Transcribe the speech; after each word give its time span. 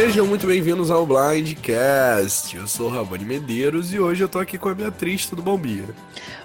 Sejam 0.00 0.24
muito 0.28 0.46
bem-vindos 0.46 0.92
ao 0.92 1.04
Blindcast. 1.04 2.56
Eu 2.56 2.68
sou 2.68 2.86
o 2.86 2.88
Rabani 2.88 3.24
Medeiros 3.24 3.92
e 3.92 3.98
hoje 3.98 4.22
eu 4.22 4.28
tô 4.28 4.38
aqui 4.38 4.56
com 4.56 4.68
a 4.68 4.74
Beatriz, 4.74 5.26
tudo 5.26 5.42
bom, 5.42 5.58
Bia? 5.58 5.86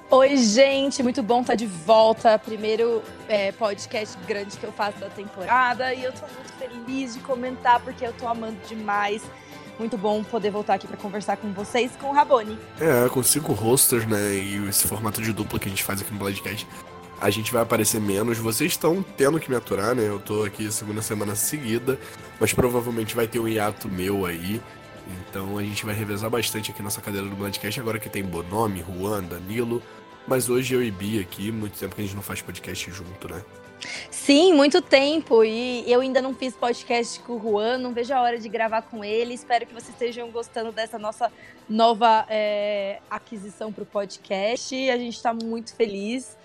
Oi, 0.10 0.38
gente, 0.38 1.04
muito 1.04 1.22
bom 1.22 1.42
estar 1.42 1.54
de 1.54 1.68
volta. 1.68 2.40
Primeiro 2.40 3.04
é, 3.30 3.52
podcast 3.52 4.18
grande 4.26 4.58
que 4.58 4.64
eu 4.64 4.72
faço 4.72 4.98
da 4.98 5.08
temporada 5.08 5.94
e 5.94 6.04
eu 6.04 6.12
tô 6.12 6.26
muito 6.36 6.52
feliz 6.54 7.14
de 7.14 7.20
comentar 7.20 7.80
porque 7.82 8.04
eu 8.04 8.14
tô 8.14 8.28
amando 8.28 8.58
demais. 8.68 9.22
Muito 9.78 10.00
bom 10.00 10.24
poder 10.24 10.50
voltar 10.50 10.74
aqui 10.74 10.88
para 10.88 10.98
conversar 10.98 11.38
com 11.38 11.54
vocês 11.54 11.92
com 12.02 12.08
o 12.08 12.12
Raboni. 12.12 12.58
É, 12.82 13.08
com 13.10 13.22
cinco 13.22 13.54
rosters, 13.54 14.08
né? 14.08 14.34
E 14.34 14.68
esse 14.68 14.88
formato 14.88 15.22
de 15.22 15.32
dupla 15.32 15.60
que 15.60 15.68
a 15.68 15.70
gente 15.70 15.84
faz 15.84 16.02
aqui 16.02 16.12
no 16.12 16.18
Blindcast 16.18 16.66
a 17.24 17.30
gente 17.30 17.54
vai 17.54 17.62
aparecer 17.62 18.02
menos. 18.02 18.38
Vocês 18.38 18.74
estão 18.74 19.02
tendo 19.02 19.40
que 19.40 19.50
me 19.50 19.56
aturar, 19.56 19.96
né? 19.96 20.06
Eu 20.06 20.20
tô 20.20 20.44
aqui 20.44 20.70
segunda 20.70 21.02
semana 21.02 21.36
seguida, 21.36 21.98
mas 22.38 22.52
provavelmente 22.52 23.16
vai 23.16 23.28
ter 23.30 23.40
um 23.40 23.48
hiato 23.48 23.88
meu 23.88 24.26
aí. 24.26 24.62
Então 25.30 25.58
a 25.58 25.64
gente 25.64 25.86
vai 25.86 25.96
revezar 25.96 26.30
bastante 26.30 26.72
aqui 26.72 26.84
nossa 26.84 27.00
cadeira 27.00 27.26
do 27.26 27.34
Blindcast, 27.34 27.80
agora 27.80 27.98
que 27.98 28.10
tem 28.10 28.24
Bonomi, 28.24 28.84
Juan, 28.84 29.24
Danilo. 29.24 29.82
Mas 30.28 30.50
hoje 30.50 30.74
eu 30.74 30.84
e 30.84 30.92
Bia 30.92 31.22
aqui, 31.22 31.50
muito 31.50 31.80
tempo 31.80 31.96
que 31.96 32.02
a 32.02 32.04
gente 32.04 32.16
não 32.16 32.22
faz 32.22 32.42
podcast 32.42 32.92
junto, 32.92 33.34
né? 33.34 33.42
Sim, 34.12 34.54
muito 34.54 34.82
tempo. 34.82 35.46
E 35.46 35.90
eu 35.90 36.02
ainda 36.02 36.22
não 36.22 36.34
fiz 36.34 36.54
podcast 36.54 37.22
com 37.22 37.38
o 37.38 37.42
Juan, 37.42 37.78
não 37.78 37.94
vejo 37.94 38.14
a 38.14 38.22
hora 38.22 38.38
de 38.38 38.50
gravar 38.50 38.82
com 38.82 39.02
ele. 39.02 39.34
Espero 39.34 39.66
que 39.66 39.74
vocês 39.74 39.92
estejam 39.92 40.30
gostando 40.30 40.74
dessa 40.74 41.00
nossa 41.00 41.32
nova 41.70 42.26
é, 42.30 43.00
aquisição 43.10 43.72
para 43.72 43.84
o 43.84 43.86
podcast. 43.86 44.76
A 44.90 44.98
gente 44.98 45.16
está 45.16 45.34
muito 45.34 45.74
feliz. 45.74 46.43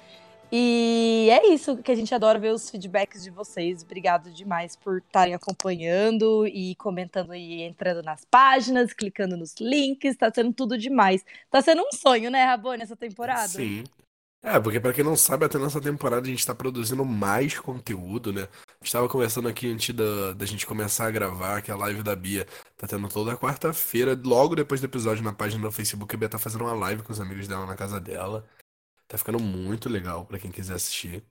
E 0.50 1.28
é 1.30 1.52
isso 1.52 1.76
que 1.76 1.92
a 1.92 1.94
gente 1.94 2.14
adora 2.14 2.38
ver 2.38 2.52
os 2.52 2.70
feedbacks 2.70 3.22
de 3.22 3.30
vocês. 3.30 3.82
Obrigado 3.82 4.30
demais 4.30 4.74
por 4.77 4.98
estarem 4.98 5.34
acompanhando 5.34 6.46
e 6.46 6.74
comentando 6.77 7.34
e 7.34 7.62
entrando 7.62 8.02
nas 8.02 8.24
páginas, 8.24 8.92
clicando 8.92 9.36
nos 9.36 9.55
links. 9.60 10.16
Tá 10.16 10.32
sendo 10.34 10.52
tudo 10.52 10.78
demais. 10.78 11.24
Tá 11.50 11.60
sendo 11.60 11.82
um 11.82 11.92
sonho, 11.92 12.30
né, 12.30 12.44
Rabone, 12.44 12.82
essa 12.82 12.96
temporada? 12.96 13.48
Sim. 13.48 13.84
É, 14.40 14.58
porque 14.60 14.78
para 14.78 14.92
quem 14.92 15.02
não 15.02 15.16
sabe, 15.16 15.44
até 15.44 15.58
nessa 15.58 15.80
temporada 15.80 16.27
a 16.27 16.30
gente 16.30 16.46
tá 16.46 16.55
produzindo 16.55 17.05
mais 17.05 17.58
conteúdo, 17.58 18.33
né? 18.33 18.46
Estava 18.80 19.08
conversando 19.08 19.48
aqui 19.48 19.68
antes 19.68 19.94
da, 19.94 20.33
da 20.33 20.46
gente 20.46 20.64
começar 20.64 21.08
a 21.08 21.10
gravar, 21.10 21.60
que 21.60 21.72
a 21.72 21.77
live 21.77 22.05
da 22.05 22.14
Bia 22.14 22.46
tá 22.77 22.86
tendo 22.86 23.08
toda 23.08 23.36
quarta-feira, 23.36 24.18
logo 24.24 24.55
depois 24.55 24.80
do 24.80 24.84
episódio 24.84 25.24
na 25.24 25.33
página 25.33 25.60
do 25.62 25.72
Facebook, 25.72 26.14
a 26.14 26.18
Bia 26.18 26.28
tá 26.28 26.38
fazendo 26.38 26.62
uma 26.62 26.72
live 26.72 27.02
com 27.02 27.12
os 27.12 27.20
amigos 27.20 27.48
dela 27.48 27.66
na 27.66 27.74
casa 27.74 28.00
dela. 28.00 28.44
Tá 29.09 29.17
ficando 29.17 29.41
muito 29.41 29.89
legal 29.89 30.27
para 30.27 30.39
quem 30.39 30.51
quiser 30.51 30.75
assistir. 30.75 31.25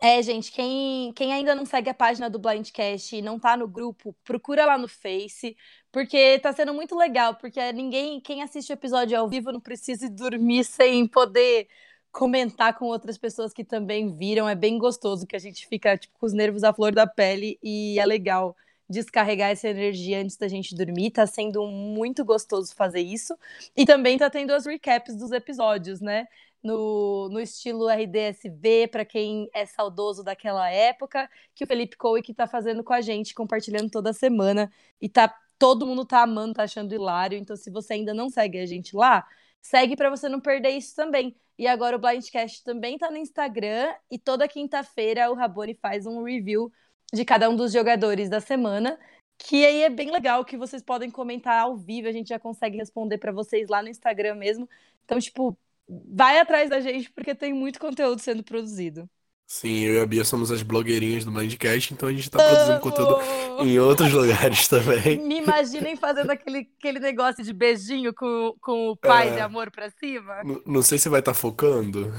É, 0.00 0.22
gente, 0.22 0.52
quem, 0.52 1.12
quem 1.14 1.32
ainda 1.32 1.54
não 1.54 1.64
segue 1.64 1.88
a 1.90 1.94
página 1.94 2.28
do 2.28 2.38
Blindcast 2.38 3.16
e 3.16 3.22
não 3.22 3.38
tá 3.38 3.56
no 3.56 3.66
grupo, 3.66 4.14
procura 4.22 4.66
lá 4.66 4.76
no 4.76 4.86
Face, 4.86 5.56
porque 5.90 6.38
tá 6.40 6.52
sendo 6.52 6.74
muito 6.74 6.94
legal, 6.94 7.34
porque 7.36 7.72
ninguém, 7.72 8.20
quem 8.20 8.42
assiste 8.42 8.70
o 8.70 8.74
episódio 8.74 9.18
ao 9.18 9.28
vivo 9.28 9.50
não 9.50 9.60
precisa 9.60 10.08
dormir 10.10 10.62
sem 10.64 11.06
poder 11.08 11.68
comentar 12.12 12.78
com 12.78 12.84
outras 12.86 13.18
pessoas 13.18 13.52
que 13.52 13.64
também 13.64 14.14
viram. 14.16 14.48
É 14.48 14.54
bem 14.54 14.78
gostoso 14.78 15.26
que 15.26 15.34
a 15.34 15.38
gente 15.38 15.66
fica 15.66 15.96
tipo, 15.96 16.16
com 16.18 16.26
os 16.26 16.32
nervos 16.32 16.62
à 16.62 16.72
flor 16.72 16.92
da 16.94 17.06
pele 17.06 17.58
e 17.62 17.98
é 17.98 18.06
legal 18.06 18.56
descarregar 18.88 19.50
essa 19.50 19.68
energia 19.68 20.20
antes 20.20 20.36
da 20.36 20.46
gente 20.46 20.76
dormir. 20.76 21.10
Tá 21.10 21.26
sendo 21.26 21.66
muito 21.66 22.24
gostoso 22.24 22.74
fazer 22.74 23.00
isso. 23.00 23.36
E 23.76 23.84
também 23.84 24.18
tá 24.18 24.30
tendo 24.30 24.52
as 24.52 24.66
recaps 24.66 25.16
dos 25.16 25.32
episódios, 25.32 26.00
né? 26.00 26.26
No, 26.64 27.28
no 27.28 27.38
estilo 27.40 27.86
RDSV, 27.88 28.88
para 28.90 29.04
quem 29.04 29.48
é 29.52 29.66
saudoso 29.66 30.24
daquela 30.24 30.70
época, 30.70 31.30
que 31.54 31.64
o 31.64 31.66
Felipe 31.66 31.96
Coe 31.96 32.22
está 32.26 32.46
fazendo 32.46 32.82
com 32.82 32.94
a 32.94 33.02
gente, 33.02 33.34
compartilhando 33.34 33.90
toda 33.90 34.14
semana. 34.14 34.72
E 35.00 35.08
tá 35.08 35.32
todo 35.58 35.86
mundo 35.86 36.04
tá 36.04 36.22
amando, 36.22 36.54
tá 36.54 36.62
achando 36.64 36.94
hilário. 36.94 37.38
Então, 37.38 37.54
se 37.56 37.70
você 37.70 37.94
ainda 37.94 38.14
não 38.14 38.30
segue 38.30 38.58
a 38.58 38.66
gente 38.66 38.96
lá, 38.96 39.26
segue 39.60 39.94
para 39.94 40.10
você 40.10 40.28
não 40.28 40.40
perder 40.40 40.70
isso 40.70 40.96
também. 40.96 41.36
E 41.58 41.66
agora 41.66 41.96
o 41.96 41.98
Blindcast 41.98 42.64
também 42.64 42.98
tá 42.98 43.10
no 43.10 43.16
Instagram 43.18 43.94
e 44.10 44.18
toda 44.18 44.48
quinta-feira 44.48 45.30
o 45.30 45.34
Rabone 45.34 45.74
faz 45.74 46.06
um 46.06 46.22
review 46.24 46.72
de 47.12 47.24
cada 47.24 47.48
um 47.48 47.54
dos 47.54 47.72
jogadores 47.72 48.28
da 48.28 48.40
semana, 48.40 48.98
que 49.38 49.64
aí 49.64 49.82
é 49.82 49.90
bem 49.90 50.10
legal 50.10 50.44
que 50.44 50.56
vocês 50.56 50.82
podem 50.82 51.10
comentar 51.10 51.60
ao 51.60 51.76
vivo, 51.76 52.08
a 52.08 52.12
gente 52.12 52.28
já 52.28 52.38
consegue 52.38 52.76
responder 52.76 53.18
para 53.18 53.30
vocês 53.30 53.68
lá 53.68 53.82
no 53.82 53.88
Instagram 53.88 54.34
mesmo. 54.34 54.68
Então, 55.04 55.18
tipo, 55.20 55.56
vai 55.88 56.38
atrás 56.38 56.70
da 56.70 56.80
gente 56.80 57.10
porque 57.12 57.34
tem 57.34 57.52
muito 57.52 57.78
conteúdo 57.78 58.20
sendo 58.20 58.42
produzido. 58.42 59.08
Sim, 59.46 59.80
eu 59.80 59.94
e 59.94 60.00
a 60.00 60.06
Bia 60.06 60.24
somos 60.24 60.50
as 60.50 60.62
blogueirinhas 60.62 61.24
do 61.24 61.30
Blindcast, 61.30 61.92
então 61.92 62.08
a 62.08 62.12
gente 62.12 62.30
tá 62.30 62.38
produzindo 62.38 62.80
conteúdo 62.80 63.20
em 63.62 63.78
outros 63.78 64.10
lugares 64.10 64.66
também. 64.68 65.18
Me 65.18 65.38
imaginem 65.38 65.96
fazendo 65.96 66.30
aquele, 66.30 66.66
aquele 66.78 66.98
negócio 66.98 67.44
de 67.44 67.52
beijinho 67.52 68.14
com, 68.14 68.54
com 68.60 68.88
o 68.88 68.96
pai 68.96 69.28
é, 69.28 69.34
de 69.34 69.40
amor 69.40 69.70
pra 69.70 69.90
cima. 69.90 70.42
Não 70.64 70.80
sei 70.80 70.98
se 70.98 71.10
vai 71.10 71.20
estar 71.20 71.32
tá 71.32 71.38
focando. 71.38 72.10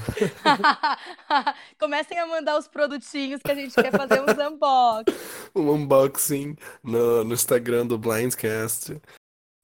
Comecem 1.78 2.16
a 2.18 2.26
mandar 2.26 2.56
os 2.56 2.68
produtinhos 2.68 3.42
que 3.42 3.50
a 3.50 3.56
gente 3.56 3.74
quer 3.74 3.90
fazer 3.90 4.22
uns 4.22 4.38
unboxing. 4.38 5.16
Um 5.54 5.72
unboxing 5.72 6.54
no, 6.82 7.24
no 7.24 7.34
Instagram 7.34 7.86
do 7.86 7.98
Blindcast. 7.98 9.00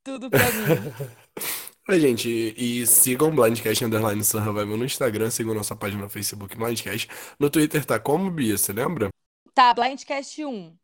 Tudo 0.04 0.28
pra 0.28 0.50
mim. 0.50 0.92
Oi, 1.88 1.98
gente, 1.98 2.28
e 2.56 2.86
sigam 2.86 3.28
o 3.28 3.32
Blindcast 3.32 3.84
Underline 3.84 4.22
Survival 4.22 4.76
no 4.76 4.84
Instagram, 4.84 5.28
sigam 5.30 5.52
nossa 5.52 5.74
página 5.74 6.02
no 6.02 6.08
Facebook 6.08 6.56
Blindcast. 6.56 7.08
No 7.40 7.50
Twitter 7.50 7.84
tá 7.84 7.98
como, 7.98 8.30
Bia, 8.30 8.56
você 8.56 8.72
lembra? 8.72 9.08
Tá, 9.52 9.74
Blindcast 9.74 10.44
1. 10.44 10.76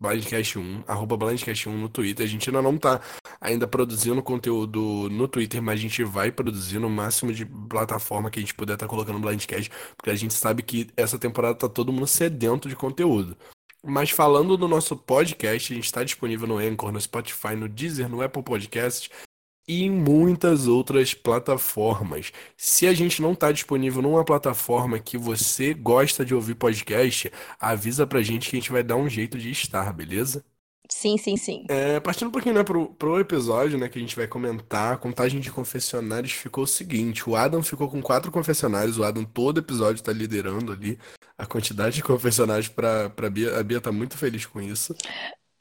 Blindcast 0.00 0.58
1, 0.58 0.84
arroba 0.86 1.18
Blindcast 1.18 1.68
1 1.68 1.76
no 1.76 1.90
Twitter. 1.90 2.24
A 2.24 2.28
gente 2.28 2.48
ainda 2.48 2.62
não 2.62 2.78
tá 2.78 2.98
ainda 3.38 3.68
produzindo 3.68 4.22
conteúdo 4.22 5.10
no 5.10 5.28
Twitter, 5.28 5.60
mas 5.60 5.78
a 5.78 5.82
gente 5.82 6.02
vai 6.02 6.32
produzir 6.32 6.78
no 6.78 6.88
máximo 6.88 7.30
de 7.30 7.44
plataforma 7.44 8.30
que 8.30 8.38
a 8.38 8.42
gente 8.42 8.54
puder 8.54 8.72
estar 8.72 8.86
tá 8.86 8.90
colocando 8.90 9.18
Blindcast, 9.18 9.70
porque 9.98 10.08
a 10.08 10.14
gente 10.14 10.32
sabe 10.32 10.62
que 10.62 10.88
essa 10.96 11.18
temporada 11.18 11.56
tá 11.56 11.68
todo 11.68 11.92
mundo 11.92 12.06
sedento 12.06 12.70
de 12.70 12.74
conteúdo. 12.74 13.36
Mas 13.84 14.10
falando 14.10 14.56
do 14.56 14.66
nosso 14.66 14.96
podcast, 14.96 15.72
a 15.72 15.76
gente 15.76 15.84
está 15.84 16.02
disponível 16.02 16.48
no 16.48 16.56
Anchor, 16.56 16.90
no 16.90 17.00
Spotify, 17.00 17.54
no 17.54 17.68
Deezer, 17.68 18.08
no 18.08 18.22
Apple 18.22 18.42
Podcasts 18.42 19.10
e 19.68 19.84
em 19.84 19.90
muitas 19.90 20.66
outras 20.66 21.14
plataformas. 21.14 22.32
Se 22.56 22.86
a 22.86 22.94
gente 22.94 23.20
não 23.22 23.32
está 23.32 23.52
disponível 23.52 24.02
numa 24.02 24.24
plataforma 24.24 24.98
que 24.98 25.18
você 25.18 25.74
gosta 25.74 26.24
de 26.24 26.34
ouvir 26.34 26.54
podcast, 26.54 27.30
avisa 27.60 28.06
pra 28.06 28.22
gente 28.22 28.50
que 28.50 28.56
a 28.56 28.60
gente 28.60 28.72
vai 28.72 28.82
dar 28.82 28.96
um 28.96 29.08
jeito 29.08 29.38
de 29.38 29.50
estar, 29.50 29.92
beleza? 29.92 30.44
Sim, 30.90 31.18
sim, 31.18 31.36
sim. 31.36 31.66
É, 31.68 32.00
partindo 32.00 32.28
um 32.28 32.30
pouquinho 32.30 32.54
né, 32.54 32.64
pro, 32.64 32.94
pro 32.94 33.20
episódio, 33.20 33.78
né, 33.78 33.88
que 33.90 33.98
a 33.98 34.00
gente 34.00 34.16
vai 34.16 34.26
comentar, 34.26 34.94
a 34.94 34.96
contagem 34.96 35.38
de 35.38 35.50
confessionários 35.50 36.32
ficou 36.32 36.64
o 36.64 36.66
seguinte: 36.66 37.28
o 37.28 37.36
Adam 37.36 37.62
ficou 37.62 37.90
com 37.90 38.00
quatro 38.00 38.32
confessionários, 38.32 38.98
o 38.98 39.04
Adam 39.04 39.24
todo 39.24 39.58
episódio 39.60 40.02
tá 40.02 40.12
liderando 40.12 40.72
ali 40.72 40.98
a 41.36 41.46
quantidade 41.46 41.96
de 41.96 42.02
confessionários 42.02 42.68
pra, 42.68 43.10
pra 43.10 43.28
Bia. 43.28 43.58
A 43.58 43.62
Bia 43.62 43.80
tá 43.80 43.92
muito 43.92 44.16
feliz 44.16 44.46
com 44.46 44.62
isso. 44.62 44.94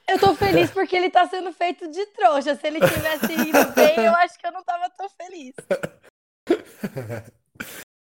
Eu 0.09 0.17
tô 0.19 0.33
feliz 0.35 0.71
porque 0.71 0.95
ele 0.95 1.09
tá 1.09 1.27
sendo 1.27 1.51
feito 1.51 1.89
de 1.91 2.05
trouxa. 2.07 2.55
Se 2.55 2.65
ele 2.65 2.79
tivesse 2.79 3.33
indo 3.33 3.73
bem, 3.73 4.05
eu 4.05 4.15
acho 4.15 4.39
que 4.39 4.47
eu 4.47 4.51
não 4.51 4.63
tava 4.63 4.89
tão 4.91 5.09
feliz. 5.09 5.53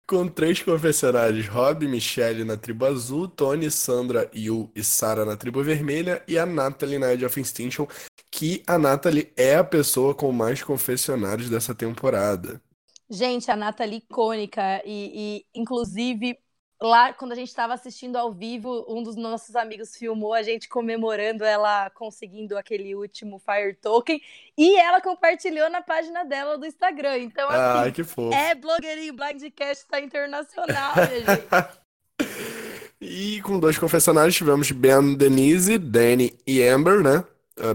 Com 0.07 0.27
três 0.29 0.61
confessionários, 0.61 1.47
Rob 1.47 1.87
Michelle 1.87 2.45
na 2.45 2.57
tribo 2.57 2.85
azul, 2.85 3.29
Tony, 3.29 3.71
Sandra, 3.71 4.29
Yu 4.35 4.69
e 4.75 4.83
Sarah 4.83 5.25
na 5.25 5.37
tribo 5.37 5.63
vermelha 5.63 6.21
e 6.27 6.37
a 6.37 6.45
Natalie 6.45 6.99
na 6.99 7.13
Edge 7.13 7.25
of 7.25 7.41
Extinction, 7.41 7.87
que 8.31 8.61
a 8.67 8.77
Natalie 8.77 9.33
é 9.37 9.55
a 9.55 9.63
pessoa 9.63 10.13
com 10.13 10.33
mais 10.33 10.65
confessionários 10.65 11.49
dessa 11.49 11.77
temporada. 11.77 12.61
Gente, 13.09 13.51
a 13.53 13.57
Natalie 13.57 13.99
icônica 13.99 14.83
e, 14.85 15.45
e 15.55 15.61
inclusive 15.61 16.37
lá, 16.81 17.13
quando 17.13 17.33
a 17.33 17.35
gente 17.35 17.49
estava 17.49 17.75
assistindo 17.75 18.17
ao 18.17 18.33
vivo, 18.33 18.85
um 18.89 19.03
dos 19.03 19.17
nossos 19.17 19.55
amigos 19.55 19.95
filmou 19.97 20.33
a 20.33 20.43
gente 20.43 20.69
comemorando 20.69 21.45
ela 21.45 21.91
conseguindo 21.91 22.57
aquele 22.57 22.95
último 22.95 23.39
Fire 23.39 23.75
Token 23.75 24.21
e 24.57 24.79
ela 24.79 25.01
compartilhou 25.01 25.69
na 25.69 25.83
página 25.83 26.25
dela 26.25 26.57
do 26.57 26.65
Instagram. 26.65 27.19
Então, 27.19 27.49
assim, 27.49 27.79
Ai, 27.79 27.93
que 27.93 28.03
fofo. 28.03 28.35
é 28.35 28.55
blogueirinho, 28.55 29.13
Blindcast 29.13 29.87
tá 29.87 30.01
internacional, 30.01 30.95
gente. 30.95 31.81
e 33.01 33.43
com 33.43 33.61
dois 33.61 33.79
confessionários 33.79 34.35
tivemos 34.35 34.71
Ben, 34.71 35.15
Denise, 35.15 35.77
Danny 35.77 36.39
e 36.47 36.63
Amber, 36.63 37.03
né? 37.03 37.25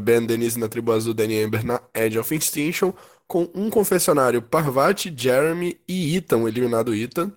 Ben, 0.01 0.25
Denise 0.25 0.60
na 0.60 0.68
tribo 0.68 0.92
azul, 0.92 1.13
Danny 1.13 1.36
e 1.36 1.44
Amber 1.44 1.63
na 1.63 1.80
Edge 1.94 2.18
of 2.18 2.34
Extinction. 2.34 2.92
Com 3.28 3.50
um 3.56 3.69
confessionário, 3.72 4.42
Parvati, 4.42 5.13
Jeremy 5.16 5.80
e 5.88 6.16
Ethan, 6.16 6.48
eliminado 6.48 6.94
Ethan. 6.94 7.31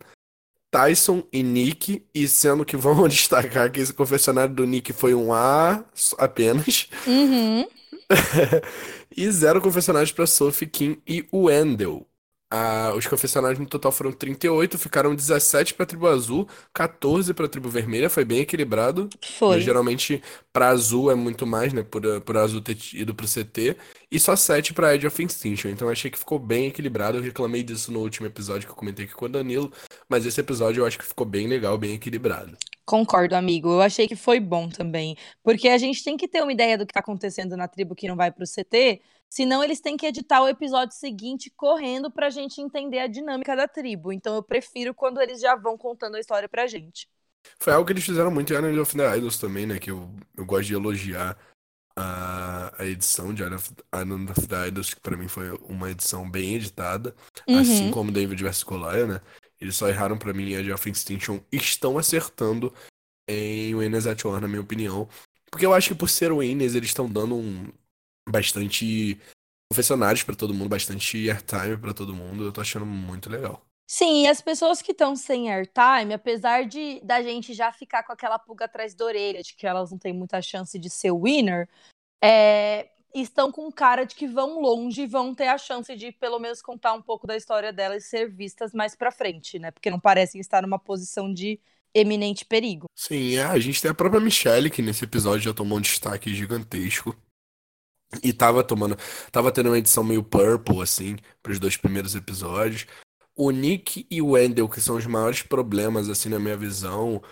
Tyson 0.70 1.23
e 1.32 1.43
Nick, 1.43 2.05
e 2.15 2.29
sendo 2.29 2.65
que 2.65 2.76
vamos 2.79 3.15
destacar 3.15 3.70
que 3.70 3.81
esse 3.81 3.93
confessionário 3.93 4.55
do 4.55 4.67
Nick 4.67 4.93
foi 4.93 5.15
um 5.15 5.32
A 5.32 5.85
apenas. 6.19 6.88
Uhum. 7.06 7.67
e 9.17 9.31
zero 9.31 9.61
confessionários 9.61 10.12
para 10.12 10.26
Sophie, 10.26 10.67
Kim 10.67 10.99
e 11.06 11.26
Wendell. 11.32 12.06
Ah, 12.50 12.95
os 12.97 13.06
confessionários 13.06 13.59
no 13.59 13.67
total 13.67 13.93
foram 13.93 14.11
38, 14.11 14.79
ficaram 14.79 15.15
17 15.15 15.75
pra 15.75 15.85
tribo 15.85 16.06
azul, 16.06 16.49
14 16.73 17.35
pra 17.35 17.47
tribo 17.47 17.69
vermelha, 17.69 18.09
foi 18.09 18.25
bem 18.25 18.41
equilibrado. 18.41 19.11
Foi. 19.39 19.61
Geralmente 19.61 20.23
pra 20.50 20.69
azul 20.71 21.11
é 21.11 21.15
muito 21.15 21.47
mais, 21.47 21.75
né? 21.75 21.83
Por, 21.83 22.03
por 22.23 22.37
azul 22.39 22.62
ter 22.62 22.77
ido 22.95 23.15
pro 23.15 23.27
CT. 23.27 23.77
E 24.11 24.19
só 24.19 24.35
7 24.35 24.73
pra 24.73 24.95
Edge 24.95 25.06
of 25.06 25.23
Extinction. 25.23 25.69
Então 25.69 25.91
achei 25.91 26.11
que 26.11 26.19
ficou 26.19 26.39
bem 26.39 26.69
equilibrado. 26.69 27.19
Eu 27.19 27.23
reclamei 27.23 27.62
disso 27.62 27.93
no 27.93 28.00
último 28.00 28.27
episódio 28.27 28.67
que 28.67 28.73
eu 28.73 28.77
comentei 28.77 29.05
aqui 29.05 29.15
com 29.15 29.27
o 29.27 29.29
Danilo. 29.29 29.71
Mas 30.09 30.25
esse 30.25 30.41
episódio 30.41 30.81
eu 30.81 30.87
acho 30.87 30.99
que 30.99 31.05
ficou 31.05 31.27
bem 31.27 31.47
legal, 31.47 31.77
bem 31.77 31.95
equilibrado. 31.95 32.56
Concordo, 32.88 33.37
amigo. 33.37 33.69
Eu 33.69 33.82
achei 33.82 34.08
que 34.08 34.17
foi 34.17 34.40
bom 34.40 34.67
também. 34.67 35.14
Porque 35.43 35.69
a 35.69 35.76
gente 35.76 36.02
tem 36.02 36.17
que 36.17 36.26
ter 36.26 36.43
uma 36.43 36.50
ideia 36.50 36.79
do 36.79 36.87
que 36.87 36.94
tá 36.94 37.00
acontecendo 37.00 37.55
na 37.55 37.69
tribo 37.69 37.94
que 37.94 38.08
não 38.08 38.17
vai 38.17 38.32
pro 38.32 38.46
CT. 38.46 39.02
Senão 39.29 39.62
eles 39.62 39.79
têm 39.79 39.94
que 39.94 40.06
editar 40.06 40.40
o 40.40 40.49
episódio 40.49 40.96
seguinte 40.96 41.52
correndo 41.55 42.11
pra 42.11 42.31
gente 42.31 42.62
entender 42.62 43.00
a 43.00 43.06
dinâmica 43.06 43.55
da 43.55 43.69
tribo. 43.69 44.11
Então 44.11 44.35
eu 44.35 44.43
prefiro 44.43 44.94
quando 44.94 45.20
eles 45.20 45.38
já 45.38 45.55
vão 45.55 45.76
contando 45.76 46.14
a 46.14 46.19
história 46.19 46.49
pra 46.49 46.67
gente. 46.67 47.06
Foi 47.61 47.75
algo 47.75 47.85
que 47.85 47.93
eles 47.93 48.05
fizeram 48.05 48.31
muito 48.31 48.55
em 48.55 48.56
Island 48.56 48.81
of 48.81 48.96
the 48.96 49.19
Idols 49.19 49.38
também, 49.38 49.67
né? 49.67 49.79
Que 49.79 49.90
eu, 49.90 50.08
eu 50.35 50.46
gosto 50.46 50.69
de 50.69 50.75
elogiar 50.75 51.37
a, 51.94 52.73
a 52.79 52.87
edição 52.87 53.35
de 53.35 53.43
Island 53.43 54.31
of 54.32 54.46
the 54.46 54.67
Idols, 54.67 54.94
que 54.94 55.00
pra 55.02 55.14
mim 55.14 55.29
foi 55.29 55.50
uma 55.69 55.90
edição 55.90 56.29
bem 56.31 56.55
editada. 56.55 57.14
Uhum. 57.46 57.58
Assim 57.58 57.90
como 57.90 58.11
David 58.11 58.43
vs 58.43 58.62
Goliath, 58.62 59.08
né? 59.08 59.20
Eles 59.60 59.76
só 59.76 59.88
erraram 59.88 60.19
pra 60.19 60.32
mim 60.32 60.52
Edge 60.52 60.72
of 60.72 60.88
Extinction. 60.88 61.40
Estão 61.50 61.99
acertando 61.99 62.72
em 63.28 63.75
Winners 63.75 64.06
at 64.06 64.25
War, 64.25 64.40
na 64.40 64.49
minha 64.49 64.60
opinião. 64.60 65.08
Porque 65.50 65.66
eu 65.66 65.75
acho 65.75 65.88
que 65.88 65.94
por 65.94 66.08
ser 66.08 66.32
Winners, 66.32 66.75
eles 66.75 66.90
estão 66.90 67.08
dando 67.08 67.34
um 67.34 67.72
bastante 68.28 69.19
confessionários 69.70 70.22
pra 70.22 70.34
todo 70.34 70.55
mundo, 70.55 70.69
bastante 70.69 71.31
airtime 71.31 71.76
pra 71.76 71.93
todo 71.93 72.14
mundo. 72.14 72.44
Eu 72.44 72.52
tô 72.52 72.60
achando 72.60 72.87
muito 72.87 73.28
legal. 73.31 73.62
Sim, 73.90 74.25
e 74.25 74.28
as 74.28 74.43
pessoas 74.43 74.82
que 74.82 74.93
estão 74.93 75.16
sem 75.16 75.50
airtime, 75.50 76.12
apesar 76.12 76.66
de 76.66 77.00
da 77.00 77.22
gente 77.22 77.54
já 77.54 77.72
ficar 77.72 78.02
com 78.02 78.12
aquela 78.12 78.38
pulga 78.38 78.66
atrás 78.66 78.94
da 78.94 79.04
orelha, 79.04 79.43
de 79.43 79.54
que 79.54 79.66
elas 79.66 79.90
não 79.90 79.99
têm 79.99 80.12
muita 80.12 80.43
chance 80.43 80.78
de 80.78 80.90
ser 80.90 81.11
winner, 81.11 81.66
é, 82.22 82.90
estão 83.14 83.50
com 83.50 83.70
cara 83.72 84.05
de 84.05 84.14
que 84.14 84.26
vão 84.26 84.60
longe 84.60 85.02
e 85.02 85.06
vão 85.06 85.34
ter 85.34 85.49
a 85.49 85.58
chance 85.58 85.94
de 85.96 86.12
pelo 86.12 86.38
menos 86.38 86.60
contar 86.60 86.93
um 86.93 87.02
pouco 87.02 87.26
da 87.26 87.37
história 87.37 87.72
delas 87.72 88.05
e 88.05 88.08
ser 88.08 88.31
vistas 88.31 88.72
mais 88.72 88.94
pra 88.94 89.10
frente, 89.10 89.58
né? 89.58 89.70
Porque 89.70 89.90
não 89.90 90.00
parecem 90.00 90.40
estar 90.40 90.62
numa 90.62 90.78
posição 90.78 91.32
de 91.32 91.60
eminente 91.94 92.44
perigo. 92.44 92.87
Sim, 92.94 93.37
é, 93.37 93.44
a 93.44 93.58
gente 93.58 93.81
tem 93.81 93.90
a 93.90 93.94
própria 93.94 94.20
Michelle, 94.20 94.70
que 94.70 94.82
nesse 94.82 95.05
episódio 95.05 95.40
já 95.40 95.55
tomou 95.55 95.78
um 95.78 95.81
destaque 95.81 96.34
gigantesco. 96.34 97.16
E 98.22 98.32
tava 98.32 98.64
tomando. 98.64 98.96
Tava 99.31 99.52
tendo 99.52 99.69
uma 99.69 99.78
edição 99.78 100.02
meio 100.02 100.22
purple, 100.22 100.81
assim, 100.81 101.16
pros 101.43 101.58
dois 101.58 101.76
primeiros 101.76 102.14
episódios. 102.14 102.87
O 103.37 103.50
Nick 103.50 104.06
e 104.11 104.22
o 104.22 104.31
Wendell, 104.31 104.69
que 104.69 104.81
são 104.81 104.96
os 104.96 105.06
maiores 105.06 105.43
problemas, 105.43 106.08
assim, 106.08 106.28
na 106.28 106.38
minha 106.38 106.56
visão. 106.56 107.22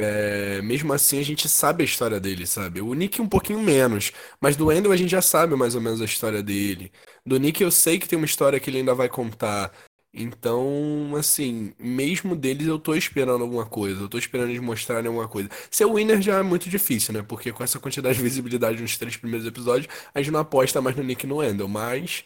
É, 0.00 0.62
mesmo 0.62 0.92
assim, 0.92 1.18
a 1.18 1.24
gente 1.24 1.48
sabe 1.48 1.82
a 1.82 1.84
história 1.84 2.20
dele, 2.20 2.46
sabe? 2.46 2.80
O 2.80 2.94
Nick 2.94 3.20
um 3.20 3.28
pouquinho 3.28 3.60
menos. 3.60 4.12
Mas 4.40 4.56
do 4.56 4.66
Wendell 4.66 4.92
a 4.92 4.96
gente 4.96 5.10
já 5.10 5.20
sabe 5.20 5.56
mais 5.56 5.74
ou 5.74 5.80
menos 5.80 6.00
a 6.00 6.04
história 6.04 6.42
dele. 6.42 6.92
Do 7.26 7.38
Nick 7.38 7.62
eu 7.62 7.70
sei 7.70 7.98
que 7.98 8.08
tem 8.08 8.16
uma 8.16 8.24
história 8.24 8.60
que 8.60 8.70
ele 8.70 8.78
ainda 8.78 8.94
vai 8.94 9.08
contar. 9.08 9.72
Então, 10.14 11.14
assim, 11.16 11.74
mesmo 11.78 12.34
deles 12.34 12.66
eu 12.66 12.78
tô 12.78 12.94
esperando 12.94 13.42
alguma 13.42 13.66
coisa, 13.66 14.00
eu 14.00 14.08
tô 14.08 14.18
esperando 14.18 14.50
eles 14.50 14.60
mostrarem 14.60 15.08
alguma 15.08 15.28
coisa. 15.28 15.50
Ser 15.70 15.84
o 15.84 15.94
winner 15.94 16.22
já 16.22 16.38
é 16.38 16.42
muito 16.42 16.68
difícil, 16.68 17.12
né? 17.12 17.22
Porque 17.22 17.52
com 17.52 17.62
essa 17.62 17.78
quantidade 17.78 18.16
de 18.16 18.22
visibilidade 18.22 18.80
nos 18.80 18.96
três 18.96 19.16
primeiros 19.16 19.46
episódios, 19.46 19.88
a 20.14 20.20
gente 20.20 20.32
não 20.32 20.40
aposta 20.40 20.80
mais 20.80 20.96
no 20.96 21.02
Nick 21.02 21.24
e 21.24 21.28
no 21.28 21.36
Wendell, 21.36 21.68
mas 21.68 22.24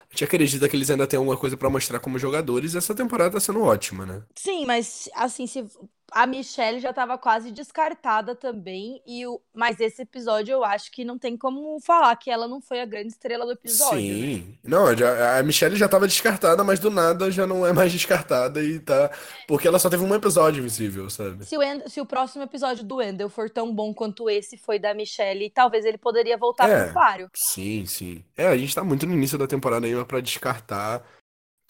a 0.00 0.04
gente 0.12 0.24
acredita 0.24 0.68
que 0.68 0.76
eles 0.76 0.90
ainda 0.90 1.06
têm 1.06 1.18
alguma 1.18 1.36
coisa 1.36 1.56
pra 1.56 1.70
mostrar 1.70 2.00
como 2.00 2.18
jogadores 2.18 2.74
essa 2.74 2.94
temporada 2.94 3.34
tá 3.34 3.40
sendo 3.40 3.62
ótima, 3.62 4.04
né? 4.04 4.22
Sim, 4.34 4.66
mas 4.66 5.08
assim, 5.14 5.46
se 5.46 5.64
a 6.12 6.26
Michelle 6.26 6.80
já 6.80 6.90
estava 6.90 7.16
quase 7.18 7.50
descartada 7.50 8.34
também, 8.34 9.00
e 9.06 9.26
o... 9.26 9.40
mas 9.54 9.80
esse 9.80 10.02
episódio 10.02 10.52
eu 10.52 10.64
acho 10.64 10.90
que 10.90 11.04
não 11.04 11.18
tem 11.18 11.36
como 11.36 11.78
falar 11.80 12.14
que 12.16 12.30
ela 12.30 12.46
não 12.48 12.60
foi 12.60 12.80
a 12.80 12.84
grande 12.84 13.08
estrela 13.08 13.44
do 13.46 13.52
episódio. 13.52 13.96
né? 13.96 14.02
Sim. 14.02 14.58
Não, 14.64 14.96
já- 14.96 15.38
a 15.38 15.42
Michelle 15.42 15.76
já 15.76 15.88
tava 15.88 16.06
descartada, 16.06 16.62
mas 16.64 16.78
do 16.80 16.90
nada 16.90 17.30
já 17.30 17.46
não 17.46 17.66
é 17.66 17.72
mais 17.72 17.92
descartada 17.92 18.62
e 18.62 18.78
tá. 18.80 19.10
Porque 19.48 19.66
ela 19.68 19.78
só 19.78 19.88
teve 19.90 20.02
um 20.04 20.14
episódio 20.14 20.62
visível, 20.62 21.08
sabe? 21.10 21.44
Se 21.44 21.56
o, 21.56 21.62
End- 21.62 21.88
se 21.88 22.00
o 22.00 22.06
próximo 22.06 22.42
episódio 22.42 22.84
do 22.84 22.96
Wendell 22.96 23.28
for 23.28 23.48
tão 23.50 23.74
bom 23.74 23.92
quanto 23.94 24.28
esse 24.28 24.56
foi 24.56 24.78
da 24.78 24.92
Michelle, 24.94 25.50
talvez 25.50 25.84
ele 25.84 25.98
poderia 25.98 26.36
voltar 26.36 26.68
É. 26.68 26.84
pro 26.84 26.94
páreo. 26.94 27.30
Sim, 27.34 27.86
sim. 27.86 28.24
É, 28.36 28.46
a 28.48 28.56
gente 28.56 28.74
tá 28.74 28.82
muito 28.84 29.06
no 29.06 29.14
início 29.14 29.38
da 29.38 29.46
temporada 29.46 29.86
ainda 29.86 30.04
pra 30.04 30.20
descartar 30.20 31.02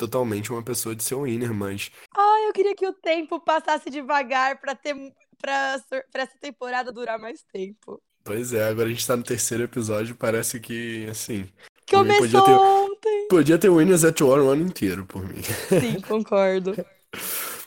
totalmente 0.01 0.51
uma 0.51 0.63
pessoa 0.63 0.95
de 0.97 1.05
ser 1.05 1.15
um 1.15 1.25
winner, 1.25 1.53
mas. 1.53 1.91
Ai, 2.17 2.49
eu 2.49 2.53
queria 2.53 2.75
que 2.75 2.87
o 2.87 2.93
tempo 2.93 3.39
passasse 3.41 3.91
devagar 3.91 4.59
pra 4.61 4.75
ter 4.75 4.95
para 5.41 5.81
essa 6.15 6.39
temporada 6.41 6.93
durar 6.93 7.19
mais 7.19 7.43
tempo. 7.53 8.01
Pois 8.25 8.53
é, 8.53 8.69
agora 8.69 8.89
a 8.89 8.91
gente 8.91 9.07
tá 9.07 9.17
no 9.17 9.23
terceiro 9.23 9.65
episódio, 9.65 10.15
parece 10.15 10.61
que, 10.61 11.07
assim. 11.09 11.49
Começou 11.89 12.21
podia 12.21 12.43
ter- 12.43 12.53
ontem. 12.53 13.29
Podia 13.29 13.59
ter 13.59 13.69
Winners 13.71 14.05
at 14.05 14.21
War 14.21 14.41
o 14.41 14.49
ano 14.51 14.63
inteiro, 14.63 15.07
por 15.07 15.27
mim. 15.27 15.43
Sim, 15.43 16.01
concordo. 16.07 16.75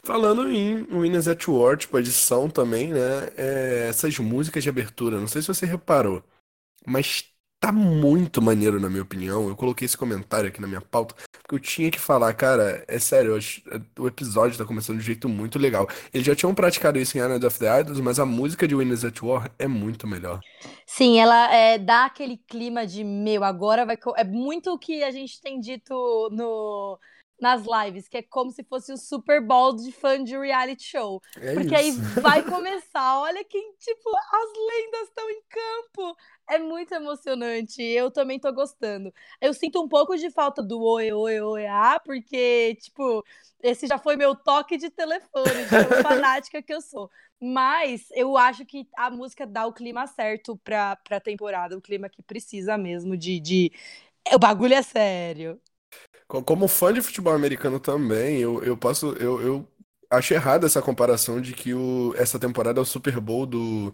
Falando 0.04 0.50
em 0.50 0.84
Winners 0.92 1.28
at 1.28 1.48
War, 1.48 1.78
tipo, 1.78 1.98
edição 1.98 2.50
também, 2.50 2.94
né? 2.94 3.32
é, 3.36 3.88
essas 3.90 4.18
músicas 4.20 4.64
de 4.64 4.70
abertura, 4.70 5.20
não 5.20 5.28
sei 5.28 5.42
se 5.42 5.48
você 5.48 5.66
reparou, 5.66 6.24
mas 6.86 7.26
tá 7.64 7.72
muito 7.72 8.42
maneiro, 8.42 8.78
na 8.78 8.90
minha 8.90 9.02
opinião. 9.04 9.48
Eu 9.48 9.56
coloquei 9.56 9.86
esse 9.86 9.96
comentário 9.98 10.50
aqui 10.50 10.60
na 10.60 10.68
minha 10.68 10.82
pauta, 10.82 11.16
porque 11.42 11.56
eu 11.56 11.60
tinha 11.60 11.90
que 11.90 11.98
falar, 11.98 12.34
cara, 12.34 12.84
é 12.90 13.00
sério, 13.00 13.38
acho- 13.38 13.62
o 13.98 14.06
episódio 14.06 14.58
tá 14.58 14.66
começando 14.66 14.98
de 14.98 15.02
um 15.04 15.06
jeito 15.06 15.30
muito 15.30 15.58
legal. 15.58 15.88
Eles 16.14 16.28
já 16.28 16.36
tinham 16.36 16.54
praticado 16.54 17.00
isso 17.00 17.18
em 17.18 17.22
Island 17.22 17.46
of 17.46 17.58
the 17.58 17.80
Idols, 17.80 18.02
mas 18.02 18.20
a 18.20 18.26
música 18.26 18.68
de 18.68 18.76
Winners 18.76 19.06
at 19.06 19.22
War 19.22 19.50
é 19.58 19.66
muito 19.66 20.06
melhor. 20.06 20.42
Sim, 20.86 21.20
ela 21.20 21.54
é, 21.56 21.78
dá 21.78 22.04
aquele 22.06 22.36
clima 22.38 22.86
de 22.86 23.02
meu, 23.04 23.46
agora 23.46 23.86
vai. 23.86 23.98
É 24.18 24.26
muito 24.26 24.72
o 24.74 24.78
que 24.78 25.02
a 25.02 25.12
gente 25.12 25.40
tem 25.42 25.58
dito 25.60 25.94
no, 26.34 27.00
nas 27.40 27.64
lives, 27.66 28.08
que 28.08 28.18
é 28.18 28.22
como 28.24 28.52
se 28.52 28.64
fosse 28.64 28.92
o 28.94 28.98
Super 28.98 29.42
Bowl 29.46 29.76
de 29.76 29.92
fã 29.92 30.24
de 30.24 30.38
reality 30.38 30.84
show. 30.84 31.22
É 31.38 31.54
Porque 31.54 31.76
aí 31.76 31.90
isso. 31.90 32.22
vai 32.22 32.44
começar. 32.44 33.20
Olha 33.20 33.44
quem, 33.46 33.74
tipo, 33.80 34.10
as 34.10 34.50
lendas 34.70 35.08
estão 35.10 35.30
em 35.30 35.42
campo. 35.50 36.16
É 36.50 36.60
muito 36.60 36.94
emocionante. 36.94 37.82
Eu 37.82 38.12
também 38.12 38.40
tô 38.40 38.52
gostando. 38.54 39.14
Eu 39.42 39.54
sinto 39.54 39.82
um 39.82 39.88
pouco 39.88 40.16
de 40.18 40.30
falta 40.30 40.62
do 40.62 40.82
oi, 40.82 41.12
oi, 41.12 41.40
oi, 41.42 41.66
ah, 41.68 42.00
porque, 42.04 42.76
tipo, 42.82 43.24
esse 43.62 43.88
já 43.88 43.98
foi 43.98 44.16
meu 44.18 44.36
toque 44.36 44.78
de 44.78 44.90
telefone, 44.90 45.66
de 45.66 45.78
tão 45.78 45.96
fanática 45.96 46.62
que 46.62 46.74
eu 46.74 46.82
sou. 46.82 47.10
Mas 47.42 48.08
eu 48.12 48.38
acho 48.38 48.66
que 48.66 48.88
a 48.96 49.10
música 49.10 49.48
dá 49.48 49.66
o 49.66 49.74
clima 49.74 50.06
certo 50.08 50.58
pra, 50.58 50.96
pra 50.98 51.20
temporada, 51.20 51.78
o 51.78 51.82
clima 51.82 52.10
que 52.10 52.22
precisa 52.22 52.78
mesmo 52.78 53.18
de, 53.18 53.40
de... 53.40 53.72
O 54.34 54.40
bagulho 54.40 54.74
é 54.76 54.82
sério. 54.84 55.62
Co- 56.28 56.44
Como 56.44 56.68
fã 56.68 56.94
de 56.94 57.02
futebol 57.02 57.34
americano 57.34 57.80
também, 57.80 58.40
eu, 58.40 58.64
eu 58.64 58.78
posso. 58.78 59.14
Eu, 59.14 59.42
eu 59.42 59.68
acho 60.10 60.34
errado 60.34 60.66
essa 60.66 60.82
comparação 60.82 61.42
de 61.42 61.54
que 61.54 61.74
o, 61.74 62.14
essa 62.18 62.40
temporada 62.40 62.80
é 62.80 62.84
o 62.84 62.86
Super 62.86 63.20
Bowl 63.20 63.46
do, 63.46 63.94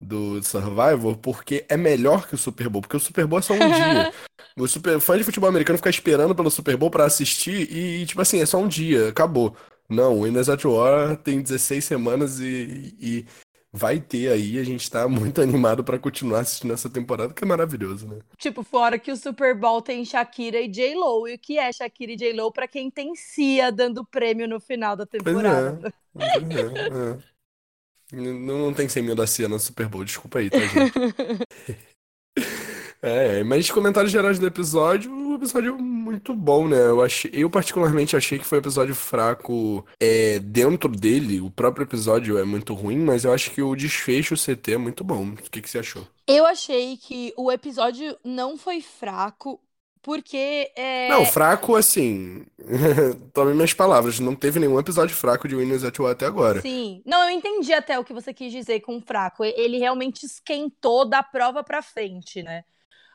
do 0.00 0.42
Survivor, 0.42 1.16
porque 1.18 1.64
é 1.68 1.76
melhor 1.76 2.28
que 2.28 2.34
o 2.34 2.38
Super 2.38 2.68
Bowl, 2.68 2.82
porque 2.82 2.96
o 2.96 3.00
Super 3.00 3.26
Bowl 3.26 3.38
é 3.38 3.42
só 3.42 3.54
um 3.54 3.58
dia. 3.58 4.12
O 4.58 4.66
super, 4.66 4.98
fã 5.00 5.18
de 5.18 5.24
futebol 5.24 5.50
americano 5.50 5.76
fica 5.76 5.90
esperando 5.90 6.34
pelo 6.34 6.50
Super 6.50 6.78
Bowl 6.78 6.90
pra 6.90 7.04
assistir 7.04 7.70
e, 7.70 8.06
tipo 8.06 8.22
assim, 8.22 8.40
é 8.40 8.46
só 8.46 8.56
um 8.58 8.66
dia, 8.66 9.10
acabou. 9.10 9.54
Não, 9.86 10.20
o 10.20 10.24
at 10.24 10.64
War 10.64 11.14
tem 11.18 11.42
16 11.42 11.84
semanas 11.84 12.40
e, 12.40 12.96
e 12.98 13.26
vai 13.70 14.00
ter 14.00 14.32
aí. 14.32 14.58
A 14.58 14.64
gente 14.64 14.90
tá 14.90 15.06
muito 15.06 15.40
animado 15.42 15.84
pra 15.84 15.98
continuar 15.98 16.40
assistindo 16.40 16.72
essa 16.72 16.88
temporada, 16.88 17.34
que 17.34 17.44
é 17.44 17.46
maravilhoso, 17.46 18.08
né? 18.08 18.18
Tipo, 18.38 18.62
fora 18.62 18.98
que 18.98 19.12
o 19.12 19.16
Super 19.16 19.54
Bowl 19.54 19.82
tem 19.82 20.04
Shakira 20.04 20.58
e 20.58 20.68
J-Lo. 20.68 21.28
E 21.28 21.34
o 21.34 21.38
que 21.38 21.58
é 21.58 21.70
Shakira 21.70 22.12
e 22.12 22.16
J-Lo 22.16 22.50
pra 22.50 22.66
quem 22.66 22.90
tem 22.90 23.14
Cia 23.14 23.70
dando 23.70 24.04
prêmio 24.06 24.48
no 24.48 24.58
final 24.58 24.96
da 24.96 25.06
Pois 25.06 25.22
temporada? 25.22 25.88
é. 25.88 25.92
Pois 26.14 26.50
é, 26.50 27.12
é. 27.12 27.35
Não, 28.12 28.66
não 28.66 28.74
tem 28.74 28.88
100 28.88 29.02
mil 29.02 29.14
da 29.14 29.26
Cia 29.26 29.48
no 29.48 29.58
Super 29.58 29.88
Bowl, 29.88 30.04
desculpa 30.04 30.38
aí, 30.38 30.50
tá, 30.50 30.58
gente? 30.58 30.92
É, 33.02 33.44
mas 33.44 33.70
comentários 33.70 34.10
gerais 34.10 34.38
do 34.38 34.46
episódio, 34.46 35.12
o 35.12 35.36
episódio 35.36 35.74
é 35.74 35.80
muito 35.80 36.34
bom, 36.34 36.66
né? 36.66 36.76
Eu 36.76 37.02
achei, 37.02 37.30
eu 37.32 37.48
particularmente 37.48 38.16
achei 38.16 38.38
que 38.38 38.44
foi 38.44 38.58
um 38.58 38.60
episódio 38.60 38.94
fraco 38.94 39.86
é, 40.00 40.38
dentro 40.38 40.88
dele. 40.88 41.40
O 41.40 41.50
próprio 41.50 41.84
episódio 41.84 42.38
é 42.38 42.44
muito 42.44 42.74
ruim, 42.74 42.98
mas 42.98 43.24
eu 43.24 43.32
acho 43.32 43.50
que 43.50 43.62
o 43.62 43.76
desfecho 43.76 44.34
o 44.34 44.36
CT 44.36 44.72
é 44.72 44.78
muito 44.78 45.04
bom. 45.04 45.28
O 45.28 45.36
que 45.36 45.62
que 45.62 45.70
você 45.70 45.78
achou? 45.78 46.06
Eu 46.26 46.44
achei 46.46 46.96
que 46.96 47.32
o 47.36 47.52
episódio 47.52 48.16
não 48.24 48.56
foi 48.58 48.80
fraco, 48.80 49.60
porque 50.06 50.70
é, 50.76 51.08
Não, 51.08 51.26
fraco 51.26 51.74
assim. 51.74 52.46
Tome 53.34 53.54
minhas 53.54 53.74
palavras, 53.74 54.20
não 54.20 54.36
teve 54.36 54.60
nenhum 54.60 54.78
episódio 54.78 55.16
fraco 55.16 55.48
de 55.48 55.56
Winners 55.56 55.82
at 55.82 55.98
War 55.98 56.12
até 56.12 56.26
agora. 56.26 56.60
Sim. 56.60 57.02
Não, 57.04 57.24
eu 57.24 57.30
entendi 57.30 57.72
até 57.74 57.98
o 57.98 58.04
que 58.04 58.12
você 58.12 58.32
quis 58.32 58.52
dizer 58.52 58.78
com 58.82 59.00
fraco. 59.00 59.44
Ele 59.44 59.78
realmente 59.78 60.24
esquentou 60.24 61.04
da 61.04 61.24
prova 61.24 61.64
pra 61.64 61.82
frente, 61.82 62.40
né? 62.40 62.62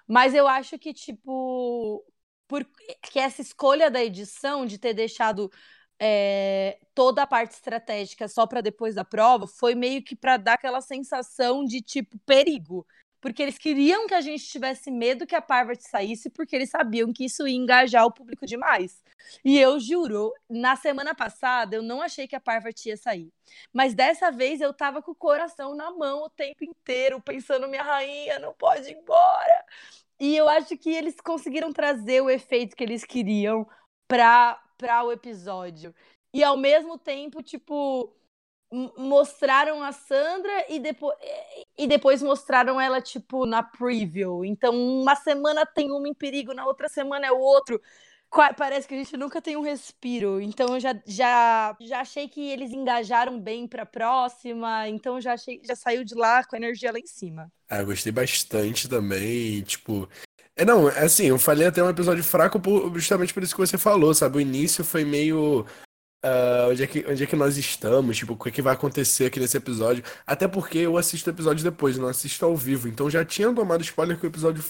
Mas 0.06 0.34
eu 0.34 0.46
acho 0.50 0.78
que, 0.78 0.94
tipo, 0.94 2.04
por 2.46 2.68
que 3.02 3.20
essa 3.20 3.42
escolha 3.42 3.90
da 3.90 4.04
edição 4.04 4.66
de 4.66 4.78
ter 4.78 4.94
deixado 4.94 5.50
é, 5.98 6.78
toda 6.94 7.24
a 7.24 7.28
parte 7.28 7.52
estratégica 7.52 8.28
só 8.28 8.46
para 8.46 8.60
depois 8.60 8.96
da 8.96 9.06
prova 9.06 9.48
foi 9.48 9.76
meio 9.76 10.04
que 10.04 10.14
para 10.14 10.36
dar 10.36 10.56
aquela 10.56 10.82
sensação 10.82 11.64
de 11.64 11.82
tipo 11.82 12.20
perigo. 12.26 12.86
Porque 13.22 13.42
eles 13.44 13.58
queriam 13.58 14.08
que 14.08 14.16
a 14.16 14.22
gente 14.22 14.44
tivesse 14.46 14.90
medo 14.90 15.28
que 15.28 15.36
a 15.36 15.42
Parvati 15.42 15.88
saísse, 15.88 16.30
porque 16.30 16.56
eles 16.56 16.72
sabiam 16.72 17.14
que 17.14 17.26
isso 17.26 17.48
ia 17.48 17.56
engajar 17.56 18.06
o 18.06 18.12
público 18.12 18.46
demais. 18.48 19.04
E 19.46 19.60
eu 19.60 19.80
juro, 19.80 20.34
na 20.50 20.76
semana 20.76 21.14
passada 21.14 21.76
eu 21.76 21.84
não 21.84 22.02
achei 22.02 22.28
que 22.28 22.36
a 22.36 22.40
Parvati 22.40 22.90
ia 22.90 22.98
sair. 22.98 23.32
Mas 23.72 23.94
dessa 23.94 24.32
vez 24.32 24.60
eu 24.60 24.74
tava 24.74 25.02
com 25.02 25.12
o 25.12 25.16
coração 25.16 25.76
na 25.76 25.92
mão 25.92 26.24
o 26.24 26.30
tempo 26.30 26.64
inteiro, 26.64 27.22
pensando, 27.22 27.68
minha 27.68 27.84
rainha, 27.84 28.40
não 28.40 28.54
pode 28.54 28.90
ir 28.90 28.98
embora. 28.98 29.66
E 30.20 30.36
eu 30.36 30.48
acho 30.50 30.78
que 30.78 30.90
eles 30.90 31.16
conseguiram 31.22 31.72
trazer 31.72 32.22
o 32.22 32.30
efeito 32.30 32.76
que 32.76 32.84
eles 32.84 33.04
queriam 33.04 33.68
para 34.08 34.60
o 35.06 35.12
episódio. 35.12 35.94
E 36.34 36.44
ao 36.44 36.58
mesmo 36.58 36.98
tempo, 36.98 37.44
tipo, 37.44 38.14
mostraram 38.98 39.84
a 39.84 39.92
Sandra 39.92 40.66
e 40.70 40.80
depois, 40.80 41.18
e 41.78 41.88
depois 41.88 42.22
mostraram 42.22 42.80
ela, 42.80 43.02
tipo, 43.02 43.46
na 43.46 43.62
preview. 43.62 44.46
Então, 44.46 44.74
uma 44.74 45.16
semana 45.16 45.66
tem 45.66 45.92
uma 45.92 46.08
em 46.08 46.14
perigo, 46.14 46.54
na 46.54 46.66
outra 46.66 46.88
semana 46.88 47.28
é 47.28 47.32
o 47.32 47.40
outro. 47.40 47.82
Parece 48.58 48.88
que 48.88 48.94
a 48.94 48.98
gente 48.98 49.18
nunca 49.18 49.42
tem 49.42 49.58
um 49.58 49.62
respiro. 49.62 50.40
Então, 50.40 50.76
eu 50.76 50.80
já, 50.80 50.96
já, 51.06 51.76
já 51.82 52.00
achei 52.00 52.30
que 52.30 52.40
eles 52.40 52.72
engajaram 52.72 53.38
bem 53.38 53.68
pra 53.68 53.86
próxima. 53.86 54.88
Então, 54.88 55.20
já, 55.20 55.34
achei, 55.34 55.62
já 55.66 55.76
saiu 55.76 56.06
de 56.06 56.16
lá 56.16 56.42
com 56.46 56.56
a 56.56 56.60
energia 56.60 56.94
lá 56.94 57.00
em 57.00 57.06
cima. 57.06 57.52
Ah, 57.70 57.80
eu 57.80 57.88
gostei 57.88 58.12
bastante 58.12 58.88
também. 58.88 59.62
Tipo, 59.64 60.08
é, 60.56 60.64
não, 60.64 60.88
é 60.90 61.04
assim, 61.04 61.26
eu 61.26 61.40
falei 61.40 61.68
até 61.68 61.84
um 61.84 61.90
episódio 61.90 62.24
fraco 62.24 62.62
justamente 62.96 63.34
por 63.34 63.44
isso 63.44 63.56
que 63.56 63.60
você 63.60 63.78
falou, 63.78 64.14
sabe? 64.14 64.38
O 64.38 64.42
início 64.42 64.84
foi 64.84 65.04
meio. 65.04 65.66
Uh, 66.24 66.70
onde, 66.70 66.84
é 66.84 66.88
que, 66.88 67.06
onde 67.08 67.24
é 67.24 67.26
que 67.26 67.36
nós 67.36 67.58
estamos? 67.58 68.16
Tipo, 68.18 68.34
o 68.34 68.38
que, 68.38 68.50
é 68.50 68.52
que 68.52 68.62
vai 68.62 68.74
acontecer 68.74 69.26
aqui 69.26 69.40
nesse 69.40 69.58
episódio? 69.58 70.04
Até 70.26 70.48
porque 70.48 70.78
eu 70.78 70.98
assisto 70.98 71.30
o 71.30 71.34
episódio 71.34 71.64
depois, 71.64 71.98
não 71.98 72.08
assisto 72.08 72.46
ao 72.46 72.56
vivo. 72.56 72.88
Então 72.88 73.10
já 73.10 73.26
tinha 73.26 73.52
tomado 73.54 73.82
spoiler 73.82 74.20
que 74.20 74.26
o 74.26 74.30
episódio 74.30 74.64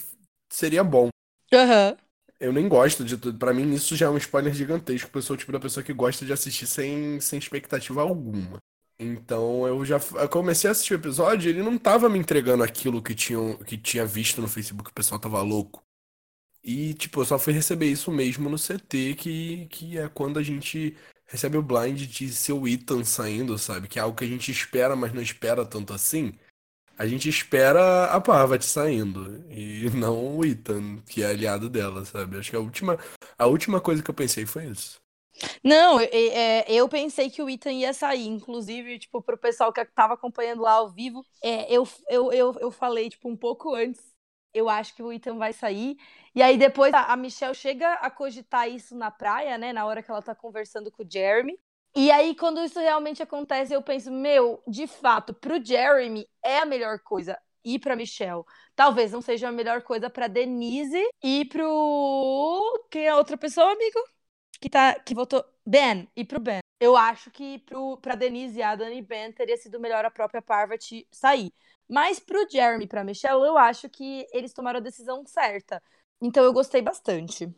seria 0.50 0.82
bom. 0.82 1.08
Uhum. 1.52 1.96
Eu 2.40 2.52
nem 2.52 2.66
gosto 2.68 3.04
de 3.04 3.16
tudo. 3.16 3.38
Pra 3.38 3.52
mim, 3.52 3.72
isso 3.74 3.94
já 3.94 4.06
é 4.06 4.08
um 4.08 4.16
spoiler 4.16 4.52
gigantesco. 4.52 5.10
Eu 5.16 5.22
sou 5.22 5.34
o 5.34 5.38
tipo 5.38 5.52
da 5.52 5.60
pessoa 5.60 5.84
que 5.84 5.92
gosta 5.92 6.24
de 6.24 6.32
assistir 6.32 6.66
sem, 6.66 7.20
sem 7.20 7.38
expectativa 7.38 8.00
alguma. 8.00 8.58
Então 8.98 9.66
eu 9.66 9.84
já 9.84 10.00
eu 10.14 10.28
comecei 10.28 10.68
a 10.68 10.70
assistir 10.70 10.94
o 10.94 10.96
episódio 10.96 11.50
ele 11.50 11.62
não 11.62 11.76
tava 11.76 12.08
me 12.08 12.18
entregando 12.18 12.62
aquilo 12.62 13.02
que, 13.02 13.14
tinha 13.14 13.56
que 13.58 13.76
tinha 13.76 14.06
visto 14.06 14.40
no 14.40 14.48
Facebook, 14.48 14.90
o 14.90 14.94
pessoal 14.94 15.18
tava 15.18 15.42
louco. 15.42 15.82
E, 16.64 16.94
tipo, 16.94 17.20
eu 17.20 17.24
só 17.24 17.38
fui 17.38 17.52
receber 17.52 17.86
isso 17.86 18.10
mesmo 18.12 18.48
no 18.48 18.56
CT, 18.56 19.14
que, 19.16 19.66
que 19.66 19.98
é 19.98 20.08
quando 20.08 20.38
a 20.38 20.42
gente 20.42 20.96
recebe 21.26 21.56
o 21.56 21.62
blind 21.62 22.02
de 22.06 22.32
ser 22.32 22.52
o 22.52 22.68
Ethan 22.68 23.04
saindo, 23.04 23.58
sabe? 23.58 23.88
Que 23.88 23.98
é 23.98 24.02
algo 24.02 24.16
que 24.16 24.24
a 24.24 24.28
gente 24.28 24.50
espera, 24.50 24.94
mas 24.94 25.12
não 25.12 25.22
espera 25.22 25.64
tanto 25.64 25.92
assim. 25.92 26.34
A 26.96 27.06
gente 27.06 27.28
espera 27.28 28.04
a 28.04 28.20
Parvati 28.20 28.66
saindo, 28.66 29.44
e 29.50 29.90
não 29.96 30.36
o 30.36 30.44
Ethan, 30.44 30.98
que 31.08 31.22
é 31.22 31.26
aliado 31.26 31.68
dela, 31.68 32.04
sabe? 32.04 32.38
Acho 32.38 32.50
que 32.50 32.56
a 32.56 32.60
última, 32.60 32.98
a 33.36 33.46
última 33.46 33.80
coisa 33.80 34.02
que 34.02 34.10
eu 34.10 34.14
pensei 34.14 34.46
foi 34.46 34.66
isso. 34.66 35.00
Não, 35.64 35.98
é, 35.98 36.70
eu 36.70 36.88
pensei 36.88 37.30
que 37.30 37.42
o 37.42 37.48
Ethan 37.48 37.72
ia 37.72 37.94
sair, 37.94 38.26
inclusive, 38.28 38.98
tipo, 38.98 39.22
pro 39.22 39.38
pessoal 39.38 39.72
que 39.72 39.84
tava 39.86 40.14
acompanhando 40.14 40.62
lá 40.62 40.72
ao 40.72 40.90
vivo, 40.90 41.24
é, 41.42 41.74
eu, 41.74 41.88
eu, 42.08 42.32
eu, 42.32 42.56
eu 42.60 42.70
falei, 42.70 43.08
tipo, 43.08 43.28
um 43.28 43.36
pouco 43.36 43.74
antes, 43.74 44.11
eu 44.54 44.68
acho 44.68 44.94
que 44.94 45.02
o 45.02 45.12
Ethan 45.12 45.36
vai 45.36 45.52
sair, 45.52 45.96
e 46.34 46.42
aí 46.42 46.56
depois 46.56 46.92
a, 46.94 47.16
Michelle 47.16 47.54
chega 47.54 47.94
a 47.94 48.10
cogitar 48.10 48.68
isso 48.68 48.96
na 48.96 49.10
praia, 49.10 49.58
né, 49.58 49.72
na 49.72 49.84
hora 49.86 50.02
que 50.02 50.10
ela 50.10 50.22
tá 50.22 50.34
conversando 50.34 50.90
com 50.90 51.02
o 51.02 51.06
Jeremy, 51.10 51.58
e 51.94 52.10
aí, 52.10 52.34
quando 52.34 52.62
isso 52.64 52.80
realmente 52.80 53.22
acontece, 53.22 53.74
eu 53.74 53.82
penso, 53.82 54.10
meu, 54.10 54.62
de 54.66 54.86
fato, 54.86 55.34
pro 55.34 55.62
Jeremy 55.62 56.26
é 56.42 56.60
a 56.60 56.64
melhor 56.64 56.98
coisa 57.00 57.38
ir 57.62 57.78
pra 57.80 57.94
Michelle. 57.94 58.44
Talvez 58.74 59.12
não 59.12 59.20
seja 59.20 59.48
a 59.48 59.52
melhor 59.52 59.82
coisa 59.82 60.08
pra 60.08 60.26
Denise 60.26 61.02
e 61.22 61.44
pro. 61.44 62.86
Quem 62.90 63.04
é 63.04 63.10
a 63.10 63.16
outra 63.16 63.36
pessoa, 63.36 63.72
amigo? 63.72 63.98
que, 64.62 64.70
tá, 64.70 64.94
que 65.00 65.12
votou 65.12 65.44
Ben, 65.66 66.08
e 66.16 66.24
pro 66.24 66.40
Ben. 66.40 66.60
Eu 66.80 66.96
acho 66.96 67.30
que 67.30 67.58
pro, 67.60 67.96
pra 67.98 68.14
Denise, 68.14 68.62
Adam 68.62 68.92
e 68.92 69.02
Ben 69.02 69.32
teria 69.32 69.56
sido 69.56 69.80
melhor 69.80 70.04
a 70.04 70.10
própria 70.10 70.40
Parvati 70.40 71.06
sair. 71.10 71.52
Mas 71.88 72.18
pro 72.18 72.48
Jeremy 72.48 72.84
e 72.84 72.88
pra 72.88 73.04
Michelle, 73.04 73.44
eu 73.44 73.58
acho 73.58 73.88
que 73.88 74.26
eles 74.32 74.52
tomaram 74.52 74.78
a 74.78 74.82
decisão 74.82 75.24
certa. 75.26 75.82
Então 76.20 76.44
eu 76.44 76.52
gostei 76.52 76.80
bastante. 76.80 77.52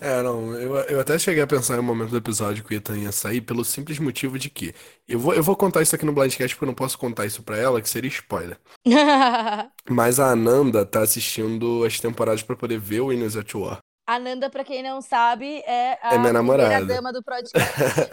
É, 0.00 0.22
não, 0.22 0.54
eu, 0.54 0.76
eu 0.76 1.00
até 1.00 1.18
cheguei 1.18 1.42
a 1.42 1.46
pensar 1.46 1.76
em 1.76 1.80
um 1.80 1.82
momento 1.82 2.10
do 2.10 2.16
episódio 2.16 2.64
que 2.64 2.74
o 2.74 2.76
Ethan 2.76 2.98
ia 2.98 3.12
sair 3.12 3.40
pelo 3.40 3.64
simples 3.64 3.98
motivo 3.98 4.38
de 4.38 4.48
que. 4.48 4.74
Eu 5.06 5.18
vou, 5.18 5.34
eu 5.34 5.42
vou 5.42 5.54
contar 5.54 5.82
isso 5.82 5.94
aqui 5.94 6.04
no 6.04 6.12
Blindcast 6.12 6.54
porque 6.56 6.64
eu 6.64 6.68
não 6.68 6.74
posso 6.74 6.98
contar 6.98 7.26
isso 7.26 7.42
pra 7.42 7.58
ela, 7.58 7.80
que 7.80 7.88
seria 7.88 8.08
spoiler. 8.08 8.58
Mas 9.88 10.18
a 10.18 10.30
Ananda 10.30 10.86
tá 10.86 11.02
assistindo 11.02 11.84
as 11.84 12.00
temporadas 12.00 12.42
para 12.42 12.56
poder 12.56 12.78
ver 12.78 13.00
o 13.00 13.06
Winners 13.08 13.36
at 13.36 13.54
War. 13.54 13.78
A 14.12 14.18
Nanda, 14.18 14.50
pra 14.50 14.62
quem 14.62 14.82
não 14.82 15.00
sabe, 15.00 15.60
é 15.66 15.98
a 16.02 16.16
é 16.16 16.18
minha 16.18 16.34
namorada. 16.34 16.84
dama 16.84 17.10
do 17.10 17.22
podcast. 17.22 17.66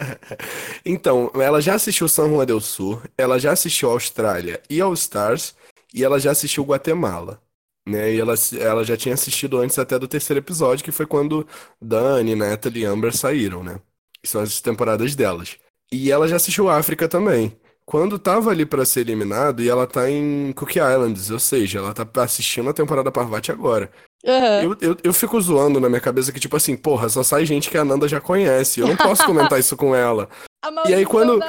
então, 0.82 1.30
ela 1.34 1.60
já 1.60 1.74
assistiu 1.74 2.08
San 2.08 2.30
Juan 2.30 2.46
del 2.46 2.58
Sur, 2.58 3.02
ela 3.18 3.38
já 3.38 3.52
assistiu 3.52 3.90
Austrália 3.90 4.62
e 4.70 4.80
All 4.80 4.94
Stars, 4.94 5.54
e 5.92 6.02
ela 6.02 6.18
já 6.18 6.30
assistiu 6.30 6.64
Guatemala. 6.64 7.38
Né? 7.86 8.14
E 8.14 8.18
ela, 8.18 8.32
ela 8.58 8.82
já 8.82 8.96
tinha 8.96 9.12
assistido 9.12 9.58
antes 9.58 9.78
até 9.78 9.98
do 9.98 10.08
terceiro 10.08 10.40
episódio, 10.40 10.82
que 10.82 10.90
foi 10.90 11.04
quando 11.04 11.46
Dani, 11.78 12.34
Natalie 12.34 12.84
e 12.84 12.86
Amber 12.86 13.14
saíram, 13.14 13.62
né? 13.62 13.78
Que 14.22 14.28
são 14.30 14.40
as 14.40 14.58
temporadas 14.62 15.14
delas. 15.14 15.58
E 15.92 16.10
ela 16.10 16.26
já 16.26 16.36
assistiu 16.36 16.70
África 16.70 17.08
também. 17.08 17.54
Quando 17.84 18.18
tava 18.18 18.50
ali 18.50 18.64
para 18.64 18.86
ser 18.86 19.00
eliminado, 19.00 19.62
e 19.62 19.68
ela 19.68 19.86
tá 19.86 20.10
em 20.10 20.50
Cook 20.52 20.76
Islands, 20.76 21.30
ou 21.30 21.38
seja, 21.38 21.80
ela 21.80 21.92
tá 21.92 22.08
assistindo 22.22 22.70
a 22.70 22.72
temporada 22.72 23.12
Parvati 23.12 23.52
agora. 23.52 23.90
Uhum. 24.24 24.62
Eu, 24.62 24.76
eu, 24.80 24.96
eu 25.04 25.12
fico 25.14 25.40
zoando 25.40 25.80
na 25.80 25.88
minha 25.88 26.00
cabeça 26.00 26.32
que, 26.32 26.40
tipo 26.40 26.56
assim, 26.56 26.76
porra, 26.76 27.08
só 27.08 27.22
sai 27.22 27.46
gente 27.46 27.70
que 27.70 27.78
a 27.78 27.84
Nanda 27.84 28.06
já 28.06 28.20
conhece. 28.20 28.80
Eu 28.80 28.88
não 28.88 28.96
posso 28.96 29.24
comentar 29.24 29.58
isso 29.58 29.76
com 29.76 29.94
ela. 29.94 30.28
e 30.86 30.94
aí 30.94 31.06
quando. 31.06 31.40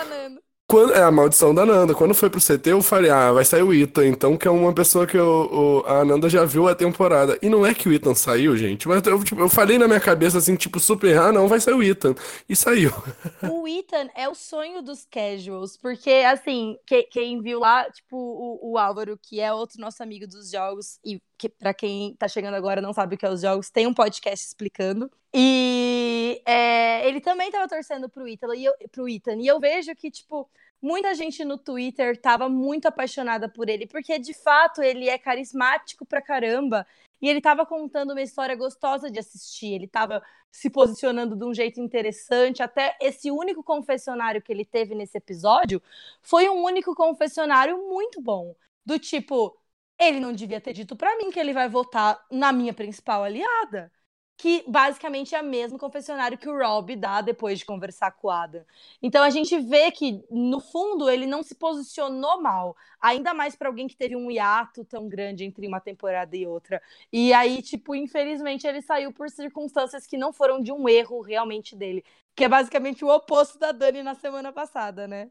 Quando, 0.71 0.93
é 0.93 1.03
a 1.03 1.11
maldição 1.11 1.53
da 1.53 1.65
Nanda. 1.65 1.93
Quando 1.93 2.13
foi 2.13 2.29
pro 2.29 2.39
CT, 2.39 2.71
eu 2.71 2.81
falei, 2.81 3.11
ah, 3.11 3.33
vai 3.33 3.43
sair 3.43 3.61
o 3.61 3.73
Ethan, 3.73 4.07
então, 4.07 4.37
que 4.37 4.47
é 4.47 4.51
uma 4.51 4.71
pessoa 4.71 5.05
que 5.05 5.17
eu, 5.17 5.49
o, 5.51 5.85
a 5.85 6.05
Nanda 6.05 6.29
já 6.29 6.45
viu 6.45 6.65
a 6.65 6.73
temporada. 6.73 7.37
E 7.41 7.49
não 7.49 7.65
é 7.65 7.73
que 7.73 7.89
o 7.89 7.91
Ethan 7.91 8.15
saiu, 8.15 8.55
gente, 8.55 8.87
mas 8.87 9.05
eu, 9.05 9.21
tipo, 9.21 9.41
eu 9.41 9.49
falei 9.49 9.77
na 9.77 9.85
minha 9.85 9.99
cabeça 9.99 10.37
assim, 10.37 10.55
tipo, 10.55 10.79
super, 10.79 11.17
ah, 11.17 11.29
não, 11.29 11.49
vai 11.49 11.59
sair 11.59 11.73
o 11.73 11.83
Ethan. 11.83 12.15
E 12.47 12.55
saiu. 12.55 12.89
O 13.51 13.67
Ethan 13.67 14.07
é 14.15 14.29
o 14.29 14.33
sonho 14.33 14.81
dos 14.81 15.05
casuals, 15.05 15.75
porque, 15.75 16.09
assim, 16.09 16.77
que, 16.87 17.03
quem 17.03 17.41
viu 17.41 17.59
lá, 17.59 17.83
tipo, 17.91 18.15
o, 18.15 18.71
o 18.71 18.77
Álvaro, 18.77 19.19
que 19.21 19.41
é 19.41 19.51
outro 19.51 19.81
nosso 19.81 20.01
amigo 20.01 20.25
dos 20.25 20.49
jogos, 20.51 20.99
e 21.03 21.21
que 21.41 21.49
para 21.49 21.73
quem 21.73 22.15
tá 22.15 22.27
chegando 22.27 22.53
agora 22.53 22.81
não 22.81 22.93
sabe 22.93 23.15
o 23.15 23.17
que 23.17 23.25
é 23.25 23.29
os 23.29 23.41
jogos, 23.41 23.71
tem 23.71 23.87
um 23.87 23.93
podcast 23.93 24.45
explicando. 24.45 25.09
E 25.33 26.39
é, 26.45 27.07
ele 27.07 27.19
também 27.19 27.49
tava 27.49 27.67
torcendo 27.67 28.07
pro 28.07 28.27
Ethan, 28.27 28.55
e 28.55 28.65
eu, 28.65 28.73
pro 28.91 29.09
Ethan. 29.09 29.37
E 29.37 29.47
eu 29.47 29.59
vejo 29.59 29.95
que, 29.95 30.11
tipo, 30.11 30.47
muita 30.79 31.15
gente 31.15 31.43
no 31.43 31.57
Twitter 31.57 32.19
tava 32.21 32.47
muito 32.47 32.87
apaixonada 32.87 33.49
por 33.49 33.69
ele, 33.69 33.87
porque 33.87 34.19
de 34.19 34.35
fato 34.35 34.83
ele 34.83 35.09
é 35.09 35.17
carismático 35.17 36.05
pra 36.05 36.21
caramba. 36.21 36.85
E 37.19 37.27
ele 37.27 37.41
tava 37.41 37.65
contando 37.65 38.11
uma 38.11 38.21
história 38.21 38.55
gostosa 38.55 39.09
de 39.09 39.19
assistir. 39.19 39.73
Ele 39.73 39.87
tava 39.87 40.21
se 40.51 40.69
posicionando 40.69 41.35
de 41.35 41.43
um 41.45 41.53
jeito 41.53 41.79
interessante. 41.79 42.61
Até 42.61 42.97
esse 43.01 43.31
único 43.31 43.63
confessionário 43.63 44.41
que 44.41 44.51
ele 44.51 44.65
teve 44.65 44.93
nesse 44.93 45.17
episódio 45.17 45.81
foi 46.21 46.49
um 46.49 46.63
único 46.63 46.93
confessionário 46.95 47.77
muito 47.89 48.21
bom. 48.21 48.55
Do 48.85 48.97
tipo, 48.97 49.55
ele 50.01 50.19
não 50.19 50.33
devia 50.33 50.61
ter 50.61 50.73
dito 50.73 50.95
para 50.95 51.17
mim 51.17 51.31
que 51.31 51.39
ele 51.39 51.53
vai 51.53 51.69
votar 51.69 52.25
na 52.31 52.51
minha 52.51 52.73
principal 52.73 53.23
aliada 53.23 53.91
que 54.37 54.63
basicamente 54.67 55.35
é 55.35 55.41
o 55.41 55.45
mesmo 55.45 55.77
confessionário 55.77 56.35
que 56.37 56.49
o 56.49 56.57
Rob 56.57 56.95
dá 56.95 57.21
depois 57.21 57.59
de 57.59 57.65
conversar 57.65 58.11
com 58.13 58.27
o 58.27 58.31
Adam. 58.31 58.65
Então 58.99 59.23
a 59.23 59.29
gente 59.29 59.59
vê 59.59 59.91
que, 59.91 60.23
no 60.31 60.59
fundo, 60.59 61.07
ele 61.07 61.27
não 61.27 61.43
se 61.43 61.53
posicionou 61.53 62.41
mal, 62.41 62.75
ainda 62.99 63.35
mais 63.35 63.55
para 63.55 63.67
alguém 63.69 63.87
que 63.87 63.95
teve 63.95 64.15
um 64.15 64.31
hiato 64.31 64.83
tão 64.83 65.07
grande 65.07 65.43
entre 65.43 65.67
uma 65.67 65.79
temporada 65.79 66.35
e 66.35 66.47
outra. 66.47 66.81
E 67.13 67.31
aí, 67.33 67.61
tipo, 67.61 67.93
infelizmente 67.93 68.65
ele 68.65 68.81
saiu 68.81 69.13
por 69.13 69.29
circunstâncias 69.29 70.07
que 70.07 70.17
não 70.17 70.33
foram 70.33 70.59
de 70.61 70.71
um 70.71 70.89
erro 70.89 71.21
realmente 71.21 71.75
dele, 71.75 72.03
que 72.35 72.43
é 72.43 72.49
basicamente 72.49 73.05
o 73.05 73.09
oposto 73.09 73.59
da 73.59 73.71
Dani 73.71 74.01
na 74.01 74.15
semana 74.15 74.51
passada, 74.51 75.07
né? 75.07 75.29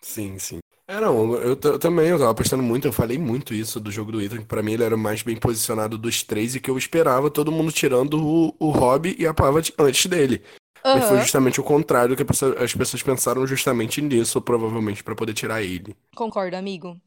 Sim, 0.00 0.38
sim. 0.38 0.60
É, 0.86 1.00
não, 1.00 1.34
eu, 1.34 1.58
eu, 1.62 1.78
também, 1.78 2.08
eu 2.08 2.18
tava 2.18 2.32
apostando 2.32 2.62
muito, 2.62 2.86
eu 2.86 2.92
falei 2.92 3.16
muito 3.16 3.54
isso 3.54 3.78
do 3.78 3.90
jogo 3.90 4.12
do 4.12 4.20
Ethan, 4.20 4.38
que 4.38 4.44
pra 4.44 4.62
mim 4.62 4.72
ele 4.72 4.82
era 4.82 4.94
o 4.94 4.98
mais 4.98 5.22
bem 5.22 5.36
posicionado 5.36 5.96
dos 5.96 6.22
três 6.22 6.54
e 6.54 6.60
que 6.60 6.70
eu 6.70 6.76
esperava 6.76 7.30
todo 7.30 7.52
mundo 7.52 7.70
tirando 7.70 8.20
o, 8.20 8.54
o 8.58 8.70
Rob 8.70 9.14
e 9.18 9.26
a 9.26 9.32
Pavat 9.32 9.72
antes 9.78 10.06
dele. 10.06 10.42
Uhum. 10.84 10.94
Mas 10.94 11.04
foi 11.04 11.18
justamente 11.20 11.60
o 11.60 11.64
contrário 11.64 12.16
que 12.16 12.24
as 12.62 12.74
pessoas 12.74 13.02
pensaram 13.02 13.46
justamente 13.46 14.02
nisso, 14.02 14.40
provavelmente, 14.42 15.04
para 15.04 15.14
poder 15.14 15.32
tirar 15.32 15.62
ele. 15.62 15.96
Concordo, 16.16 16.56
amigo. 16.56 17.00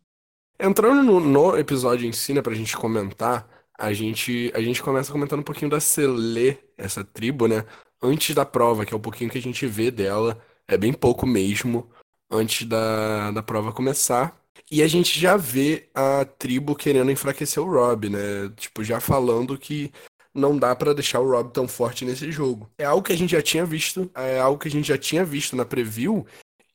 Entrando 0.58 1.04
no, 1.04 1.20
no, 1.20 1.58
episódio 1.58 2.08
em 2.08 2.14
si, 2.14 2.34
né, 2.34 2.42
pra 2.42 2.54
gente 2.54 2.78
comentar, 2.78 3.48
a 3.78 3.92
gente, 3.92 4.52
a 4.56 4.62
gente 4.62 4.82
começa 4.82 5.12
comentando 5.12 5.42
um 5.42 5.44
pouquinho 5.44 5.70
da 5.70 5.82
Selê, 5.82 6.58
essa 6.78 7.04
tribo, 7.04 7.46
né? 7.48 7.66
Antes 8.02 8.34
da 8.34 8.46
prova, 8.46 8.86
que 8.86 8.94
é 8.94 8.98
um 8.98 9.02
pouquinho 9.02 9.30
que 9.30 9.38
a 9.38 9.42
gente 9.42 9.68
vê 9.68 9.92
dela. 9.92 10.42
É 10.68 10.78
bem 10.78 10.94
pouco 10.94 11.28
mesmo, 11.28 11.90
antes 12.30 12.68
da, 12.68 13.32
da 13.32 13.44
prova 13.44 13.72
começar. 13.72 14.40
E 14.72 14.82
a 14.82 14.88
gente 14.88 15.20
já 15.20 15.38
vê 15.38 15.90
a 15.94 16.26
tribo 16.26 16.76
querendo 16.76 17.12
enfraquecer 17.12 17.62
o 17.62 17.70
Rob, 17.70 18.10
né? 18.10 18.52
Tipo, 18.56 18.84
já 18.84 19.00
falando 19.00 19.58
que 19.58 19.92
não 20.34 20.58
dá 20.58 20.76
para 20.76 20.94
deixar 20.94 21.20
o 21.20 21.30
Rob 21.30 21.52
tão 21.54 21.68
forte 21.68 22.04
nesse 22.04 22.32
jogo. 22.32 22.70
É 22.78 22.86
algo 22.86 23.04
que 23.04 23.14
a 23.14 23.18
gente 23.18 23.32
já 23.32 23.42
tinha 23.42 23.66
visto, 23.66 24.10
é 24.16 24.40
algo 24.40 24.60
que 24.60 24.68
a 24.68 24.72
gente 24.72 24.88
já 24.88 24.98
tinha 24.98 25.24
visto 25.24 25.56
na 25.56 25.64
preview 25.64 26.26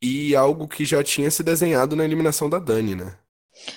e 0.00 0.34
algo 0.34 0.66
que 0.66 0.84
já 0.84 1.02
tinha 1.04 1.30
se 1.30 1.42
desenhado 1.42 1.94
na 1.94 2.04
eliminação 2.04 2.48
da 2.48 2.58
Dani, 2.58 2.94
né? 2.94 3.18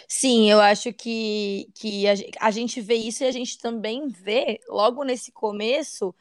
Sim, 0.08 0.50
eu 0.50 0.62
acho 0.62 0.94
que, 0.94 1.68
que 1.76 2.08
a, 2.08 2.14
a 2.40 2.52
gente 2.52 2.80
vê 2.80 2.96
isso 2.96 3.24
e 3.24 3.28
a 3.28 3.32
gente 3.32 3.58
também 3.58 4.08
vê, 4.08 4.62
logo 4.70 5.04
nesse 5.04 5.32
começo, 5.32 6.16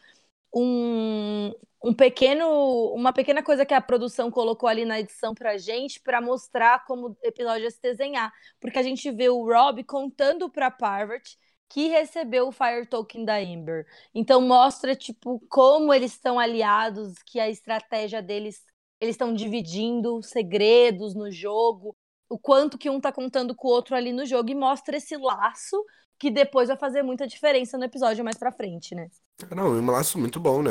um, 0.55 1.53
um 1.83 1.95
pequeno, 1.95 2.93
uma 2.95 3.13
pequena 3.13 3.43
coisa 3.43 3.65
que 3.67 3.75
a 3.75 3.81
produção 3.81 4.31
colocou 4.31 4.69
ali 4.69 4.85
na 4.85 5.01
edição 5.01 5.35
pra 5.35 5.59
gente 5.59 6.01
para 6.01 6.21
mostrar 6.21 6.85
como 6.85 7.09
o 7.09 7.17
episódio 7.23 7.65
ia 7.65 7.71
se 7.71 7.81
desenhar. 7.81 8.33
Porque 8.61 8.79
a 8.79 8.83
gente 8.83 9.11
vê 9.11 9.29
o 9.29 9.45
Rob 9.45 9.83
contando 9.85 10.51
pra 10.51 10.71
Parvati 10.71 11.39
que 11.69 11.89
recebeu 11.89 12.49
o 12.49 12.53
Fire 12.53 12.87
Token 12.87 13.25
da 13.25 13.41
Ember. 13.43 13.87
Então 14.15 14.43
mostra 14.43 14.95
tipo 14.95 15.41
como 15.49 15.93
eles 15.93 16.13
estão 16.13 16.39
aliados, 16.39 17.15
que 17.25 17.41
a 17.41 17.49
estratégia 17.49 18.21
deles, 18.21 18.63
eles 19.01 19.15
estão 19.15 19.33
dividindo 19.33 20.23
segredos 20.23 21.15
no 21.15 21.31
jogo, 21.31 21.97
o 22.29 22.39
quanto 22.39 22.77
que 22.77 22.91
um 22.91 23.01
tá 23.01 23.11
contando 23.11 23.55
com 23.55 23.69
o 23.69 23.71
outro 23.71 23.97
ali 23.97 24.13
no 24.13 24.27
jogo 24.27 24.51
e 24.51 24.55
mostra 24.55 24.99
esse 24.99 25.17
laço 25.17 25.83
que 26.23 26.31
depois 26.31 26.69
vai 26.69 26.77
fazer 26.77 27.03
muita 27.03 27.27
diferença 27.27 27.77
no 27.77 27.85
episódio 27.85 28.25
mais 28.25 28.39
pra 28.39 28.53
frente, 28.53 28.95
né? 28.95 29.11
Não, 29.55 29.67
é 29.77 29.81
um 29.81 29.91
laço 29.91 30.19
muito 30.19 30.39
bom, 30.41 30.63
né? 30.63 30.71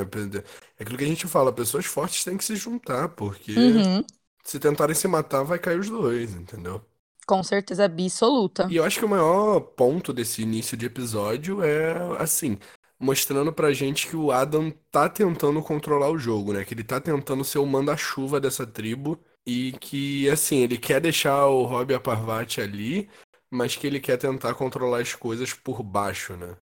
É 0.79 0.83
aquilo 0.83 0.97
que 0.97 1.03
a 1.03 1.07
gente 1.07 1.27
fala, 1.27 1.53
pessoas 1.53 1.85
fortes 1.85 2.23
têm 2.23 2.37
que 2.37 2.43
se 2.43 2.55
juntar, 2.55 3.09
porque 3.09 3.53
Uhum. 3.55 4.05
se 4.43 4.59
tentarem 4.59 4.95
se 4.95 5.07
matar, 5.07 5.43
vai 5.43 5.59
cair 5.59 5.79
os 5.79 5.89
dois, 5.89 6.33
entendeu? 6.35 6.85
Com 7.25 7.41
certeza 7.43 7.85
absoluta. 7.85 8.69
E 8.69 8.75
eu 8.77 8.83
acho 8.85 8.99
que 8.99 9.05
o 9.05 9.09
maior 9.09 9.59
ponto 9.59 10.13
desse 10.13 10.41
início 10.41 10.77
de 10.77 10.85
episódio 10.85 11.63
é, 11.63 11.93
assim, 12.21 12.57
mostrando 12.99 13.51
pra 13.51 13.73
gente 13.73 14.07
que 14.07 14.15
o 14.15 14.31
Adam 14.31 14.71
tá 14.91 15.09
tentando 15.09 15.61
controlar 15.61 16.09
o 16.09 16.17
jogo, 16.17 16.53
né? 16.53 16.63
Que 16.63 16.73
ele 16.73 16.83
tá 16.83 16.99
tentando 17.01 17.43
ser 17.43 17.59
o 17.59 17.65
manda-chuva 17.65 18.39
dessa 18.39 18.65
tribo 18.65 19.19
e 19.45 19.73
que, 19.73 20.29
assim, 20.29 20.57
ele 20.59 20.77
quer 20.77 21.01
deixar 21.01 21.47
o 21.47 21.63
Rob 21.63 21.91
e 21.91 21.95
a 21.95 21.99
Parvati 21.99 22.61
ali, 22.61 23.09
mas 23.51 23.75
que 23.75 23.85
ele 23.85 23.99
quer 23.99 24.17
tentar 24.17 24.55
controlar 24.55 25.01
as 25.01 25.13
coisas 25.13 25.53
por 25.53 25.83
baixo, 25.83 26.37
né? 26.37 26.55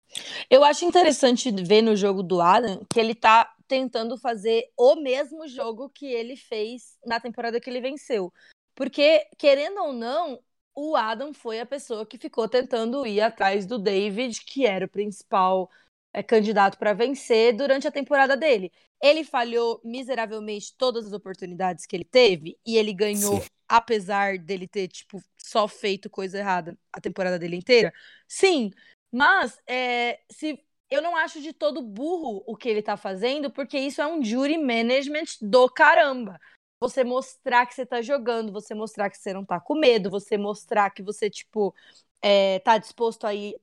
Eu 0.49 0.63
acho 0.63 0.83
interessante 0.83 1.51
ver 1.51 1.83
no 1.83 1.95
jogo 1.95 2.23
do 2.23 2.41
Adam 2.41 2.83
que 2.91 2.99
ele 2.99 3.13
tá 3.13 3.53
tentando 3.67 4.17
fazer 4.17 4.71
o 4.75 4.95
mesmo 4.95 5.47
jogo 5.47 5.89
que 5.89 6.07
ele 6.07 6.35
fez 6.35 6.97
na 7.05 7.19
temporada 7.19 7.61
que 7.61 7.69
ele 7.69 7.79
venceu. 7.79 8.33
Porque, 8.73 9.27
querendo 9.37 9.79
ou 9.83 9.93
não, 9.93 10.39
o 10.73 10.95
Adam 10.95 11.33
foi 11.33 11.59
a 11.59 11.65
pessoa 11.65 12.05
que 12.05 12.17
ficou 12.17 12.47
tentando 12.47 13.05
ir 13.05 13.21
atrás 13.21 13.65
do 13.65 13.77
David, 13.77 14.41
que 14.43 14.65
era 14.65 14.85
o 14.85 14.89
principal 14.89 15.69
é, 16.11 16.23
candidato 16.23 16.79
para 16.79 16.93
vencer 16.93 17.55
durante 17.55 17.87
a 17.87 17.91
temporada 17.91 18.35
dele. 18.35 18.71
Ele 19.01 19.23
falhou 19.23 19.79
miseravelmente 19.83 20.73
todas 20.75 21.05
as 21.05 21.13
oportunidades 21.13 21.85
que 21.85 21.95
ele 21.95 22.05
teve 22.05 22.57
e 22.65 22.77
ele 22.77 22.93
ganhou, 22.93 23.41
Sim. 23.41 23.47
Apesar 23.69 24.37
dele 24.39 24.67
ter, 24.67 24.87
tipo, 24.87 25.23
só 25.37 25.67
feito 25.67 26.09
coisa 26.09 26.37
errada 26.39 26.77
a 26.91 26.99
temporada 27.01 27.39
dele 27.39 27.55
inteira. 27.57 27.93
Sim, 28.27 28.71
mas 29.11 29.59
é, 29.67 30.19
se 30.31 30.59
eu 30.89 31.01
não 31.01 31.15
acho 31.15 31.41
de 31.41 31.53
todo 31.53 31.81
burro 31.81 32.43
o 32.47 32.55
que 32.57 32.67
ele 32.69 32.81
tá 32.81 32.97
fazendo, 32.97 33.51
porque 33.51 33.77
isso 33.79 34.01
é 34.01 34.07
um 34.07 34.23
jury 34.23 34.57
management 34.57 35.25
do 35.41 35.69
caramba. 35.69 36.39
Você 36.79 37.03
mostrar 37.03 37.65
que 37.65 37.73
você 37.75 37.85
tá 37.85 38.01
jogando, 38.01 38.51
você 38.51 38.73
mostrar 38.73 39.09
que 39.09 39.17
você 39.17 39.33
não 39.33 39.45
tá 39.45 39.59
com 39.59 39.75
medo, 39.77 40.09
você 40.09 40.37
mostrar 40.37 40.89
que 40.91 41.03
você, 41.03 41.29
tipo, 41.29 41.75
é, 42.21 42.59
tá 42.59 42.77
disposto 42.77 43.25
a 43.27 43.33
ir 43.33 43.55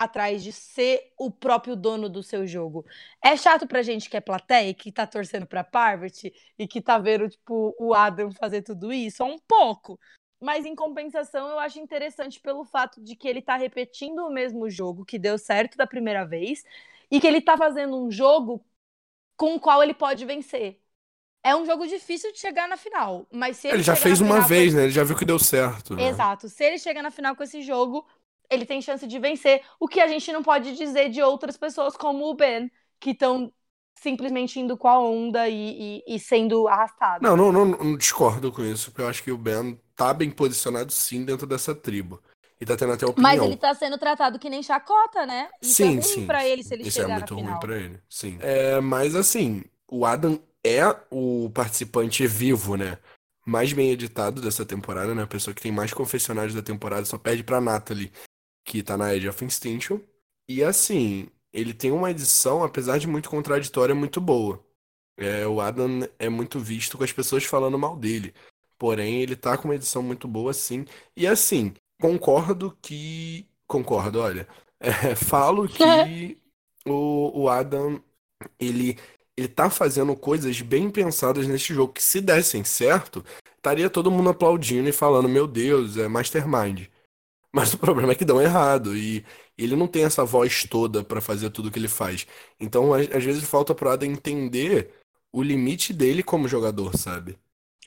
atrás 0.00 0.42
de 0.42 0.52
ser 0.52 1.12
o 1.18 1.30
próprio 1.30 1.76
dono 1.76 2.08
do 2.08 2.22
seu 2.22 2.46
jogo. 2.46 2.84
É 3.22 3.36
chato 3.36 3.66
pra 3.68 3.82
gente 3.82 4.10
que 4.10 4.16
é 4.16 4.20
plateia, 4.20 4.74
que 4.74 4.92
tá 4.92 5.06
torcendo 5.06 5.46
pra 5.46 5.64
Parvati 5.64 6.32
e 6.58 6.66
que 6.68 6.80
tá 6.82 6.98
vendo, 6.98 7.28
tipo, 7.28 7.74
o 7.78 7.94
Adam 7.94 8.32
fazer 8.32 8.62
tudo 8.62 8.92
isso? 8.92 9.22
É 9.22 9.26
um 9.26 9.38
pouco. 9.38 9.98
Mas 10.40 10.64
em 10.66 10.74
compensação, 10.74 11.48
eu 11.50 11.58
acho 11.58 11.78
interessante 11.78 12.40
pelo 12.40 12.64
fato 12.64 13.02
de 13.02 13.14
que 13.14 13.28
ele 13.28 13.42
tá 13.42 13.56
repetindo 13.56 14.20
o 14.26 14.30
mesmo 14.32 14.70
jogo 14.70 15.04
que 15.04 15.18
deu 15.18 15.36
certo 15.38 15.76
da 15.76 15.86
primeira 15.86 16.24
vez 16.24 16.64
e 17.10 17.20
que 17.20 17.26
ele 17.26 17.42
tá 17.42 17.56
fazendo 17.58 17.96
um 18.02 18.10
jogo 18.10 18.64
com 19.36 19.54
o 19.56 19.60
qual 19.60 19.82
ele 19.82 19.94
pode 19.94 20.24
vencer. 20.26 20.80
É 21.44 21.56
um 21.56 21.66
jogo 21.66 21.86
difícil 21.86 22.32
de 22.32 22.38
chegar 22.40 22.68
na 22.68 22.76
final, 22.76 23.26
mas 23.32 23.56
se 23.58 23.68
ele, 23.68 23.78
Ele 23.78 23.82
já 23.82 23.96
chegar 23.96 23.96
fez 23.96 24.20
uma 24.20 24.40
vez, 24.40 24.74
esse- 24.74 24.74
né? 24.74 24.82
Ele 24.84 24.92
já 24.92 25.02
viu 25.04 25.16
que 25.16 25.24
deu 25.24 25.38
certo, 25.38 25.96
né? 25.96 26.10
Exato. 26.10 26.48
Se 26.48 26.64
ele 26.64 26.78
chega 26.78 27.02
na 27.02 27.10
final 27.10 27.36
com 27.36 27.42
esse 27.42 27.62
jogo, 27.62 28.06
ele 28.50 28.66
tem 28.66 28.82
chance 28.82 29.06
de 29.06 29.18
vencer. 29.18 29.62
O 29.78 29.86
que 29.88 30.00
a 30.00 30.08
gente 30.08 30.32
não 30.32 30.42
pode 30.42 30.74
dizer 30.76 31.08
de 31.10 31.22
outras 31.22 31.56
pessoas, 31.56 31.96
como 31.96 32.26
o 32.28 32.34
Ben, 32.34 32.70
que 32.98 33.10
estão 33.10 33.52
simplesmente 33.94 34.58
indo 34.58 34.76
com 34.76 34.88
a 34.88 34.98
onda 34.98 35.48
e, 35.48 36.02
e- 36.06 36.14
e 36.16 36.18
sendo 36.18 36.66
arrastados. 36.68 37.28
Não, 37.28 37.36
não, 37.36 37.52
não, 37.52 37.64
não 37.66 37.96
discordo 37.96 38.50
com 38.50 38.62
isso, 38.64 38.90
porque 38.90 39.02
eu 39.02 39.08
acho 39.08 39.22
que 39.22 39.30
o 39.30 39.38
Ben 39.38 39.78
tá 39.94 40.12
bem 40.14 40.30
posicionado 40.30 40.90
sim 40.92 41.24
dentro 41.24 41.46
dessa 41.46 41.74
tribo. 41.74 42.20
E 42.60 42.66
tá 42.66 42.76
tendo 42.76 42.92
até 42.92 43.06
opinião. 43.06 43.32
Mas 43.32 43.42
ele 43.42 43.56
tá 43.56 43.74
sendo 43.74 43.98
tratado 43.98 44.38
que 44.38 44.50
nem 44.50 44.62
chacota, 44.62 45.24
né? 45.26 45.48
Isso 45.62 45.82
sim, 45.82 46.00
é 46.00 46.02
ruim 46.02 46.02
sim. 46.14 46.26
pra 46.26 46.46
ele 46.46 46.62
se 46.62 46.74
ele 46.74 46.84
Isso 46.84 47.00
é 47.00 47.02
chegar 47.02 47.14
muito 47.14 47.30
na 47.30 47.36
ruim 47.36 47.44
final. 47.44 47.60
pra 47.60 47.76
ele, 47.76 48.00
sim. 48.08 48.38
É, 48.40 48.80
mas 48.80 49.14
assim, 49.14 49.64
o 49.90 50.04
Adam 50.04 50.38
é 50.64 50.82
o 51.10 51.50
participante 51.54 52.26
vivo, 52.26 52.76
né? 52.76 52.98
Mais 53.46 53.72
bem 53.72 53.90
editado 53.90 54.40
dessa 54.40 54.64
temporada, 54.66 55.14
né? 55.14 55.22
A 55.22 55.26
pessoa 55.26 55.54
que 55.54 55.62
tem 55.62 55.72
mais 55.72 55.92
confessionários 55.94 56.54
da 56.54 56.62
temporada 56.62 57.04
só 57.06 57.16
perde 57.18 57.42
pra 57.42 57.60
Natalie, 57.60 58.12
que 58.70 58.84
tá 58.84 58.96
na 58.96 59.12
Edge 59.12 59.28
of 59.28 59.44
Extinction. 59.44 59.98
E 60.48 60.62
assim, 60.62 61.28
ele 61.52 61.74
tem 61.74 61.90
uma 61.90 62.10
edição, 62.10 62.62
apesar 62.62 62.98
de 62.98 63.08
muito 63.08 63.28
contraditória, 63.28 63.94
muito 63.94 64.20
boa. 64.20 64.64
É, 65.16 65.46
o 65.46 65.60
Adam 65.60 66.08
é 66.18 66.28
muito 66.28 66.60
visto 66.60 66.96
com 66.96 67.02
as 67.04 67.12
pessoas 67.12 67.44
falando 67.44 67.78
mal 67.78 67.96
dele. 67.96 68.32
Porém, 68.78 69.22
ele 69.22 69.34
tá 69.36 69.58
com 69.58 69.66
uma 69.68 69.74
edição 69.74 70.02
muito 70.02 70.28
boa, 70.28 70.52
sim. 70.54 70.84
E 71.16 71.26
assim, 71.26 71.74
concordo 72.00 72.76
que. 72.80 73.48
Concordo, 73.66 74.20
olha. 74.20 74.48
É, 74.82 75.14
falo 75.14 75.68
que 75.68 76.40
o, 76.88 77.42
o 77.42 77.48
Adam, 77.50 78.02
ele, 78.58 78.98
ele 79.36 79.46
tá 79.48 79.68
fazendo 79.68 80.16
coisas 80.16 80.58
bem 80.62 80.90
pensadas 80.90 81.46
nesse 81.46 81.74
jogo, 81.74 81.92
que 81.92 82.02
se 82.02 82.18
dessem 82.18 82.64
certo, 82.64 83.22
estaria 83.58 83.90
todo 83.90 84.10
mundo 84.10 84.30
aplaudindo 84.30 84.88
e 84.88 84.92
falando, 84.92 85.28
meu 85.28 85.46
Deus, 85.46 85.98
é 85.98 86.08
Mastermind. 86.08 86.88
Mas 87.52 87.74
o 87.74 87.78
problema 87.78 88.12
é 88.12 88.14
que 88.14 88.24
dão 88.24 88.40
errado 88.40 88.96
e 88.96 89.24
ele 89.58 89.74
não 89.76 89.88
tem 89.88 90.04
essa 90.04 90.24
voz 90.24 90.64
toda 90.64 91.02
pra 91.04 91.20
fazer 91.20 91.50
tudo 91.50 91.70
que 91.70 91.78
ele 91.78 91.88
faz. 91.88 92.26
Então, 92.60 92.92
às, 92.94 93.06
vezes 93.24 93.44
falta 93.44 93.74
pro 93.74 93.90
Adam 93.90 94.08
entender 94.08 94.92
o 95.32 95.42
limite 95.42 95.92
dele 95.92 96.22
como 96.22 96.48
jogador, 96.48 96.96
sabe? 96.96 97.38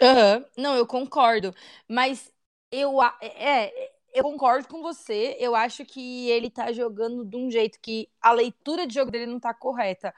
Aham, 0.02 0.46
Não, 0.58 0.76
eu 0.76 0.86
concordo. 0.88 1.54
Mas 1.88 2.32
eu, 2.72 3.00
a- 3.02 3.18
é, 3.22 3.92
eu 4.14 4.24
concordo 4.24 4.68
com 4.68 4.82
você. 4.82 5.36
Eu 5.40 5.56
acho 5.56 5.86
que 5.86 6.30
ele 6.30 6.50
tá 6.50 6.72
jogando 6.72 7.24
de 7.26 7.36
um 7.38 7.50
jeito 7.50 7.80
que 7.82 8.10
a 8.22 8.32
leitura 8.32 8.86
de 8.88 8.94
jogo 8.96 9.12
dele 9.12 9.28
não 9.28 9.40
tá 9.40 9.54
correta. 9.54 10.14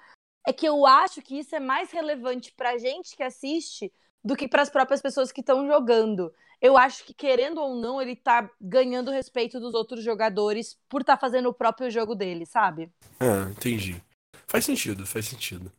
É 0.47 0.53
que 0.53 0.67
eu 0.67 0.85
acho 0.85 1.21
que 1.21 1.39
isso 1.39 1.55
é 1.55 1.59
mais 1.59 1.91
relevante 1.91 2.53
pra 2.53 2.77
gente 2.77 3.15
que 3.17 3.23
assiste 3.23 3.91
do 4.23 4.35
que 4.35 4.47
pras 4.47 4.69
próprias 4.69 5.01
pessoas 5.01 5.31
que 5.31 5.41
estão 5.41 5.67
jogando. 5.67 6.33
Eu 6.65 6.79
acho 6.79 7.03
que, 7.03 7.13
querendo 7.13 7.61
ou 7.61 7.75
não, 7.75 8.01
ele 8.01 8.15
tá 8.15 8.49
ganhando 8.59 9.09
o 9.09 9.13
respeito 9.13 9.59
dos 9.59 9.75
outros 9.75 10.03
jogadores 10.03 10.75
por 10.89 11.01
estar 11.01 11.15
fazendo 11.15 11.47
o 11.47 11.53
próprio 11.53 11.91
jogo 11.91 12.15
dele, 12.15 12.43
sabe? 12.43 12.91
Ah, 13.19 13.47
entendi. 13.51 14.01
Faz 14.47 14.65
sentido, 14.65 15.05
faz 15.05 15.27
sentido. 15.27 15.71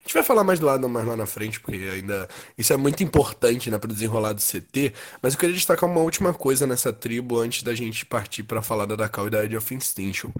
A 0.00 0.02
gente 0.02 0.14
vai 0.14 0.24
falar 0.24 0.42
mais 0.42 0.58
do 0.58 0.68
Adam 0.68 0.88
mais 0.88 1.06
lá 1.06 1.16
na 1.16 1.26
frente, 1.26 1.60
porque 1.60 1.76
ainda 1.76 2.28
isso 2.58 2.72
é 2.72 2.76
muito 2.76 3.04
importante, 3.04 3.70
né, 3.70 3.78
pro 3.78 3.86
desenrolar 3.86 4.32
do 4.32 4.40
CT. 4.40 4.92
Mas 5.22 5.34
eu 5.34 5.38
queria 5.38 5.54
destacar 5.54 5.88
uma 5.88 6.00
última 6.00 6.34
coisa 6.34 6.66
nessa 6.66 6.92
tribo 6.92 7.38
antes 7.38 7.62
da 7.62 7.72
gente 7.72 8.04
partir 8.04 8.42
pra 8.42 8.60
falar 8.60 8.86
da 8.86 8.96
Dakal 8.96 9.28
e 9.28 9.30
da 9.30 9.44
Edge 9.44 9.56
of 9.56 9.72
Extinction. 9.72 10.32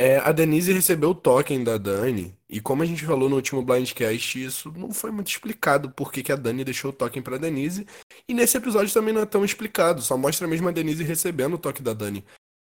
É, 0.00 0.18
a 0.18 0.30
Denise 0.30 0.72
recebeu 0.72 1.10
o 1.10 1.14
token 1.14 1.64
da 1.64 1.76
Dani, 1.76 2.38
e 2.48 2.60
como 2.60 2.84
a 2.84 2.86
gente 2.86 3.04
falou 3.04 3.28
no 3.28 3.34
último 3.34 3.62
Blindcast, 3.62 4.44
isso 4.44 4.72
não 4.76 4.92
foi 4.92 5.10
muito 5.10 5.26
explicado 5.26 5.90
por 5.90 6.12
que 6.12 6.22
que 6.22 6.30
a 6.30 6.36
Dani 6.36 6.62
deixou 6.62 6.90
o 6.90 6.94
token 6.94 7.20
pra 7.20 7.36
Denise. 7.36 7.84
E 8.28 8.32
nesse 8.32 8.56
episódio 8.56 8.94
também 8.94 9.12
não 9.12 9.22
é 9.22 9.26
tão 9.26 9.44
explicado, 9.44 10.00
só 10.00 10.16
mostra 10.16 10.46
mesmo 10.46 10.68
a 10.68 10.72
Denise 10.72 11.02
recebendo 11.02 11.54
o 11.54 11.58
toque 11.58 11.82
da 11.82 11.92
Dani. 11.92 12.20
O 12.20 12.22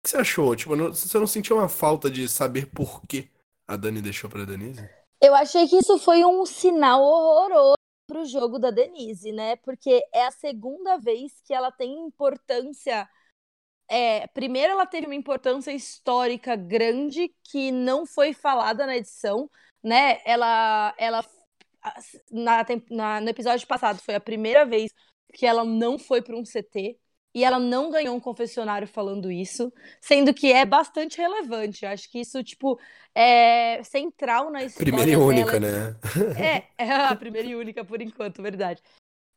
que 0.02 0.10
você 0.10 0.16
achou? 0.16 0.56
Tipo, 0.56 0.74
não- 0.74 0.88
você 0.88 1.18
não 1.18 1.26
sentiu 1.26 1.56
uma 1.56 1.68
falta 1.68 2.10
de 2.10 2.26
saber 2.30 2.66
por 2.66 3.02
que 3.06 3.28
a 3.68 3.76
Dani 3.76 4.00
deixou 4.00 4.30
pra 4.30 4.46
Denise? 4.46 4.88
Eu 5.20 5.34
achei 5.34 5.68
que 5.68 5.76
isso 5.76 5.98
foi 5.98 6.24
um 6.24 6.46
sinal 6.46 7.02
horroroso 7.02 7.74
pro 8.08 8.24
jogo 8.24 8.58
da 8.58 8.70
Denise, 8.70 9.32
né? 9.32 9.56
Porque 9.56 10.02
é 10.14 10.26
a 10.26 10.30
segunda 10.30 10.96
vez 10.96 11.32
que 11.44 11.52
ela 11.52 11.70
tem 11.70 12.06
importância 12.06 13.06
é, 13.88 14.26
primeiro 14.28 14.72
ela 14.72 14.86
teve 14.86 15.06
uma 15.06 15.14
importância 15.14 15.72
histórica 15.72 16.54
grande 16.54 17.32
que 17.50 17.70
não 17.72 18.04
foi 18.04 18.32
falada 18.32 18.86
na 18.86 18.96
edição, 18.96 19.50
né? 19.82 20.20
Ela, 20.24 20.94
ela 20.98 21.24
na, 22.30 22.66
na, 22.90 23.20
no 23.20 23.28
episódio 23.28 23.66
passado 23.66 24.00
foi 24.00 24.14
a 24.14 24.20
primeira 24.20 24.66
vez 24.66 24.92
que 25.32 25.46
ela 25.46 25.64
não 25.64 25.98
foi 25.98 26.20
para 26.20 26.36
um 26.36 26.44
CT 26.44 26.98
e 27.34 27.44
ela 27.44 27.58
não 27.58 27.90
ganhou 27.90 28.16
um 28.16 28.20
confessionário 28.20 28.88
falando 28.88 29.30
isso, 29.30 29.72
sendo 30.00 30.34
que 30.34 30.52
é 30.52 30.64
bastante 30.64 31.18
relevante. 31.18 31.86
Acho 31.86 32.10
que 32.10 32.20
isso, 32.20 32.42
tipo, 32.42 32.78
é 33.14 33.82
central 33.84 34.50
na 34.50 34.64
história. 34.64 34.92
Primeira 34.92 35.10
e 35.10 35.14
dela. 35.14 35.24
única, 35.24 35.60
né? 35.60 35.96
É, 36.78 36.84
é 36.84 36.92
a 36.92 37.14
primeira 37.14 37.48
e 37.48 37.54
única 37.54 37.84
por 37.84 38.00
enquanto, 38.00 38.42
verdade. 38.42 38.82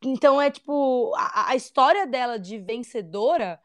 Então 0.03 0.41
é 0.41 0.49
tipo, 0.49 1.13
a, 1.15 1.51
a 1.51 1.55
história 1.55 2.07
dela 2.07 2.39
de 2.39 2.57
vencedora 2.57 3.59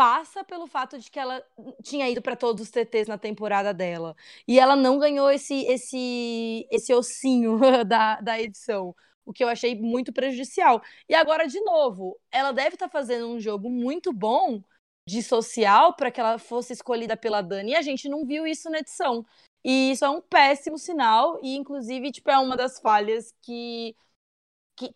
passa 0.00 0.42
pelo 0.42 0.66
fato 0.66 0.98
de 0.98 1.10
que 1.10 1.18
ela 1.18 1.44
tinha 1.82 2.08
ido 2.08 2.22
para 2.22 2.34
todos 2.34 2.62
os 2.62 2.70
TTs 2.70 3.06
na 3.06 3.18
temporada 3.18 3.74
dela. 3.74 4.16
E 4.48 4.58
ela 4.58 4.74
não 4.74 4.98
ganhou 4.98 5.30
esse 5.30 5.66
esse 5.66 6.66
esse 6.70 6.94
ossinho 6.94 7.58
da, 7.84 8.18
da 8.18 8.40
edição 8.40 8.94
o 9.26 9.32
que 9.32 9.44
eu 9.44 9.48
achei 9.48 9.78
muito 9.78 10.10
prejudicial. 10.10 10.82
E 11.06 11.14
agora, 11.14 11.46
de 11.46 11.60
novo, 11.60 12.18
ela 12.32 12.50
deve 12.50 12.76
estar 12.76 12.88
tá 12.88 12.90
fazendo 12.90 13.28
um 13.28 13.38
jogo 13.38 13.68
muito 13.68 14.10
bom 14.10 14.62
de 15.06 15.22
social 15.22 15.94
para 15.94 16.10
que 16.10 16.18
ela 16.18 16.38
fosse 16.38 16.72
escolhida 16.72 17.14
pela 17.14 17.42
Dani, 17.42 17.72
e 17.72 17.76
a 17.76 17.82
gente 17.82 18.08
não 18.08 18.24
viu 18.24 18.46
isso 18.46 18.70
na 18.70 18.78
edição. 18.78 19.24
E 19.62 19.92
isso 19.92 20.04
é 20.04 20.08
um 20.08 20.22
péssimo 20.22 20.78
sinal, 20.78 21.38
e 21.42 21.56
inclusive, 21.56 22.10
tipo, 22.10 22.30
é 22.30 22.38
uma 22.38 22.56
das 22.56 22.80
falhas 22.80 23.34
que 23.42 23.94
que 24.80 24.94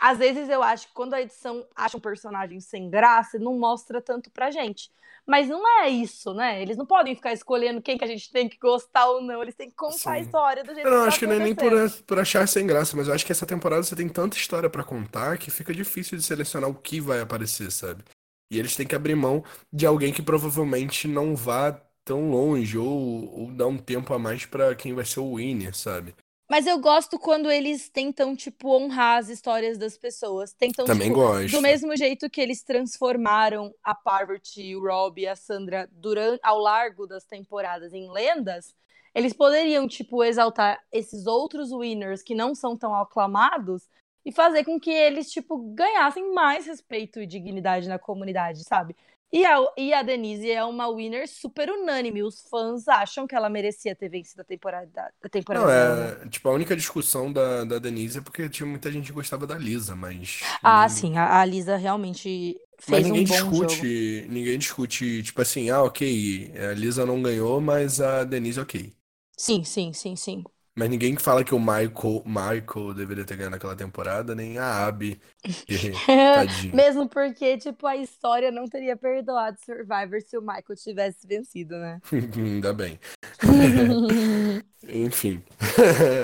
às 0.00 0.18
vezes 0.18 0.48
eu 0.48 0.62
acho 0.62 0.86
que 0.86 0.94
quando 0.94 1.14
a 1.14 1.20
edição 1.20 1.66
acha 1.74 1.96
um 1.96 2.00
personagem 2.00 2.60
sem 2.60 2.88
graça, 2.88 3.36
não 3.36 3.58
mostra 3.58 4.00
tanto 4.00 4.30
pra 4.30 4.50
gente. 4.52 4.92
Mas 5.26 5.48
não 5.48 5.66
é 5.80 5.88
isso, 5.88 6.34
né? 6.34 6.60
Eles 6.60 6.76
não 6.76 6.84
podem 6.84 7.14
ficar 7.14 7.32
escolhendo 7.32 7.80
quem 7.80 7.96
que 7.96 8.04
a 8.04 8.06
gente 8.06 8.30
tem 8.30 8.46
que 8.46 8.58
gostar 8.58 9.06
ou 9.06 9.22
não. 9.22 9.42
Eles 9.42 9.54
têm 9.54 9.70
que 9.70 9.74
contar 9.74 9.96
Sim. 9.96 10.10
a 10.10 10.18
história 10.20 10.62
do 10.62 10.74
jeito 10.74 10.86
eu 10.86 10.90
não, 10.90 10.98
que 10.98 11.02
tá 11.02 11.08
acho 11.08 11.18
que 11.18 11.26
não 11.26 11.32
é 11.32 11.38
nem 11.38 11.54
por, 11.54 11.72
por 12.06 12.18
achar 12.18 12.46
sem 12.46 12.66
graça, 12.66 12.94
mas 12.96 13.08
eu 13.08 13.14
acho 13.14 13.24
que 13.24 13.32
essa 13.32 13.46
temporada 13.46 13.82
você 13.82 13.96
tem 13.96 14.08
tanta 14.08 14.36
história 14.36 14.68
para 14.68 14.84
contar 14.84 15.38
que 15.38 15.50
fica 15.50 15.72
difícil 15.72 16.18
de 16.18 16.22
selecionar 16.22 16.68
o 16.68 16.74
que 16.74 17.00
vai 17.00 17.20
aparecer, 17.20 17.72
sabe? 17.72 18.04
E 18.52 18.58
eles 18.58 18.76
têm 18.76 18.86
que 18.86 18.94
abrir 18.94 19.16
mão 19.16 19.42
de 19.72 19.86
alguém 19.86 20.12
que 20.12 20.22
provavelmente 20.22 21.08
não 21.08 21.34
vá 21.34 21.72
tão 22.04 22.30
longe 22.30 22.76
ou, 22.76 23.40
ou 23.40 23.50
dar 23.50 23.66
um 23.66 23.78
tempo 23.78 24.12
a 24.12 24.18
mais 24.18 24.44
para 24.44 24.74
quem 24.76 24.92
vai 24.92 25.06
ser 25.06 25.20
o 25.20 25.36
winner, 25.36 25.74
sabe? 25.74 26.14
Mas 26.54 26.68
eu 26.68 26.78
gosto 26.78 27.18
quando 27.18 27.50
eles 27.50 27.88
tentam, 27.88 28.36
tipo, 28.36 28.76
honrar 28.76 29.18
as 29.18 29.28
histórias 29.28 29.76
das 29.76 29.98
pessoas. 29.98 30.52
Tentam, 30.52 30.84
Também 30.84 31.08
tipo, 31.08 31.18
gosto. 31.18 31.50
Do 31.50 31.60
mesmo 31.60 31.96
jeito 31.96 32.30
que 32.30 32.40
eles 32.40 32.62
transformaram 32.62 33.74
a 33.82 33.92
Parvati, 33.92 34.76
o 34.76 34.80
Rob 34.80 35.20
e 35.20 35.26
a 35.26 35.34
Sandra 35.34 35.88
durante, 35.90 36.38
ao 36.44 36.60
largo 36.60 37.08
das 37.08 37.24
temporadas 37.24 37.92
em 37.92 38.08
lendas, 38.08 38.72
eles 39.12 39.32
poderiam, 39.32 39.88
tipo, 39.88 40.22
exaltar 40.22 40.80
esses 40.92 41.26
outros 41.26 41.72
winners 41.72 42.22
que 42.22 42.36
não 42.36 42.54
são 42.54 42.76
tão 42.76 42.94
aclamados 42.94 43.88
e 44.24 44.30
fazer 44.30 44.62
com 44.62 44.78
que 44.78 44.92
eles, 44.92 45.32
tipo, 45.32 45.58
ganhassem 45.74 46.32
mais 46.32 46.68
respeito 46.68 47.18
e 47.18 47.26
dignidade 47.26 47.88
na 47.88 47.98
comunidade, 47.98 48.62
sabe? 48.62 48.94
E 49.34 49.44
a, 49.44 49.56
e 49.76 49.92
a 49.92 50.02
Denise 50.02 50.50
é 50.50 50.64
uma 50.64 50.88
winner 50.94 51.28
super 51.28 51.68
unânime. 51.70 52.22
Os 52.22 52.42
fãs 52.48 52.86
acham 52.88 53.26
que 53.26 53.34
ela 53.34 53.50
merecia 53.50 53.94
ter 53.96 54.08
vencido 54.08 54.42
a 54.42 54.44
temporada. 54.44 55.12
A 55.22 55.28
temporada 55.28 55.66
Não, 55.66 55.68
é. 55.68 56.28
Tipo, 56.28 56.48
a 56.48 56.52
única 56.52 56.76
discussão 56.76 57.32
da, 57.32 57.64
da 57.64 57.78
Denise 57.78 58.18
é 58.18 58.20
porque 58.20 58.48
tinha 58.48 58.66
muita 58.66 58.90
gente 58.90 59.06
que 59.06 59.12
gostava 59.12 59.46
da 59.46 59.56
Lisa, 59.56 59.94
mas. 59.94 60.40
Ah, 60.62 60.88
sim, 60.88 61.16
a, 61.16 61.40
a 61.40 61.44
Lisa 61.44 61.76
realmente 61.76 62.58
fez 62.80 63.02
mas 63.02 63.10
ninguém 63.10 63.24
um 63.24 63.24
bom 63.26 63.52
discute. 63.52 63.52
Jogo. 63.52 63.88
Ninguém 64.28 64.58
discute, 64.58 65.22
tipo 65.22 65.40
assim, 65.42 65.70
ah, 65.70 65.82
ok, 65.82 66.52
a 66.70 66.74
Lisa 66.74 67.06
não 67.06 67.22
ganhou, 67.22 67.60
mas 67.60 68.00
a 68.00 68.24
Denise 68.24 68.60
ok. 68.60 68.92
Sim, 69.36 69.64
sim, 69.64 69.92
sim, 69.92 70.16
sim. 70.16 70.44
Mas 70.76 70.90
ninguém 70.90 71.16
fala 71.16 71.44
que 71.44 71.54
o 71.54 71.58
Michael, 71.58 72.24
Michael 72.26 72.94
deveria 72.94 73.24
ter 73.24 73.36
ganhado 73.36 73.52
naquela 73.52 73.76
temporada, 73.76 74.34
nem 74.34 74.58
a 74.58 74.84
Abby. 74.84 75.20
Mesmo 76.74 77.08
porque, 77.08 77.56
tipo, 77.58 77.86
a 77.86 77.96
história 77.96 78.50
não 78.50 78.66
teria 78.66 78.96
perdoado 78.96 79.56
Survivor 79.64 80.20
se 80.20 80.36
o 80.36 80.40
Michael 80.40 80.76
tivesse 80.76 81.26
vencido, 81.28 81.76
né? 81.76 82.00
Ainda 82.36 82.72
bem. 82.72 82.98
enfim. 84.88 85.40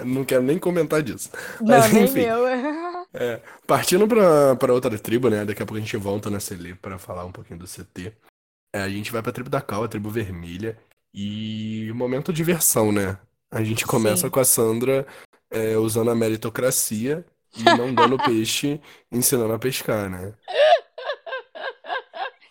não 0.05 0.25
quero 0.25 0.43
nem 0.43 0.59
comentar 0.59 1.01
disso. 1.01 1.31
Mas, 1.61 1.93
não, 1.93 2.03
enfim. 2.03 2.21
eu. 2.21 2.49
é, 3.15 3.41
partindo 3.69 4.09
pra, 4.09 4.57
pra 4.57 4.73
outra 4.73 4.99
tribo, 4.99 5.31
né? 5.31 5.45
Daqui 5.45 5.63
a 5.63 5.67
pouco 5.67 5.79
a 5.79 5.81
gente 5.81 5.97
volta 5.97 6.29
na 6.29 6.41
CL 6.41 6.75
pra 6.75 6.99
falar 6.99 7.25
um 7.25 7.33
pouquinho 7.33 7.61
do 7.61 7.67
CT. 7.67 8.13
É, 8.75 8.83
a 8.83 8.89
gente 8.89 9.13
vai 9.13 9.23
pra 9.23 9.31
tribo 9.31 9.49
da 9.49 9.61
Cal, 9.61 9.85
a 9.85 9.89
tribo 9.89 10.11
vermelha. 10.11 10.77
E 11.15 11.93
momento 11.95 12.33
de 12.33 12.39
diversão, 12.39 12.91
né? 12.91 13.17
A 13.51 13.65
gente 13.65 13.85
começa 13.85 14.29
Sim. 14.29 14.31
com 14.31 14.39
a 14.39 14.45
Sandra 14.45 15.07
é, 15.51 15.77
usando 15.77 16.11
a 16.11 16.15
meritocracia 16.15 17.25
e 17.57 17.65
não 17.65 17.93
dando 17.93 18.17
peixe, 18.23 18.81
ensinando 19.11 19.53
a 19.53 19.59
pescar, 19.59 20.09
né? 20.09 20.33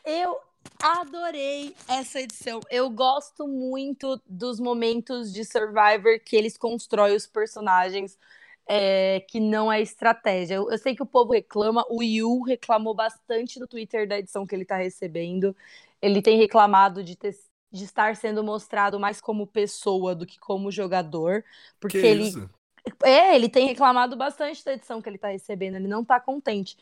Eu 0.06 0.38
adorei 0.82 1.74
essa 1.88 2.20
edição. 2.20 2.60
Eu 2.70 2.90
gosto 2.90 3.48
muito 3.48 4.22
dos 4.28 4.60
momentos 4.60 5.32
de 5.32 5.46
Survivor 5.46 6.20
que 6.26 6.36
eles 6.36 6.58
constroem 6.58 7.16
os 7.16 7.26
personagens. 7.26 8.18
É, 8.72 9.22
que 9.22 9.40
não 9.40 9.72
é 9.72 9.82
estratégia. 9.82 10.54
Eu, 10.54 10.70
eu, 10.70 10.78
sei 10.78 10.96
que 10.96 11.02
o 11.02 11.06
povo 11.06 11.34
reclama, 11.34 11.84
o 11.90 12.04
Yu 12.04 12.44
reclamou 12.44 12.94
bastante 12.94 13.60
no 13.60 13.66
Twitter 13.66 14.08
da 14.08 14.20
edição 14.20 14.46
que 14.46 14.54
ele 14.54 14.64
tá 14.64 14.78
recebendo. 14.78 15.56
Ele 16.00 16.22
tem 16.22 16.38
reclamado 16.38 17.04
de 17.04 17.16
ter 17.16 17.36
de 17.72 17.84
estar 17.84 18.16
sendo 18.16 18.44
mostrado 18.44 19.00
mais 19.00 19.22
como 19.22 19.48
pessoa 19.48 20.16
do 20.16 20.26
que 20.26 20.40
como 20.40 20.72
jogador, 20.72 21.44
porque 21.80 22.00
que 22.00 22.08
ele 22.08 22.30
isso? 22.30 22.50
é, 23.04 23.36
ele 23.36 23.50
tem 23.50 23.68
reclamado 23.68 24.16
bastante 24.16 24.64
da 24.64 24.74
edição 24.74 25.02
que 25.02 25.10
ele 25.10 25.18
tá 25.18 25.30
recebendo, 25.30 25.76
ele 25.76 25.88
não 25.88 26.04
tá 26.04 26.20
contente. 26.20 26.78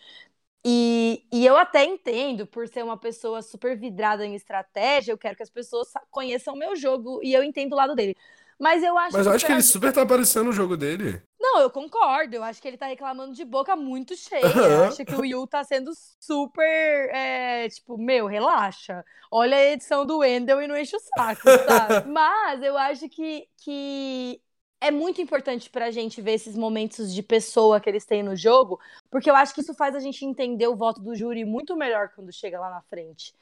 E, 0.66 1.24
e 1.32 1.46
eu 1.46 1.58
até 1.58 1.86
entendo, 1.86 2.46
por 2.46 2.68
ser 2.68 2.84
uma 2.84 2.98
pessoa 2.98 3.42
super 3.42 3.78
vidrada 3.78 4.26
em 4.26 4.36
estratégia, 4.36 5.12
eu 5.12 5.18
quero 5.18 5.36
que 5.36 5.44
as 5.44 5.50
pessoas 5.50 5.88
conheçam 6.12 6.54
o 6.54 6.58
meu 6.58 6.76
jogo 6.76 7.22
e 7.24 7.34
eu 7.34 7.44
entendo 7.44 7.74
o 7.74 7.76
lado 7.76 7.96
dele. 7.96 8.16
Mas 8.60 8.84
eu 8.84 8.98
acho 8.98 9.16
Mas 9.16 9.26
eu 9.26 9.32
que 9.32 9.36
acho 9.36 9.46
que 9.46 9.52
ele 9.52 9.62
super 9.62 9.94
tá 9.94 10.02
aparecendo 10.02 10.46
no 10.46 10.52
jogo 10.52 10.76
dele. 10.76 11.22
Não, 11.58 11.64
eu 11.64 11.72
concordo. 11.72 12.36
Eu 12.36 12.44
acho 12.44 12.62
que 12.62 12.68
ele 12.68 12.78
tá 12.78 12.86
reclamando 12.86 13.34
de 13.34 13.44
boca 13.44 13.76
muito 13.76 14.16
cheia. 14.16 14.46
Eu 14.46 14.84
acho 14.84 15.04
que 15.04 15.16
o 15.16 15.26
Yu 15.26 15.48
tá 15.48 15.64
sendo 15.64 15.92
super. 16.20 17.10
É, 17.12 17.68
tipo, 17.68 17.98
meu, 17.98 18.28
relaxa. 18.28 19.04
Olha 19.32 19.58
a 19.58 19.66
edição 19.66 20.06
do 20.06 20.20
Wendell 20.20 20.62
e 20.62 20.68
não 20.68 20.78
enche 20.78 20.96
o 20.96 21.00
saco, 21.00 21.42
sabe? 21.68 22.08
Mas 22.14 22.62
eu 22.62 22.78
acho 22.78 23.10
que, 23.10 23.50
que 23.58 24.40
é 24.80 24.92
muito 24.92 25.20
importante 25.20 25.68
pra 25.68 25.90
gente 25.90 26.22
ver 26.22 26.34
esses 26.34 26.56
momentos 26.56 27.12
de 27.12 27.24
pessoa 27.24 27.80
que 27.80 27.90
eles 27.90 28.06
têm 28.06 28.22
no 28.22 28.36
jogo, 28.36 28.80
porque 29.10 29.30
eu 29.30 29.36
acho 29.36 29.56
que 29.56 29.62
isso 29.62 29.74
faz 29.74 29.96
a 29.96 30.00
gente 30.00 30.24
entender 30.24 30.68
o 30.68 30.76
voto 30.76 31.02
do 31.02 31.16
júri 31.16 31.44
muito 31.44 31.76
melhor 31.76 32.10
quando 32.16 32.32
chega 32.32 32.60
lá 32.60 32.70
na 32.70 32.82
frente 32.84 33.34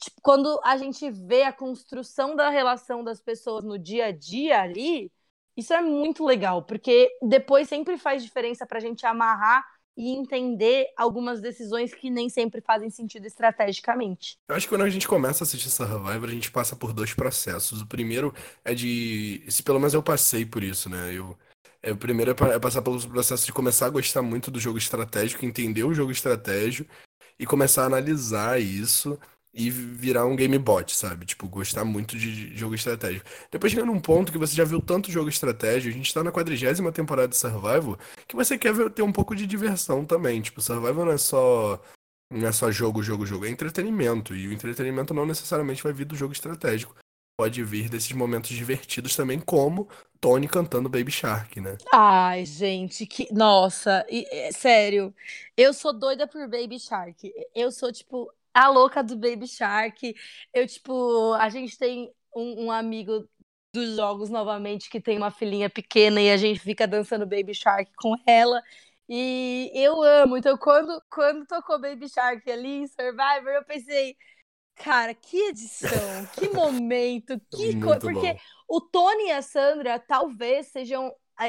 tipo, 0.00 0.20
quando 0.22 0.58
a 0.64 0.76
gente 0.76 1.10
vê 1.10 1.42
a 1.42 1.52
construção 1.52 2.34
da 2.34 2.48
relação 2.48 3.04
das 3.04 3.20
pessoas 3.20 3.62
no 3.62 3.78
dia 3.78 4.06
a 4.06 4.12
dia 4.12 4.60
ali, 4.60 5.12
isso 5.60 5.74
é 5.74 5.82
muito 5.82 6.24
legal, 6.24 6.62
porque 6.62 7.10
depois 7.22 7.68
sempre 7.68 7.98
faz 7.98 8.22
diferença 8.22 8.66
para 8.66 8.78
a 8.78 8.80
gente 8.80 9.04
amarrar 9.04 9.64
e 9.96 10.16
entender 10.16 10.86
algumas 10.96 11.42
decisões 11.42 11.92
que 11.92 12.08
nem 12.08 12.30
sempre 12.30 12.62
fazem 12.62 12.88
sentido 12.88 13.26
estrategicamente. 13.26 14.38
Eu 14.48 14.56
acho 14.56 14.66
que 14.66 14.74
quando 14.74 14.84
a 14.84 14.88
gente 14.88 15.06
começa 15.06 15.42
a 15.42 15.46
assistir 15.46 15.68
Survivor, 15.68 16.28
a 16.28 16.32
gente 16.32 16.50
passa 16.50 16.74
por 16.74 16.94
dois 16.94 17.12
processos. 17.12 17.82
O 17.82 17.86
primeiro 17.86 18.34
é 18.64 18.74
de. 18.74 19.44
Se 19.48 19.62
pelo 19.62 19.78
menos 19.78 19.92
eu 19.92 20.02
passei 20.02 20.46
por 20.46 20.62
isso, 20.62 20.88
né? 20.88 21.12
Eu. 21.12 21.36
É, 21.82 21.92
o 21.92 21.96
primeiro 21.96 22.30
é, 22.30 22.54
é 22.54 22.58
passar 22.58 22.80
pelo 22.82 23.00
processo 23.08 23.44
de 23.44 23.52
começar 23.52 23.86
a 23.86 23.90
gostar 23.90 24.22
muito 24.22 24.50
do 24.50 24.60
jogo 24.60 24.78
estratégico, 24.78 25.44
entender 25.44 25.84
o 25.84 25.94
jogo 25.94 26.12
estratégico 26.12 26.90
e 27.38 27.46
começar 27.46 27.82
a 27.82 27.86
analisar 27.86 28.60
isso 28.60 29.18
e 29.52 29.68
virar 29.70 30.26
um 30.26 30.36
game 30.36 30.56
bot, 30.58 30.94
sabe? 30.94 31.26
Tipo, 31.26 31.48
gostar 31.48 31.84
muito 31.84 32.16
de 32.16 32.56
jogo 32.56 32.74
estratégico. 32.74 33.28
Depois 33.50 33.72
chega 33.72 33.84
num 33.84 34.00
ponto 34.00 34.30
que 34.30 34.38
você 34.38 34.54
já 34.54 34.64
viu 34.64 34.80
tanto 34.80 35.10
jogo 35.10 35.28
estratégico, 35.28 35.92
a 35.92 35.96
gente 35.96 36.14
tá 36.14 36.22
na 36.22 36.30
quadrigésima 36.30 36.92
temporada 36.92 37.28
de 37.28 37.36
Survival, 37.36 37.98
que 38.28 38.36
você 38.36 38.56
quer 38.56 38.72
ver, 38.72 38.90
ter 38.90 39.02
um 39.02 39.12
pouco 39.12 39.34
de 39.34 39.46
diversão 39.46 40.04
também. 40.04 40.40
Tipo, 40.40 40.60
Survival 40.60 41.04
não 41.04 41.12
é 41.12 41.18
só 41.18 41.80
não 42.32 42.46
é 42.46 42.52
só 42.52 42.70
jogo, 42.70 43.02
jogo, 43.02 43.26
jogo, 43.26 43.44
é 43.44 43.50
entretenimento. 43.50 44.36
E 44.36 44.46
o 44.46 44.52
entretenimento 44.52 45.12
não 45.12 45.26
necessariamente 45.26 45.82
vai 45.82 45.92
vir 45.92 46.04
do 46.04 46.14
jogo 46.14 46.32
estratégico. 46.32 46.94
Pode 47.36 47.64
vir 47.64 47.88
desses 47.88 48.12
momentos 48.12 48.50
divertidos 48.50 49.16
também, 49.16 49.40
como 49.40 49.88
Tony 50.20 50.46
cantando 50.46 50.90
Baby 50.90 51.10
Shark, 51.10 51.58
né? 51.60 51.76
Ai, 51.92 52.44
gente, 52.44 53.06
que. 53.06 53.32
Nossa, 53.32 54.06
e, 54.08 54.26
é, 54.30 54.52
sério. 54.52 55.12
Eu 55.56 55.72
sou 55.72 55.92
doida 55.92 56.28
por 56.28 56.46
Baby 56.46 56.78
Shark. 56.78 57.32
Eu 57.54 57.72
sou, 57.72 57.90
tipo, 57.90 58.30
a 58.54 58.68
louca 58.68 59.02
do 59.02 59.16
Baby 59.16 59.46
Shark. 59.46 60.14
Eu, 60.52 60.66
tipo, 60.66 61.32
a 61.34 61.48
gente 61.48 61.78
tem 61.78 62.12
um, 62.34 62.66
um, 62.66 62.70
amigo 62.70 63.28
dos 63.72 63.96
jogos 63.96 64.30
novamente 64.30 64.90
que 64.90 65.00
tem 65.00 65.16
uma 65.16 65.30
filhinha 65.30 65.70
pequena 65.70 66.20
e 66.20 66.30
a 66.30 66.36
gente 66.36 66.60
fica 66.60 66.86
dançando 66.86 67.26
Baby 67.26 67.54
Shark 67.54 67.90
com 67.96 68.14
ela. 68.26 68.62
E 69.08 69.70
eu 69.74 70.02
amo. 70.02 70.36
Então, 70.36 70.56
quando, 70.56 71.02
quando 71.10 71.46
tocou 71.46 71.80
Baby 71.80 72.08
Shark 72.08 72.48
ali 72.50 72.82
em 72.82 72.86
Survivor, 72.86 73.52
eu 73.52 73.64
pensei. 73.64 74.16
Cara, 74.76 75.12
que 75.12 75.36
edição, 75.48 76.26
que 76.38 76.48
momento, 76.54 77.38
que 77.50 77.78
coisa. 77.80 78.00
Porque 78.00 78.32
bom. 78.32 78.38
o 78.68 78.80
Tony 78.80 79.26
e 79.26 79.32
a 79.32 79.42
Sandra 79.42 79.98
talvez 79.98 80.68
sejam. 80.68 81.12
A, 81.36 81.44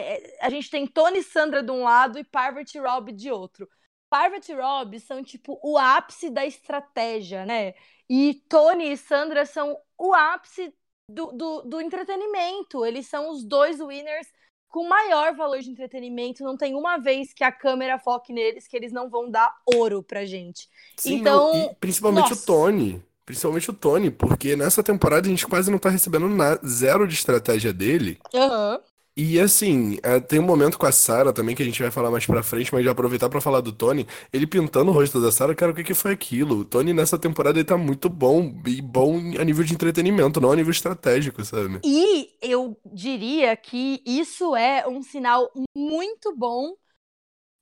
a 0.48 0.50
gente 0.50 0.70
tem 0.70 0.88
Tony 0.88 1.20
e 1.20 1.24
Sandra 1.24 1.62
de 1.62 1.72
um 1.72 1.84
lado 1.84 2.18
e 2.18 2.24
Parvati 2.24 2.78
e 2.78 2.82
Rob 2.82 3.12
de 3.12 3.32
outro. 3.32 3.70
Parvati 4.12 4.52
e 4.52 4.56
Rob 4.56 5.00
são 5.00 5.24
tipo 5.24 5.58
o 5.64 5.78
ápice 5.78 6.30
da 6.30 6.46
estratégia, 6.46 7.46
né? 7.46 7.74
E 8.10 8.44
Tony 8.50 8.92
e 8.92 8.98
Sandra 8.98 9.46
são 9.46 9.78
o 9.98 10.14
ápice 10.14 10.74
do, 11.08 11.28
do, 11.28 11.62
do 11.62 11.80
entretenimento. 11.80 12.86
Eles 12.86 13.08
são 13.08 13.30
os 13.30 13.42
dois 13.46 13.80
winners 13.80 14.28
com 14.68 14.86
maior 14.86 15.34
valor 15.34 15.60
de 15.60 15.72
entretenimento. 15.72 16.44
Não 16.44 16.58
tem 16.58 16.76
uma 16.76 16.98
vez 16.98 17.32
que 17.34 17.42
a 17.42 17.54
câmera 17.54 17.98
foque 17.98 18.34
neles 18.34 18.68
que 18.68 18.76
eles 18.76 18.92
não 18.92 19.10
vão 19.10 19.32
dar 19.32 19.56
ouro 19.66 20.04
pra 20.04 20.26
gente. 20.26 20.68
Sim, 20.98 21.16
então, 21.16 21.54
não, 21.54 21.74
principalmente 21.76 22.32
nossa. 22.32 22.44
o 22.44 22.46
Tony. 22.46 23.02
Principalmente 23.26 23.70
o 23.70 23.74
Tony, 23.74 24.12
porque 24.12 24.58
nessa 24.58 24.84
temporada 24.84 25.26
a 25.26 25.30
gente 25.30 25.48
quase 25.48 25.72
não 25.72 25.80
tá 25.80 25.90
recebendo 25.90 26.28
na- 26.28 26.60
zero 26.68 27.08
de 27.08 27.14
estratégia 27.14 27.72
dele. 27.72 28.20
Aham. 28.36 28.82
E 29.24 29.40
assim, 29.40 30.00
é, 30.02 30.20
tem 30.20 30.40
um 30.40 30.44
momento 30.44 30.80
com 30.80 30.86
a 30.88 30.92
Sarah 30.92 31.32
também 31.32 31.56
que 31.56 31.62
a 31.62 31.66
gente 31.66 31.80
vai 31.80 31.92
falar 31.92 32.10
mais 32.10 32.26
pra 32.26 32.42
frente, 32.42 32.74
mas 32.74 32.84
já 32.84 32.90
aproveitar 32.90 33.30
pra 33.30 33.40
falar 33.40 33.62
do 33.62 33.72
Tony, 33.72 34.08
ele 34.34 34.48
pintando 34.48 34.90
o 34.90 34.94
rosto 34.96 35.22
da 35.22 35.32
Sarah, 35.32 35.54
cara, 35.54 35.72
o 35.72 35.76
que 35.76 35.84
que 35.84 35.94
foi 35.94 36.12
aquilo? 36.12 36.62
O 36.62 36.66
Tony 36.66 36.92
nessa 36.92 37.20
temporada 37.20 37.60
ele 37.60 37.68
tá 37.68 37.78
muito 37.78 38.10
bom, 38.10 38.52
e 38.66 38.82
bom 38.82 39.18
a 39.40 39.44
nível 39.44 39.64
de 39.64 39.76
entretenimento, 39.76 40.42
não 40.42 40.52
a 40.52 40.56
nível 40.56 40.72
estratégico, 40.72 41.46
sabe? 41.46 41.82
E 41.84 42.36
eu 42.42 42.76
diria 42.84 43.56
que 43.56 44.02
isso 44.08 44.56
é 44.56 44.88
um 44.88 45.04
sinal 45.04 45.52
muito 45.78 46.36
bom 46.36 46.74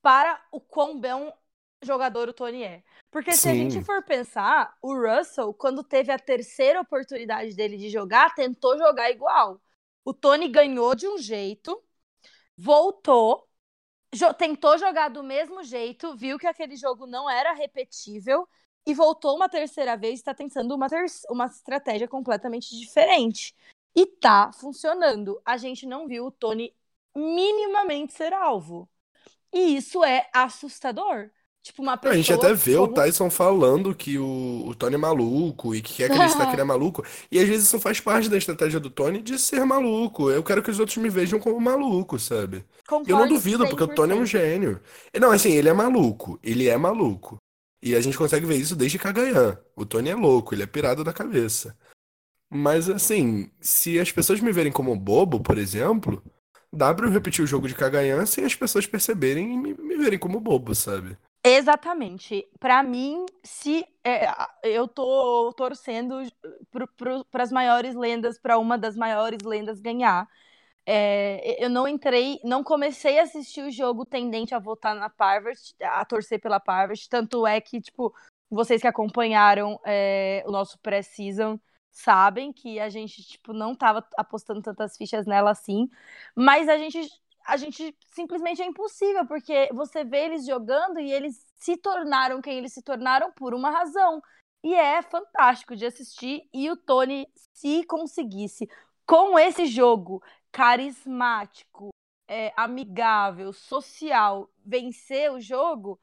para 0.02 0.42
o 0.54 0.62
quão 0.62 0.98
bom 0.98 1.30
jogador 1.84 2.30
o 2.30 2.34
Tony 2.34 2.64
é. 2.64 2.82
Porque 3.12 3.34
se 3.34 3.50
a 3.50 3.52
Sim. 3.52 3.70
gente 3.70 3.86
for 3.86 4.02
pensar, 4.02 4.74
o 4.82 4.96
Russell, 4.96 5.54
quando 5.54 5.84
teve 5.84 6.10
a 6.10 6.18
terceira 6.18 6.80
oportunidade 6.80 7.54
dele 7.54 7.76
de 7.76 7.90
jogar, 7.90 8.34
tentou 8.34 8.78
jogar 8.78 9.12
igual. 9.12 9.60
O 10.10 10.14
Tony 10.14 10.48
ganhou 10.50 10.96
de 10.96 11.08
um 11.08 11.20
jeito, 11.20 11.80
voltou, 12.58 13.48
jo- 14.14 14.34
tentou 14.34 14.78
jogar 14.78 15.10
do 15.10 15.24
mesmo 15.24 15.64
jeito, 15.64 16.16
viu 16.18 16.40
que 16.40 16.48
aquele 16.48 16.76
jogo 16.78 17.08
não 17.08 17.30
era 17.30 17.54
repetível 17.54 18.48
e 18.86 18.94
voltou 18.94 19.36
uma 19.36 19.50
terceira 19.50 19.98
vez 19.98 20.20
está 20.20 20.34
tentando 20.34 20.76
uma, 20.76 20.88
uma 21.30 21.46
estratégia 21.48 22.08
completamente 22.08 22.78
diferente. 22.78 23.56
E 23.96 24.06
tá 24.08 24.52
funcionando. 24.54 25.42
A 25.46 25.58
gente 25.58 25.86
não 25.86 26.08
viu 26.08 26.28
o 26.28 26.32
Tony 26.32 26.76
minimamente 27.16 28.14
ser 28.14 28.34
alvo. 28.34 28.90
E 29.54 29.78
isso 29.78 30.04
é 30.04 30.30
assustador. 30.34 31.32
Tipo, 31.62 31.82
uma 31.84 31.94
A 31.94 31.98
pessoa. 31.98 32.16
gente 32.16 32.34
até 32.34 32.54
vê 32.54 32.76
o 32.78 32.82
como- 32.88 32.94
Tyson 32.94 33.30
falando 33.30 33.94
que 33.94 34.18
o, 34.18 34.64
o 34.68 34.74
Tony 34.76 34.96
é 34.96 34.98
maluco 34.98 35.76
e 35.76 35.82
que 35.82 35.96
quer 35.96 36.06
acreditar 36.12 36.46
que 36.48 36.54
ele 36.56 36.62
é 36.62 36.66
maluco. 36.66 37.04
E 37.32 37.38
às 37.40 37.48
vezes 37.48 37.68
isso 37.68 37.80
faz 37.80 38.00
parte 38.00 38.30
da 38.30 38.38
estratégia 38.38 38.80
do 38.80 38.90
Tony 38.90 39.22
de 39.22 39.38
ser 39.38 39.64
maluco. 39.66 40.32
Eu 40.32 40.42
quero 40.44 40.64
que 40.64 40.72
os 40.72 40.80
outros 40.80 40.98
me 40.98 41.10
vejam 41.10 41.40
como 41.40 41.60
maluco, 41.60 42.18
sabe? 42.18 42.58
E 42.58 42.60
eu 42.60 42.98
não 42.98 43.04
Concordo 43.06 43.34
duvido, 43.34 43.68
porque 43.68 43.84
o 43.84 43.88
Tony 43.88 44.14
é 44.14 44.16
um 44.16 44.24
100%. 44.24 44.26
gênio. 44.26 44.80
Não, 45.20 45.32
assim, 45.32 45.52
ele 45.52 45.70
é 45.70 45.74
maluco. 45.74 46.40
Ele 46.42 46.68
é 46.68 46.78
maluco. 46.78 47.38
E 47.84 47.94
a 47.96 48.02
gente 48.02 48.18
consegue 48.18 48.46
ver 48.46 48.56
isso 48.56 48.76
desde 48.76 48.98
Kagayan. 48.98 49.58
O 49.76 49.86
Tony 49.86 50.10
é 50.10 50.16
louco, 50.16 50.54
ele 50.56 50.64
é 50.64 50.68
pirado 50.68 51.04
da 51.04 51.14
cabeça. 51.14 51.78
Mas 52.52 52.90
assim, 52.90 53.52
se 53.62 54.00
as 54.00 54.12
pessoas 54.12 54.40
me 54.42 54.52
verem 54.52 54.72
como 54.72 54.96
bobo, 54.96 55.40
por 55.40 55.58
exemplo, 55.58 56.24
dá 56.74 56.94
pra 56.94 57.06
eu 57.06 57.12
repetir 57.12 57.44
o 57.44 57.48
jogo 57.48 57.68
de 57.68 57.76
Kagayan 57.76 58.26
sem 58.26 58.44
as 58.44 58.56
pessoas 58.56 58.88
perceberem 58.88 59.54
e 59.54 59.58
me, 59.58 59.74
me 59.76 59.98
verem 59.98 60.18
como 60.18 60.40
bobo, 60.40 60.74
sabe? 60.74 61.16
Exatamente. 61.44 62.46
Pra 62.60 62.84
mim, 62.84 63.26
se 63.44 63.86
é, 64.04 64.28
eu 64.64 64.88
tô 64.88 65.54
torcendo 65.54 66.20
para 67.32 67.44
as 67.44 67.52
maiores 67.52 67.96
lendas, 67.96 68.38
pra 68.40 68.58
uma 68.58 68.78
das 68.78 68.96
maiores 68.96 69.40
lendas 69.44 69.80
ganhar. 69.80 70.28
É, 70.86 71.64
eu 71.64 71.70
não 71.70 71.88
entrei, 71.88 72.40
não 72.44 72.64
comecei 72.64 73.20
a 73.20 73.24
assistir 73.24 73.62
o 73.64 73.72
jogo 73.72 74.06
tendente 74.06 74.56
a 74.56 74.60
votar 74.60 74.96
na 74.96 75.10
Parvati, 75.10 75.76
a 75.84 76.06
torcer 76.06 76.42
pela 76.42 76.60
Parvati. 76.60 77.10
Tanto 77.10 77.48
é 77.48 77.62
que, 77.62 77.82
tipo, 77.82 78.14
vocês 78.50 78.82
que 78.82 78.88
acompanharam 78.88 79.80
é, 79.86 80.44
o 80.48 80.52
nosso 80.52 80.80
pré-season 80.80 81.60
sabem 81.92 82.54
que 82.54 82.80
a 82.80 82.90
gente, 82.90 83.24
tipo, 83.24 83.54
não 83.54 83.76
tava 83.76 84.06
apostando 84.18 84.62
tantas 84.62 84.98
fichas 84.98 85.26
nela 85.28 85.52
assim. 85.52 85.90
Mas 86.36 86.70
a 86.70 86.78
gente 86.78 87.00
a 87.46 87.58
gente 87.58 87.96
simplesmente 88.08 88.62
é 88.62 88.66
impossível, 88.66 89.26
porque 89.26 89.70
você 89.74 90.04
vê 90.04 90.26
eles 90.26 90.46
jogando 90.46 91.00
e 91.00 91.12
eles 91.12 91.46
se 91.56 91.78
tornaram 91.78 92.42
quem 92.42 92.58
eles 92.58 92.74
se 92.74 92.82
tornaram 92.82 93.32
por 93.32 93.54
uma 93.54 93.70
razão. 93.70 94.22
E 94.64 94.76
é 94.76 95.02
fantástico 95.02 95.76
de 95.76 95.86
assistir. 95.86 96.48
E 96.54 96.70
o 96.70 96.76
Tony, 96.76 97.28
se 97.54 97.84
conseguisse, 97.86 98.70
com 99.06 99.40
esse 99.40 99.66
jogo 99.66 100.22
carismático, 100.52 101.90
é, 102.28 102.54
amigável, 102.56 103.52
social, 103.52 104.50
vencer 104.64 105.32
o 105.32 105.40
jogo, 105.40 106.00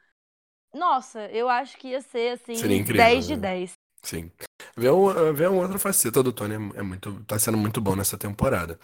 nossa, 0.75 1.27
eu 1.31 1.49
acho 1.49 1.77
que 1.79 1.89
ia 1.89 2.01
ser 2.01 2.35
assim, 2.35 2.55
Seria 2.57 2.77
incrível, 2.77 3.05
10 3.05 3.27
de 3.27 3.37
né? 3.37 3.43
10. 3.43 3.73
Sim. 4.03 4.31
Vê, 4.79 4.91
um, 4.91 5.33
vê 5.33 5.47
uma 5.47 5.63
outra 5.63 5.79
faceta 5.79 6.23
do 6.23 6.33
Tony 6.33 6.55
é, 6.55 6.81
é 6.81 6.83
muito, 6.83 7.25
tá 7.25 7.39
sendo 7.39 7.57
muito 7.57 7.81
bom 7.81 7.97
nessa 7.97 8.19
temporada. 8.19 8.79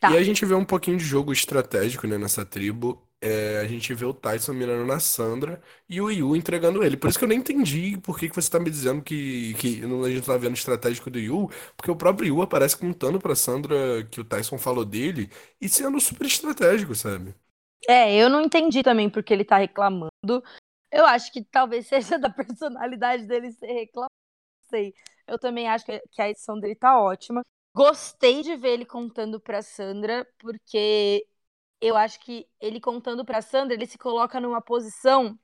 Tá. 0.00 0.10
E 0.10 0.16
a 0.16 0.22
gente 0.22 0.44
vê 0.44 0.54
um 0.54 0.64
pouquinho 0.64 0.96
de 0.96 1.04
jogo 1.04 1.32
estratégico, 1.32 2.06
né, 2.06 2.16
nessa 2.16 2.46
tribo. 2.46 3.06
É, 3.20 3.60
a 3.60 3.66
gente 3.66 3.92
vê 3.94 4.04
o 4.04 4.12
Tyson 4.12 4.52
mirando 4.52 4.86
na 4.86 5.00
Sandra 5.00 5.60
e 5.88 6.00
o 6.00 6.10
Yu 6.10 6.36
entregando 6.36 6.84
ele. 6.84 6.96
Por 6.96 7.08
isso 7.08 7.18
que 7.18 7.24
eu 7.24 7.28
nem 7.28 7.38
entendi 7.38 7.96
por 7.98 8.18
que 8.18 8.28
que 8.28 8.34
você 8.34 8.50
tá 8.50 8.58
me 8.58 8.70
dizendo 8.70 9.02
que, 9.02 9.54
que 9.54 9.82
a 9.82 10.08
gente 10.10 10.26
tá 10.26 10.36
vendo 10.36 10.54
estratégico 10.54 11.10
do 11.10 11.18
Yu, 11.18 11.50
porque 11.76 11.90
o 11.90 11.96
próprio 11.96 12.28
Yu 12.28 12.42
aparece 12.42 12.76
contando 12.76 13.18
pra 13.18 13.34
Sandra 13.34 14.04
que 14.10 14.20
o 14.20 14.24
Tyson 14.24 14.58
falou 14.58 14.84
dele 14.84 15.30
e 15.58 15.68
sendo 15.70 15.98
super 16.00 16.26
estratégico, 16.26 16.94
sabe? 16.94 17.34
É, 17.88 18.14
eu 18.14 18.28
não 18.28 18.42
entendi 18.42 18.82
também 18.82 19.08
porque 19.08 19.32
ele 19.32 19.44
tá 19.44 19.58
reclamando. 19.58 20.42
Eu 20.90 21.06
acho 21.06 21.32
que 21.32 21.42
talvez 21.42 21.86
seja 21.88 22.18
da 22.18 22.30
personalidade 22.30 23.26
dele 23.26 23.52
ser 23.52 23.72
reclamado. 23.72 24.12
Não 24.62 24.68
sei. 24.68 24.94
Eu 25.26 25.38
também 25.38 25.68
acho 25.68 25.84
que 25.86 26.22
a 26.22 26.28
edição 26.30 26.58
dele 26.58 26.74
tá 26.74 26.98
ótima. 27.00 27.42
Gostei 27.74 28.42
de 28.42 28.56
ver 28.56 28.70
ele 28.70 28.84
contando 28.86 29.40
pra 29.40 29.62
Sandra, 29.62 30.26
porque 30.38 31.26
eu 31.80 31.96
acho 31.96 32.20
que 32.20 32.48
ele 32.60 32.80
contando 32.80 33.24
pra 33.24 33.42
Sandra, 33.42 33.74
ele 33.74 33.86
se 33.86 33.98
coloca 33.98 34.40
numa 34.40 34.60
posição 34.62 35.38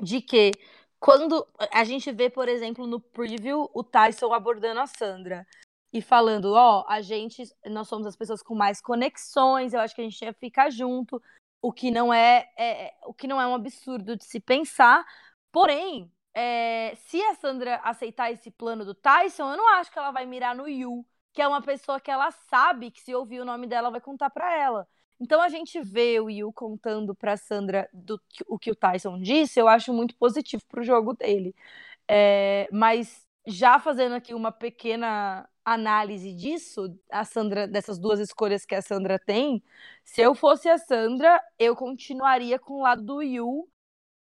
de 0.00 0.20
que 0.20 0.52
quando 1.00 1.46
a 1.72 1.84
gente 1.84 2.10
vê, 2.12 2.28
por 2.30 2.48
exemplo, 2.48 2.86
no 2.86 3.00
preview, 3.00 3.70
o 3.74 3.84
Tyson 3.84 4.32
abordando 4.32 4.80
a 4.80 4.86
Sandra 4.86 5.46
e 5.92 6.02
falando, 6.02 6.52
ó, 6.54 6.84
a 6.88 7.00
gente, 7.00 7.42
nós 7.66 7.88
somos 7.88 8.06
as 8.06 8.16
pessoas 8.16 8.42
com 8.42 8.54
mais 8.54 8.80
conexões, 8.80 9.72
eu 9.72 9.80
acho 9.80 9.94
que 9.94 10.00
a 10.02 10.04
gente 10.04 10.22
ia 10.22 10.32
ficar 10.34 10.70
junto, 10.70 11.22
o 11.62 11.72
que 11.72 11.90
não 11.90 12.12
é, 12.12 12.48
é- 12.58 12.94
o 13.06 13.14
que 13.14 13.26
não 13.26 13.40
é 13.40 13.46
um 13.46 13.54
absurdo 13.54 14.16
de 14.16 14.24
se 14.24 14.40
pensar. 14.40 15.04
Porém, 15.52 16.10
é, 16.40 16.94
se 16.94 17.20
a 17.20 17.34
Sandra 17.34 17.80
aceitar 17.82 18.30
esse 18.30 18.48
plano 18.48 18.84
do 18.84 18.94
Tyson, 18.94 19.50
eu 19.50 19.56
não 19.56 19.74
acho 19.74 19.90
que 19.90 19.98
ela 19.98 20.12
vai 20.12 20.24
mirar 20.24 20.54
no 20.54 20.68
Yu, 20.68 21.04
que 21.32 21.42
é 21.42 21.48
uma 21.48 21.60
pessoa 21.60 22.00
que 22.00 22.12
ela 22.12 22.30
sabe 22.30 22.92
que 22.92 23.00
se 23.00 23.12
ouvir 23.12 23.40
o 23.40 23.44
nome 23.44 23.66
dela 23.66 23.90
vai 23.90 24.00
contar 24.00 24.30
pra 24.30 24.56
ela. 24.56 24.86
Então 25.18 25.42
a 25.42 25.48
gente 25.48 25.80
vê 25.80 26.20
o 26.20 26.30
Yu 26.30 26.52
contando 26.52 27.12
pra 27.12 27.36
Sandra 27.36 27.88
do, 27.92 28.20
o 28.46 28.56
que 28.56 28.70
o 28.70 28.76
Tyson 28.76 29.18
disse, 29.20 29.58
eu 29.58 29.66
acho 29.66 29.92
muito 29.92 30.14
positivo 30.14 30.62
pro 30.68 30.84
jogo 30.84 31.12
dele. 31.12 31.56
É, 32.06 32.68
mas 32.72 33.26
já 33.44 33.80
fazendo 33.80 34.14
aqui 34.14 34.32
uma 34.32 34.52
pequena 34.52 35.48
análise 35.64 36.32
disso, 36.32 36.96
a 37.10 37.24
Sandra, 37.24 37.66
dessas 37.66 37.98
duas 37.98 38.20
escolhas 38.20 38.64
que 38.64 38.76
a 38.76 38.82
Sandra 38.82 39.18
tem, 39.18 39.60
se 40.04 40.20
eu 40.20 40.36
fosse 40.36 40.68
a 40.68 40.78
Sandra, 40.78 41.42
eu 41.58 41.74
continuaria 41.74 42.60
com 42.60 42.74
o 42.74 42.82
lado 42.82 43.02
do 43.02 43.22
Yu, 43.22 43.68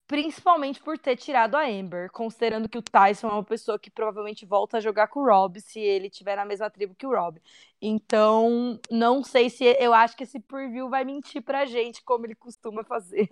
principalmente 0.08 0.80
por 0.80 0.98
ter 0.98 1.16
tirado 1.16 1.54
a 1.54 1.66
Amber, 1.66 2.10
considerando 2.10 2.66
que 2.68 2.78
o 2.78 2.82
Tyson 2.82 3.28
é 3.28 3.32
uma 3.32 3.44
pessoa 3.44 3.78
que 3.78 3.90
provavelmente 3.90 4.46
volta 4.46 4.78
a 4.78 4.80
jogar 4.80 5.08
com 5.08 5.20
o 5.20 5.26
Rob 5.26 5.60
se 5.60 5.78
ele 5.78 6.08
tiver 6.08 6.34
na 6.34 6.46
mesma 6.46 6.70
tribo 6.70 6.94
que 6.94 7.06
o 7.06 7.14
Rob. 7.14 7.38
Então, 7.80 8.80
não 8.90 9.22
sei 9.22 9.50
se 9.50 9.64
eu 9.78 9.92
acho 9.92 10.16
que 10.16 10.24
esse 10.24 10.40
preview 10.40 10.88
vai 10.88 11.04
mentir 11.04 11.42
pra 11.42 11.66
gente 11.66 12.02
como 12.02 12.24
ele 12.24 12.34
costuma 12.34 12.82
fazer. 12.82 13.28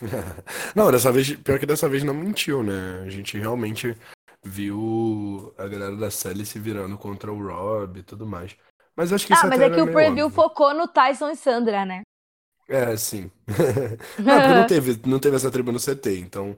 Não, 0.74 0.90
dessa 0.90 1.12
vez, 1.12 1.36
pior 1.36 1.58
que 1.60 1.66
dessa 1.66 1.88
vez 1.88 2.02
não 2.02 2.14
mentiu, 2.14 2.62
né? 2.62 3.02
A 3.06 3.10
gente 3.10 3.38
realmente 3.38 3.96
viu 4.44 5.54
a 5.56 5.68
galera 5.68 5.96
da 5.96 6.10
Sally 6.10 6.44
se 6.44 6.58
virando 6.58 6.98
contra 6.98 7.32
o 7.32 7.46
Rob 7.46 8.00
e 8.00 8.02
tudo 8.02 8.26
mais. 8.26 8.56
Mas 8.96 9.12
acho 9.12 9.26
que 9.26 9.32
isso 9.34 9.46
Ah, 9.46 9.46
mas 9.46 9.60
é 9.60 9.70
que 9.70 9.80
o 9.80 9.90
preview 9.90 10.26
óbvio. 10.26 10.30
focou 10.30 10.74
no 10.74 10.88
Tyson 10.88 11.30
e 11.30 11.36
Sandra, 11.36 11.84
né? 11.84 12.02
É, 12.68 12.96
sim. 12.96 13.30
Não, 13.46 13.54
porque 14.16 14.54
não 14.54 14.66
teve, 14.68 15.00
não 15.06 15.18
teve 15.18 15.36
essa 15.36 15.50
tribo 15.50 15.70
no 15.72 15.78
CT, 15.78 16.18
então 16.18 16.56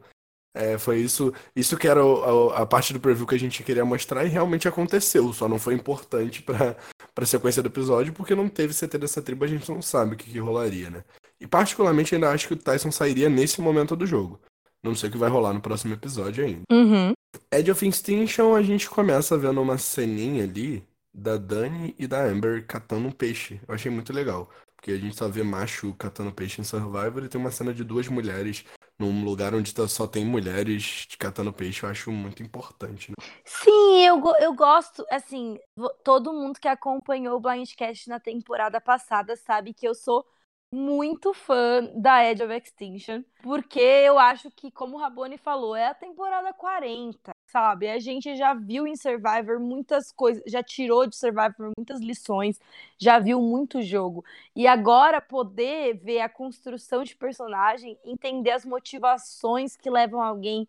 é, 0.55 0.79
foi 0.79 0.99
isso, 1.01 1.33
isso 1.55 1.77
que 1.77 1.87
era 1.89 2.05
o- 2.05 2.51
a, 2.53 2.63
a 2.63 2.67
parte 2.67 2.93
do 2.93 3.01
preview 3.01 3.27
que 3.27 3.35
a 3.35 3.39
gente 3.39 3.63
queria 3.63 3.85
mostrar 3.85 4.25
e 4.25 4.29
realmente 4.29 4.67
aconteceu, 4.69 5.33
só 5.33 5.49
não 5.49 5.59
foi 5.59 5.75
importante 5.75 6.43
pra, 6.43 6.77
pra 7.15 7.27
sequência 7.27 7.63
do 7.63 7.69
episódio, 7.69 8.13
porque 8.13 8.35
não 8.35 8.49
teve 8.49 8.73
CT 8.73 8.99
dessa 8.99 9.21
tribo, 9.21 9.45
a 9.45 9.49
gente 9.49 9.71
não 9.71 9.83
sabe 9.83 10.15
o 10.15 10.17
que, 10.17 10.31
que 10.31 10.39
rolaria, 10.39 10.89
né? 10.91 11.05
E 11.41 11.47
particularmente 11.47 12.15
ainda 12.15 12.31
acho 12.31 12.49
que 12.49 12.55
o 12.55 12.57
Tyson 12.57 12.91
sairia 12.91 13.29
nesse 13.29 13.61
momento 13.61 13.95
do 13.95 14.07
jogo. 14.07 14.41
Não 14.83 14.95
sei 14.95 15.09
o 15.09 15.13
que 15.13 15.19
vai 15.19 15.29
rolar 15.29 15.53
no 15.53 15.61
próximo 15.61 15.93
episódio 15.93 16.45
ainda. 16.45 16.63
Uhum. 16.71 17.13
Edge 17.53 17.71
of 17.71 17.87
Extinction, 17.87 18.55
a 18.55 18.63
gente 18.63 18.89
começa 18.89 19.37
vendo 19.37 19.61
uma 19.61 19.77
ceninha 19.77 20.45
ali 20.45 20.83
da 21.13 21.37
Dani 21.37 21.95
e 21.99 22.07
da 22.07 22.23
Amber 22.25 22.65
catando 22.67 23.09
um 23.09 23.13
peixe. 23.13 23.61
Eu 23.67 23.75
achei 23.75 23.91
muito 23.91 24.13
legal. 24.13 24.49
Porque 24.87 24.99
a 25.01 25.01
gente 25.01 25.17
só 25.17 25.27
vê 25.29 25.43
macho 25.43 25.93
catando 25.95 26.33
peixe 26.33 26.61
em 26.61 26.65
Survivor 26.65 27.25
e 27.25 27.29
tem 27.29 27.41
uma 27.41 27.51
cena 27.51 27.75
de 27.75 27.83
duas 27.83 28.07
mulheres 28.07 28.65
num 28.97 29.25
lugar 29.25 29.53
onde 29.53 29.75
tá- 29.75 29.89
só 29.89 30.07
tem 30.07 30.25
mulheres 30.25 31.09
catando 31.19 31.53
peixe. 31.53 31.83
Eu 31.83 31.89
acho 31.91 32.13
muito 32.13 32.41
importante. 32.41 33.11
Né? 33.11 33.17
Sim, 33.45 34.05
eu, 34.05 34.23
eu 34.39 34.55
gosto, 34.55 35.05
assim, 35.11 35.59
todo 36.05 36.33
mundo 36.33 36.61
que 36.61 36.69
acompanhou 36.69 37.37
o 37.37 37.41
Blindcast 37.41 38.09
na 38.09 38.21
temporada 38.21 38.81
passada 38.81 39.35
sabe 39.35 39.75
que 39.75 39.89
eu 39.89 39.93
sou 39.93 40.25
muito 40.73 41.35
fã 41.35 41.83
da 41.97 42.25
Edge 42.25 42.45
of 42.45 42.55
Extinction, 42.55 43.25
porque 43.43 43.81
eu 43.81 44.21
acho 44.21 44.53
que, 44.53 44.71
como 44.71 44.97
o 44.97 45.01
Rabone 45.01 45.37
falou, 45.37 45.75
é 45.75 45.89
a 45.89 45.95
temporada 45.95 46.53
40, 46.53 47.33
sabe? 47.47 47.89
A 47.89 47.99
gente 47.99 48.37
já 48.37 48.55
viu 48.55 48.87
em 48.87 48.97
Survivor 48.97 49.61
muitas 49.61 50.13
coisas, 50.13 50.43
já 50.47 50.63
tirou 50.63 51.07
de 51.07 51.17
Survivor 51.17 51.73
muitas 51.77 52.01
lições, 52.01 52.61
já 52.99 53.19
viu 53.19 53.41
muito 53.41 53.83
jogo. 53.83 54.25
E 54.55 54.67
agora 54.67 55.21
poder 55.21 55.95
ver 55.99 56.21
a 56.21 56.29
construção 56.29 57.05
de 57.05 57.17
personagem, 57.17 57.99
entender 58.05 58.51
as 58.51 58.65
motivações 58.65 59.77
que 59.77 59.91
levam 59.91 60.21
alguém 60.21 60.69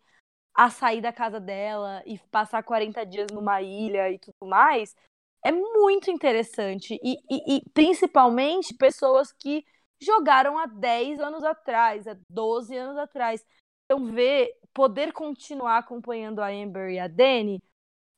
a 0.54 0.70
sair 0.70 1.00
da 1.00 1.12
casa 1.12 1.38
dela 1.38 2.02
e 2.04 2.18
passar 2.30 2.62
40 2.62 3.04
dias 3.06 3.28
numa 3.32 3.62
ilha 3.62 4.10
e 4.10 4.18
tudo 4.18 4.46
mais, 4.48 4.96
é 5.44 5.52
muito 5.52 6.10
interessante. 6.10 6.98
E, 7.02 7.16
e, 7.30 7.56
e 7.56 7.62
principalmente 7.72 8.74
pessoas 8.74 9.32
que 9.32 9.64
jogaram 10.00 10.58
há 10.58 10.66
10 10.66 11.20
anos 11.20 11.44
atrás, 11.44 12.06
há 12.06 12.16
12 12.28 12.76
anos 12.76 12.96
atrás. 12.96 13.44
Então, 13.84 14.06
ver, 14.06 14.52
poder 14.78 15.12
continuar 15.12 15.78
acompanhando 15.78 16.38
a 16.38 16.50
Amber 16.50 16.88
e 16.90 17.00
a 17.00 17.08
Dani, 17.08 17.60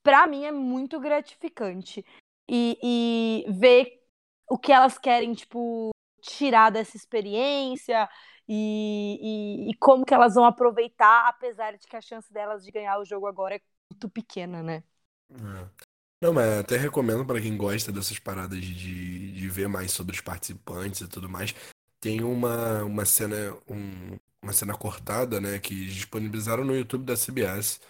para 0.03 0.27
mim 0.27 0.44
é 0.44 0.53
muito 0.53 1.01
gratificante. 1.01 2.05
E, 2.46 2.77
e 2.83 3.51
ver 3.51 4.03
o 4.46 4.59
que 4.59 4.70
elas 4.70 4.99
querem, 4.99 5.33
tipo, 5.33 5.90
tirar 6.20 6.68
dessa 6.68 6.99
experiência 6.99 8.07
e, 8.46 9.68
e, 9.68 9.70
e, 9.70 9.75
como 9.79 10.05
que 10.05 10.12
elas 10.12 10.35
vão 10.35 10.44
aproveitar, 10.44 11.29
apesar 11.29 11.79
de 11.79 11.87
que 11.87 11.96
a 11.96 12.01
chance 12.03 12.31
delas 12.31 12.62
de 12.62 12.70
ganhar 12.70 12.99
o 12.99 13.07
jogo 13.07 13.27
agora 13.27 13.55
é 13.55 13.61
muito 13.90 14.11
pequena, 14.11 14.62
né? 14.62 14.85
É. 15.31 15.87
Não, 16.20 16.35
mas 16.35 16.59
até 16.59 16.77
recomendo 16.77 17.25
para 17.25 17.40
quem 17.40 17.57
gosta 17.57 17.90
dessas 17.90 18.18
paradas 18.18 18.61
de, 18.61 19.33
de 19.33 19.49
ver 19.49 19.68
mais 19.68 19.92
sobre 19.92 20.14
os 20.14 20.20
participantes 20.20 21.01
e 21.01 21.09
tudo 21.09 21.27
mais. 21.27 21.55
Tem 22.01 22.23
uma, 22.23 22.83
uma 22.85 23.07
cena 23.07 23.57
um, 23.66 24.18
uma 24.42 24.53
cena 24.53 24.76
cortada, 24.76 25.40
né, 25.40 25.59
que 25.59 25.87
disponibilizaram 25.87 26.64
no 26.64 26.74
YouTube 26.74 27.05
da 27.05 27.16
CBS, 27.16 27.81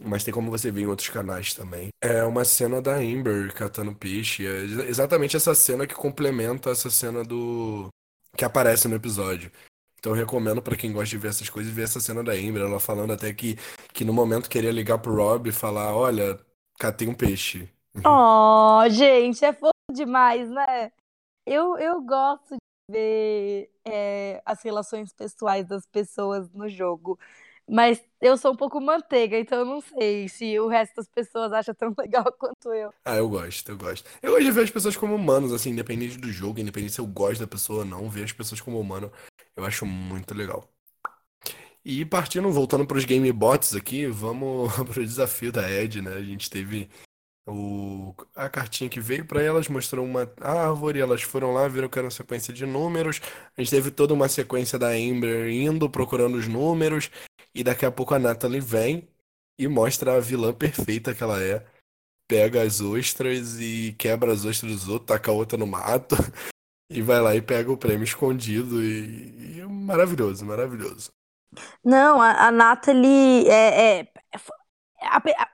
mas 0.00 0.24
tem 0.24 0.34
como 0.34 0.50
você 0.50 0.70
ver 0.70 0.82
em 0.82 0.86
outros 0.86 1.08
canais 1.08 1.54
também. 1.54 1.88
É 2.00 2.24
uma 2.24 2.44
cena 2.44 2.80
da 2.80 2.96
Amber 2.96 3.52
catando 3.54 3.94
peixe, 3.94 4.46
é 4.46 4.62
exatamente 4.88 5.36
essa 5.36 5.54
cena 5.54 5.86
que 5.86 5.94
complementa 5.94 6.70
essa 6.70 6.90
cena 6.90 7.22
do 7.24 7.88
que 8.36 8.44
aparece 8.44 8.88
no 8.88 8.96
episódio. 8.96 9.50
Então 9.98 10.12
recomendo 10.12 10.60
para 10.60 10.76
quem 10.76 10.92
gosta 10.92 11.10
de 11.10 11.18
ver 11.18 11.28
essas 11.28 11.48
coisas 11.48 11.72
ver 11.72 11.84
essa 11.84 12.00
cena 12.00 12.24
da 12.24 12.32
Amber, 12.32 12.62
ela 12.62 12.80
falando 12.80 13.12
até 13.12 13.32
que, 13.32 13.56
que 13.92 14.04
no 14.04 14.12
momento 14.12 14.50
queria 14.50 14.72
ligar 14.72 14.98
pro 14.98 15.14
Rob 15.14 15.48
e 15.48 15.52
falar, 15.52 15.94
olha, 15.94 16.40
catei 16.78 17.06
um 17.06 17.14
peixe. 17.14 17.68
Oh, 18.04 18.82
gente, 18.90 19.44
é 19.44 19.52
fofo 19.52 19.72
demais, 19.92 20.50
né? 20.50 20.90
Eu, 21.46 21.78
eu 21.78 22.00
gosto 22.02 22.56
ver 22.88 23.70
é, 23.84 24.42
as 24.44 24.62
relações 24.62 25.12
pessoais 25.12 25.66
das 25.66 25.86
pessoas 25.86 26.50
no 26.52 26.68
jogo. 26.68 27.18
Mas 27.68 28.02
eu 28.20 28.36
sou 28.36 28.52
um 28.52 28.56
pouco 28.56 28.80
manteiga, 28.80 29.38
então 29.38 29.60
eu 29.60 29.64
não 29.64 29.80
sei 29.80 30.28
se 30.28 30.58
o 30.58 30.68
resto 30.68 30.96
das 30.96 31.08
pessoas 31.08 31.52
acha 31.52 31.72
tão 31.72 31.94
legal 31.98 32.30
quanto 32.32 32.72
eu. 32.72 32.92
Ah, 33.04 33.16
eu 33.16 33.28
gosto, 33.28 33.70
eu 33.70 33.76
gosto. 33.76 34.08
Eu 34.20 34.38
de 34.40 34.50
ver 34.50 34.64
as 34.64 34.70
pessoas 34.70 34.96
como 34.96 35.14
humanos, 35.14 35.52
assim, 35.52 35.70
independente 35.70 36.18
do 36.18 36.30
jogo, 36.30 36.60
independente 36.60 36.92
se 36.92 37.00
eu 37.00 37.06
gosto 37.06 37.40
da 37.40 37.46
pessoa 37.46 37.80
ou 37.80 37.84
não, 37.84 38.10
ver 38.10 38.24
as 38.24 38.32
pessoas 38.32 38.60
como 38.60 38.80
humano, 38.80 39.10
eu 39.56 39.64
acho 39.64 39.86
muito 39.86 40.34
legal. 40.34 40.68
E 41.84 42.04
partindo, 42.04 42.50
voltando 42.50 42.86
para 42.86 42.96
os 42.96 43.04
game 43.04 43.30
bots 43.32 43.74
aqui, 43.74 44.06
vamos 44.06 44.72
para 44.86 45.00
o 45.00 45.04
desafio 45.04 45.50
da 45.50 45.68
Ed, 45.70 46.00
né? 46.00 46.14
A 46.14 46.22
gente 46.22 46.48
teve 46.48 46.88
o, 47.46 48.14
a 48.36 48.48
cartinha 48.48 48.88
que 48.88 49.00
veio 49.00 49.24
para 49.26 49.42
elas, 49.42 49.68
mostrou 49.68 50.04
uma 50.04 50.30
árvore, 50.40 51.00
elas 51.00 51.22
foram 51.22 51.52
lá, 51.52 51.66
viram 51.66 51.88
que 51.88 51.98
era 51.98 52.06
uma 52.06 52.10
sequência 52.10 52.52
de 52.54 52.64
números. 52.64 53.20
A 53.56 53.60
gente 53.60 53.70
teve 53.70 53.90
toda 53.90 54.14
uma 54.14 54.28
sequência 54.28 54.78
da 54.78 54.88
Amber 54.88 55.48
indo, 55.50 55.90
procurando 55.90 56.36
os 56.36 56.46
números, 56.46 57.10
e 57.54 57.64
daqui 57.64 57.84
a 57.84 57.90
pouco 57.90 58.14
a 58.14 58.18
Natalie 58.18 58.60
vem 58.60 59.08
e 59.58 59.68
mostra 59.68 60.16
a 60.16 60.20
vilã 60.20 60.52
perfeita 60.54 61.14
que 61.14 61.22
ela 61.22 61.42
é. 61.42 61.64
Pega 62.28 62.62
as 62.62 62.80
ostras 62.80 63.60
e 63.60 63.94
quebra 63.98 64.32
as 64.32 64.44
ostras 64.44 64.72
dos 64.72 64.88
outros, 64.88 65.08
taca 65.08 65.30
a 65.30 65.34
outra 65.34 65.58
no 65.58 65.66
mato, 65.66 66.16
e 66.90 67.02
vai 67.02 67.20
lá 67.20 67.34
e 67.34 67.42
pega 67.42 67.70
o 67.72 67.76
prêmio 67.76 68.04
escondido. 68.04 68.82
E, 68.82 69.58
e 69.58 69.66
maravilhoso, 69.66 70.44
maravilhoso. 70.44 71.10
Não, 71.84 72.20
a, 72.20 72.48
a 72.48 72.50
Natalie 72.50 73.48
é, 73.48 74.00
é, 74.00 74.11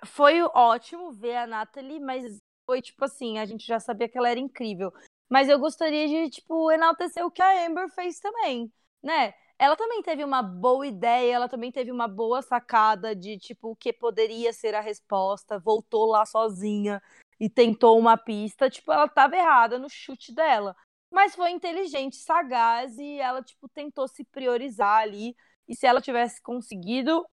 foi 0.06 0.42
ótimo 0.42 1.12
ver 1.12 1.36
a 1.36 1.46
Natalie, 1.46 2.00
mas 2.00 2.40
foi 2.66 2.82
tipo 2.82 3.04
assim, 3.04 3.38
a 3.38 3.44
gente 3.46 3.66
já 3.66 3.80
sabia 3.80 4.08
que 4.08 4.18
ela 4.18 4.28
era 4.28 4.40
incrível. 4.40 4.92
Mas 5.28 5.48
eu 5.48 5.58
gostaria 5.58 6.08
de, 6.08 6.30
tipo, 6.30 6.70
enaltecer 6.70 7.24
o 7.24 7.30
que 7.30 7.42
a 7.42 7.66
Amber 7.66 7.88
fez 7.90 8.18
também, 8.18 8.72
né? 9.02 9.34
Ela 9.58 9.76
também 9.76 10.02
teve 10.02 10.24
uma 10.24 10.42
boa 10.42 10.86
ideia, 10.86 11.34
ela 11.34 11.48
também 11.48 11.70
teve 11.72 11.90
uma 11.90 12.08
boa 12.08 12.40
sacada 12.42 13.14
de, 13.14 13.36
tipo, 13.38 13.70
o 13.70 13.76
que 13.76 13.92
poderia 13.92 14.52
ser 14.52 14.74
a 14.74 14.80
resposta, 14.80 15.58
voltou 15.58 16.06
lá 16.06 16.24
sozinha 16.24 17.02
e 17.40 17.50
tentou 17.50 17.98
uma 17.98 18.16
pista. 18.16 18.70
Tipo, 18.70 18.92
ela 18.92 19.08
tava 19.08 19.36
errada 19.36 19.78
no 19.78 19.88
chute 19.90 20.32
dela. 20.32 20.76
Mas 21.10 21.34
foi 21.34 21.50
inteligente, 21.50 22.16
sagaz 22.16 22.96
e 22.98 23.18
ela, 23.18 23.42
tipo, 23.42 23.68
tentou 23.68 24.06
se 24.08 24.24
priorizar 24.24 25.02
ali. 25.02 25.34
E 25.66 25.74
se 25.74 25.86
ela 25.86 26.00
tivesse 26.00 26.40
conseguido, 26.40 27.26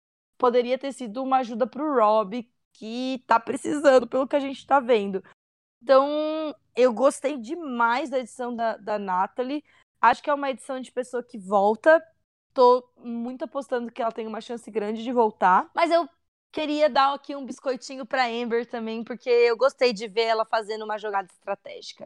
poderia 0.43 0.77
ter 0.77 0.91
sido 0.91 1.23
uma 1.23 1.37
ajuda 1.37 1.65
para 1.65 1.81
o 1.81 1.95
Rob, 1.95 2.45
que 2.73 3.23
tá 3.25 3.39
precisando, 3.39 4.05
pelo 4.05 4.27
que 4.27 4.35
a 4.35 4.41
gente 4.41 4.67
tá 4.67 4.77
vendo. 4.77 5.23
Então, 5.81 6.53
eu 6.75 6.91
gostei 6.91 7.37
demais 7.37 8.09
da 8.09 8.19
edição 8.19 8.53
da, 8.53 8.75
da 8.75 8.99
Natalie. 8.99 9.63
Acho 10.01 10.21
que 10.21 10.29
é 10.29 10.33
uma 10.33 10.49
edição 10.49 10.81
de 10.81 10.91
pessoa 10.91 11.23
que 11.23 11.37
volta. 11.37 12.03
Tô 12.53 12.85
muito 12.97 13.45
apostando 13.45 13.89
que 13.89 14.01
ela 14.01 14.11
tem 14.11 14.27
uma 14.27 14.41
chance 14.41 14.69
grande 14.69 15.01
de 15.01 15.13
voltar. 15.13 15.71
Mas 15.73 15.89
eu 15.89 16.09
queria 16.51 16.89
dar 16.89 17.13
aqui 17.13 17.33
um 17.37 17.45
biscoitinho 17.45 18.05
pra 18.05 18.27
Amber 18.27 18.69
também, 18.69 19.01
porque 19.01 19.29
eu 19.29 19.55
gostei 19.55 19.93
de 19.93 20.09
ver 20.09 20.23
ela 20.23 20.43
fazendo 20.43 20.83
uma 20.83 20.97
jogada 20.97 21.29
estratégica. 21.31 22.05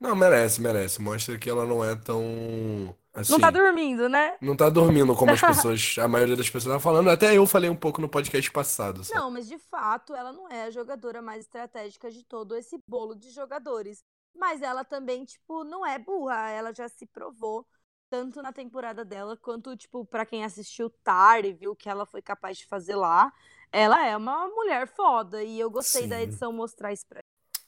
Não, 0.00 0.16
merece, 0.16 0.60
merece. 0.60 1.00
Mostra 1.00 1.38
que 1.38 1.48
ela 1.48 1.64
não 1.64 1.84
é 1.84 1.94
tão. 1.94 2.92
Assim, 3.14 3.32
não 3.32 3.40
tá 3.40 3.50
dormindo, 3.50 4.08
né? 4.08 4.36
Não 4.40 4.56
tá 4.56 4.70
dormindo 4.70 5.14
como 5.14 5.32
as 5.32 5.40
pessoas, 5.40 5.96
a 5.98 6.08
maioria 6.08 6.34
das 6.36 6.48
pessoas 6.48 6.74
tá 6.74 6.80
falando. 6.80 7.10
Até 7.10 7.36
eu 7.36 7.46
falei 7.46 7.68
um 7.68 7.76
pouco 7.76 8.00
no 8.00 8.08
podcast 8.08 8.50
passado. 8.50 9.04
Sabe? 9.04 9.20
Não, 9.20 9.30
mas 9.30 9.46
de 9.46 9.58
fato 9.58 10.14
ela 10.14 10.32
não 10.32 10.50
é 10.50 10.64
a 10.64 10.70
jogadora 10.70 11.20
mais 11.20 11.40
estratégica 11.44 12.10
de 12.10 12.24
todo 12.24 12.56
esse 12.56 12.78
bolo 12.88 13.14
de 13.14 13.30
jogadores. 13.30 14.02
Mas 14.34 14.62
ela 14.62 14.82
também, 14.82 15.24
tipo, 15.24 15.62
não 15.62 15.84
é 15.84 15.98
burra. 15.98 16.48
Ela 16.48 16.72
já 16.72 16.88
se 16.88 17.06
provou 17.06 17.66
tanto 18.08 18.40
na 18.42 18.52
temporada 18.52 19.04
dela 19.04 19.36
quanto, 19.36 19.76
tipo, 19.76 20.06
para 20.06 20.24
quem 20.24 20.44
assistiu 20.44 20.88
tarde 21.02 21.48
e 21.48 21.52
viu 21.52 21.72
o 21.72 21.76
que 21.76 21.88
ela 21.88 22.06
foi 22.06 22.22
capaz 22.22 22.56
de 22.56 22.66
fazer 22.66 22.96
lá. 22.96 23.30
Ela 23.70 24.06
é 24.06 24.16
uma 24.16 24.48
mulher 24.48 24.86
foda 24.86 25.42
e 25.42 25.58
eu 25.60 25.70
gostei 25.70 26.02
Sim. 26.02 26.08
da 26.08 26.22
edição 26.22 26.52
mostrar 26.52 26.92
isso 26.92 27.06
pra 27.06 27.22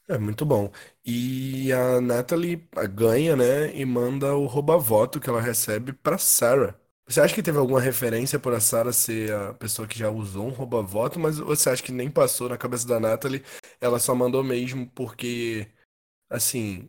é 0.08 0.18
muito 0.18 0.44
bom. 0.44 0.70
E 1.04 1.72
a 1.72 2.00
Natalie 2.00 2.56
ganha, 2.94 3.36
né? 3.36 3.74
E 3.74 3.84
manda 3.84 4.34
o 4.34 4.46
rouba-voto 4.46 5.20
que 5.20 5.28
ela 5.28 5.40
recebe 5.40 5.92
pra 5.92 6.18
Sarah. 6.18 6.78
Você 7.06 7.20
acha 7.20 7.34
que 7.34 7.42
teve 7.42 7.58
alguma 7.58 7.80
referência 7.80 8.38
por 8.38 8.54
a 8.54 8.60
Sarah 8.60 8.92
ser 8.92 9.32
a 9.32 9.52
pessoa 9.54 9.86
que 9.86 9.98
já 9.98 10.10
usou 10.10 10.46
um 10.46 10.50
rouba-voto, 10.50 11.18
mas 11.20 11.38
você 11.38 11.68
acha 11.68 11.82
que 11.82 11.92
nem 11.92 12.10
passou 12.10 12.48
na 12.48 12.56
cabeça 12.56 12.86
da 12.88 12.98
Natalie? 12.98 13.44
Ela 13.80 13.98
só 13.98 14.14
mandou 14.14 14.42
mesmo 14.42 14.90
porque, 14.94 15.68
assim, 16.30 16.88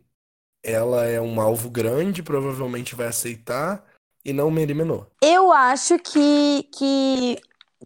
ela 0.64 1.06
é 1.06 1.20
um 1.20 1.42
alvo 1.42 1.70
grande, 1.70 2.24
provavelmente 2.24 2.96
vai 2.96 3.08
aceitar 3.08 3.86
e 4.24 4.32
não 4.32 4.50
me 4.50 4.62
eliminou. 4.62 5.12
Eu 5.22 5.52
acho 5.52 6.00
que, 6.00 6.64
que 6.74 7.38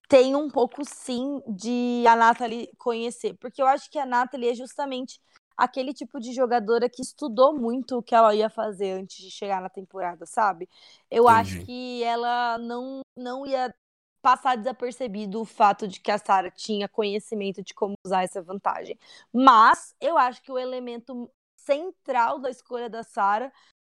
tem 0.10 0.36
um 0.36 0.50
pouco 0.50 0.84
sim 0.84 1.40
de 1.48 2.04
a 2.08 2.16
Nathalie 2.16 2.70
conhecer, 2.80 3.36
porque 3.36 3.62
eu 3.62 3.68
acho 3.68 3.90
que 3.92 4.00
a 4.00 4.08
Nathalie 4.08 4.50
é 4.50 4.56
justamente 4.56 5.22
aquele 5.56 5.94
tipo 5.94 6.20
de 6.20 6.34
jogadora 6.34 6.90
que 6.90 7.02
estudou 7.02 7.56
muito 7.56 7.98
o 7.98 8.04
que 8.04 8.16
ela 8.16 8.34
ia 8.34 8.50
fazer 8.50 8.94
antes 8.94 9.18
de 9.18 9.30
chegar 9.30 9.62
na 9.62 9.70
temporada, 9.70 10.26
sabe? 10.26 10.68
Eu 11.12 11.30
Entendi. 11.30 11.40
acho 11.40 11.66
que 11.66 12.04
ela 12.04 12.58
não, 12.58 13.02
não 13.16 13.46
ia 13.46 13.74
passar 14.22 14.58
desapercebido 14.58 15.40
o 15.40 15.46
fato 15.46 15.88
de 15.88 16.00
que 16.00 16.12
a 16.12 16.18
Sarah 16.18 16.50
tinha 16.50 16.90
conhecimento 16.90 17.62
de 17.62 17.74
como 17.74 17.94
usar 18.04 18.24
essa 18.24 18.42
vantagem. 18.42 18.98
Mas 19.32 19.94
eu 20.02 20.18
acho 20.18 20.42
que 20.42 20.52
o 20.52 20.58
elemento 20.58 21.30
central 21.56 22.40
da 22.40 22.50
escolha 22.50 22.90
da 22.90 23.04
Sarah 23.04 23.52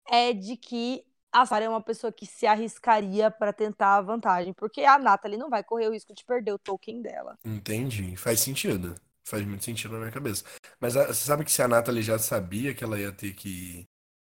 é 0.08 0.32
de 0.32 0.56
que 0.56 1.04
a 1.32 1.46
Sarah 1.46 1.66
é 1.66 1.68
uma 1.68 1.82
pessoa 1.82 2.12
que 2.12 2.26
se 2.26 2.46
arriscaria 2.46 3.30
para 3.30 3.52
tentar 3.52 3.96
a 3.96 4.02
vantagem, 4.02 4.52
porque 4.52 4.82
a 4.82 4.98
Natalie 4.98 5.38
não 5.38 5.48
vai 5.48 5.62
correr 5.62 5.88
o 5.88 5.92
risco 5.92 6.12
de 6.14 6.24
perder 6.24 6.52
o 6.52 6.58
token 6.58 7.02
dela. 7.02 7.38
Entendi. 7.44 8.16
Faz 8.16 8.40
sentido. 8.40 8.94
Faz 9.24 9.44
muito 9.44 9.64
sentido 9.64 9.92
na 9.92 10.00
minha 10.00 10.12
cabeça. 10.12 10.44
Mas 10.80 10.96
a, 10.96 11.06
você 11.06 11.24
sabe 11.24 11.44
que 11.44 11.52
se 11.52 11.62
a 11.62 11.68
Natalie 11.68 12.02
já 12.02 12.18
sabia 12.18 12.74
que 12.74 12.82
ela 12.82 12.98
ia 12.98 13.12
ter 13.12 13.34
que 13.34 13.86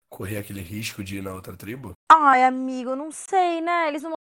correr 0.08 0.38
aquele 0.38 0.62
risco 0.62 1.04
de 1.04 1.18
ir 1.18 1.22
na 1.22 1.34
outra 1.34 1.56
tribo? 1.56 1.92
Ai, 2.10 2.44
amigo, 2.44 2.96
não 2.96 3.10
sei, 3.10 3.60
né? 3.60 3.88
Eles 3.88 4.02
não. 4.02 4.14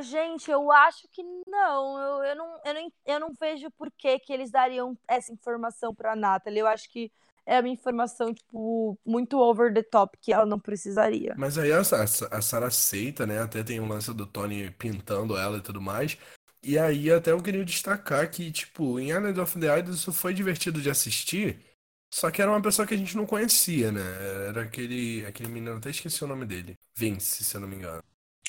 Gente, 0.00 0.50
eu 0.50 0.72
acho 0.72 1.06
que 1.08 1.22
não. 1.46 1.98
Eu, 2.00 2.24
eu, 2.24 2.36
não, 2.36 2.60
eu, 2.64 2.74
não, 2.74 2.92
eu 3.04 3.20
não 3.20 3.34
vejo 3.38 3.70
por 3.72 3.90
que, 3.92 4.18
que 4.18 4.32
eles 4.32 4.50
dariam 4.50 4.98
essa 5.06 5.32
informação 5.32 5.94
pra 5.94 6.16
Natalie. 6.16 6.60
Eu 6.60 6.66
acho 6.66 6.90
que 6.90 7.12
é 7.46 7.58
uma 7.58 7.68
informação, 7.68 8.32
tipo, 8.32 8.98
muito 9.04 9.38
over 9.38 9.72
the 9.72 9.82
top 9.82 10.16
que 10.20 10.32
ela 10.32 10.46
não 10.46 10.58
precisaria. 10.58 11.34
Mas 11.36 11.58
aí 11.58 11.72
a, 11.72 11.78
a, 11.78 12.36
a 12.38 12.42
Sarah 12.42 12.66
aceita, 12.68 13.26
né? 13.26 13.40
Até 13.40 13.62
tem 13.62 13.80
um 13.80 13.88
lance 13.88 14.12
do 14.14 14.26
Tony 14.26 14.70
pintando 14.70 15.36
ela 15.36 15.58
e 15.58 15.62
tudo 15.62 15.80
mais. 15.80 16.16
E 16.62 16.78
aí 16.78 17.10
até 17.10 17.32
eu 17.32 17.42
queria 17.42 17.64
destacar 17.64 18.30
que, 18.30 18.50
tipo, 18.52 18.98
em 19.00 19.10
Island 19.10 19.40
of 19.40 19.58
the 19.58 19.78
Idols 19.78 19.98
isso 19.98 20.12
foi 20.12 20.32
divertido 20.32 20.80
de 20.80 20.88
assistir, 20.88 21.58
só 22.12 22.30
que 22.30 22.40
era 22.40 22.50
uma 22.50 22.62
pessoa 22.62 22.86
que 22.86 22.94
a 22.94 22.96
gente 22.96 23.16
não 23.16 23.26
conhecia, 23.26 23.90
né? 23.90 24.02
Era 24.48 24.62
aquele, 24.62 25.26
aquele 25.26 25.48
menino, 25.48 25.76
até 25.76 25.90
esqueci 25.90 26.22
o 26.22 26.28
nome 26.28 26.46
dele. 26.46 26.78
Vince, 26.94 27.42
se 27.42 27.56
eu 27.56 27.60
não 27.60 27.66
me 27.66 27.76
engano. 27.76 28.02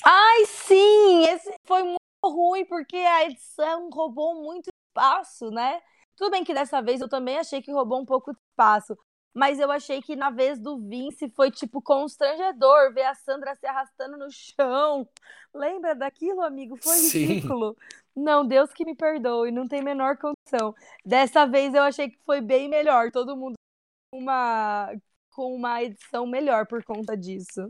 Ai, 0.04 0.46
sim! 0.46 1.24
Esse 1.26 1.52
foi 1.66 1.82
muito 1.82 1.98
ruim, 2.22 2.64
porque 2.66 2.96
a 2.96 3.24
edição 3.24 3.88
roubou 3.90 4.42
muito 4.42 4.68
espaço, 4.90 5.50
né? 5.50 5.80
Tudo 6.16 6.30
bem 6.30 6.44
que 6.44 6.54
dessa 6.54 6.80
vez 6.80 7.00
eu 7.00 7.08
também 7.08 7.38
achei 7.38 7.60
que 7.60 7.72
roubou 7.72 8.00
um 8.00 8.04
pouco 8.04 8.32
de 8.32 8.38
espaço. 8.54 8.96
Mas 9.34 9.58
eu 9.58 9.70
achei 9.70 10.00
que 10.00 10.14
na 10.14 10.30
vez 10.30 10.60
do 10.60 10.78
Vince 10.78 11.28
foi, 11.30 11.50
tipo, 11.50 11.82
constrangedor 11.82 12.94
ver 12.94 13.02
a 13.02 13.14
Sandra 13.16 13.56
se 13.56 13.66
arrastando 13.66 14.16
no 14.16 14.30
chão. 14.30 15.08
Lembra 15.52 15.94
daquilo, 15.94 16.40
amigo? 16.40 16.76
Foi 16.76 16.94
Sim. 16.96 17.26
ridículo. 17.26 17.76
Não, 18.14 18.46
Deus 18.46 18.72
que 18.72 18.84
me 18.84 18.94
perdoe, 18.94 19.50
não 19.50 19.66
tem 19.66 19.82
menor 19.82 20.16
condição. 20.18 20.72
Dessa 21.04 21.46
vez 21.46 21.74
eu 21.74 21.82
achei 21.82 22.08
que 22.10 22.18
foi 22.24 22.40
bem 22.40 22.68
melhor. 22.68 23.10
Todo 23.10 23.36
mundo 23.36 23.54
uma, 24.12 24.92
com 25.30 25.52
uma 25.54 25.82
edição 25.82 26.26
melhor 26.26 26.66
por 26.66 26.84
conta 26.84 27.16
disso. 27.16 27.68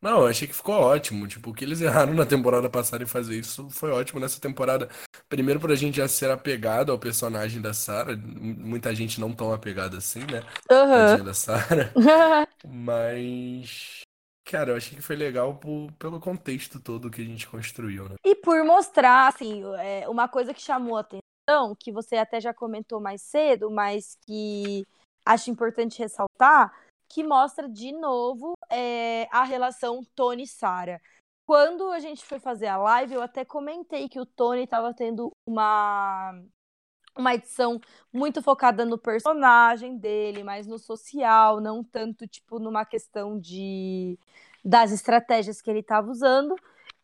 Não, 0.00 0.20
eu 0.20 0.26
achei 0.28 0.46
que 0.46 0.54
ficou 0.54 0.74
ótimo. 0.74 1.26
Tipo, 1.26 1.50
o 1.50 1.54
que 1.54 1.64
eles 1.64 1.80
erraram 1.82 2.14
na 2.14 2.24
temporada 2.26 2.68
passada 2.70 3.02
em 3.02 3.06
fazer 3.06 3.38
isso 3.38 3.68
foi 3.70 3.90
ótimo 3.90 4.20
nessa 4.20 4.40
temporada. 4.40 4.88
Primeiro, 5.28 5.60
pra 5.60 5.74
gente 5.74 5.96
já 5.96 6.08
ser 6.08 6.30
apegado 6.30 6.92
ao 6.92 6.98
personagem 6.98 7.60
da 7.60 7.74
Sarah. 7.74 8.16
Muita 8.16 8.94
gente 8.94 9.20
não 9.20 9.32
tão 9.32 9.52
apegada 9.52 9.98
assim, 9.98 10.20
né? 10.20 10.42
Tadinha 10.66 11.24
da 11.24 11.34
Sarah. 11.34 11.92
Mas. 12.64 14.00
Cara, 14.44 14.70
eu 14.70 14.76
achei 14.76 14.96
que 14.96 15.02
foi 15.02 15.14
legal 15.14 15.54
por- 15.56 15.92
pelo 15.98 16.18
contexto 16.18 16.80
todo 16.80 17.10
que 17.10 17.20
a 17.20 17.24
gente 17.24 17.46
construiu, 17.46 18.08
né? 18.08 18.14
E 18.24 18.34
por 18.34 18.64
mostrar, 18.64 19.28
assim, 19.28 19.62
é, 19.78 20.08
uma 20.08 20.26
coisa 20.26 20.54
que 20.54 20.62
chamou 20.62 20.96
a 20.96 21.00
atenção, 21.00 21.76
que 21.78 21.92
você 21.92 22.16
até 22.16 22.40
já 22.40 22.54
comentou 22.54 22.98
mais 22.98 23.20
cedo, 23.20 23.70
mas 23.70 24.16
que 24.26 24.86
acho 25.26 25.50
importante 25.50 25.98
ressaltar, 25.98 26.72
que 27.10 27.22
mostra 27.22 27.68
de 27.68 27.92
novo 27.92 28.54
é, 28.70 29.28
a 29.30 29.44
relação 29.44 30.02
Tony 30.14 30.46
Sarah. 30.46 31.00
Quando 31.46 31.90
a 31.90 31.98
gente 31.98 32.24
foi 32.24 32.38
fazer 32.38 32.66
a 32.66 32.76
live, 32.76 33.14
eu 33.14 33.22
até 33.22 33.44
comentei 33.44 34.08
que 34.08 34.20
o 34.20 34.26
Tony 34.26 34.64
estava 34.64 34.92
tendo 34.92 35.32
uma, 35.46 36.32
uma 37.16 37.34
edição 37.34 37.80
muito 38.12 38.42
focada 38.42 38.84
no 38.84 38.98
personagem 38.98 39.96
dele, 39.96 40.44
mais 40.44 40.66
no 40.66 40.78
social, 40.78 41.60
não 41.60 41.82
tanto, 41.82 42.26
tipo, 42.26 42.58
numa 42.58 42.84
questão 42.84 43.38
de 43.38 44.18
das 44.64 44.92
estratégias 44.92 45.62
que 45.62 45.70
ele 45.70 45.80
estava 45.80 46.10
usando. 46.10 46.54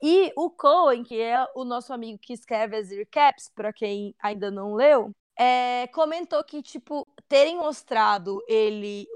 E 0.03 0.33
o 0.37 0.51
Cohen, 0.51 1.03
que 1.03 1.19
é 1.21 1.47
o 1.55 1.65
nosso 1.65 1.93
amigo 1.93 2.19
que 2.19 2.35
escreve 2.35 2.77
as 2.77 2.91
recaps, 2.91 3.49
para 3.55 3.73
quem 3.73 4.15
ainda 4.21 4.51
não 4.51 4.75
leu, 4.75 5.13
é, 5.37 5.87
comentou 5.89 6.45
que, 6.45 6.63
tipo, 6.63 7.07
terem 7.29 7.57
mostrado 7.57 8.43
ele, 8.47 9.07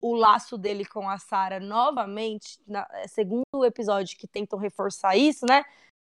o 0.00 0.14
laço 0.14 0.56
dele 0.56 0.84
com 0.84 1.08
a 1.08 1.18
Sarah 1.18 1.60
novamente, 1.60 2.58
na, 2.66 2.86
segundo 3.08 3.44
o 3.54 3.64
episódio 3.64 4.16
que 4.18 4.26
tentam 4.26 4.58
reforçar 4.58 5.16
isso, 5.16 5.44
né? 5.46 5.64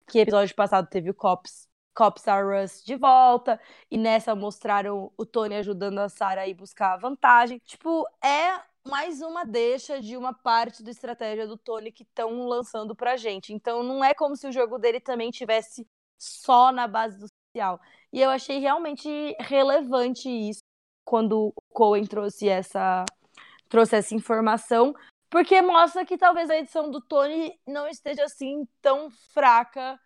Que 0.07 0.21
episódio 0.21 0.55
passado 0.55 0.89
teve 0.89 1.11
o 1.11 1.15
Cops, 1.15 1.69
Cops 1.95 2.27
Are 2.27 2.65
Us 2.65 2.83
de 2.85 2.97
volta, 2.97 3.61
e 3.91 3.99
nessa 3.99 4.35
mostraram 4.35 5.13
o 5.17 5.27
Tony 5.27 5.57
ajudando 5.57 5.99
a 5.99 6.09
Sarah 6.09 6.45
a 6.45 6.55
buscar 6.55 6.95
a 6.95 6.97
vantagem. 6.97 7.59
Tipo, 7.65 8.07
é 8.25 8.61
mais 8.89 9.21
uma 9.21 9.45
deixa 9.45 10.01
de 10.01 10.17
uma 10.17 10.33
parte 10.33 10.83
da 10.83 10.91
estratégia 10.91 11.47
do 11.47 11.57
Tony 11.57 11.93
que 11.93 12.03
estão 12.03 12.47
lançando 12.47 12.97
pra 12.97 13.17
gente. 13.17 13.53
Então 13.53 13.83
não 13.83 14.05
é 14.05 14.15
como 14.15 14.37
se 14.37 14.47
o 14.47 14.53
jogo 14.53 14.79
dele 14.79 15.01
também 15.01 15.31
tivesse 15.31 15.87
só 16.19 16.73
na 16.73 16.89
base 16.89 17.19
do 17.19 17.27
social. 17.29 17.81
E 18.13 18.21
eu 18.21 18.31
achei 18.31 18.59
realmente 18.59 19.09
relevante 19.39 20.29
isso 20.29 20.61
quando 21.05 21.53
o 21.55 21.63
Cohen 21.73 22.07
trouxe 22.07 22.49
essa 22.49 23.05
trouxe 23.73 23.97
essa 23.97 24.15
informação, 24.15 24.95
porque 25.31 25.63
mostra 25.63 26.05
que 26.05 26.19
talvez 26.19 26.51
a 26.51 26.59
edição 26.59 26.91
do 26.91 27.01
Tony 27.01 27.59
não 27.67 27.89
esteja 27.89 28.25
assim 28.25 28.69
tão 28.83 29.11
fraca 29.33 29.99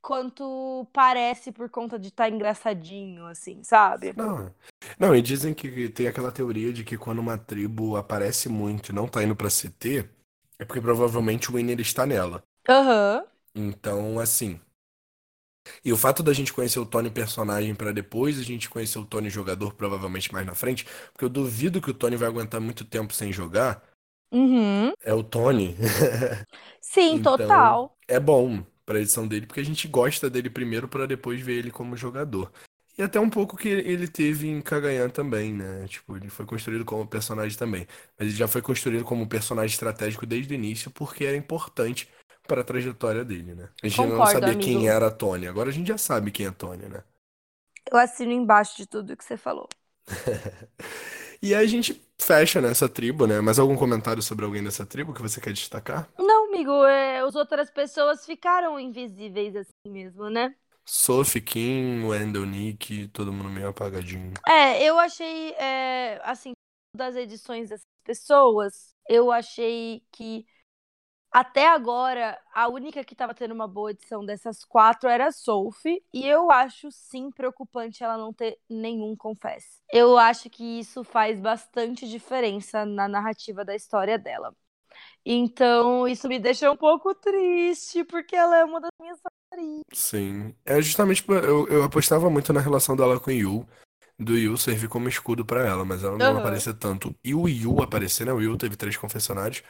quanto 0.00 0.88
parece 0.92 1.50
por 1.50 1.68
conta 1.68 1.98
de 1.98 2.08
estar 2.08 2.28
tá 2.28 2.30
engraçadinho, 2.30 3.26
assim, 3.26 3.64
sabe? 3.64 4.12
Não, 4.16 4.54
não, 5.00 5.16
e 5.16 5.20
dizem 5.20 5.52
que 5.52 5.88
tem 5.88 6.06
aquela 6.06 6.30
teoria 6.30 6.72
de 6.72 6.84
que 6.84 6.96
quando 6.96 7.18
uma 7.18 7.36
tribo 7.36 7.96
aparece 7.96 8.48
muito 8.48 8.92
e 8.92 8.94
não 8.94 9.08
tá 9.08 9.20
indo 9.24 9.34
pra 9.34 9.50
CT, 9.50 10.08
é 10.56 10.64
porque 10.64 10.80
provavelmente 10.80 11.50
o 11.50 11.54
winner 11.54 11.80
está 11.80 12.06
nela. 12.06 12.40
Aham. 12.68 13.24
Uhum. 13.56 13.68
Então, 13.68 14.20
assim. 14.20 14.60
E 15.84 15.92
o 15.92 15.96
fato 15.96 16.22
da 16.22 16.32
gente 16.32 16.52
conhecer 16.52 16.78
o 16.78 16.86
Tony 16.86 17.10
personagem 17.10 17.74
para 17.74 17.92
depois 17.92 18.38
a 18.38 18.42
gente 18.42 18.68
conhecer 18.68 18.98
o 18.98 19.04
Tony 19.04 19.30
jogador, 19.30 19.74
provavelmente 19.74 20.32
mais 20.32 20.46
na 20.46 20.54
frente, 20.54 20.86
porque 21.12 21.24
eu 21.24 21.28
duvido 21.28 21.80
que 21.80 21.90
o 21.90 21.94
Tony 21.94 22.16
vai 22.16 22.28
aguentar 22.28 22.60
muito 22.60 22.84
tempo 22.84 23.12
sem 23.12 23.32
jogar. 23.32 23.82
Uhum. 24.32 24.92
É 25.02 25.14
o 25.14 25.22
Tony. 25.22 25.76
Sim, 26.80 27.16
então, 27.16 27.36
total. 27.36 27.96
É 28.08 28.18
bom 28.18 28.64
pra 28.84 29.00
edição 29.00 29.26
dele, 29.26 29.46
porque 29.46 29.60
a 29.60 29.64
gente 29.64 29.88
gosta 29.88 30.30
dele 30.30 30.48
primeiro 30.48 30.88
para 30.88 31.06
depois 31.06 31.40
ver 31.40 31.54
ele 31.58 31.70
como 31.70 31.96
jogador. 31.96 32.52
E 32.98 33.02
até 33.02 33.20
um 33.20 33.28
pouco 33.28 33.56
que 33.56 33.68
ele 33.68 34.08
teve 34.08 34.48
em 34.48 34.60
Kagayan 34.62 35.10
também, 35.10 35.52
né? 35.52 35.86
Tipo, 35.86 36.16
ele 36.16 36.30
foi 36.30 36.46
construído 36.46 36.84
como 36.84 37.06
personagem 37.06 37.56
também. 37.58 37.86
Mas 38.18 38.28
ele 38.28 38.36
já 38.36 38.48
foi 38.48 38.62
construído 38.62 39.04
como 39.04 39.28
personagem 39.28 39.74
estratégico 39.74 40.24
desde 40.24 40.54
o 40.54 40.56
início, 40.56 40.90
porque 40.90 41.24
era 41.24 41.36
importante 41.36 42.08
para 42.46 42.60
a 42.62 42.64
trajetória 42.64 43.24
dele, 43.24 43.54
né? 43.54 43.68
A 43.82 43.88
gente 43.88 43.96
Concordo, 43.96 44.18
não 44.18 44.26
sabia 44.26 44.52
amigo. 44.52 44.60
quem 44.60 44.88
era 44.88 45.08
a 45.08 45.10
Tony. 45.10 45.46
Agora 45.46 45.70
a 45.70 45.72
gente 45.72 45.88
já 45.88 45.98
sabe 45.98 46.30
quem 46.30 46.46
é 46.46 46.48
a 46.48 46.52
Tony, 46.52 46.88
né? 46.88 47.02
Eu 47.90 47.98
assino 47.98 48.32
embaixo 48.32 48.76
de 48.76 48.86
tudo 48.86 49.16
que 49.16 49.24
você 49.24 49.36
falou. 49.36 49.68
e 51.42 51.54
aí 51.54 51.64
a 51.64 51.68
gente 51.68 52.02
fecha 52.18 52.60
nessa 52.60 52.88
tribo, 52.88 53.26
né? 53.26 53.40
Mais 53.40 53.58
algum 53.58 53.76
comentário 53.76 54.22
sobre 54.22 54.44
alguém 54.44 54.62
dessa 54.62 54.84
tribo 54.84 55.14
que 55.14 55.22
você 55.22 55.40
quer 55.40 55.52
destacar? 55.52 56.08
Não, 56.18 56.48
amigo, 56.48 56.84
é, 56.84 57.20
as 57.20 57.34
outras 57.34 57.70
pessoas 57.70 58.24
ficaram 58.24 58.78
invisíveis 58.80 59.54
assim 59.54 59.90
mesmo, 59.90 60.28
né? 60.28 60.54
Sophie, 60.84 61.40
Kim, 61.40 62.04
Wendell, 62.04 62.46
Nick, 62.46 63.08
todo 63.08 63.32
mundo 63.32 63.50
meio 63.50 63.68
apagadinho. 63.68 64.32
É, 64.46 64.82
eu 64.84 64.98
achei, 64.98 65.50
é, 65.54 66.20
assim, 66.24 66.52
das 66.94 67.16
edições 67.16 67.68
dessas 67.68 67.86
pessoas, 68.04 68.94
eu 69.08 69.32
achei 69.32 70.02
que 70.12 70.46
até 71.36 71.68
agora 71.68 72.38
a 72.54 72.66
única 72.66 73.04
que 73.04 73.12
estava 73.12 73.34
tendo 73.34 73.52
uma 73.52 73.68
boa 73.68 73.90
edição 73.90 74.24
dessas 74.24 74.64
quatro 74.64 75.06
era 75.06 75.26
a 75.26 75.32
Sophie, 75.32 76.02
e 76.10 76.26
eu 76.26 76.50
acho 76.50 76.90
sim 76.90 77.30
preocupante 77.30 78.02
ela 78.02 78.16
não 78.16 78.32
ter 78.32 78.58
nenhum 78.70 79.14
confesse. 79.14 79.82
Eu 79.92 80.16
acho 80.16 80.48
que 80.48 80.80
isso 80.80 81.04
faz 81.04 81.38
bastante 81.38 82.08
diferença 82.08 82.86
na 82.86 83.06
narrativa 83.06 83.66
da 83.66 83.74
história 83.74 84.18
dela. 84.18 84.54
Então, 85.26 86.08
isso 86.08 86.26
me 86.26 86.38
deixa 86.38 86.70
um 86.70 86.76
pouco 86.76 87.14
triste, 87.14 88.02
porque 88.04 88.34
ela 88.34 88.56
é 88.56 88.64
uma 88.64 88.80
das 88.80 88.90
minhas 88.98 89.18
favoritas. 89.20 89.82
Sim. 89.92 90.54
É 90.64 90.80
justamente 90.80 91.22
eu, 91.28 91.68
eu 91.68 91.84
apostava 91.84 92.30
muito 92.30 92.50
na 92.50 92.60
relação 92.60 92.96
dela 92.96 93.20
com 93.20 93.30
o 93.30 93.34
Yu. 93.34 93.68
Do 94.18 94.38
Yu 94.38 94.56
servir 94.56 94.88
como 94.88 95.06
escudo 95.06 95.44
para 95.44 95.66
ela, 95.66 95.84
mas 95.84 96.02
ela 96.02 96.16
não 96.16 96.32
Uhum. 96.32 96.38
aparecer 96.38 96.72
tanto. 96.78 97.14
E 97.22 97.34
o 97.34 97.46
Yu 97.46 97.82
aparecer, 97.82 98.24
né? 98.24 98.32
O 98.32 98.40
Yu 98.40 98.56
teve 98.56 98.74
três 98.74 98.96
confessionários. 98.96 99.62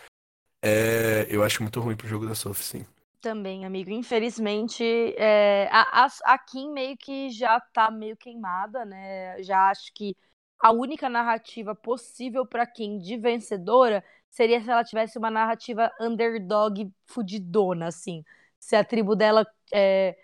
É, 0.62 1.26
eu 1.30 1.42
acho 1.42 1.62
muito 1.62 1.80
ruim 1.80 1.96
pro 1.96 2.08
jogo 2.08 2.26
da 2.26 2.34
Sophie, 2.34 2.64
sim. 2.64 2.86
Também, 3.20 3.64
amigo. 3.64 3.90
Infelizmente, 3.90 4.84
é, 5.16 5.68
a, 5.72 6.04
a, 6.04 6.08
a 6.34 6.38
Kim 6.38 6.70
meio 6.72 6.96
que 6.96 7.30
já 7.30 7.58
tá 7.60 7.90
meio 7.90 8.16
queimada, 8.16 8.84
né? 8.84 9.42
Já 9.42 9.70
acho 9.70 9.92
que 9.94 10.14
a 10.60 10.70
única 10.72 11.08
narrativa 11.08 11.74
possível 11.74 12.46
para 12.46 12.66
Kim 12.66 12.98
de 12.98 13.16
vencedora 13.16 14.04
seria 14.30 14.60
se 14.62 14.70
ela 14.70 14.84
tivesse 14.84 15.18
uma 15.18 15.30
narrativa 15.30 15.90
underdog 16.00 16.88
fudidona, 17.06 17.88
assim. 17.88 18.22
Se 18.60 18.76
a 18.76 18.84
tribo 18.84 19.16
dela. 19.16 19.44
É, 19.72 20.16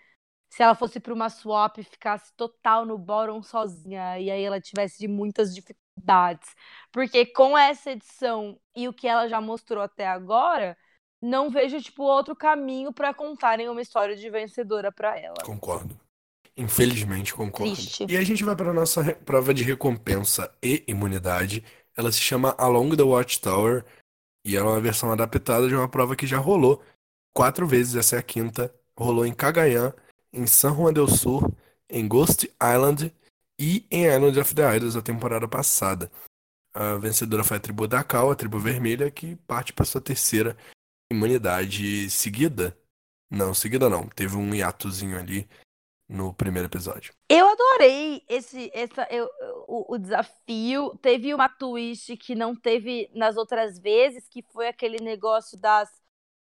se 0.49 0.63
ela 0.63 0.75
fosse 0.75 0.99
para 0.99 1.13
uma 1.13 1.29
swap 1.29 1.77
e 1.79 1.83
ficasse 1.83 2.33
total 2.35 2.85
no 2.85 2.97
bottom 2.97 3.41
sozinha, 3.43 4.19
e 4.19 4.29
aí 4.31 4.43
ela 4.43 4.61
tivesse 4.61 5.07
muitas 5.07 5.53
dificuldades. 5.95 6.49
Porque 6.91 7.25
com 7.25 7.57
essa 7.57 7.91
edição 7.91 8.59
e 8.75 8.87
o 8.87 8.93
que 8.93 9.07
ela 9.07 9.27
já 9.27 9.39
mostrou 9.39 9.83
até 9.83 10.07
agora, 10.07 10.77
não 11.21 11.49
vejo, 11.49 11.81
tipo, 11.81 12.03
outro 12.03 12.35
caminho 12.35 12.91
para 12.91 13.13
contarem 13.13 13.69
uma 13.69 13.81
história 13.81 14.15
de 14.15 14.29
vencedora 14.29 14.91
para 14.91 15.17
ela. 15.17 15.37
Concordo. 15.43 15.97
Infelizmente, 16.55 17.33
concordo. 17.33 17.73
Triste. 17.73 18.05
E 18.07 18.17
a 18.17 18.23
gente 18.23 18.43
vai 18.43 18.55
para 18.55 18.69
a 18.69 18.73
nossa 18.73 19.03
prova 19.25 19.53
de 19.53 19.63
recompensa 19.63 20.53
e 20.61 20.83
imunidade. 20.87 21.63
Ela 21.95 22.11
se 22.11 22.19
chama 22.19 22.53
Along 22.57 22.95
the 22.95 23.03
Watchtower 23.03 23.83
e 24.45 24.55
ela 24.55 24.67
é 24.67 24.73
uma 24.73 24.81
versão 24.81 25.11
adaptada 25.11 25.67
de 25.67 25.75
uma 25.75 25.87
prova 25.87 26.15
que 26.15 26.27
já 26.27 26.37
rolou 26.37 26.83
quatro 27.33 27.65
vezes, 27.65 27.95
essa 27.95 28.17
é 28.17 28.19
a 28.19 28.23
quinta. 28.23 28.73
Rolou 28.95 29.25
em 29.25 29.33
Cagayan, 29.33 29.93
em 30.31 30.45
San 30.45 30.75
Juan 30.75 30.93
del 30.93 31.07
Sur, 31.07 31.51
em 31.89 32.07
Ghost 32.07 32.47
Island 32.61 33.11
e 33.59 33.85
em 33.91 34.05
Island 34.05 34.39
of 34.39 34.55
the 34.55 34.75
Idols 34.75 34.95
a 34.95 35.01
temporada 35.01 35.47
passada. 35.47 36.11
A 36.73 36.95
vencedora 36.95 37.43
foi 37.43 37.57
a 37.57 37.59
tribo 37.59 37.87
Dakal, 37.87 38.31
a 38.31 38.35
tribo 38.35 38.59
vermelha, 38.59 39.11
que 39.11 39.35
parte 39.35 39.71
para 39.71 39.85
sua 39.85 40.01
terceira 40.01 40.57
imunidade 41.11 42.09
seguida. 42.09 42.77
Não, 43.29 43.53
seguida 43.53 43.89
não. 43.89 44.07
Teve 44.09 44.35
um 44.35 44.53
hiatozinho 44.53 45.17
ali 45.17 45.47
no 46.09 46.33
primeiro 46.33 46.67
episódio. 46.67 47.13
Eu 47.29 47.47
adorei 47.47 48.23
esse, 48.27 48.71
essa, 48.73 49.07
eu, 49.09 49.29
o, 49.67 49.93
o 49.93 49.97
desafio. 49.97 50.97
Teve 51.01 51.33
uma 51.33 51.47
twist 51.47 52.17
que 52.17 52.35
não 52.35 52.55
teve 52.55 53.09
nas 53.13 53.37
outras 53.37 53.79
vezes, 53.79 54.27
que 54.27 54.41
foi 54.41 54.67
aquele 54.67 54.97
negócio 54.97 55.57
das 55.57 55.89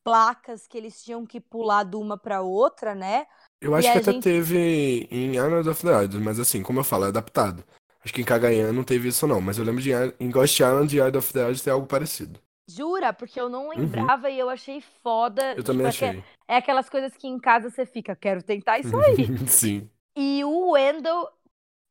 placas 0.02 0.66
que 0.66 0.78
eles 0.78 1.02
tinham 1.02 1.26
que 1.26 1.40
pular 1.40 1.84
de 1.84 1.96
uma 1.96 2.16
para 2.16 2.40
outra, 2.40 2.94
né? 2.94 3.26
Eu 3.61 3.72
E 3.72 3.74
acho 3.78 3.88
a 3.88 3.92
que 3.92 3.98
até 3.98 4.12
gente- 4.12 4.22
teve 4.24 5.08
em 5.11 5.32
Island 5.34 5.68
of 5.68 5.82
the 5.84 6.04
Idols, 6.04 6.22
mas 6.24 6.40
assim, 6.40 6.62
como 6.62 6.80
eu 6.80 6.84
falo, 6.84 7.04
é 7.04 7.08
adaptado. 7.08 7.62
Acho 8.02 8.14
que 8.14 8.22
em 8.22 8.24
Cagayan 8.24 8.72
não 8.72 8.82
teve 8.82 9.08
isso 9.08 9.26
não, 9.26 9.40
mas 9.40 9.58
eu 9.58 9.64
lembro 9.64 9.82
de 9.82 9.90
em 10.18 10.30
Ghost 10.30 10.62
Island 10.62 10.94
e 10.94 10.98
Island 10.98 11.18
of 11.18 11.32
the 11.32 11.40
Idols 11.40 11.61
ter 11.62 11.70
algo 11.70 11.86
parecido. 11.86 12.40
Jura? 12.68 13.12
Porque 13.12 13.38
eu 13.38 13.48
não 13.50 13.68
lembrava 13.68 14.30
e 14.30 14.38
eu 14.38 14.48
achei 14.48 14.80
foda. 15.02 15.42
Uhum. 15.42 15.48
Eu 15.50 15.54
tipo, 15.56 15.66
também 15.66 15.86
é 15.86 15.90
que- 15.92 16.04
achei. 16.04 16.24
É 16.48 16.56
aquelas 16.56 16.88
coisas 16.88 17.14
que 17.16 17.26
em 17.28 17.38
casa 17.38 17.68
você 17.68 17.84
fica, 17.84 18.16
quero 18.16 18.42
tentar 18.42 18.78
isso 18.78 18.96
aí. 18.96 19.16
Sim. 19.48 19.90
E 20.16 20.42
o 20.44 20.70
Wendell 20.70 21.28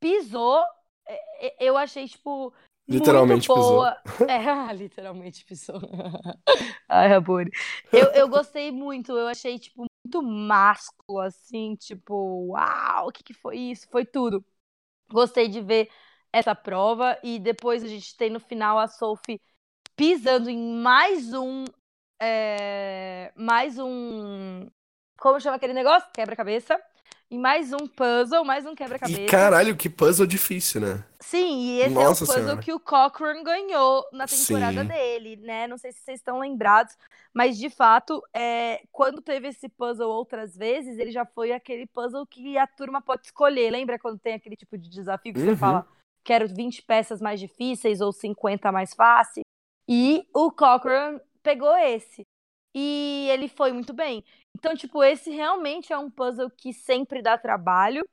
pisou. 0.01 0.63
é, 1.07 1.47
é, 1.47 1.55
Eu 1.59 1.78
achei, 1.78 2.07
tipo. 2.07 2.51
Literalmente 2.88 3.47
muito 3.47 3.61
boa. 3.61 3.95
É, 4.28 4.38
ah, 4.49 4.74
literalmente 4.74 5.45
pisou. 5.45 5.80
Ai, 6.89 7.07
Rabone. 7.07 7.51
Eu, 7.93 8.07
eu 8.13 8.28
gostei 8.28 8.72
muito. 8.72 9.11
Eu 9.11 9.28
achei, 9.28 9.59
tipo, 9.59 9.86
muito 10.04 10.22
másculo, 10.24 11.20
assim. 11.22 11.76
Tipo, 11.76 12.47
uau, 12.52 13.08
o 13.10 13.12
que, 13.12 13.24
que 13.24 13.34
foi 13.34 13.58
isso? 13.58 13.88
Foi 13.89 14.06
tudo. 14.06 14.43
Gostei 15.12 15.47
de 15.50 15.62
ver 15.62 15.89
essa 16.34 16.56
prova. 16.56 17.20
E 17.24 17.39
depois 17.39 17.84
a 17.84 17.88
gente 17.88 18.16
tem 18.18 18.30
no 18.30 18.39
final 18.39 18.80
a 18.80 18.88
Sophie 18.88 19.41
pisando 19.95 20.50
em 20.50 20.58
mais 20.82 21.34
um. 21.34 21.66
é, 22.22 23.34
mais 23.38 23.78
um. 23.80 24.68
Como 25.20 25.39
chama 25.41 25.58
aquele 25.58 25.74
negócio? 25.74 26.10
Quebra-cabeça. 26.14 26.80
E 27.32 27.38
mais 27.38 27.71
um 27.71 27.86
puzzle, 27.86 28.43
mais 28.43 28.65
um 28.65 28.73
quebra-cabeça. 28.73 29.21
E 29.21 29.25
caralho, 29.27 29.77
que 29.77 29.88
puzzle 29.88 30.25
difícil, 30.25 30.82
né? 30.82 31.03
Sim, 31.19 31.59
e 31.61 31.82
esse 31.82 31.93
Nossa 31.93 32.23
é 32.23 32.25
o 32.25 32.27
puzzle 32.27 32.43
Senhora. 32.43 32.61
que 32.61 32.73
o 32.73 32.80
Cochrane 32.80 33.43
ganhou 33.43 34.03
na 34.11 34.25
temporada 34.25 34.82
Sim. 34.82 34.88
dele, 34.88 35.36
né? 35.36 35.67
Não 35.67 35.77
sei 35.77 35.91
se 35.91 35.99
vocês 35.99 36.19
estão 36.19 36.39
lembrados, 36.39 36.97
mas 37.32 37.55
de 37.59 37.69
fato, 37.69 38.19
é, 38.34 38.82
quando 38.91 39.21
teve 39.21 39.47
esse 39.49 39.69
puzzle 39.69 40.09
outras 40.09 40.57
vezes, 40.57 40.97
ele 40.97 41.11
já 41.11 41.23
foi 41.23 41.51
aquele 41.51 41.86
puzzle 41.86 42.25
que 42.25 42.57
a 42.57 42.65
turma 42.65 42.99
pode 42.99 43.27
escolher. 43.27 43.69
Lembra 43.69 43.99
quando 43.99 44.17
tem 44.17 44.34
aquele 44.34 44.55
tipo 44.55 44.75
de 44.75 44.89
desafio 44.89 45.32
que 45.32 45.39
Uhum. 45.39 45.45
você 45.45 45.55
fala, 45.55 45.88
quero 46.23 46.47
20 46.47 46.82
peças 46.82 47.21
mais 47.21 47.39
difíceis 47.39 48.01
ou 48.01 48.11
50 48.11 48.71
mais 48.71 48.95
fáceis? 48.95 49.43
E 49.88 50.25
o 50.34 50.51
Cochrane 50.51 51.19
pegou 51.43 51.77
esse. 51.77 52.25
E 52.74 53.28
ele 53.32 53.47
foi 53.47 53.72
muito 53.72 53.93
bem. 53.93 54.24
Então, 54.55 54.76
tipo, 54.76 55.03
esse 55.03 55.30
realmente 55.32 55.91
é 55.93 55.97
um 55.97 56.09
puzzle 56.11 56.49
que 56.51 56.74
sempre 56.74 57.22
dá 57.22 57.38
trabalho. 57.38 58.07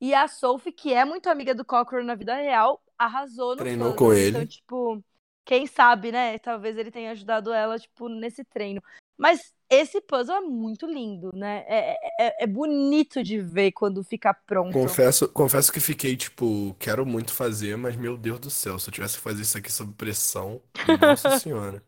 E 0.00 0.14
a 0.14 0.28
Sophie, 0.28 0.72
que 0.72 0.92
é 0.94 1.04
muito 1.04 1.28
amiga 1.28 1.54
do 1.54 1.64
Cochrane 1.64 2.06
na 2.06 2.14
vida 2.14 2.34
real, 2.36 2.82
arrasou 2.98 3.56
no 3.56 3.64
Treinou 3.64 3.90
puzzle. 3.90 3.96
com 3.96 4.12
Então, 4.20 4.40
ele. 4.40 4.46
tipo, 4.46 5.04
quem 5.44 5.66
sabe, 5.66 6.12
né? 6.12 6.38
Talvez 6.38 6.76
ele 6.76 6.90
tenha 6.90 7.12
ajudado 7.12 7.52
ela, 7.52 7.78
tipo, 7.78 8.08
nesse 8.08 8.44
treino. 8.44 8.82
Mas 9.18 9.52
esse 9.70 10.00
puzzle 10.00 10.36
é 10.36 10.40
muito 10.40 10.86
lindo, 10.86 11.30
né? 11.34 11.64
É, 11.68 11.96
é, 12.28 12.44
é 12.44 12.46
bonito 12.46 13.22
de 13.22 13.40
ver 13.40 13.72
quando 13.72 14.02
fica 14.04 14.32
pronto. 14.34 14.70
Confesso, 14.70 15.28
confesso 15.30 15.72
que 15.72 15.80
fiquei, 15.80 16.14
tipo, 16.16 16.74
quero 16.78 17.06
muito 17.06 17.32
fazer, 17.32 17.76
mas 17.78 17.96
meu 17.96 18.18
Deus 18.18 18.38
do 18.38 18.50
céu, 18.50 18.78
se 18.78 18.88
eu 18.88 18.92
tivesse 18.92 19.16
que 19.16 19.22
fazer 19.22 19.40
isso 19.42 19.56
aqui 19.56 19.72
sob 19.72 19.94
pressão, 19.94 20.62
nossa 20.84 21.30
senhora. 21.30 21.82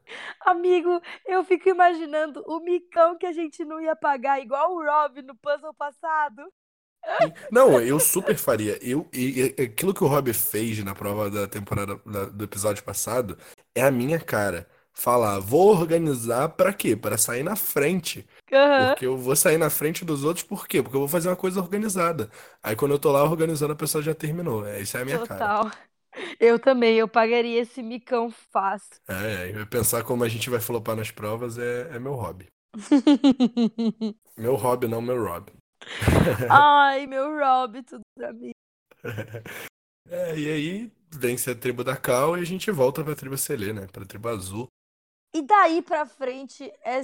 Amigo, 0.45 1.01
eu 1.27 1.45
fico 1.45 1.69
imaginando 1.69 2.43
o 2.47 2.61
micão 2.61 3.17
que 3.19 3.27
a 3.27 3.33
gente 3.33 3.65
não 3.65 3.81
ia 3.81 3.97
pagar, 3.97 4.41
igual 4.41 4.73
o 4.75 4.85
Rob 4.85 5.23
no 5.23 5.35
puzzle 5.37 5.75
passado. 5.75 6.43
Não, 7.51 7.81
eu 7.81 8.01
super 8.01 8.37
faria. 8.37 8.79
Eu, 8.83 9.09
e, 9.13 9.55
e 9.59 9.63
aquilo 9.63 9.93
que 9.95 10.03
o 10.05 10.07
Rob 10.07 10.33
fez 10.33 10.83
na 10.85 10.95
prova 10.95 11.31
da 11.31 11.47
temporada 11.47 11.97
da- 12.07 12.27
do 12.27 12.45
episódio 12.45 12.83
passado 12.85 13.37
é 13.75 13.83
a 13.83 13.91
minha 13.91 14.19
cara. 14.21 14.69
Falar, 15.01 15.41
vou 15.41 15.71
organizar 15.71 16.51
pra 16.51 16.75
quê? 16.75 16.95
Pra 16.95 17.17
sair 17.17 17.43
na 17.43 17.57
frente. 17.57 18.27
Aham. 18.53 18.89
Porque 18.89 19.07
eu 19.07 19.17
vou 19.17 19.35
sair 19.35 19.57
na 19.57 19.71
frente 19.71 20.05
dos 20.05 20.25
outros, 20.25 20.45
por 20.45 20.69
quê? 20.69 20.83
Porque 20.83 20.95
eu 20.95 21.01
vou 21.01 21.09
fazer 21.09 21.31
uma 21.31 21.37
coisa 21.37 21.59
organizada. 21.59 22.31
Aí 22.63 22.77
quando 22.77 22.93
eu 22.93 22.99
tô 22.99 23.11
lá 23.11 23.25
organizando, 23.25 23.73
a 23.73 23.77
pessoa 23.77 24.03
já 24.03 24.15
terminou. 24.15 24.67
É, 24.67 24.79
isso 24.83 24.99
é 24.99 25.01
a 25.01 25.05
minha 25.07 25.19
cara. 25.27 25.41
Total. 25.63 25.71
Eu 26.39 26.59
também, 26.59 26.99
eu 26.99 27.09
pagaria 27.09 27.63
esse 27.63 27.83
micão 27.83 28.31
fácil. 28.53 28.91
É, 29.09 29.63
é, 29.63 29.65
pensar 29.65 30.05
como 30.05 30.23
a 30.23 30.29
gente 30.29 30.51
vai 30.51 30.61
flopar 30.61 30.95
nas 30.95 31.11
provas 31.11 31.57
é, 31.57 31.97
é 31.97 31.99
meu 31.99 32.13
hobby. 32.13 32.49
Meu 34.37 34.55
hobby, 34.55 34.87
não 34.87 35.01
meu 35.01 35.23
Rob. 35.23 35.51
Ai, 36.49 37.07
meu 37.07 37.39
Rob, 37.39 37.83
tudo 37.85 38.03
pra 38.15 38.33
mim. 38.35 38.53
É, 40.09 40.37
e 40.37 40.51
aí 40.51 40.93
vence 41.13 41.49
a 41.51 41.55
tribo 41.55 41.85
da 41.85 41.97
Cal 41.97 42.37
e 42.37 42.41
a 42.41 42.45
gente 42.45 42.69
volta 42.73 43.05
pra 43.05 43.15
tribo 43.15 43.39
Selê, 43.39 43.73
né? 43.73 43.87
Pra 43.93 44.05
tribo 44.05 44.29
azul. 44.29 44.67
E 45.35 45.43
daí 45.43 45.83
pra 45.83 46.07
frente, 46.07 46.73
é 46.85 47.03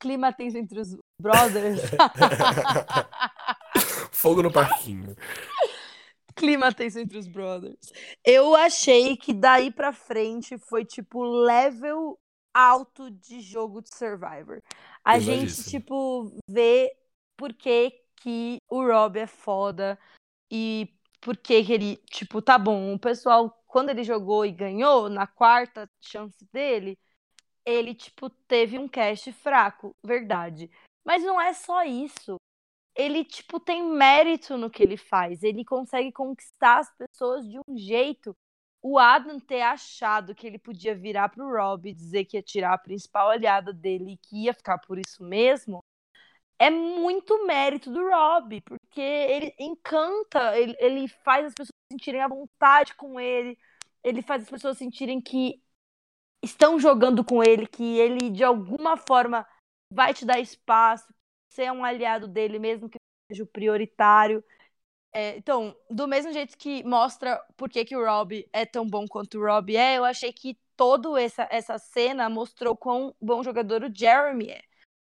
clima 0.00 0.32
tenso 0.32 0.56
entre 0.56 0.80
os 0.80 0.96
brothers. 1.20 1.82
Fogo 4.10 4.42
no 4.42 4.52
parquinho. 4.52 5.14
clima 6.34 6.72
tenso 6.72 6.98
entre 6.98 7.18
os 7.18 7.28
brothers. 7.28 7.92
Eu 8.24 8.56
achei 8.56 9.16
que 9.16 9.32
daí 9.32 9.70
pra 9.70 9.92
frente 9.92 10.58
foi 10.58 10.84
tipo 10.84 11.22
level 11.22 12.18
alto 12.52 13.10
de 13.10 13.40
jogo 13.40 13.82
de 13.82 13.94
Survivor. 13.94 14.60
A 15.04 15.18
gente, 15.18 15.62
tipo, 15.64 16.32
vê 16.48 16.92
por 17.36 17.54
que, 17.54 17.92
que 18.16 18.58
o 18.68 18.84
Rob 18.84 19.18
é 19.18 19.26
foda 19.26 19.98
e 20.50 20.92
por 21.20 21.36
que, 21.36 21.62
que 21.62 21.72
ele, 21.72 21.96
tipo, 22.10 22.42
tá 22.42 22.58
bom, 22.58 22.94
o 22.94 22.98
pessoal, 22.98 23.62
quando 23.66 23.90
ele 23.90 24.02
jogou 24.02 24.44
e 24.44 24.50
ganhou, 24.50 25.08
na 25.08 25.26
quarta 25.26 25.88
chance 26.00 26.44
dele, 26.52 26.98
ele, 27.64 27.94
tipo, 27.94 28.30
teve 28.30 28.78
um 28.78 28.88
cast 28.88 29.32
fraco, 29.32 29.94
verdade. 30.04 30.70
Mas 31.04 31.22
não 31.22 31.40
é 31.40 31.52
só 31.52 31.84
isso. 31.84 32.36
Ele, 32.94 33.24
tipo, 33.24 33.60
tem 33.60 33.82
mérito 33.82 34.56
no 34.56 34.70
que 34.70 34.82
ele 34.82 34.96
faz. 34.96 35.42
Ele 35.42 35.64
consegue 35.64 36.12
conquistar 36.12 36.80
as 36.80 36.90
pessoas 36.96 37.48
de 37.48 37.58
um 37.68 37.76
jeito. 37.76 38.34
O 38.82 38.98
Adam 38.98 39.38
ter 39.38 39.62
achado 39.62 40.34
que 40.34 40.46
ele 40.46 40.58
podia 40.58 40.94
virar 40.94 41.28
pro 41.28 41.50
Rob 41.50 41.88
e 41.88 41.94
dizer 41.94 42.24
que 42.24 42.36
ia 42.36 42.42
tirar 42.42 42.74
a 42.74 42.78
principal 42.78 43.30
aliada 43.30 43.72
dele 43.72 44.12
e 44.12 44.16
que 44.16 44.44
ia 44.44 44.54
ficar 44.54 44.78
por 44.78 44.98
isso 44.98 45.22
mesmo, 45.22 45.80
é 46.58 46.70
muito 46.70 47.46
mérito 47.46 47.90
do 47.90 48.06
Rob, 48.08 48.60
porque 48.62 49.00
ele 49.00 49.54
encanta, 49.58 50.58
ele, 50.58 50.76
ele 50.78 51.08
faz 51.08 51.46
as 51.46 51.54
pessoas 51.54 51.74
sentirem 51.90 52.20
à 52.20 52.28
vontade 52.28 52.94
com 52.94 53.18
ele, 53.18 53.58
ele 54.04 54.22
faz 54.22 54.42
as 54.42 54.50
pessoas 54.50 54.76
sentirem 54.76 55.20
que 55.22 55.62
estão 56.42 56.78
jogando 56.78 57.24
com 57.24 57.42
ele, 57.42 57.66
que 57.66 57.98
ele 57.98 58.30
de 58.30 58.44
alguma 58.44 58.96
forma 58.96 59.46
vai 59.92 60.14
te 60.14 60.24
dar 60.24 60.40
espaço, 60.40 61.12
você 61.48 61.64
é 61.64 61.72
um 61.72 61.84
aliado 61.84 62.28
dele, 62.28 62.58
mesmo 62.58 62.88
que 62.88 62.98
seja 63.30 63.42
o 63.42 63.46
prioritário. 63.46 64.42
É, 65.12 65.36
então, 65.36 65.76
do 65.90 66.06
mesmo 66.06 66.32
jeito 66.32 66.56
que 66.56 66.84
mostra 66.84 67.44
por 67.56 67.68
que, 67.68 67.84
que 67.84 67.96
o 67.96 68.04
Rob 68.04 68.48
é 68.52 68.64
tão 68.64 68.86
bom 68.88 69.06
quanto 69.08 69.38
o 69.38 69.44
Rob 69.44 69.76
é, 69.76 69.98
eu 69.98 70.04
achei 70.04 70.32
que 70.32 70.56
toda 70.76 71.20
essa, 71.20 71.48
essa 71.50 71.78
cena 71.78 72.28
mostrou 72.30 72.76
quão 72.76 73.14
bom 73.20 73.42
jogador 73.42 73.82
o 73.82 73.92
Jeremy 73.92 74.50
é. 74.50 74.62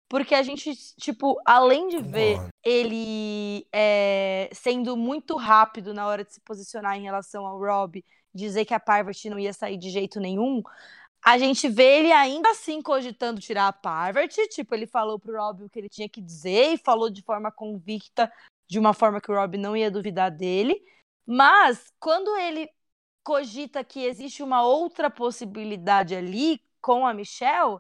Porque 0.09 0.35
a 0.35 0.43
gente, 0.43 0.75
tipo, 1.01 1.41
além 1.47 1.89
de 1.89 1.99
ver 1.99 2.37
ele 2.63 3.67
é, 3.73 4.51
sendo 4.53 4.95
muito 4.95 5.37
rápido 5.37 5.95
na 5.95 6.07
hora 6.07 6.23
de 6.23 6.35
se 6.35 6.41
posicionar 6.43 6.99
em 6.99 7.05
relação 7.05 7.47
ao 7.47 7.59
Rob, 7.59 8.05
dizer 8.35 8.67
que 8.67 8.75
a 8.75 8.81
Parvati 8.81 9.31
não 9.31 9.39
ia 9.39 9.55
sair 9.55 9.79
de 9.79 9.89
jeito 9.89 10.21
nenhum, 10.21 10.63
a 11.25 11.39
gente 11.39 11.69
vê 11.69 12.01
ele 12.01 12.13
ainda 12.13 12.51
assim 12.51 12.83
cogitando 12.83 13.41
tirar 13.41 13.69
a 13.69 13.73
Parvati. 13.73 14.49
Tipo, 14.49 14.75
ele 14.75 14.87
falou 14.87 15.19
pro 15.19 15.37
Rob 15.37 15.65
o 15.65 15.71
que 15.71 15.79
ele 15.79 15.89
tinha 15.89 16.09
que 16.09 16.21
dizer 16.21 16.75
e 16.75 16.79
falou 16.79 17.09
de 17.09 17.23
forma 17.23 17.53
convicta, 17.53 18.31
de 18.69 18.79
uma 18.79 18.93
forma 18.93 19.21
que 19.21 19.31
o 19.31 19.35
Rob 19.35 19.57
não 19.57 19.77
ia 19.77 19.91
duvidar 19.91 20.31
dele. 20.31 20.83
Mas, 21.25 21.93
quando 22.01 22.37
ele 22.37 22.69
cogita 23.23 23.85
que 23.85 24.05
existe 24.05 24.43
uma 24.43 24.63
outra 24.65 25.09
possibilidade 25.09 26.15
ali 26.15 26.61
com 26.81 27.07
a 27.07 27.15
Michelle, 27.15 27.79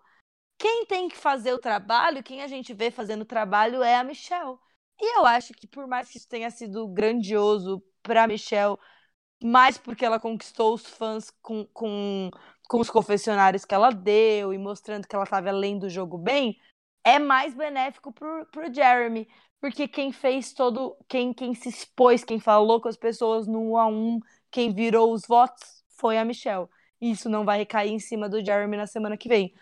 quem 0.56 0.86
tem 0.86 1.08
que 1.08 1.16
fazer 1.16 1.52
o 1.52 1.58
trabalho, 1.58 2.22
quem 2.22 2.42
a 2.42 2.46
gente 2.46 2.72
vê 2.72 2.90
fazendo 2.90 3.22
o 3.22 3.26
trabalho 3.26 3.82
é 3.82 3.96
a 3.96 4.04
Michelle. 4.04 4.56
E 5.00 5.18
eu 5.18 5.26
acho 5.26 5.52
que 5.54 5.66
por 5.66 5.88
mais 5.88 6.08
que 6.08 6.18
isso 6.18 6.28
tenha 6.28 6.50
sido 6.50 6.86
grandioso 6.86 7.82
para 8.02 8.28
Michelle, 8.28 8.76
mais 9.42 9.76
porque 9.76 10.04
ela 10.04 10.20
conquistou 10.20 10.74
os 10.74 10.86
fãs 10.86 11.30
com, 11.42 11.66
com, 11.66 12.30
com 12.68 12.80
os 12.80 12.90
confessionários 12.90 13.64
que 13.64 13.74
ela 13.74 13.90
deu 13.90 14.52
e 14.52 14.58
mostrando 14.58 15.06
que 15.06 15.14
ela 15.14 15.24
estava 15.24 15.48
além 15.48 15.78
do 15.78 15.90
jogo 15.90 16.16
bem, 16.16 16.58
é 17.04 17.18
mais 17.18 17.54
benéfico 17.54 18.12
pro, 18.12 18.46
pro 18.46 18.72
Jeremy. 18.72 19.28
Porque 19.60 19.86
quem 19.86 20.12
fez 20.12 20.52
todo. 20.52 20.96
Quem, 21.08 21.32
quem 21.32 21.54
se 21.54 21.68
expôs, 21.68 22.24
quem 22.24 22.40
falou 22.40 22.80
com 22.80 22.88
as 22.88 22.96
pessoas 22.96 23.46
no 23.46 23.72
um 23.72 23.76
a 23.76 23.86
um, 23.86 24.18
quem 24.50 24.74
virou 24.74 25.12
os 25.12 25.22
votos, 25.26 25.84
foi 25.96 26.18
a 26.18 26.24
Michelle. 26.24 26.66
Isso 27.00 27.28
não 27.28 27.44
vai 27.44 27.58
recair 27.58 27.90
em 27.90 27.98
cima 27.98 28.28
do 28.28 28.44
Jeremy 28.44 28.76
na 28.76 28.86
semana 28.86 29.16
que 29.16 29.28
vem. 29.28 29.54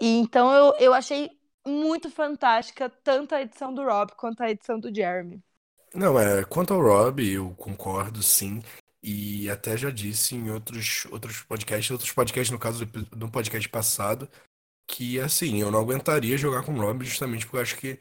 E 0.00 0.18
então 0.18 0.52
eu, 0.52 0.74
eu 0.78 0.94
achei 0.94 1.30
muito 1.66 2.10
fantástica 2.10 2.90
tanto 3.02 3.34
a 3.34 3.42
edição 3.42 3.72
do 3.72 3.82
Rob 3.82 4.12
quanto 4.16 4.42
a 4.42 4.50
edição 4.50 4.78
do 4.78 4.94
Jeremy. 4.94 5.42
Não, 5.94 6.18
é, 6.18 6.44
quanto 6.44 6.74
ao 6.74 6.82
Rob, 6.82 7.26
eu 7.26 7.54
concordo 7.56 8.22
sim. 8.22 8.62
E 9.02 9.48
até 9.48 9.76
já 9.76 9.90
disse 9.90 10.34
em 10.34 10.50
outros, 10.50 11.06
outros 11.10 11.40
podcasts, 11.42 11.90
outros 11.90 12.10
podcasts, 12.10 12.50
no 12.50 12.58
caso 12.58 12.84
do, 12.84 13.04
do 13.04 13.30
podcast 13.30 13.68
passado, 13.68 14.28
que 14.86 15.20
assim, 15.20 15.60
eu 15.60 15.70
não 15.70 15.80
aguentaria 15.80 16.36
jogar 16.36 16.62
com 16.64 16.74
o 16.74 16.80
Rob 16.80 17.04
justamente 17.04 17.44
porque 17.46 17.56
eu 17.58 17.62
acho 17.62 17.76
que 17.76 17.98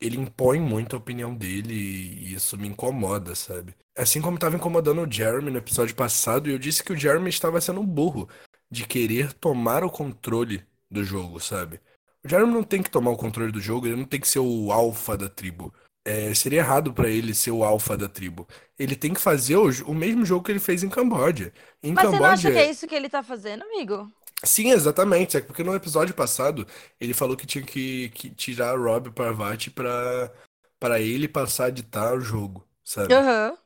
ele 0.00 0.16
impõe 0.16 0.58
muito 0.60 0.96
a 0.96 0.98
opinião 0.98 1.34
dele 1.34 1.74
e 1.74 2.34
isso 2.34 2.56
me 2.56 2.68
incomoda, 2.68 3.34
sabe? 3.34 3.74
Assim 3.96 4.20
como 4.20 4.36
estava 4.36 4.56
incomodando 4.56 5.02
o 5.02 5.10
Jeremy 5.10 5.50
no 5.50 5.58
episódio 5.58 5.94
passado, 5.94 6.48
eu 6.48 6.58
disse 6.58 6.82
que 6.82 6.92
o 6.92 6.96
Jeremy 6.96 7.28
estava 7.28 7.60
sendo 7.60 7.82
burro 7.82 8.28
de 8.70 8.86
querer 8.86 9.32
tomar 9.34 9.84
o 9.84 9.90
controle 9.90 10.64
do 10.90 11.04
jogo, 11.04 11.38
sabe? 11.40 11.80
O 12.24 12.28
Jeremy 12.28 12.52
não 12.52 12.62
tem 12.62 12.82
que 12.82 12.90
tomar 12.90 13.10
o 13.10 13.16
controle 13.16 13.52
do 13.52 13.60
jogo, 13.60 13.86
ele 13.86 13.96
não 13.96 14.04
tem 14.04 14.20
que 14.20 14.28
ser 14.28 14.38
o 14.38 14.72
alfa 14.72 15.16
da 15.16 15.28
tribo. 15.28 15.72
É, 16.04 16.32
seria 16.34 16.60
errado 16.60 16.94
para 16.94 17.08
ele 17.08 17.34
ser 17.34 17.50
o 17.50 17.62
alfa 17.62 17.96
da 17.96 18.08
tribo. 18.08 18.48
Ele 18.78 18.96
tem 18.96 19.12
que 19.12 19.20
fazer 19.20 19.56
o, 19.56 19.68
o, 19.86 19.94
mesmo 19.94 20.24
jogo 20.24 20.44
que 20.44 20.50
ele 20.50 20.58
fez 20.58 20.82
em 20.82 20.88
Camboja. 20.88 21.52
Em 21.82 21.92
Mas 21.92 22.04
Camboja, 22.04 22.18
você 22.18 22.22
não 22.22 22.32
acha 22.32 22.50
que 22.50 22.58
é 22.58 22.70
isso 22.70 22.86
que 22.86 22.94
ele 22.94 23.08
tá 23.08 23.22
fazendo, 23.22 23.64
amigo? 23.64 24.10
Sim, 24.42 24.70
exatamente. 24.70 25.36
É 25.36 25.40
porque 25.40 25.62
no 25.62 25.74
episódio 25.74 26.14
passado 26.14 26.66
ele 26.98 27.12
falou 27.12 27.36
que 27.36 27.46
tinha 27.46 27.64
que, 27.64 28.08
que 28.10 28.30
tirar 28.30 28.78
Rob 28.78 29.10
Parvati 29.10 29.70
pra, 29.70 30.32
pra 30.78 31.00
ele 31.00 31.28
passar 31.28 31.66
a 31.66 31.70
ditar 31.70 32.14
o 32.14 32.20
jogo, 32.20 32.66
sabe? 32.82 33.14
Uhum. 33.14 33.56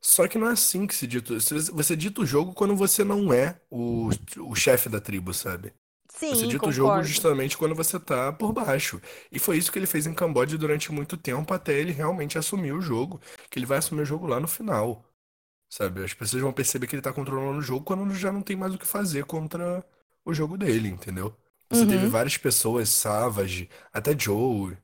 Só 0.00 0.26
que 0.26 0.38
não 0.38 0.48
é 0.48 0.52
assim 0.52 0.86
que 0.86 0.94
se 0.94 1.06
dita. 1.06 1.34
Você 1.38 1.94
dita 1.94 2.22
o 2.22 2.26
jogo 2.26 2.54
quando 2.54 2.74
você 2.74 3.04
não 3.04 3.32
é 3.32 3.60
o, 3.70 4.08
o 4.38 4.54
chefe 4.54 4.88
da 4.88 5.00
tribo, 5.00 5.32
sabe? 5.32 5.72
Sim, 6.22 6.30
Você 6.30 6.46
dita 6.46 6.68
o 6.70 6.72
jogo 6.72 7.02
justamente 7.02 7.58
quando 7.58 7.74
você 7.74 7.98
tá 8.00 8.32
por 8.32 8.52
baixo. 8.52 9.00
E 9.30 9.38
foi 9.38 9.58
isso 9.58 9.70
que 9.72 9.78
ele 9.78 9.86
fez 9.86 10.06
em 10.06 10.14
Camboja 10.14 10.56
durante 10.56 10.90
muito 10.92 11.16
tempo, 11.16 11.52
até 11.52 11.74
ele 11.78 11.92
realmente 11.92 12.38
assumir 12.38 12.72
o 12.72 12.80
jogo. 12.80 13.20
Que 13.50 13.58
ele 13.58 13.66
vai 13.66 13.78
assumir 13.78 14.02
o 14.02 14.04
jogo 14.04 14.26
lá 14.26 14.40
no 14.40 14.48
final. 14.48 15.04
Sabe? 15.70 16.04
As 16.04 16.14
pessoas 16.14 16.42
vão 16.42 16.52
perceber 16.52 16.86
que 16.88 16.94
ele 16.96 17.02
tá 17.02 17.12
controlando 17.12 17.58
o 17.58 17.62
jogo 17.62 17.84
quando 17.84 18.14
já 18.14 18.32
não 18.32 18.42
tem 18.42 18.56
mais 18.56 18.74
o 18.74 18.78
que 18.78 18.86
fazer 18.86 19.24
contra 19.26 19.84
o 20.24 20.34
jogo 20.34 20.58
dele, 20.58 20.88
entendeu? 20.88 21.36
Você 21.70 21.86
Uhum. 21.86 21.86
teve 21.86 22.06
várias 22.08 22.36
pessoas, 22.38 22.88
Savage, 22.90 23.70
até 23.92 24.18
Joe, 24.18 24.76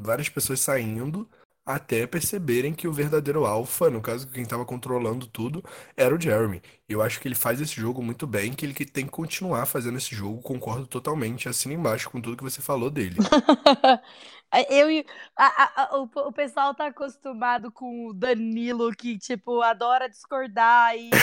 várias 0.00 0.28
pessoas 0.28 0.60
saindo 0.60 1.28
até 1.74 2.06
perceberem 2.06 2.72
que 2.74 2.88
o 2.88 2.92
verdadeiro 2.92 3.44
alfa, 3.46 3.90
no 3.90 4.00
caso 4.00 4.28
quem 4.28 4.42
estava 4.42 4.64
controlando 4.64 5.26
tudo, 5.26 5.62
era 5.96 6.14
o 6.14 6.20
Jeremy. 6.20 6.62
E 6.88 6.92
eu 6.92 7.02
acho 7.02 7.20
que 7.20 7.28
ele 7.28 7.34
faz 7.34 7.60
esse 7.60 7.74
jogo 7.80 8.02
muito 8.02 8.26
bem, 8.26 8.52
que 8.52 8.66
ele 8.66 8.74
que 8.74 8.84
tem 8.84 9.04
que 9.06 9.10
continuar 9.12 9.66
fazendo 9.66 9.98
esse 9.98 10.14
jogo, 10.14 10.42
concordo 10.42 10.86
totalmente, 10.86 11.48
assina 11.48 11.74
embaixo 11.74 12.10
com 12.10 12.20
tudo 12.20 12.36
que 12.36 12.42
você 12.42 12.60
falou 12.62 12.90
dele. 12.90 13.16
Eu 14.68 14.90
e 14.90 15.06
a- 15.36 15.82
a- 15.84 15.96
o, 15.98 16.10
o 16.28 16.32
pessoal 16.32 16.74
tá 16.74 16.86
acostumado 16.86 17.70
com 17.70 18.08
o 18.08 18.12
Danilo, 18.12 18.90
que, 18.92 19.16
tipo, 19.16 19.62
adora 19.62 20.08
discordar 20.08 20.96
e, 20.96 21.22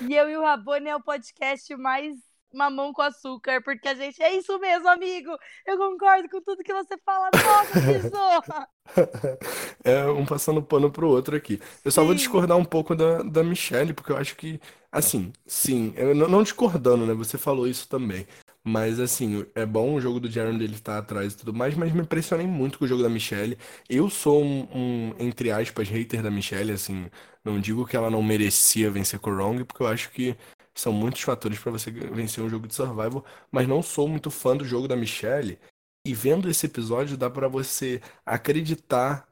e 0.00 0.14
eu 0.14 0.30
e 0.30 0.36
o 0.36 0.42
Rabone 0.42 0.88
é 0.88 0.96
o 0.96 1.02
podcast 1.02 1.74
mais 1.76 2.16
mamão 2.54 2.92
com 2.92 3.02
açúcar, 3.02 3.62
porque 3.62 3.88
a 3.88 3.94
gente 3.94 4.22
é 4.22 4.34
isso 4.36 4.58
mesmo, 4.58 4.88
amigo. 4.88 5.30
Eu 5.66 5.76
concordo 5.76 6.28
com 6.28 6.40
tudo 6.40 6.62
que 6.62 6.72
você 6.72 6.96
fala. 7.04 7.30
Nossa, 7.34 7.80
Tizô! 7.80 8.66
É 9.84 10.04
um 10.06 10.26
passando 10.26 10.62
pano 10.62 10.90
pro 10.90 11.08
outro 11.08 11.36
aqui. 11.36 11.60
Eu 11.84 11.90
só 11.90 12.02
vou 12.02 12.12
Sim. 12.12 12.18
discordar 12.18 12.56
um 12.56 12.64
pouco 12.64 12.94
da, 12.94 13.22
da 13.22 13.42
Michelle, 13.42 13.92
porque 13.92 14.12
eu 14.12 14.16
acho 14.16 14.36
que, 14.36 14.60
assim, 14.90 15.32
sim, 15.46 15.92
eu 15.96 16.14
não, 16.14 16.28
não 16.28 16.42
discordando, 16.42 17.06
né? 17.06 17.14
Você 17.14 17.38
falou 17.38 17.66
isso 17.66 17.88
também. 17.88 18.26
Mas, 18.64 19.00
assim, 19.00 19.44
é 19.56 19.66
bom 19.66 19.94
o 19.94 20.00
jogo 20.00 20.20
do 20.20 20.28
dele 20.28 20.74
estar 20.74 20.98
atrás 20.98 21.32
e 21.32 21.36
tudo 21.36 21.52
mais, 21.52 21.74
mas 21.74 21.92
me 21.92 22.02
impressionei 22.02 22.46
muito 22.46 22.78
com 22.78 22.84
o 22.84 22.88
jogo 22.88 23.02
da 23.02 23.08
Michelle. 23.08 23.58
Eu 23.88 24.08
sou 24.08 24.42
um, 24.42 24.68
um, 24.72 25.14
entre 25.18 25.50
aspas, 25.50 25.88
hater 25.88 26.22
da 26.22 26.30
Michelle, 26.30 26.70
assim, 26.72 27.10
não 27.44 27.60
digo 27.60 27.84
que 27.86 27.96
ela 27.96 28.08
não 28.10 28.22
merecia 28.22 28.90
vencer 28.90 29.18
com 29.18 29.30
o 29.30 29.34
Wrong, 29.34 29.64
porque 29.64 29.82
eu 29.82 29.88
acho 29.88 30.10
que 30.10 30.36
são 30.74 30.92
muitos 30.92 31.20
fatores 31.22 31.58
para 31.58 31.72
você 31.72 31.90
vencer 31.90 32.42
um 32.42 32.48
jogo 32.48 32.66
de 32.66 32.74
survival, 32.74 33.24
mas 33.50 33.68
não 33.68 33.82
sou 33.82 34.08
muito 34.08 34.30
fã 34.30 34.56
do 34.56 34.64
jogo 34.64 34.88
da 34.88 34.96
Michelle. 34.96 35.58
E 36.04 36.14
vendo 36.14 36.48
esse 36.50 36.66
episódio, 36.66 37.16
dá 37.16 37.30
pra 37.30 37.46
você 37.46 38.00
acreditar 38.24 39.28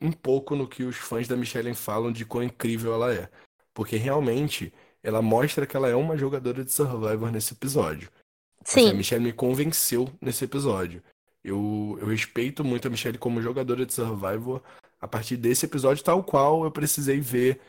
um 0.00 0.12
pouco 0.12 0.54
no 0.54 0.68
que 0.68 0.82
os 0.82 0.96
fãs 0.96 1.26
da 1.26 1.36
Michelle 1.36 1.74
falam 1.74 2.12
de 2.12 2.24
quão 2.24 2.42
incrível 2.42 2.94
ela 2.94 3.12
é. 3.12 3.28
Porque 3.72 3.96
realmente 3.96 4.72
ela 5.02 5.20
mostra 5.20 5.66
que 5.66 5.76
ela 5.76 5.88
é 5.88 5.94
uma 5.94 6.16
jogadora 6.16 6.64
de 6.64 6.72
Survivor 6.72 7.30
nesse 7.30 7.54
episódio. 7.54 8.10
Assim, 8.64 8.86
a 8.86 8.90
Sim, 8.90 8.96
Michelle 8.96 9.24
me 9.24 9.32
convenceu 9.32 10.08
nesse 10.20 10.44
episódio. 10.44 11.02
Eu, 11.42 11.98
eu 12.00 12.06
respeito 12.06 12.64
muito 12.64 12.88
a 12.88 12.90
Michelle 12.90 13.18
como 13.18 13.42
jogadora 13.42 13.84
de 13.84 13.92
Survivor 13.92 14.62
a 15.00 15.06
partir 15.06 15.36
desse 15.36 15.66
episódio, 15.66 16.02
tal 16.02 16.24
qual 16.24 16.64
eu 16.64 16.70
precisei 16.70 17.20
ver 17.20 17.60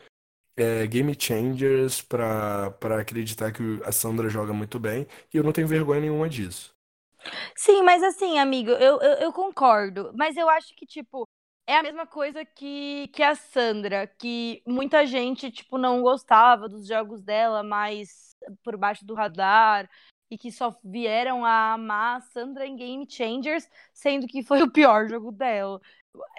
é, 0.56 0.86
Game 0.86 1.14
Changers 1.18 2.02
pra 2.02 2.66
acreditar 3.00 3.52
que 3.52 3.80
a 3.84 3.92
Sandra 3.92 4.28
joga 4.28 4.52
muito 4.52 4.78
bem. 4.78 5.06
E 5.32 5.36
eu 5.36 5.44
não 5.44 5.52
tenho 5.52 5.68
vergonha 5.68 6.00
nenhuma 6.00 6.28
disso. 6.28 6.74
sim, 7.54 7.82
mas 7.82 8.02
assim, 8.02 8.38
amigo, 8.38 8.70
eu, 8.70 9.00
eu, 9.00 9.12
eu 9.18 9.32
concordo. 9.32 10.12
Mas 10.14 10.36
eu 10.36 10.48
acho 10.48 10.74
que, 10.76 10.86
tipo, 10.86 11.28
é 11.66 11.76
a 11.76 11.82
mesma 11.82 12.06
coisa 12.06 12.44
que, 12.44 13.08
que 13.08 13.22
a 13.22 13.34
Sandra, 13.34 14.06
que 14.06 14.62
muita 14.66 15.04
gente, 15.06 15.50
tipo, 15.50 15.78
não 15.78 16.02
gostava 16.02 16.68
dos 16.68 16.86
jogos 16.86 17.22
dela, 17.22 17.62
mais 17.62 18.36
por 18.62 18.76
baixo 18.76 19.04
do 19.04 19.14
radar, 19.14 19.88
e 20.30 20.36
que 20.38 20.50
só 20.52 20.76
vieram 20.84 21.44
a 21.44 21.74
amar 21.74 22.18
a 22.18 22.20
Sandra 22.20 22.66
em 22.66 22.76
Game 22.76 23.06
Changers, 23.08 23.68
sendo 23.92 24.26
que 24.26 24.42
foi 24.42 24.62
o 24.62 24.70
pior 24.70 25.08
jogo 25.08 25.30
dela. 25.32 25.80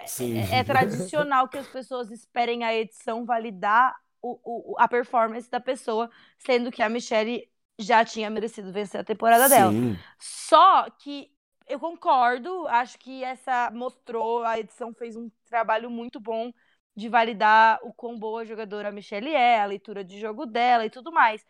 Sim. 0.06 0.38
É, 0.50 0.58
é 0.60 0.64
tradicional 0.64 1.48
que 1.48 1.58
as 1.58 1.68
pessoas 1.68 2.10
esperem 2.10 2.64
a 2.64 2.74
edição 2.74 3.24
validar 3.24 3.94
o, 4.22 4.72
o, 4.72 4.78
a 4.78 4.88
performance 4.88 5.50
da 5.50 5.60
pessoa, 5.60 6.10
sendo 6.38 6.70
que 6.70 6.82
a 6.82 6.88
Michelle 6.88 7.48
já 7.78 8.04
tinha 8.04 8.28
merecido 8.28 8.72
vencer 8.72 9.00
a 9.00 9.04
temporada 9.04 9.48
dela. 9.48 9.70
Sim. 9.70 9.96
Só 10.18 10.90
que 10.90 11.30
eu 11.68 11.78
concordo, 11.78 12.66
acho 12.68 12.98
que 12.98 13.22
essa 13.22 13.70
mostrou, 13.70 14.42
a 14.42 14.58
edição 14.58 14.92
fez 14.92 15.16
um 15.16 15.30
trabalho 15.48 15.90
muito 15.90 16.18
bom 16.18 16.52
de 16.96 17.08
validar 17.08 17.78
o 17.82 17.92
quão 17.92 18.18
boa 18.18 18.44
jogadora 18.44 18.88
a 18.88 18.92
Michelle 18.92 19.32
é, 19.32 19.60
a 19.60 19.66
leitura 19.66 20.02
de 20.02 20.18
jogo 20.18 20.46
dela 20.46 20.84
e 20.84 20.90
tudo 20.90 21.12
mais. 21.12 21.46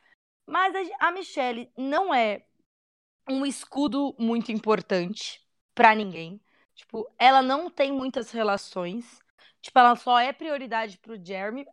Mas 0.46 0.74
a, 0.74 1.08
a 1.08 1.12
Michelle 1.12 1.72
não 1.76 2.12
é 2.12 2.44
um 3.28 3.46
escudo 3.46 4.14
muito 4.18 4.50
importante 4.52 5.40
pra 5.74 5.94
ninguém. 5.94 6.40
Tipo, 6.74 7.10
ela 7.18 7.42
não 7.42 7.70
tem 7.70 7.92
muitas 7.92 8.30
relações. 8.30 9.20
Tipo, 9.60 9.78
ela 9.78 9.96
só 9.96 10.18
é 10.18 10.32
prioridade 10.32 10.98
pro 10.98 11.22
Jeremy, 11.22 11.66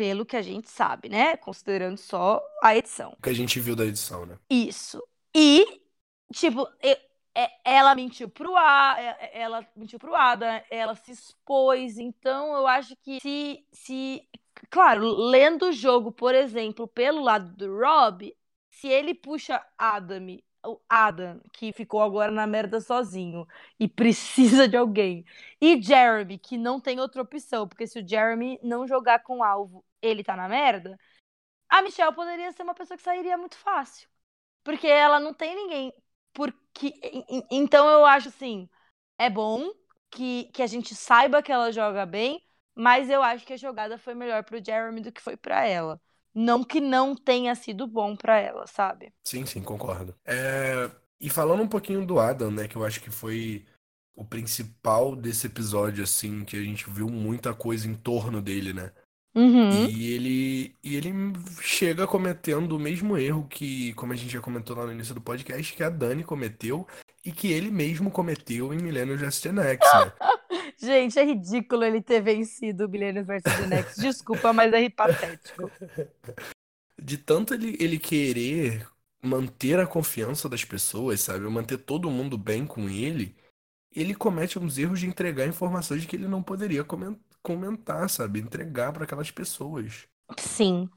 pelo 0.00 0.24
que 0.24 0.34
a 0.34 0.40
gente 0.40 0.70
sabe, 0.70 1.10
né? 1.10 1.36
Considerando 1.36 1.98
só 1.98 2.42
a 2.62 2.74
edição. 2.74 3.12
O 3.18 3.22
que 3.22 3.28
a 3.28 3.34
gente 3.34 3.60
viu 3.60 3.76
da 3.76 3.84
edição, 3.84 4.24
né? 4.24 4.38
Isso. 4.48 4.98
E, 5.36 5.82
tipo, 6.32 6.66
e- 6.82 6.98
é- 7.34 7.50
ela 7.62 7.94
mentiu 7.94 8.26
pro 8.30 8.56
A, 8.56 8.96
é- 8.98 9.42
ela 9.42 9.66
mentiu 9.76 9.98
pro 9.98 10.14
Ada, 10.14 10.64
ela 10.70 10.94
se 10.94 11.12
expôs. 11.12 11.98
Então, 11.98 12.54
eu 12.54 12.66
acho 12.66 12.96
que 12.96 13.20
se, 13.20 13.62
se. 13.70 14.26
Claro, 14.70 15.06
lendo 15.06 15.66
o 15.66 15.72
jogo, 15.72 16.10
por 16.10 16.34
exemplo, 16.34 16.88
pelo 16.88 17.20
lado 17.22 17.54
do 17.54 17.78
Rob, 17.78 18.34
se 18.70 18.88
ele 18.88 19.12
puxa 19.14 19.62
Adam, 19.76 20.38
o 20.64 20.80
Adam, 20.88 21.40
que 21.52 21.72
ficou 21.72 22.02
agora 22.02 22.30
na 22.32 22.46
merda 22.46 22.80
sozinho 22.80 23.46
e 23.78 23.88
precisa 23.88 24.68
de 24.68 24.76
alguém, 24.76 25.24
e 25.60 25.80
Jeremy, 25.82 26.38
que 26.38 26.56
não 26.58 26.80
tem 26.80 27.00
outra 27.00 27.22
opção, 27.22 27.66
porque 27.68 27.86
se 27.86 28.00
o 28.00 28.06
Jeremy 28.08 28.58
não 28.62 28.86
jogar 28.86 29.20
com 29.22 29.42
alvo, 29.44 29.84
ele 30.02 30.22
tá 30.24 30.36
na 30.36 30.48
merda, 30.48 30.98
a 31.68 31.82
Michelle 31.82 32.14
poderia 32.14 32.52
ser 32.52 32.62
uma 32.62 32.74
pessoa 32.74 32.96
que 32.96 33.02
sairia 33.02 33.36
muito 33.38 33.56
fácil. 33.58 34.08
Porque 34.64 34.86
ela 34.86 35.20
não 35.20 35.34
tem 35.34 35.54
ninguém. 35.56 35.92
Porque. 36.32 36.88
en- 37.04 37.24
en- 37.30 37.48
Então 37.50 37.88
eu 37.88 38.06
acho 38.06 38.28
assim. 38.28 38.68
É 39.18 39.30
bom 39.30 39.70
que, 40.10 40.46
que 40.52 40.62
a 40.62 40.66
gente 40.66 40.94
saiba 40.94 41.42
que 41.42 41.52
ela 41.52 41.72
joga 41.72 42.06
bem, 42.06 42.44
mas 42.74 43.10
eu 43.10 43.22
acho 43.22 43.46
que 43.46 43.54
a 43.54 43.56
jogada 43.56 43.98
foi 43.98 44.14
melhor 44.14 44.44
pro 44.44 44.64
Jeremy 44.64 45.00
do 45.02 45.12
que 45.12 45.20
foi 45.22 45.36
pra 45.36 45.66
ela. 45.66 46.00
Não 46.34 46.62
que 46.62 46.80
não 46.80 47.14
tenha 47.14 47.54
sido 47.54 47.86
bom 47.86 48.16
pra 48.16 48.38
ela, 48.38 48.66
sabe? 48.66 49.12
Sim, 49.24 49.44
sim, 49.46 49.62
concordo. 49.62 50.14
É, 50.24 50.90
E 51.20 51.28
falando 51.28 51.62
um 51.62 51.68
pouquinho 51.68 52.06
do 52.06 52.18
Adam, 52.18 52.50
né, 52.50 52.66
que 52.68 52.76
eu 52.76 52.84
acho 52.84 53.00
que 53.00 53.10
foi 53.10 53.64
o 54.14 54.24
principal 54.24 55.16
desse 55.16 55.46
episódio, 55.46 56.04
assim, 56.04 56.44
que 56.44 56.56
a 56.56 56.62
gente 56.62 56.88
viu 56.88 57.08
muita 57.08 57.54
coisa 57.54 57.88
em 57.88 57.94
torno 57.94 58.40
dele, 58.40 58.72
né? 58.72 58.92
Uhum. 59.34 59.86
E 59.86 60.12
ele, 60.12 60.74
e 60.82 60.96
ele 60.96 61.12
chega 61.60 62.06
cometendo 62.06 62.76
o 62.76 62.80
mesmo 62.80 63.16
erro 63.16 63.46
que, 63.48 63.94
como 63.94 64.12
a 64.12 64.16
gente 64.16 64.32
já 64.32 64.40
comentou 64.40 64.76
lá 64.76 64.86
no 64.86 64.92
início 64.92 65.14
do 65.14 65.20
podcast, 65.20 65.72
que 65.74 65.82
a 65.82 65.88
Dani 65.88 66.24
cometeu 66.24 66.86
e 67.24 67.30
que 67.30 67.52
ele 67.52 67.70
mesmo 67.70 68.10
cometeu 68.10 68.74
em 68.74 68.78
Millennium. 68.78 69.16
Gen 69.16 69.28
X, 69.28 69.42
né? 69.52 69.72
Gente, 70.80 71.18
é 71.18 71.24
ridículo 71.24 71.84
ele 71.84 72.00
ter 72.00 72.22
vencido 72.22 72.86
o 72.86 72.88
Millennium 72.88 73.24
vs. 73.24 73.42
Gen 73.44 73.72
X. 73.78 73.96
Desculpa, 73.96 74.52
mas 74.52 74.72
é 74.72 74.88
patético. 74.88 75.70
De 77.02 77.16
tanto 77.16 77.54
ele, 77.54 77.76
ele 77.80 77.98
querer 77.98 78.86
manter 79.22 79.78
a 79.78 79.86
confiança 79.86 80.48
das 80.48 80.64
pessoas, 80.64 81.20
sabe? 81.20 81.40
Manter 81.48 81.78
todo 81.78 82.10
mundo 82.10 82.36
bem 82.36 82.66
com 82.66 82.88
ele, 82.88 83.34
ele 83.94 84.14
comete 84.14 84.58
uns 84.58 84.78
erros 84.78 85.00
de 85.00 85.06
entregar 85.06 85.46
informações 85.46 86.04
que 86.04 86.14
ele 86.14 86.28
não 86.28 86.42
poderia 86.42 86.84
comentar, 87.42 88.08
sabe? 88.08 88.40
Entregar 88.40 88.92
para 88.92 89.04
aquelas 89.04 89.30
pessoas. 89.30 90.06
Sim. 90.38 90.88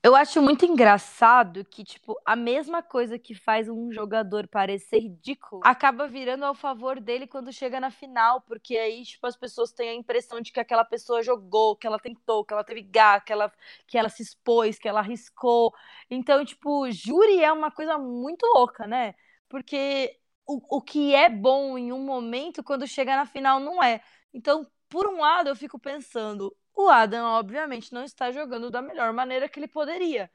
Eu 0.00 0.14
acho 0.14 0.40
muito 0.40 0.64
engraçado 0.64 1.64
que, 1.64 1.82
tipo, 1.84 2.16
a 2.24 2.36
mesma 2.36 2.82
coisa 2.82 3.18
que 3.18 3.34
faz 3.34 3.68
um 3.68 3.90
jogador 3.92 4.46
parecer 4.46 5.00
ridículo 5.00 5.60
acaba 5.64 6.06
virando 6.06 6.44
ao 6.44 6.54
favor 6.54 7.00
dele 7.00 7.26
quando 7.26 7.52
chega 7.52 7.80
na 7.80 7.90
final, 7.90 8.40
porque 8.42 8.78
aí, 8.78 9.04
tipo, 9.04 9.26
as 9.26 9.36
pessoas 9.36 9.72
têm 9.72 9.90
a 9.90 9.94
impressão 9.94 10.40
de 10.40 10.52
que 10.52 10.60
aquela 10.60 10.84
pessoa 10.84 11.20
jogou, 11.22 11.74
que 11.76 11.86
ela 11.86 11.98
tentou, 11.98 12.44
que 12.44 12.52
ela 12.54 12.62
teve 12.62 12.82
gar, 12.82 13.24
que 13.24 13.32
ela, 13.32 13.52
que 13.88 13.98
ela 13.98 14.08
se 14.08 14.22
expôs, 14.22 14.78
que 14.78 14.88
ela 14.88 15.00
arriscou. 15.00 15.74
Então, 16.08 16.44
tipo, 16.44 16.88
júri 16.92 17.42
é 17.42 17.52
uma 17.52 17.70
coisa 17.70 17.98
muito 17.98 18.46
louca, 18.54 18.86
né? 18.86 19.14
Porque 19.48 20.16
o, 20.46 20.76
o 20.78 20.80
que 20.80 21.12
é 21.14 21.28
bom 21.28 21.76
em 21.76 21.92
um 21.92 22.04
momento, 22.04 22.62
quando 22.62 22.86
chega 22.86 23.16
na 23.16 23.26
final, 23.26 23.58
não 23.60 23.82
é. 23.82 24.00
Então, 24.32 24.64
por 24.88 25.06
um 25.08 25.18
lado, 25.20 25.48
eu 25.48 25.56
fico 25.56 25.78
pensando, 25.78 26.56
o 26.86 26.90
Adam, 26.90 27.24
obviamente, 27.26 27.92
não 27.92 28.04
está 28.04 28.30
jogando 28.32 28.70
da 28.70 28.82
melhor 28.82 29.12
maneira 29.12 29.48
que 29.48 29.58
ele 29.60 29.68
poderia. 29.68 30.30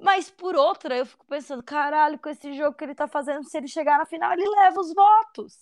Mas 0.00 0.30
por 0.30 0.56
outra, 0.56 0.96
eu 0.98 1.06
fico 1.06 1.26
pensando, 1.26 1.62
caralho, 1.62 2.18
com 2.18 2.28
esse 2.30 2.54
jogo 2.54 2.76
que 2.76 2.84
ele 2.84 2.94
tá 2.94 3.08
fazendo, 3.08 3.44
se 3.48 3.56
ele 3.58 3.68
chegar 3.68 3.98
na 3.98 4.06
final, 4.06 4.32
ele 4.32 4.48
leva 4.48 4.80
os 4.80 4.94
votos. 4.94 5.54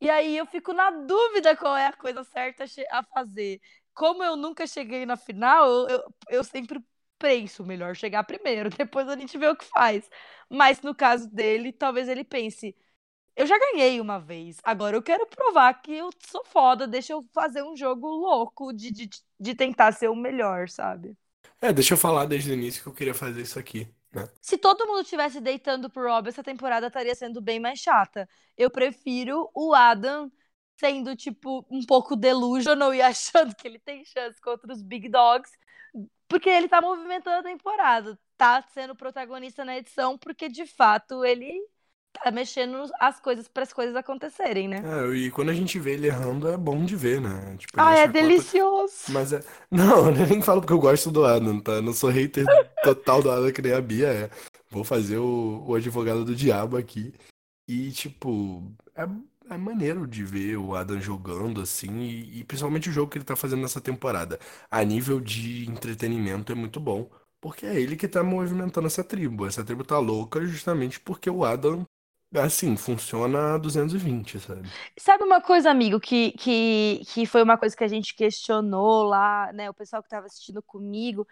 E 0.00 0.08
aí 0.10 0.36
eu 0.36 0.46
fico 0.46 0.72
na 0.72 0.90
dúvida 0.90 1.56
qual 1.56 1.76
é 1.76 1.86
a 1.86 1.92
coisa 1.92 2.22
certa 2.24 2.64
a 2.90 3.02
fazer. 3.04 3.60
Como 3.94 4.22
eu 4.22 4.36
nunca 4.36 4.66
cheguei 4.66 5.04
na 5.06 5.16
final, 5.16 5.88
eu, 5.88 6.14
eu 6.30 6.44
sempre 6.44 6.80
penso 7.18 7.64
melhor 7.66 7.96
chegar 7.96 8.22
primeiro, 8.24 8.70
depois 8.76 9.08
a 9.08 9.16
gente 9.16 9.36
vê 9.38 9.48
o 9.48 9.56
que 9.56 9.64
faz. 9.66 10.08
Mas 10.48 10.80
no 10.82 10.94
caso 10.94 11.28
dele, 11.30 11.72
talvez 11.72 12.08
ele 12.08 12.24
pense, 12.24 12.76
eu 13.38 13.46
já 13.46 13.56
ganhei 13.56 14.00
uma 14.00 14.18
vez. 14.18 14.56
Agora 14.64 14.96
eu 14.96 15.02
quero 15.02 15.24
provar 15.28 15.72
que 15.74 15.92
eu 15.92 16.10
sou 16.26 16.44
foda. 16.44 16.88
Deixa 16.88 17.12
eu 17.12 17.24
fazer 17.32 17.62
um 17.62 17.76
jogo 17.76 18.08
louco 18.08 18.72
de, 18.72 18.90
de, 18.90 19.08
de 19.38 19.54
tentar 19.54 19.92
ser 19.92 20.08
o 20.08 20.16
melhor, 20.16 20.68
sabe? 20.68 21.16
É, 21.60 21.72
deixa 21.72 21.94
eu 21.94 21.98
falar 21.98 22.26
desde 22.26 22.50
o 22.50 22.54
início 22.54 22.82
que 22.82 22.88
eu 22.88 22.92
queria 22.92 23.14
fazer 23.14 23.40
isso 23.40 23.56
aqui. 23.56 23.88
Né? 24.12 24.28
Se 24.42 24.58
todo 24.58 24.88
mundo 24.88 25.04
tivesse 25.04 25.40
deitando 25.40 25.88
pro 25.88 26.08
Rob, 26.08 26.28
essa 26.28 26.42
temporada 26.42 26.88
estaria 26.88 27.14
sendo 27.14 27.40
bem 27.40 27.60
mais 27.60 27.78
chata. 27.78 28.28
Eu 28.56 28.70
prefiro 28.70 29.48
o 29.54 29.72
Adam 29.72 30.28
sendo, 30.76 31.14
tipo, 31.14 31.64
um 31.70 31.86
pouco 31.86 32.16
delusional 32.16 32.92
e 32.92 33.00
achando 33.02 33.54
que 33.54 33.68
ele 33.68 33.78
tem 33.78 34.04
chance 34.04 34.40
contra 34.40 34.72
os 34.72 34.82
Big 34.82 35.08
Dogs, 35.08 35.52
porque 36.26 36.50
ele 36.50 36.68
tá 36.68 36.80
movimentando 36.80 37.38
a 37.38 37.50
temporada. 37.50 38.18
Tá 38.36 38.64
sendo 38.74 38.96
protagonista 38.96 39.64
na 39.64 39.78
edição, 39.78 40.18
porque 40.18 40.48
de 40.48 40.66
fato 40.66 41.24
ele 41.24 41.52
tá 42.22 42.30
mexendo 42.30 42.84
as 43.00 43.20
coisas 43.20 43.48
para 43.48 43.62
as 43.62 43.72
coisas 43.72 43.94
acontecerem, 43.96 44.68
né? 44.68 44.82
É, 44.84 45.14
e 45.14 45.30
quando 45.30 45.50
a 45.50 45.54
gente 45.54 45.78
vê 45.78 45.92
ele 45.92 46.06
errando, 46.06 46.48
é 46.48 46.56
bom 46.56 46.84
de 46.84 46.96
ver, 46.96 47.20
né? 47.20 47.56
Tipo, 47.58 47.74
ah, 47.76 47.94
é 47.94 48.08
delicioso. 48.08 48.94
Mas 49.08 49.32
é. 49.32 49.42
Não, 49.70 50.06
eu 50.14 50.26
nem 50.26 50.42
falo 50.42 50.60
porque 50.60 50.72
eu 50.72 50.80
gosto 50.80 51.10
do 51.10 51.24
Adam, 51.24 51.60
tá? 51.60 51.72
Eu 51.72 51.82
não 51.82 51.92
sou 51.92 52.10
hater 52.10 52.44
total 52.82 53.22
do 53.22 53.30
Adam 53.30 53.52
que 53.52 53.62
nem 53.62 53.72
a 53.72 53.80
Bia 53.80 54.08
é. 54.08 54.30
Vou 54.70 54.84
fazer 54.84 55.18
o, 55.18 55.64
o 55.66 55.74
advogado 55.74 56.24
do 56.24 56.34
diabo 56.34 56.76
aqui. 56.76 57.14
E, 57.66 57.90
tipo, 57.92 58.62
é, 58.94 59.06
é 59.50 59.56
maneiro 59.58 60.06
de 60.06 60.24
ver 60.24 60.56
o 60.56 60.74
Adam 60.74 61.00
jogando, 61.00 61.60
assim, 61.60 62.00
e, 62.00 62.40
e 62.40 62.44
principalmente 62.44 62.88
o 62.88 62.92
jogo 62.92 63.10
que 63.10 63.18
ele 63.18 63.24
tá 63.24 63.36
fazendo 63.36 63.62
nessa 63.62 63.80
temporada. 63.80 64.38
A 64.70 64.82
nível 64.84 65.20
de 65.20 65.68
entretenimento 65.68 66.52
é 66.52 66.54
muito 66.54 66.80
bom. 66.80 67.10
Porque 67.40 67.66
é 67.66 67.80
ele 67.80 67.96
que 67.96 68.08
tá 68.08 68.22
movimentando 68.22 68.86
essa 68.86 69.04
tribo. 69.04 69.46
Essa 69.46 69.64
tribo 69.64 69.84
tá 69.84 69.98
louca 69.98 70.44
justamente 70.44 70.98
porque 71.00 71.30
o 71.30 71.44
Adam 71.44 71.86
Assim, 72.34 72.76
funciona 72.76 73.54
a 73.54 73.58
220, 73.58 74.38
sabe? 74.38 74.68
Sabe 74.98 75.24
uma 75.24 75.40
coisa, 75.40 75.70
amigo, 75.70 75.98
que, 75.98 76.32
que, 76.32 77.00
que 77.06 77.24
foi 77.24 77.42
uma 77.42 77.56
coisa 77.56 77.74
que 77.74 77.84
a 77.84 77.88
gente 77.88 78.14
questionou 78.14 79.04
lá, 79.04 79.50
né? 79.54 79.70
O 79.70 79.74
pessoal 79.74 80.02
que 80.02 80.08
estava 80.08 80.26
assistindo 80.26 80.62
comigo 80.62 81.26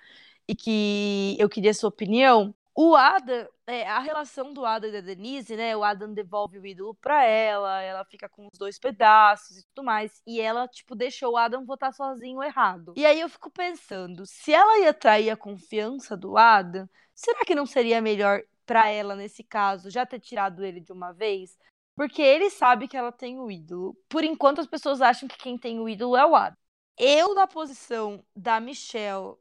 e 0.48 0.54
que 0.54 1.36
eu 1.38 1.48
queria 1.48 1.74
sua 1.74 1.88
opinião. 1.90 2.54
O 2.74 2.94
Adam, 2.94 3.46
é, 3.66 3.86
a 3.88 3.98
relação 3.98 4.52
do 4.52 4.64
Adam 4.64 4.88
e 4.88 4.92
da 4.92 5.00
Denise, 5.00 5.54
né? 5.56 5.76
O 5.76 5.84
Adam 5.84 6.12
devolve 6.14 6.58
o 6.58 6.66
ídolo 6.66 6.94
pra 6.94 7.24
ela, 7.24 7.80
ela 7.82 8.04
fica 8.04 8.28
com 8.28 8.46
os 8.50 8.58
dois 8.58 8.78
pedaços 8.78 9.58
e 9.58 9.66
tudo 9.66 9.84
mais. 9.84 10.22
E 10.26 10.40
ela, 10.40 10.66
tipo, 10.68 10.94
deixou 10.94 11.32
o 11.32 11.36
Adam 11.36 11.64
votar 11.64 11.92
sozinho 11.92 12.42
errado. 12.42 12.94
E 12.96 13.04
aí 13.04 13.20
eu 13.20 13.28
fico 13.28 13.50
pensando, 13.50 14.24
se 14.26 14.52
ela 14.52 14.78
ia 14.80 14.94
trair 14.94 15.30
a 15.30 15.36
confiança 15.36 16.16
do 16.16 16.36
Adam, 16.38 16.88
será 17.14 17.40
que 17.44 17.54
não 17.54 17.66
seria 17.66 18.00
melhor 18.00 18.42
para 18.66 18.88
ela 18.90 19.14
nesse 19.16 19.42
caso 19.44 19.90
já 19.90 20.04
ter 20.04 20.20
tirado 20.20 20.64
ele 20.64 20.80
de 20.80 20.92
uma 20.92 21.12
vez, 21.12 21.56
porque 21.94 22.20
ele 22.20 22.50
sabe 22.50 22.88
que 22.88 22.96
ela 22.96 23.12
tem 23.12 23.38
o 23.40 23.50
ídolo. 23.50 23.96
Por 24.08 24.24
enquanto 24.24 24.60
as 24.60 24.66
pessoas 24.66 25.00
acham 25.00 25.28
que 25.28 25.38
quem 25.38 25.56
tem 25.56 25.80
o 25.80 25.88
ídolo 25.88 26.16
é 26.16 26.26
o 26.26 26.36
Adam. 26.36 26.58
Eu 26.98 27.34
na 27.34 27.46
posição 27.46 28.24
da 28.34 28.60
Michelle, 28.60 29.36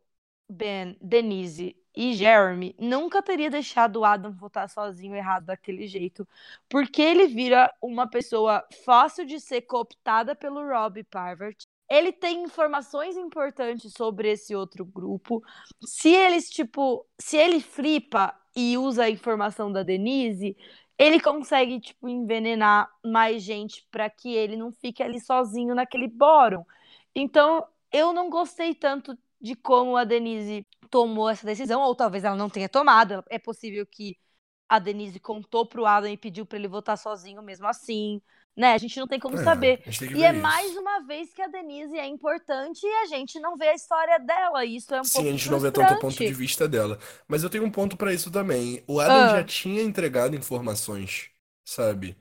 Ben, 0.49 0.97
Denise 1.01 1.75
e 1.95 2.13
Jeremy 2.13 2.75
nunca 2.79 3.21
teria 3.21 3.49
deixado 3.49 3.97
o 3.97 4.05
Adam 4.05 4.31
votar 4.31 4.69
sozinho 4.69 5.15
errado 5.15 5.45
daquele 5.45 5.87
jeito, 5.87 6.27
porque 6.69 7.01
ele 7.01 7.27
vira 7.27 7.73
uma 7.81 8.07
pessoa 8.09 8.65
fácil 8.85 9.25
de 9.25 9.39
ser 9.39 9.61
cooptada 9.61 10.35
pelo 10.35 10.67
Rob 10.67 11.03
Parvert. 11.05 11.57
Ele 11.89 12.11
tem 12.11 12.43
informações 12.43 13.15
importantes 13.15 13.93
sobre 13.93 14.31
esse 14.31 14.55
outro 14.55 14.83
grupo. 14.85 15.43
Se 15.85 16.09
eles, 16.09 16.49
tipo, 16.49 17.07
se 17.19 17.37
ele 17.37 17.59
flipa, 17.61 18.35
e 18.55 18.77
usa 18.77 19.05
a 19.05 19.09
informação 19.09 19.71
da 19.71 19.83
Denise, 19.83 20.55
ele 20.97 21.19
consegue, 21.19 21.79
tipo, 21.79 22.07
envenenar 22.07 22.89
mais 23.03 23.43
gente 23.43 23.85
para 23.91 24.09
que 24.09 24.33
ele 24.33 24.55
não 24.55 24.71
fique 24.71 25.03
ali 25.03 25.19
sozinho 25.19 25.75
naquele 25.75 26.07
bórum. 26.07 26.63
Então, 27.13 27.65
eu 27.91 28.13
não 28.13 28.29
gostei 28.29 28.73
tanto 28.73 29.17
de 29.41 29.55
como 29.55 29.97
a 29.97 30.03
Denise 30.03 30.65
tomou 30.89 31.29
essa 31.29 31.45
decisão, 31.45 31.81
ou 31.81 31.95
talvez 31.95 32.23
ela 32.23 32.35
não 32.35 32.49
tenha 32.49 32.69
tomado. 32.69 33.23
É 33.29 33.37
possível 33.39 33.85
que 33.85 34.17
a 34.69 34.79
Denise 34.79 35.19
contou 35.19 35.65
pro 35.67 35.85
Adam 35.85 36.09
e 36.11 36.17
pediu 36.17 36.45
para 36.45 36.57
ele 36.57 36.67
votar 36.67 36.97
sozinho 36.97 37.41
mesmo 37.41 37.67
assim 37.67 38.21
né? 38.55 38.73
A 38.73 38.77
gente 38.77 38.97
não 38.99 39.07
tem 39.07 39.19
como 39.19 39.37
é, 39.37 39.43
saber. 39.43 39.83
e 40.15 40.23
é 40.23 40.31
isso. 40.31 40.41
mais 40.41 40.75
uma 40.77 41.01
vez 41.01 41.33
que 41.33 41.41
a 41.41 41.47
Denise 41.47 41.97
é 41.97 42.05
importante 42.05 42.85
e 42.85 42.93
a 43.03 43.05
gente 43.07 43.39
não 43.39 43.57
vê 43.57 43.67
a 43.67 43.75
história 43.75 44.17
dela. 44.19 44.63
E 44.63 44.77
isso 44.77 44.93
é 44.95 45.01
um 45.01 45.03
Sim, 45.03 45.13
pouco 45.13 45.27
a 45.27 45.31
gente 45.31 45.51
não 45.51 45.59
vê 45.59 45.71
tanto 45.71 45.93
o 45.93 45.99
ponto 45.99 46.17
de 46.17 46.33
vista 46.33 46.67
dela. 46.67 46.97
Mas 47.27 47.43
eu 47.43 47.49
tenho 47.49 47.65
um 47.65 47.71
ponto 47.71 47.97
para 47.97 48.13
isso 48.13 48.31
também. 48.31 48.83
O 48.87 48.99
Adam 48.99 49.17
ah. 49.17 49.27
já 49.37 49.43
tinha 49.43 49.81
entregado 49.81 50.35
informações, 50.35 51.29
sabe? 51.65 52.15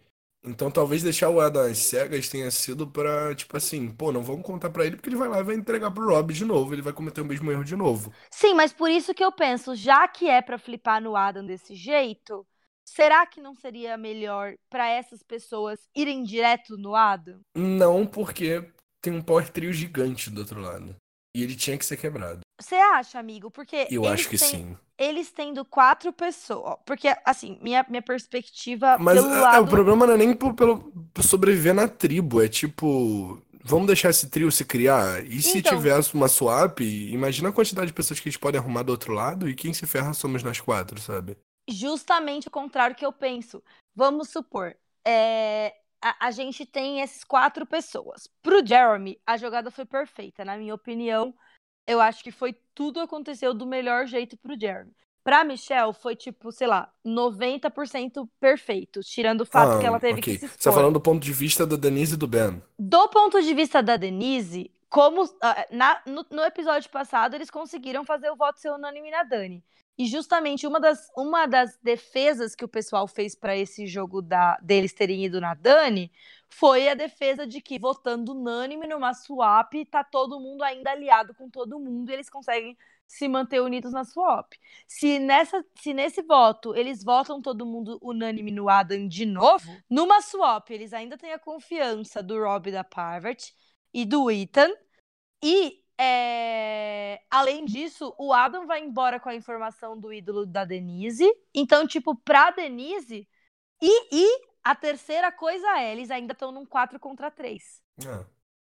Então 0.47 0.70
talvez 0.70 1.03
deixar 1.03 1.30
o 1.30 1.41
Adam 1.41 1.62
às 1.62 1.78
cegas 1.78 2.28
tenha 2.28 2.51
sido 2.51 2.87
pra, 2.87 3.35
tipo 3.35 3.57
assim, 3.57 3.89
pô, 3.91 4.12
não 4.12 4.22
vamos 4.22 4.45
contar 4.45 4.68
para 4.68 4.85
ele 4.85 4.97
porque 4.97 5.09
ele 5.09 5.16
vai 5.16 5.28
lá 5.28 5.39
e 5.41 5.43
vai 5.43 5.55
entregar 5.55 5.91
pro 5.91 6.07
Rob 6.07 6.35
de 6.35 6.45
novo, 6.45 6.74
ele 6.74 6.82
vai 6.82 6.93
cometer 6.93 7.22
o 7.22 7.24
mesmo 7.24 7.51
erro 7.51 7.64
de 7.64 7.74
novo. 7.74 8.12
Sim, 8.30 8.53
mas 8.53 8.70
por 8.70 8.91
isso 8.91 9.14
que 9.14 9.24
eu 9.24 9.32
penso, 9.32 9.74
já 9.74 10.07
que 10.07 10.28
é 10.28 10.43
para 10.43 10.59
flipar 10.59 11.01
no 11.01 11.16
Adam 11.16 11.47
desse 11.47 11.74
jeito, 11.74 12.47
Será 12.85 13.26
que 13.26 13.41
não 13.41 13.55
seria 13.55 13.97
melhor 13.97 14.55
para 14.68 14.89
essas 14.89 15.22
pessoas 15.22 15.80
irem 15.97 16.22
direto 16.22 16.76
no 16.76 16.95
Adam? 16.95 17.41
Não, 17.57 18.07
porque 18.07 18.64
tem 19.01 19.12
um 19.12 19.22
power 19.22 19.49
trio 19.51 19.72
gigante 19.72 20.30
do 20.30 20.41
outro 20.41 20.61
lado. 20.61 20.95
E 21.35 21.43
ele 21.43 21.57
tinha 21.57 21.76
que 21.76 21.85
ser 21.85 21.97
quebrado. 21.97 22.41
Você 22.61 22.76
acha, 22.76 23.18
amigo? 23.18 23.51
Porque. 23.51 23.89
Eu 23.91 24.07
acho 24.07 24.28
que 24.28 24.39
têm, 24.39 24.49
sim. 24.49 24.76
Eles 24.97 25.32
tendo 25.32 25.64
quatro 25.64 26.12
pessoas. 26.12 26.76
Porque, 26.87 27.12
assim, 27.24 27.59
minha, 27.61 27.85
minha 27.89 28.03
perspectiva. 28.03 28.97
Mas 28.99 29.20
pelo 29.20 29.35
é, 29.35 29.41
lado... 29.41 29.64
o 29.64 29.68
problema 29.68 30.07
não 30.07 30.14
é 30.14 30.16
nem 30.16 30.32
por, 30.32 30.55
pelo, 30.55 30.93
sobreviver 31.20 31.74
na 31.74 31.89
tribo. 31.89 32.41
É 32.41 32.49
tipo. 32.49 33.43
Vamos 33.66 33.87
deixar 33.87 34.11
esse 34.11 34.28
trio 34.28 34.53
se 34.53 34.64
criar? 34.64 35.24
E 35.24 35.41
se 35.41 35.59
então, 35.59 35.74
tivesse 35.74 36.14
uma 36.14 36.28
swap, 36.28 36.80
imagina 36.80 37.49
a 37.49 37.53
quantidade 37.53 37.87
de 37.87 37.95
pessoas 37.95 38.20
que 38.20 38.28
a 38.28 38.30
gente 38.30 38.39
pode 38.39 38.59
arrumar 38.59 38.82
do 38.82 38.91
outro 38.91 39.12
lado 39.12 39.49
e 39.49 39.55
quem 39.55 39.72
se 39.72 39.87
ferra 39.87 40.12
somos 40.12 40.43
nós 40.43 40.61
quatro, 40.61 41.01
sabe? 41.01 41.35
Justamente 41.68 42.48
o 42.48 42.50
contrário 42.50 42.96
que 42.96 43.04
eu 43.04 43.12
penso. 43.12 43.62
Vamos 43.94 44.28
supor, 44.30 44.76
é, 45.04 45.74
a, 46.02 46.26
a, 46.26 46.30
gente 46.30 46.66
tem 46.66 47.00
esses 47.00 47.24
quatro 47.24 47.64
pessoas. 47.66 48.28
Pro 48.42 48.64
Jeremy, 48.66 49.20
a 49.26 49.36
jogada 49.36 49.70
foi 49.70 49.84
perfeita, 49.84 50.44
na 50.44 50.56
minha 50.56 50.74
opinião. 50.74 51.34
Eu 51.86 52.00
acho 52.00 52.22
que 52.22 52.30
foi 52.30 52.56
tudo 52.74 53.00
aconteceu 53.00 53.54
do 53.54 53.66
melhor 53.66 54.06
jeito 54.06 54.36
pro 54.36 54.58
Jeremy. 54.58 54.92
Pra 55.22 55.42
Michelle 55.42 55.94
foi 55.94 56.14
tipo, 56.14 56.52
sei 56.52 56.66
lá, 56.66 56.92
90% 57.04 58.28
perfeito, 58.38 59.00
tirando 59.00 59.40
o 59.40 59.46
fato 59.46 59.76
Ah, 59.76 59.80
que 59.80 59.86
ela 59.86 59.98
teve 59.98 60.18
ok. 60.18 60.38
que 60.38 60.38
se 60.38 60.48
Você 60.48 60.68
tá 60.68 60.72
falando 60.72 60.94
do 60.94 61.00
ponto 61.00 61.22
de 61.22 61.32
vista 61.32 61.66
da 61.66 61.76
Denise 61.76 62.12
e 62.14 62.18
do 62.18 62.26
Ben. 62.26 62.62
Do 62.78 63.08
ponto 63.08 63.40
de 63.40 63.54
vista 63.54 63.82
da 63.82 63.96
Denise, 63.96 64.70
como 64.90 65.24
ah, 65.40 65.66
na- 65.70 66.02
no, 66.04 66.26
no 66.30 66.42
episódio 66.42 66.90
passado 66.90 67.34
eles 67.34 67.50
conseguiram 67.50 68.04
fazer 68.04 68.30
o 68.30 68.36
voto 68.36 68.60
ser 68.60 68.70
unânime 68.70 69.10
na 69.10 69.22
Dani. 69.22 69.64
E 69.97 70.07
justamente 70.07 70.66
uma 70.66 70.80
das, 70.80 71.09
uma 71.16 71.47
das 71.47 71.78
defesas 71.82 72.55
que 72.55 72.64
o 72.64 72.68
pessoal 72.68 73.07
fez 73.07 73.34
pra 73.34 73.57
esse 73.57 73.86
jogo 73.86 74.20
da, 74.20 74.59
deles 74.61 74.92
terem 74.92 75.24
ido 75.24 75.40
na 75.40 75.55
Dani 75.55 76.11
foi 76.49 76.88
a 76.88 76.95
defesa 76.95 77.47
de 77.47 77.61
que 77.61 77.78
votando 77.78 78.32
unânime 78.32 78.86
numa 78.86 79.14
swap, 79.14 79.72
tá 79.90 80.03
todo 80.05 80.40
mundo 80.40 80.62
ainda 80.62 80.90
aliado 80.90 81.34
com 81.34 81.49
todo 81.49 81.78
mundo 81.78 82.11
e 82.11 82.12
eles 82.12 82.30
conseguem 82.30 82.76
se 83.07 83.28
manter 83.28 83.61
unidos 83.61 83.92
na 83.92 84.05
swap. 84.05 84.53
Se, 84.86 85.18
nessa, 85.18 85.64
se 85.80 85.95
nesse 85.95 86.22
voto 86.22 86.74
eles 86.74 87.05
votam 87.05 87.40
todo 87.40 87.66
mundo 87.66 87.99
unânime 88.03 88.51
no 88.51 88.68
Adam 88.68 89.07
de 89.07 89.26
novo, 89.26 89.70
numa 89.88 90.20
swap 90.22 90.70
eles 90.70 90.92
ainda 90.92 91.16
têm 91.16 91.32
a 91.32 91.38
confiança 91.38 92.22
do 92.22 92.42
Rob 92.42 92.70
da 92.70 92.82
Parvati 92.82 93.55
e 93.92 94.05
do 94.05 94.30
Ethan. 94.30 94.70
E, 95.42 95.84
é, 95.99 97.20
além 97.30 97.64
disso, 97.64 98.14
o 98.18 98.32
Adam 98.32 98.66
vai 98.66 98.82
embora 98.82 99.20
com 99.20 99.28
a 99.28 99.34
informação 99.34 99.99
do 99.99 100.12
ídolo 100.12 100.45
da 100.45 100.64
Denise. 100.64 101.30
Então, 101.55 101.86
tipo, 101.86 102.16
pra 102.16 102.51
Denise. 102.51 103.28
E, 103.80 104.16
e 104.16 104.42
a 104.62 104.74
terceira 104.74 105.30
coisa 105.30 105.66
é: 105.78 105.92
eles 105.92 106.11
ainda 106.11 106.32
estão 106.32 106.51
num 106.51 106.66
4 106.66 106.99
contra 106.99 107.30
3. 107.30 107.62
É. 108.05 108.24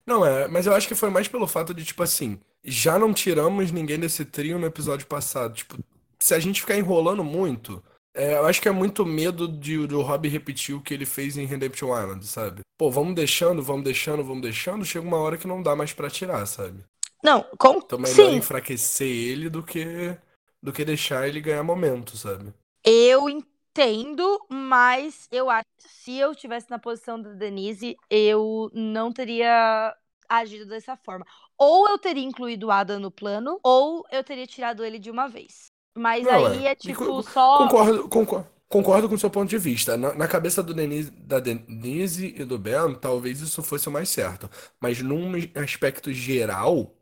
Não, 0.07 0.25
é, 0.25 0.49
mas 0.49 0.67
eu 0.67 0.75
acho 0.75 0.87
que 0.87 0.95
foi 0.95 1.09
mais 1.09 1.29
pelo 1.29 1.47
fato 1.47 1.73
de, 1.73 1.85
tipo 1.85 2.03
assim, 2.03 2.39
já 2.63 2.99
não 2.99 3.15
tiramos 3.15 3.73
ninguém 3.73 3.99
desse 3.99 4.25
trio 4.25 4.59
no 4.59 4.67
episódio 4.67 5.07
passado. 5.07 5.55
Tipo, 5.55 5.79
se 6.19 6.35
a 6.35 6.39
gente 6.39 6.61
ficar 6.61 6.77
enrolando 6.77 7.25
muito, 7.25 7.83
é, 8.15 8.35
eu 8.35 8.47
acho 8.47 8.61
que 8.61 8.69
é 8.69 8.73
muito 8.73 9.05
medo 9.07 9.49
de, 9.49 9.87
do 9.87 10.03
Rob 10.03 10.29
repetir 10.29 10.75
o 10.75 10.81
que 10.81 10.95
ele 10.95 11.07
fez 11.07 11.37
em 11.37 11.47
Redemption 11.47 11.89
Island, 11.89 12.27
sabe? 12.27 12.61
Pô, 12.79 12.91
vamos 12.91 13.15
deixando, 13.15 13.63
vamos 13.63 13.85
deixando, 13.85 14.23
vamos 14.23 14.43
deixando, 14.43 14.85
chega 14.85 15.07
uma 15.07 15.19
hora 15.19 15.39
que 15.39 15.47
não 15.47 15.63
dá 15.63 15.75
mais 15.75 15.93
pra 15.93 16.11
tirar, 16.11 16.45
sabe? 16.47 16.85
Não, 17.25 17.43
com... 17.59 17.79
Então 17.79 17.99
melhor 17.99 18.15
sim, 18.15 18.37
enfraquecer 18.37 19.09
ele 19.09 19.49
do 19.49 19.63
que 19.63 20.17
do 20.63 20.73
que 20.73 20.85
deixar 20.85 21.29
ele 21.29 21.41
ganhar 21.41 21.63
momento, 21.63 22.17
sabe? 22.17 22.53
eu 22.85 23.29
entendo, 23.29 24.41
mas 24.51 25.27
eu 25.33 25.49
acho 25.49 25.67
que 25.79 25.89
se 25.89 26.19
eu 26.19 26.33
estivesse 26.33 26.71
na 26.71 26.79
posição 26.79 27.21
da 27.21 27.33
Denise, 27.33 27.97
eu 28.11 28.71
não 28.75 29.11
teria 29.11 29.97
agido 30.29 30.67
dessa 30.67 30.97
forma. 30.97 31.27
Ou 31.59 31.89
eu 31.89 31.99
teria 31.99 32.25
incluído 32.25 32.67
o 32.67 32.71
Adam 32.71 33.01
no 33.01 33.11
plano, 33.11 33.59
ou 33.63 34.05
eu 34.13 34.23
teria 34.23 34.47
tirado 34.47 34.85
ele 34.85 34.99
de 34.99 35.11
uma 35.11 35.29
vez. 35.29 35.67
Mas 35.97 36.25
Não, 36.25 36.47
aí 36.47 36.67
é. 36.67 36.73
é 36.73 36.75
tipo 36.75 37.23
só. 37.23 37.59
Concordo, 37.59 38.09
concordo, 38.09 38.49
concordo 38.69 39.09
com 39.09 39.15
o 39.15 39.19
seu 39.19 39.31
ponto 39.31 39.49
de 39.49 39.59
vista. 39.59 39.97
Na, 39.97 40.15
na 40.15 40.29
cabeça 40.29 40.63
do 40.63 40.75
Denise, 40.75 41.11
da 41.11 41.41
Denise 41.41 42.35
e 42.37 42.45
do 42.45 42.59
Ben, 42.59 42.95
talvez 43.01 43.41
isso 43.41 43.63
fosse 43.63 43.89
o 43.89 43.93
mais 43.93 44.09
certo. 44.09 44.51
Mas 44.81 45.01
num 45.01 45.33
aspecto 45.55 46.13
geral, 46.13 46.93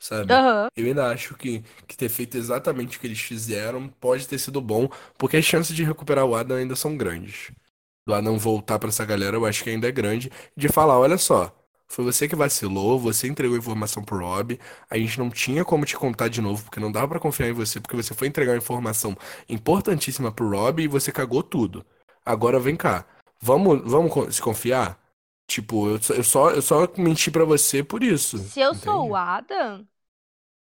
sabe? 0.00 0.32
Aham. 0.32 0.68
Eu 0.76 0.86
ainda 0.86 1.08
acho 1.10 1.34
que, 1.36 1.62
que 1.86 1.96
ter 1.96 2.08
feito 2.08 2.36
exatamente 2.36 2.96
o 2.96 3.00
que 3.00 3.06
eles 3.06 3.20
fizeram 3.20 3.88
pode 4.00 4.26
ter 4.26 4.38
sido 4.38 4.60
bom, 4.60 4.88
porque 5.18 5.36
as 5.36 5.44
chances 5.44 5.76
de 5.76 5.84
recuperar 5.84 6.24
o 6.24 6.34
Adam 6.34 6.56
ainda 6.56 6.74
são 6.74 6.96
grandes. 6.96 7.52
Do 8.06 8.14
Adam 8.14 8.38
voltar 8.38 8.78
pra 8.78 8.88
essa 8.88 9.04
galera, 9.04 9.36
eu 9.36 9.46
acho 9.46 9.62
que 9.62 9.70
ainda 9.70 9.86
é 9.86 9.92
grande. 9.92 10.32
De 10.56 10.68
falar, 10.68 10.98
olha 10.98 11.18
só, 11.18 11.54
foi 11.86 12.04
você 12.04 12.26
que 12.26 12.34
vacilou, 12.36 12.98
você 12.98 13.28
entregou 13.28 13.56
informação 13.56 14.02
pro 14.02 14.18
Rob, 14.18 14.58
a 14.88 14.96
gente 14.96 15.18
não 15.18 15.28
tinha 15.28 15.64
como 15.64 15.84
te 15.84 15.96
contar 15.96 16.28
de 16.28 16.40
novo, 16.40 16.64
porque 16.64 16.80
não 16.80 16.90
dava 16.90 17.08
pra 17.08 17.20
confiar 17.20 17.48
em 17.48 17.52
você, 17.52 17.80
porque 17.80 17.96
você 17.96 18.14
foi 18.14 18.28
entregar 18.28 18.52
uma 18.52 18.58
informação 18.58 19.16
importantíssima 19.48 20.32
pro 20.32 20.48
Rob 20.50 20.82
e 20.82 20.88
você 20.88 21.12
cagou 21.12 21.42
tudo. 21.42 21.84
Agora 22.24 22.58
vem 22.60 22.76
cá, 22.76 23.04
vamos, 23.40 23.82
vamos 23.84 24.34
se 24.34 24.40
confiar? 24.40 24.98
Tipo, 25.50 25.88
eu 25.88 26.00
só, 26.00 26.14
eu 26.14 26.22
só, 26.22 26.50
eu 26.50 26.62
só 26.62 26.88
menti 26.96 27.28
pra 27.28 27.44
você 27.44 27.82
por 27.82 28.04
isso, 28.04 28.36
Se 28.36 28.60
eu 28.60 28.72
sou 28.72 29.08
entende? 29.08 29.10
o 29.10 29.16
Adam 29.16 29.84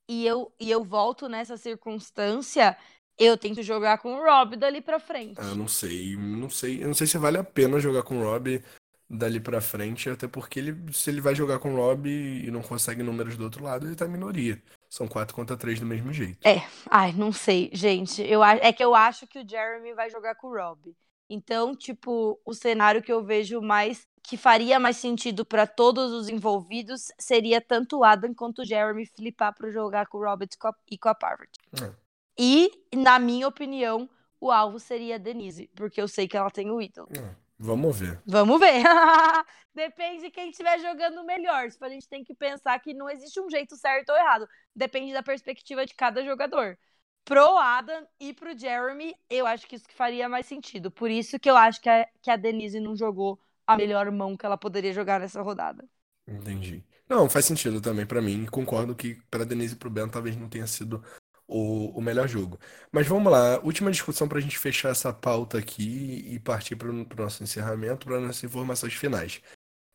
e 0.07 0.25
eu, 0.25 0.53
e 0.59 0.71
eu 0.71 0.83
volto 0.83 1.29
nessa 1.29 1.57
circunstância, 1.57 2.77
eu 3.17 3.37
tento 3.37 3.61
jogar 3.63 3.99
com 3.99 4.15
o 4.15 4.23
Rob 4.25 4.55
dali 4.55 4.81
pra 4.81 4.99
frente. 4.99 5.39
Ah, 5.39 5.53
não 5.55 5.67
sei, 5.67 6.15
não 6.15 6.49
sei, 6.49 6.83
eu 6.83 6.87
não 6.87 6.93
sei 6.93 7.05
se 7.07 7.17
vale 7.17 7.37
a 7.37 7.43
pena 7.43 7.79
jogar 7.79 8.03
com 8.03 8.19
o 8.19 8.23
Rob 8.23 8.63
dali 9.09 9.39
pra 9.39 9.61
frente, 9.61 10.09
até 10.09 10.27
porque 10.27 10.59
ele, 10.59 10.93
se 10.93 11.09
ele 11.09 11.21
vai 11.21 11.35
jogar 11.35 11.59
com 11.59 11.73
o 11.73 11.77
Rob 11.77 12.09
e 12.09 12.49
não 12.51 12.61
consegue 12.61 13.03
números 13.03 13.37
do 13.37 13.43
outro 13.43 13.63
lado, 13.63 13.85
ele 13.87 13.95
tá 13.95 14.05
em 14.05 14.09
minoria. 14.09 14.61
São 14.89 15.07
4 15.07 15.35
contra 15.35 15.57
3 15.57 15.79
do 15.79 15.85
mesmo 15.85 16.13
jeito. 16.13 16.45
É, 16.45 16.59
ai, 16.89 17.11
não 17.13 17.31
sei, 17.31 17.69
gente. 17.73 18.21
Eu, 18.21 18.41
a- 18.41 18.55
é 18.55 18.71
que 18.71 18.83
eu 18.83 18.95
acho 18.95 19.27
que 19.27 19.39
o 19.39 19.47
Jeremy 19.47 19.93
vai 19.93 20.09
jogar 20.09 20.35
com 20.35 20.47
o 20.47 20.55
Rob. 20.55 20.95
Então, 21.29 21.75
tipo, 21.75 22.39
o 22.45 22.53
cenário 22.53 23.01
que 23.03 23.11
eu 23.11 23.23
vejo 23.23 23.61
mais 23.61 24.07
que 24.27 24.35
faria 24.35 24.77
mais 24.77 24.97
sentido 24.97 25.45
pra 25.45 25.65
todos 25.65 26.11
os 26.11 26.27
envolvidos 26.27 27.13
seria 27.17 27.61
tanto 27.61 27.99
o 27.99 28.03
Adam 28.03 28.33
quanto 28.33 28.61
o 28.61 28.65
Jeremy 28.65 29.05
flipar 29.05 29.55
pra 29.55 29.71
jogar 29.71 30.07
com 30.07 30.17
o 30.17 30.23
Robert 30.25 30.49
e 30.53 30.57
com 30.57 30.67
a- 30.67 30.75
e 30.91 30.97
com 30.97 31.07
a 31.07 31.15
Parvati. 31.15 31.57
É. 31.81 31.93
E, 32.37 32.69
na 32.93 33.19
minha 33.19 33.47
opinião, 33.47 34.09
o 34.39 34.51
alvo 34.51 34.79
seria 34.79 35.15
a 35.15 35.17
Denise, 35.17 35.69
porque 35.73 36.01
eu 36.01 36.09
sei 36.09 36.27
que 36.27 36.35
ela 36.35 36.51
tem 36.51 36.69
o 36.69 36.81
ídolo. 36.81 37.07
É, 37.17 37.35
vamos 37.57 37.97
ver. 37.97 38.21
Vamos 38.25 38.59
ver. 38.59 38.83
Depende 39.73 40.23
de 40.23 40.29
quem 40.29 40.49
estiver 40.49 40.77
jogando 40.79 41.23
melhor. 41.23 41.71
Tipo, 41.71 41.85
a 41.85 41.89
gente 41.89 42.09
tem 42.09 42.21
que 42.21 42.35
pensar 42.35 42.77
que 42.81 42.93
não 42.93 43.09
existe 43.09 43.39
um 43.39 43.49
jeito 43.49 43.77
certo 43.77 44.09
ou 44.09 44.17
errado. 44.17 44.45
Depende 44.75 45.13
da 45.13 45.23
perspectiva 45.23 45.85
de 45.85 45.93
cada 45.93 46.21
jogador. 46.25 46.77
Pro 47.23 47.57
Adam 47.57 48.05
e 48.19 48.33
pro 48.33 48.57
Jeremy, 48.57 49.15
eu 49.29 49.47
acho 49.47 49.65
que 49.67 49.75
isso 49.77 49.87
que 49.87 49.93
faria 49.95 50.27
mais 50.27 50.45
sentido. 50.45 50.91
Por 50.91 51.09
isso 51.09 51.39
que 51.39 51.49
eu 51.49 51.55
acho 51.55 51.81
que 51.81 51.89
a, 51.89 52.05
que 52.21 52.29
a 52.29 52.35
Denise 52.35 52.79
não 52.81 52.95
jogou 52.95 53.39
a 53.67 53.77
melhor 53.77 54.09
mão 54.11 54.35
que 54.37 54.45
ela 54.45 54.57
poderia 54.57 54.93
jogar 54.93 55.19
nessa 55.19 55.41
rodada. 55.41 55.87
Entendi. 56.27 56.83
Não, 57.07 57.29
faz 57.29 57.45
sentido 57.45 57.79
também 57.81 58.05
pra 58.05 58.21
mim. 58.21 58.45
Concordo 58.45 58.95
que 58.95 59.15
pra 59.29 59.43
Denise 59.43 59.75
e 59.75 59.77
pro 59.77 59.89
Ben 59.89 60.09
talvez 60.09 60.35
não 60.35 60.49
tenha 60.49 60.67
sido 60.67 61.03
o, 61.47 61.97
o 61.97 62.01
melhor 62.01 62.27
jogo. 62.27 62.59
Mas 62.91 63.07
vamos 63.07 63.31
lá, 63.31 63.59
última 63.63 63.91
discussão 63.91 64.27
pra 64.27 64.39
gente 64.39 64.59
fechar 64.59 64.89
essa 64.89 65.13
pauta 65.13 65.57
aqui 65.57 66.25
e 66.27 66.39
partir 66.39 66.75
pro, 66.75 67.05
pro 67.05 67.23
nosso 67.23 67.43
encerramento, 67.43 68.05
para 68.05 68.19
nossas 68.19 68.43
informações 68.43 68.93
finais. 68.93 69.41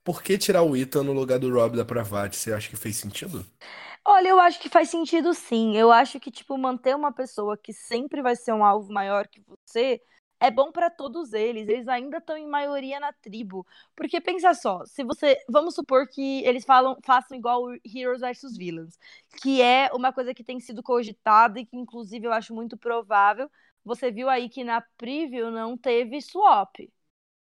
Por 0.04 0.22
que 0.22 0.38
tirar 0.38 0.62
o 0.62 0.76
Ethan 0.76 1.04
no 1.04 1.12
lugar 1.12 1.38
do 1.38 1.52
Rob 1.52 1.76
da 1.76 1.84
Pravati? 1.84 2.36
Você 2.36 2.52
acha 2.52 2.68
que 2.68 2.76
fez 2.76 2.96
sentido? 2.96 3.46
Olha, 4.04 4.28
eu 4.28 4.40
acho 4.40 4.58
que 4.60 4.68
faz 4.68 4.88
sentido 4.88 5.32
sim. 5.32 5.76
Eu 5.76 5.92
acho 5.92 6.18
que, 6.18 6.30
tipo, 6.30 6.58
manter 6.58 6.96
uma 6.96 7.12
pessoa 7.12 7.56
que 7.56 7.72
sempre 7.72 8.20
vai 8.20 8.34
ser 8.34 8.52
um 8.52 8.64
alvo 8.64 8.92
maior 8.92 9.28
que 9.28 9.40
você 9.46 10.00
é 10.42 10.50
bom 10.50 10.72
pra 10.72 10.90
todos 10.90 11.32
eles. 11.32 11.68
Eles 11.68 11.88
ainda 11.88 12.18
estão 12.18 12.36
em 12.36 12.46
maioria 12.46 12.98
na 13.00 13.12
tribo. 13.12 13.66
Porque 13.94 14.20
pensa 14.20 14.52
só, 14.54 14.84
se 14.84 15.04
você. 15.04 15.38
Vamos 15.48 15.74
supor 15.74 16.08
que 16.08 16.44
eles 16.44 16.64
falam, 16.64 16.98
façam 17.04 17.36
igual 17.36 17.66
Heroes 17.84 18.20
vs 18.20 18.56
Villains, 18.56 18.98
que 19.40 19.62
é 19.62 19.90
uma 19.92 20.12
coisa 20.12 20.34
que 20.34 20.44
tem 20.44 20.58
sido 20.60 20.82
cogitada 20.82 21.60
e 21.60 21.66
que, 21.66 21.76
inclusive, 21.76 22.26
eu 22.26 22.32
acho 22.32 22.54
muito 22.54 22.76
provável. 22.76 23.50
Você 23.84 24.10
viu 24.10 24.28
aí 24.28 24.48
que 24.48 24.64
na 24.64 24.80
preview 24.96 25.50
não 25.50 25.76
teve 25.76 26.20
swap. 26.20 26.76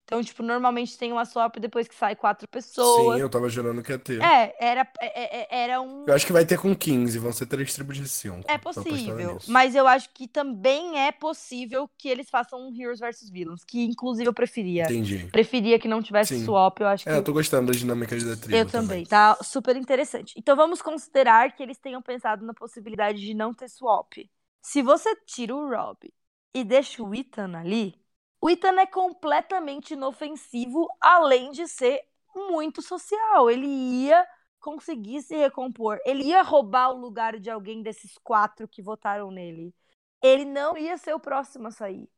Então, 0.04 0.22
tipo, 0.22 0.42
normalmente 0.42 0.98
tem 0.98 1.12
uma 1.12 1.24
swap 1.24 1.56
depois 1.58 1.88
que 1.88 1.94
sai 1.94 2.14
quatro 2.16 2.46
pessoas. 2.48 3.16
Sim, 3.16 3.20
eu 3.20 3.30
tava 3.30 3.48
jurando 3.48 3.82
que 3.82 3.92
ia 3.92 3.98
ter. 3.98 4.18
É, 4.20 4.54
era, 4.64 4.88
é- 5.00 5.54
é- 5.54 5.62
era 5.64 5.80
um. 5.80 6.04
Eu 6.06 6.14
acho 6.14 6.26
que 6.26 6.32
vai 6.32 6.44
ter 6.44 6.58
com 6.58 6.74
15, 6.74 7.18
vão 7.18 7.32
ser 7.32 7.46
três 7.46 7.72
tribos 7.74 7.96
de 7.96 8.08
5. 8.08 8.48
É 8.48 8.58
possível, 8.58 9.40
mas 9.46 9.74
eu 9.74 9.86
acho 9.86 10.10
que 10.12 10.26
também 10.28 10.98
é 10.98 11.12
possível 11.12 11.88
que 11.96 12.08
eles 12.08 12.28
façam 12.28 12.60
um 12.68 12.74
Heroes 12.74 12.98
vs 13.00 13.30
Villains, 13.30 13.64
que 13.64 13.84
inclusive 13.84 14.28
eu 14.28 14.34
preferia. 14.34 14.94
Entendi. 14.94 15.30
Preferia 15.30 15.78
que 15.78 15.88
não 15.88 16.02
tivesse 16.02 16.34
Sim. 16.34 16.44
swap, 16.44 16.80
eu 16.80 16.88
acho 16.88 17.06
que 17.08 17.14
É, 17.14 17.18
eu 17.18 17.22
tô 17.24 17.32
gostando 17.32 17.68
das 17.68 17.76
dinâmicas 17.78 18.22
da 18.24 18.36
tribo 18.36 18.66
eu 18.66 18.66
também, 18.66 19.06
tá 19.06 19.36
super 19.42 19.76
interessante. 19.76 20.34
Então 20.36 20.54
vamos 20.56 20.82
considerar 20.82 21.52
que 21.54 21.62
eles 21.62 21.78
tenham 21.78 22.02
pensado 22.02 22.44
na 22.44 22.52
possibilidade 22.54 23.20
de 23.20 23.34
não 23.34 23.54
ter 23.54 23.68
swap. 23.68 24.12
Se 24.60 24.82
você 24.82 25.14
tira 25.26 25.54
o 25.54 25.68
Rob 25.70 26.12
e 26.54 26.62
deixa 26.64 27.02
o 27.02 27.14
Ethan 27.14 27.56
ali, 27.56 27.94
o 28.42 28.50
Ethan 28.50 28.80
é 28.80 28.86
completamente 28.86 29.94
inofensivo, 29.94 30.88
além 31.00 31.52
de 31.52 31.68
ser 31.68 32.02
muito 32.34 32.82
social. 32.82 33.50
Ele 33.50 33.66
ia 33.68 34.26
conseguir 34.60 35.22
se 35.22 35.36
recompor. 35.36 36.00
Ele 36.04 36.24
ia 36.24 36.42
roubar 36.42 36.90
o 36.90 36.98
lugar 37.00 37.38
de 37.38 37.50
alguém 37.50 37.82
desses 37.82 38.18
quatro 38.18 38.68
que 38.68 38.82
votaram 38.82 39.30
nele. 39.30 39.74
Ele 40.22 40.44
não 40.44 40.76
ia 40.76 40.98
ser 40.98 41.14
o 41.14 41.20
próximo 41.20 41.68
a 41.68 41.70
sair. 41.70 42.10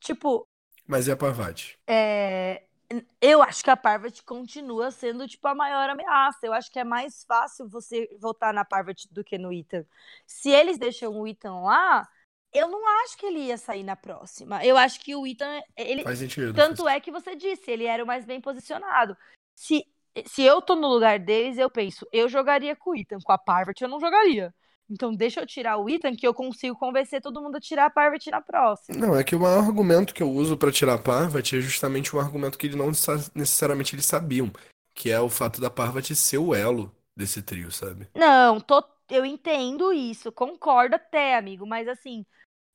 Tipo, 0.00 0.48
Mas 0.86 1.08
é 1.08 1.12
a 1.12 1.16
Parvati. 1.16 1.78
é, 1.86 2.64
eu 3.20 3.42
acho 3.42 3.64
que 3.64 3.70
a 3.70 3.76
Parvati 3.76 4.22
continua 4.24 4.90
sendo 4.90 5.26
tipo 5.28 5.46
a 5.48 5.54
maior 5.54 5.90
ameaça. 5.90 6.46
Eu 6.46 6.52
acho 6.52 6.70
que 6.70 6.78
é 6.78 6.84
mais 6.84 7.24
fácil 7.24 7.68
você 7.68 8.08
votar 8.20 8.54
na 8.54 8.64
Parvati 8.64 9.08
do 9.12 9.24
que 9.24 9.38
no 9.38 9.52
Ethan. 9.52 9.84
Se 10.26 10.50
eles 10.50 10.78
deixam 10.78 11.12
o 11.20 11.26
Ethan 11.26 11.60
lá, 11.62 12.08
eu 12.52 12.68
não 12.68 12.82
acho 13.04 13.16
que 13.18 13.26
ele 13.26 13.40
ia 13.40 13.58
sair 13.58 13.82
na 13.82 13.96
próxima. 13.96 14.64
Eu 14.64 14.76
acho 14.76 15.00
que 15.00 15.14
o 15.14 15.26
Ethan, 15.26 15.60
ele 15.76 16.02
Faz 16.02 16.18
sentido. 16.18 16.54
tanto 16.54 16.88
é 16.88 16.98
que 17.00 17.10
você 17.10 17.34
disse, 17.36 17.70
ele 17.70 17.84
era 17.84 18.02
o 18.02 18.06
mais 18.06 18.24
bem 18.24 18.40
posicionado. 18.40 19.16
Se 19.54 19.84
se 20.26 20.42
eu 20.42 20.62
tô 20.62 20.74
no 20.74 20.88
lugar 20.88 21.18
deles, 21.18 21.58
eu 21.58 21.68
penso, 21.68 22.06
eu 22.10 22.26
jogaria 22.26 22.74
com 22.74 22.92
o 22.92 22.96
Ethan, 22.96 23.18
com 23.22 23.32
a 23.32 23.36
Parvati 23.36 23.82
eu 23.84 23.88
não 23.90 24.00
jogaria. 24.00 24.54
Então 24.88 25.14
deixa 25.14 25.40
eu 25.40 25.46
tirar 25.46 25.76
o 25.76 25.90
Ethan 25.90 26.16
que 26.16 26.26
eu 26.26 26.32
consigo 26.32 26.74
convencer 26.78 27.20
todo 27.20 27.42
mundo 27.42 27.56
a 27.56 27.60
tirar 27.60 27.84
a 27.86 27.90
Parvati 27.90 28.30
na 28.30 28.40
próxima. 28.40 28.98
Não, 28.98 29.14
é 29.14 29.22
que 29.22 29.34
o 29.36 29.40
maior 29.40 29.58
argumento 29.64 30.14
que 30.14 30.22
eu 30.22 30.30
uso 30.30 30.56
pra 30.56 30.72
tirar 30.72 30.94
a 30.94 30.98
Parvati 30.98 31.58
é 31.58 31.60
justamente 31.60 32.16
um 32.16 32.20
argumento 32.20 32.56
que 32.56 32.66
eles 32.66 32.76
não 32.76 32.94
sa- 32.94 33.28
necessariamente 33.34 33.94
eles 33.94 34.06
sabiam, 34.06 34.50
que 34.94 35.10
é 35.10 35.20
o 35.20 35.28
fato 35.28 35.60
da 35.60 35.68
Parvati 35.68 36.14
ser 36.16 36.38
o 36.38 36.54
elo 36.54 36.90
desse 37.16 37.42
trio, 37.42 37.70
sabe? 37.70 38.08
Não, 38.14 38.60
tô, 38.60 38.84
eu 39.08 39.24
entendo 39.24 39.92
isso, 39.92 40.30
concordo 40.30 40.96
até, 40.96 41.36
amigo, 41.36 41.66
mas 41.66 41.88
assim, 41.88 42.26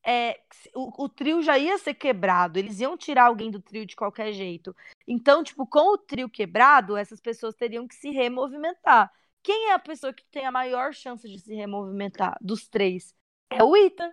é, 0.03 0.39
o, 0.73 1.03
o 1.05 1.09
trio 1.09 1.41
já 1.41 1.57
ia 1.57 1.77
ser 1.77 1.93
quebrado, 1.93 2.57
eles 2.57 2.79
iam 2.79 2.97
tirar 2.97 3.25
alguém 3.25 3.51
do 3.51 3.61
trio 3.61 3.85
de 3.85 3.95
qualquer 3.95 4.33
jeito. 4.33 4.75
Então, 5.07 5.43
tipo, 5.43 5.65
com 5.67 5.93
o 5.93 5.97
trio 5.97 6.29
quebrado, 6.29 6.97
essas 6.97 7.21
pessoas 7.21 7.55
teriam 7.55 7.87
que 7.87 7.95
se 7.95 8.09
removimentar. 8.09 9.11
Quem 9.43 9.69
é 9.69 9.73
a 9.73 9.79
pessoa 9.79 10.13
que 10.13 10.25
tem 10.25 10.45
a 10.45 10.51
maior 10.51 10.93
chance 10.93 11.27
de 11.27 11.39
se 11.39 11.53
removimentar 11.53 12.37
dos 12.41 12.67
três? 12.67 13.13
É 13.49 13.63
o 13.63 13.75
Ethan. 13.75 14.11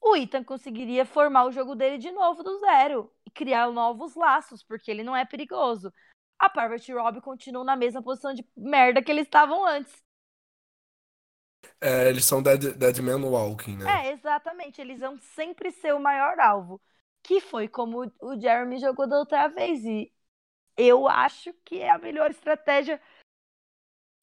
O 0.00 0.14
Ethan 0.14 0.44
conseguiria 0.44 1.04
formar 1.04 1.46
o 1.46 1.52
jogo 1.52 1.74
dele 1.74 1.98
de 1.98 2.12
novo 2.12 2.42
do 2.42 2.58
zero 2.60 3.10
e 3.24 3.30
criar 3.30 3.70
novos 3.70 4.14
laços, 4.14 4.62
porque 4.62 4.90
ele 4.90 5.02
não 5.02 5.16
é 5.16 5.24
perigoso. 5.24 5.92
A 6.38 6.50
Parvati 6.50 6.90
e 6.90 6.94
Rob 6.94 7.20
continuam 7.20 7.64
na 7.64 7.76
mesma 7.76 8.02
posição 8.02 8.34
de 8.34 8.46
merda 8.56 9.02
que 9.02 9.10
eles 9.10 9.24
estavam 9.24 9.64
antes. 9.64 9.92
É, 11.80 12.08
eles 12.08 12.24
são 12.24 12.42
Dead, 12.42 12.74
Dead 12.74 12.98
Man 12.98 13.24
Walking, 13.26 13.78
né? 13.78 14.08
É, 14.08 14.12
exatamente. 14.12 14.80
Eles 14.80 15.00
vão 15.00 15.18
sempre 15.18 15.70
ser 15.70 15.94
o 15.94 16.00
maior 16.00 16.38
alvo. 16.38 16.80
Que 17.22 17.40
foi 17.40 17.68
como 17.68 18.12
o 18.20 18.40
Jeremy 18.40 18.78
jogou 18.78 19.08
da 19.08 19.18
outra 19.18 19.48
vez. 19.48 19.84
E 19.84 20.12
eu 20.76 21.08
acho 21.08 21.52
que 21.64 21.80
é 21.80 21.90
a 21.90 21.98
melhor 21.98 22.30
estratégia 22.30 23.00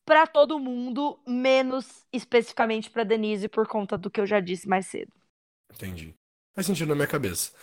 para 0.05 0.27
todo 0.27 0.59
mundo, 0.59 1.19
menos 1.25 2.05
especificamente 2.11 2.89
para 2.89 3.03
Denise, 3.03 3.47
por 3.47 3.67
conta 3.67 3.97
do 3.97 4.09
que 4.09 4.19
eu 4.19 4.25
já 4.25 4.39
disse 4.39 4.67
mais 4.67 4.85
cedo. 4.85 5.11
Entendi. 5.73 6.13
Faz 6.53 6.67
sentido 6.67 6.89
na 6.89 6.95
minha 6.95 7.07
cabeça. 7.07 7.53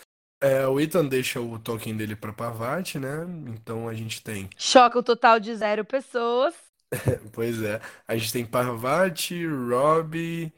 É, 0.40 0.66
o 0.66 0.80
Ethan 0.80 1.06
deixa 1.06 1.40
o 1.40 1.58
token 1.58 1.96
dele 1.96 2.16
pra 2.16 2.32
Parvati, 2.32 2.98
né? 2.98 3.26
Então 3.48 3.88
a 3.88 3.94
gente 3.94 4.22
tem. 4.22 4.48
Choca 4.56 4.98
o 4.98 5.02
total 5.02 5.38
de 5.38 5.54
zero 5.54 5.84
pessoas. 5.84 6.54
Pois 7.32 7.62
é. 7.62 7.80
A 8.08 8.16
gente 8.16 8.32
tem 8.32 8.44
Parvati, 8.44 9.46
Rob, 9.46 10.52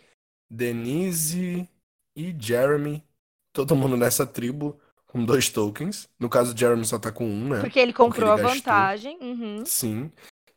Denise 0.51 1.69
e 2.17 2.35
Jeremy. 2.39 3.05
Todo 3.53 3.77
mundo 3.77 3.99
nessa 3.99 4.27
tribo 4.27 4.81
com 5.07 5.23
dois 5.25 5.51
tokens. 5.51 6.09
No 6.19 6.31
caso, 6.31 6.57
Jeremy 6.57 6.87
só 6.87 6.99
tá 6.99 7.13
com 7.13 7.27
um, 7.27 7.51
né? 7.51 7.61
Porque 7.61 7.79
ele 7.79 7.93
comprou 7.93 8.33
ele 8.33 8.41
a 8.41 8.49
vantagem. 8.49 9.19
Uhum. 9.21 9.65
Sim. 9.67 10.11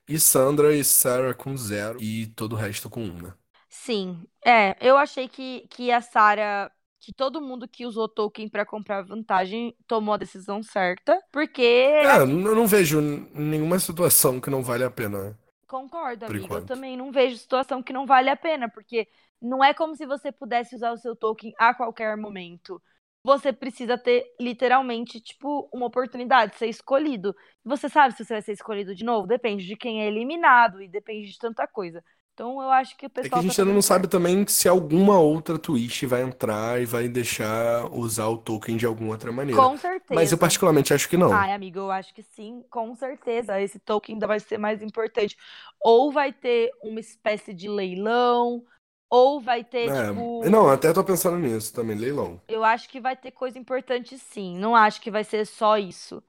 E 0.07 0.19
Sandra 0.19 0.73
e 0.73 0.83
Sarah 0.83 1.33
com 1.33 1.57
zero. 1.57 2.01
E 2.01 2.27
todo 2.27 2.53
o 2.53 2.55
resto 2.55 2.89
com 2.89 3.01
um, 3.01 3.21
né? 3.21 3.33
Sim. 3.67 4.23
É, 4.43 4.77
eu 4.79 4.97
achei 4.97 5.27
que, 5.27 5.67
que 5.69 5.91
a 5.91 5.99
Sarah. 5.99 6.71
Que 7.05 7.13
todo 7.13 7.39
mundo 7.39 7.67
que 7.67 7.85
usou 7.85 8.09
token 8.09 8.49
para 8.49 8.65
comprar 8.65 9.03
vantagem 9.03 9.75
tomou 9.85 10.15
a 10.15 10.17
decisão 10.17 10.63
certa. 10.63 11.21
Porque. 11.31 11.61
É, 11.61 12.17
eu 12.17 12.25
não 12.25 12.65
vejo 12.65 12.99
nenhuma 12.99 13.77
situação 13.77 14.41
que 14.41 14.49
não 14.49 14.63
vale 14.63 14.83
a 14.83 14.89
pena. 14.89 15.37
Concordo, 15.67 16.25
Por 16.25 16.35
amiga. 16.35 16.55
Eu 16.55 16.61
enquanto. 16.61 16.67
também 16.67 16.97
não 16.97 17.11
vejo 17.11 17.37
situação 17.37 17.81
que 17.83 17.93
não 17.93 18.05
vale 18.07 18.29
a 18.29 18.35
pena, 18.35 18.69
porque 18.69 19.07
não 19.41 19.63
é 19.63 19.73
como 19.73 19.95
se 19.95 20.05
você 20.05 20.31
pudesse 20.31 20.75
usar 20.75 20.91
o 20.93 20.97
seu 20.97 21.15
token 21.15 21.53
a 21.59 21.73
qualquer 21.75 22.15
momento. 22.17 22.81
Você 23.23 23.51
precisa 23.51 23.97
ter, 23.97 24.23
literalmente, 24.39 25.19
tipo, 25.19 25.67
uma 25.73 25.87
oportunidade 25.87 26.53
de 26.53 26.57
ser 26.59 26.67
escolhido. 26.67 27.35
Você 27.63 27.89
sabe 27.89 28.15
se 28.15 28.23
você 28.23 28.33
vai 28.35 28.41
ser 28.43 28.53
escolhido 28.53 28.93
de 28.95 29.03
novo? 29.03 29.27
Depende 29.27 29.65
de 29.65 29.75
quem 29.75 30.01
é 30.03 30.07
eliminado 30.07 30.81
e 30.81 30.87
depende 30.87 31.31
de 31.31 31.37
tanta 31.39 31.67
coisa. 31.67 32.03
Então 32.35 32.61
eu 32.61 32.69
acho 32.69 32.97
que 32.97 33.05
o 33.05 33.07
É 33.07 33.09
que 33.09 33.13
pessoal 33.23 33.39
a 33.39 33.41
tá 33.41 33.47
gente 33.47 33.61
ainda 33.61 33.63
fazendo 33.63 33.73
não 33.73 33.81
certo. 33.81 33.87
sabe 33.87 34.07
também 34.07 34.45
se 34.47 34.67
alguma 34.67 35.17
outra 35.19 35.57
Twitch 35.57 36.03
vai 36.03 36.21
entrar 36.21 36.81
e 36.81 36.85
vai 36.85 37.07
deixar 37.07 37.89
usar 37.93 38.27
o 38.27 38.37
token 38.37 38.75
de 38.77 38.85
alguma 38.85 39.11
outra 39.11 39.31
maneira. 39.31 39.61
Com 39.61 39.77
certeza. 39.77 40.13
Mas 40.15 40.31
eu 40.31 40.37
particularmente 40.37 40.93
acho 40.93 41.07
que 41.09 41.17
não. 41.17 41.31
Ai, 41.33 41.53
amigo, 41.53 41.79
eu 41.79 41.91
acho 41.91 42.13
que 42.13 42.21
sim, 42.21 42.63
com 42.69 42.93
certeza. 42.95 43.59
Esse 43.59 43.79
token 43.79 44.15
ainda 44.15 44.27
vai 44.27 44.39
ser 44.39 44.57
mais 44.57 44.81
importante. 44.81 45.37
Ou 45.81 46.11
vai 46.11 46.33
ter 46.33 46.71
uma 46.83 46.99
espécie 46.99 47.53
de 47.53 47.67
leilão, 47.69 48.65
ou 49.09 49.39
vai 49.41 49.63
ter, 49.63 49.89
É, 49.89 50.11
tipo. 50.11 50.43
Não, 50.49 50.69
até 50.69 50.91
tô 50.93 51.03
pensando 51.03 51.37
nisso 51.37 51.73
também, 51.73 51.97
leilão. 51.97 52.39
Eu 52.47 52.63
acho 52.63 52.89
que 52.89 52.99
vai 52.99 53.15
ter 53.15 53.31
coisa 53.31 53.57
importante 53.57 54.17
sim. 54.19 54.57
Não 54.57 54.75
acho 54.75 55.01
que 55.01 55.09
vai 55.11 55.23
ser 55.23 55.45
só 55.45 55.77
isso. 55.77 56.23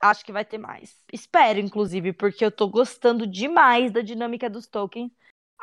Acho 0.00 0.24
que 0.24 0.32
vai 0.32 0.44
ter 0.44 0.58
mais. 0.58 1.04
Espero, 1.12 1.58
inclusive, 1.60 2.12
porque 2.12 2.44
eu 2.44 2.50
tô 2.52 2.68
gostando 2.68 3.26
demais 3.26 3.92
da 3.92 4.02
dinâmica 4.02 4.50
dos 4.50 4.66
tokens. 4.66 5.10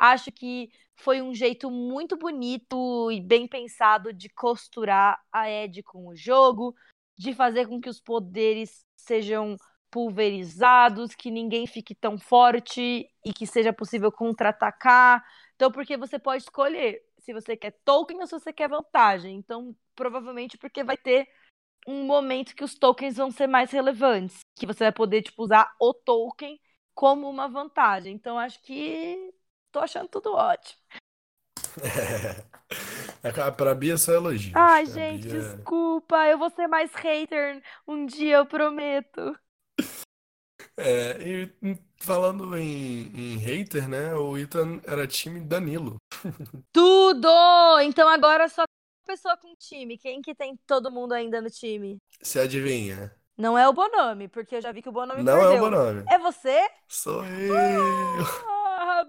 Acho 0.00 0.32
que 0.32 0.70
foi 0.96 1.20
um 1.20 1.34
jeito 1.34 1.70
muito 1.70 2.16
bonito 2.16 3.12
e 3.12 3.20
bem 3.20 3.46
pensado 3.46 4.14
de 4.14 4.30
costurar 4.30 5.20
a 5.30 5.50
Ed 5.50 5.82
com 5.82 6.08
o 6.08 6.16
jogo, 6.16 6.74
de 7.18 7.34
fazer 7.34 7.68
com 7.68 7.78
que 7.78 7.88
os 7.88 8.00
poderes 8.00 8.82
sejam 8.96 9.56
pulverizados, 9.90 11.14
que 11.14 11.30
ninguém 11.30 11.66
fique 11.66 11.94
tão 11.94 12.18
forte 12.18 13.06
e 13.22 13.32
que 13.34 13.46
seja 13.46 13.74
possível 13.74 14.10
contra-atacar. 14.10 15.22
Então, 15.54 15.70
porque 15.70 15.98
você 15.98 16.18
pode 16.18 16.44
escolher 16.44 17.02
se 17.18 17.34
você 17.34 17.54
quer 17.54 17.72
token 17.84 18.20
ou 18.20 18.26
se 18.26 18.32
você 18.32 18.54
quer 18.54 18.70
vantagem. 18.70 19.36
Então, 19.36 19.76
provavelmente 19.94 20.56
porque 20.56 20.82
vai 20.82 20.96
ter 20.96 21.28
um 21.86 22.04
momento 22.04 22.54
que 22.54 22.64
os 22.64 22.74
tokens 22.74 23.16
vão 23.18 23.30
ser 23.30 23.46
mais 23.46 23.70
relevantes, 23.70 24.40
que 24.56 24.66
você 24.66 24.84
vai 24.84 24.92
poder 24.92 25.22
tipo 25.22 25.42
usar 25.42 25.70
o 25.78 25.92
token 25.92 26.58
como 26.94 27.28
uma 27.28 27.48
vantagem. 27.48 28.14
Então, 28.14 28.38
acho 28.38 28.62
que 28.62 29.34
tô 29.72 29.80
achando 29.80 30.08
tudo 30.08 30.34
ótimo. 30.34 30.80
É, 33.22 33.50
pra 33.50 33.74
Bia 33.74 33.96
só 33.98 34.12
elogios. 34.12 34.54
Ai, 34.54 34.86
gente, 34.86 35.22
Bia- 35.28 35.40
desculpa, 35.40 36.26
eu 36.28 36.38
vou 36.38 36.50
ser 36.50 36.66
mais 36.68 36.92
hater 36.94 37.62
um 37.86 38.06
dia, 38.06 38.36
eu 38.36 38.46
prometo. 38.46 39.36
É, 40.76 41.18
e 41.22 41.78
falando 41.98 42.56
em, 42.56 43.06
em 43.14 43.36
hater, 43.38 43.88
né? 43.88 44.14
O 44.14 44.36
Ethan 44.38 44.80
era 44.86 45.06
time 45.06 45.40
Danilo. 45.40 45.96
Tudo! 46.72 47.28
Então 47.82 48.08
agora 48.08 48.48
só 48.48 48.64
tem 48.64 48.74
uma 49.02 49.06
pessoa 49.16 49.36
com 49.36 49.54
time. 49.56 49.98
Quem 49.98 50.22
que 50.22 50.34
tem 50.34 50.56
todo 50.66 50.90
mundo 50.90 51.12
ainda 51.12 51.40
no 51.40 51.50
time? 51.50 51.98
Você 52.22 52.40
adivinha? 52.40 53.14
Não 53.36 53.56
é 53.58 53.68
o 53.68 53.72
Bonome, 53.72 54.28
porque 54.28 54.56
eu 54.56 54.60
já 54.60 54.70
vi 54.72 54.82
que 54.82 54.88
o 54.88 54.92
Bonome 54.92 55.22
Não 55.22 55.36
é 55.38 55.40
perdeu. 55.40 55.62
o 55.62 55.70
Bonome. 55.70 56.04
É 56.10 56.18
você? 56.18 56.68
Sou 56.88 57.24
eu. 57.24 58.24
Ah, 58.46 58.59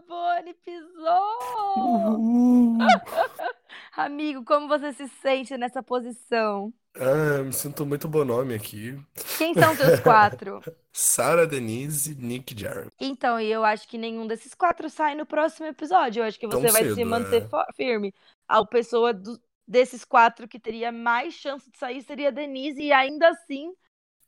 Boni 0.07 0.53
pisou! 0.53 1.37
Uhul. 1.75 2.77
Amigo, 3.93 4.43
como 4.45 4.67
você 4.67 4.93
se 4.93 5.07
sente 5.07 5.57
nessa 5.57 5.83
posição? 5.83 6.73
Ah, 6.95 7.41
me 7.43 7.53
sinto 7.53 7.85
muito 7.85 8.07
Bonome 8.07 8.53
aqui. 8.53 8.97
Quem 9.37 9.53
são 9.53 9.75
seus 9.75 9.99
quatro? 10.03 10.61
Sarah, 10.93 11.45
Denise, 11.45 12.15
Nick, 12.15 12.57
Jeremy. 12.57 12.91
Então, 12.99 13.39
e 13.39 13.47
eu 13.51 13.63
acho 13.65 13.87
que 13.87 13.97
nenhum 13.97 14.27
desses 14.27 14.53
quatro 14.53 14.89
sai 14.89 15.15
no 15.15 15.25
próximo 15.25 15.65
episódio. 15.67 16.21
Eu 16.21 16.27
acho 16.27 16.39
que 16.39 16.47
Tão 16.47 16.61
você 16.61 16.71
vai 16.71 16.83
cedo, 16.83 16.95
se 16.95 17.03
manter 17.03 17.43
é. 17.43 17.73
firme. 17.75 18.13
A 18.47 18.63
pessoa 18.65 19.13
do- 19.13 19.41
desses 19.67 20.05
quatro 20.05 20.47
que 20.47 20.59
teria 20.59 20.91
mais 20.91 21.33
chance 21.33 21.69
de 21.71 21.77
sair 21.77 22.01
seria 22.03 22.27
a 22.27 22.31
Denise, 22.31 22.81
e 22.81 22.91
ainda 22.91 23.29
assim. 23.29 23.73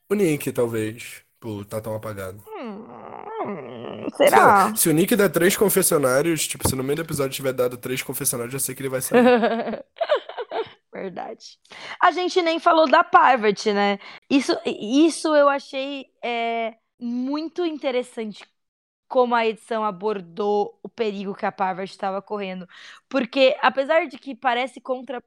O 0.09 0.15
Nick, 0.15 0.51
talvez. 0.53 1.23
Por 1.43 1.65
tá 1.65 1.81
tão 1.81 1.93
apagado. 1.93 2.41
hum, 2.57 4.07
será? 4.15 4.37
lá, 4.37 4.75
se 4.77 4.87
o 4.87 4.93
Nick 4.93 5.13
der 5.13 5.29
três 5.29 5.57
confessionários, 5.57 6.47
tipo, 6.47 6.65
se 6.65 6.73
no 6.73 6.81
meio 6.81 6.95
do 6.95 7.01
episódio 7.01 7.35
tiver 7.35 7.51
dado 7.51 7.75
três 7.75 8.01
confessionários, 8.01 8.53
eu 8.53 8.61
sei 8.61 8.73
que 8.73 8.81
ele 8.81 8.87
vai 8.87 9.01
sair. 9.01 9.21
Verdade. 10.93 11.59
A 12.01 12.11
gente 12.11 12.41
nem 12.41 12.61
falou 12.61 12.89
da 12.89 13.03
Parvati, 13.03 13.73
né? 13.73 13.99
Isso, 14.29 14.57
isso 14.65 15.35
eu 15.35 15.49
achei 15.49 16.05
é, 16.23 16.77
muito 16.97 17.65
interessante 17.65 18.45
como 19.09 19.35
a 19.35 19.45
edição 19.45 19.83
abordou 19.83 20.79
o 20.81 20.87
perigo 20.87 21.35
que 21.35 21.45
a 21.45 21.51
Parvati 21.51 21.91
estava 21.91 22.21
correndo. 22.21 22.65
Porque, 23.09 23.57
apesar 23.61 24.07
de 24.07 24.17
que 24.17 24.33
parece 24.33 24.79
contra 24.79 25.21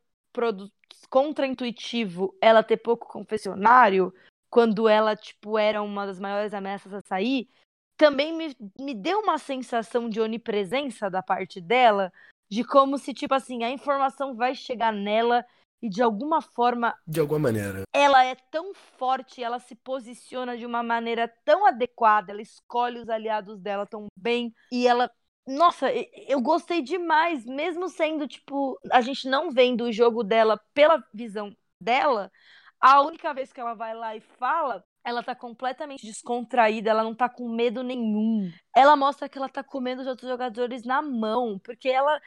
contra-intuitivo 1.11 2.35
ela 2.41 2.63
ter 2.63 2.79
pouco 2.79 3.07
confessionário, 3.07 4.13
quando 4.51 4.89
ela, 4.89 5.17
tipo, 5.17 5.59
era 5.59 5.83
uma 5.83 6.07
das 6.07 6.19
maiores 6.19 6.55
ameaças 6.55 6.93
a 6.93 7.01
sair, 7.01 7.49
também 7.97 8.33
me, 8.37 8.57
me 8.79 8.95
deu 8.95 9.21
uma 9.21 9.39
sensação 9.39 10.09
de 10.09 10.21
onipresença 10.21 11.11
da 11.11 11.23
parte 11.23 11.61
dela, 11.61 12.13
de 12.51 12.63
como 12.65 12.99
se, 12.99 13.13
tipo 13.13 13.35
assim, 13.35 13.65
a 13.65 13.71
informação 13.71 14.35
vai 14.35 14.55
chegar 14.55 14.93
nela 14.93 15.45
e 15.83 15.89
de 15.89 16.03
alguma 16.03 16.41
forma 16.41 16.95
De 17.07 17.21
alguma 17.21 17.39
maneira. 17.41 17.83
ela 17.95 18.25
é 18.25 18.35
tão 18.51 18.73
forte, 18.75 19.43
ela 19.43 19.59
se 19.59 19.75
posiciona 19.75 20.57
de 20.57 20.65
uma 20.65 20.83
maneira 20.83 21.29
tão 21.45 21.67
adequada, 21.67 22.33
ela 22.33 22.41
escolhe 22.43 22.99
os 22.99 23.09
aliados 23.09 23.59
dela 23.61 23.87
tão 23.87 24.07
bem 24.17 24.55
e 24.73 24.87
ela 24.87 25.11
nossa, 25.49 25.87
eu 26.27 26.41
gostei 26.41 26.83
demais, 26.83 27.45
mesmo 27.45 27.89
sendo 27.89 28.27
tipo, 28.27 28.77
a 28.91 29.01
gente 29.01 29.29
não 29.29 29.49
vendo 29.53 29.85
o 29.85 29.93
jogo 29.93 30.25
dela 30.25 30.61
pela 30.75 31.01
visão 31.15 31.57
dela, 31.81 32.33
a 32.81 33.01
única 33.03 33.33
vez 33.33 33.53
que 33.53 33.61
ela 33.61 33.75
vai 33.75 33.95
lá 33.95 34.15
e 34.15 34.21
fala, 34.21 34.85
ela 35.05 35.23
tá 35.23 35.35
completamente 35.35 36.05
descontraída, 36.07 36.91
ela 36.91 37.05
não 37.05 37.15
tá 37.15 37.29
com 37.29 37.49
medo 37.49 37.83
nenhum. 37.83 38.51
Ela 38.75 38.97
mostra 38.97 39.29
que 39.29 39.39
ela 39.39 39.49
tá 39.49 39.63
comendo 39.63 40.03
os 40.03 40.09
outros 40.09 40.29
jogadores 40.29 40.85
na 40.85 41.01
mão, 41.01 41.59
porque 41.59 41.89
ela 41.89 42.21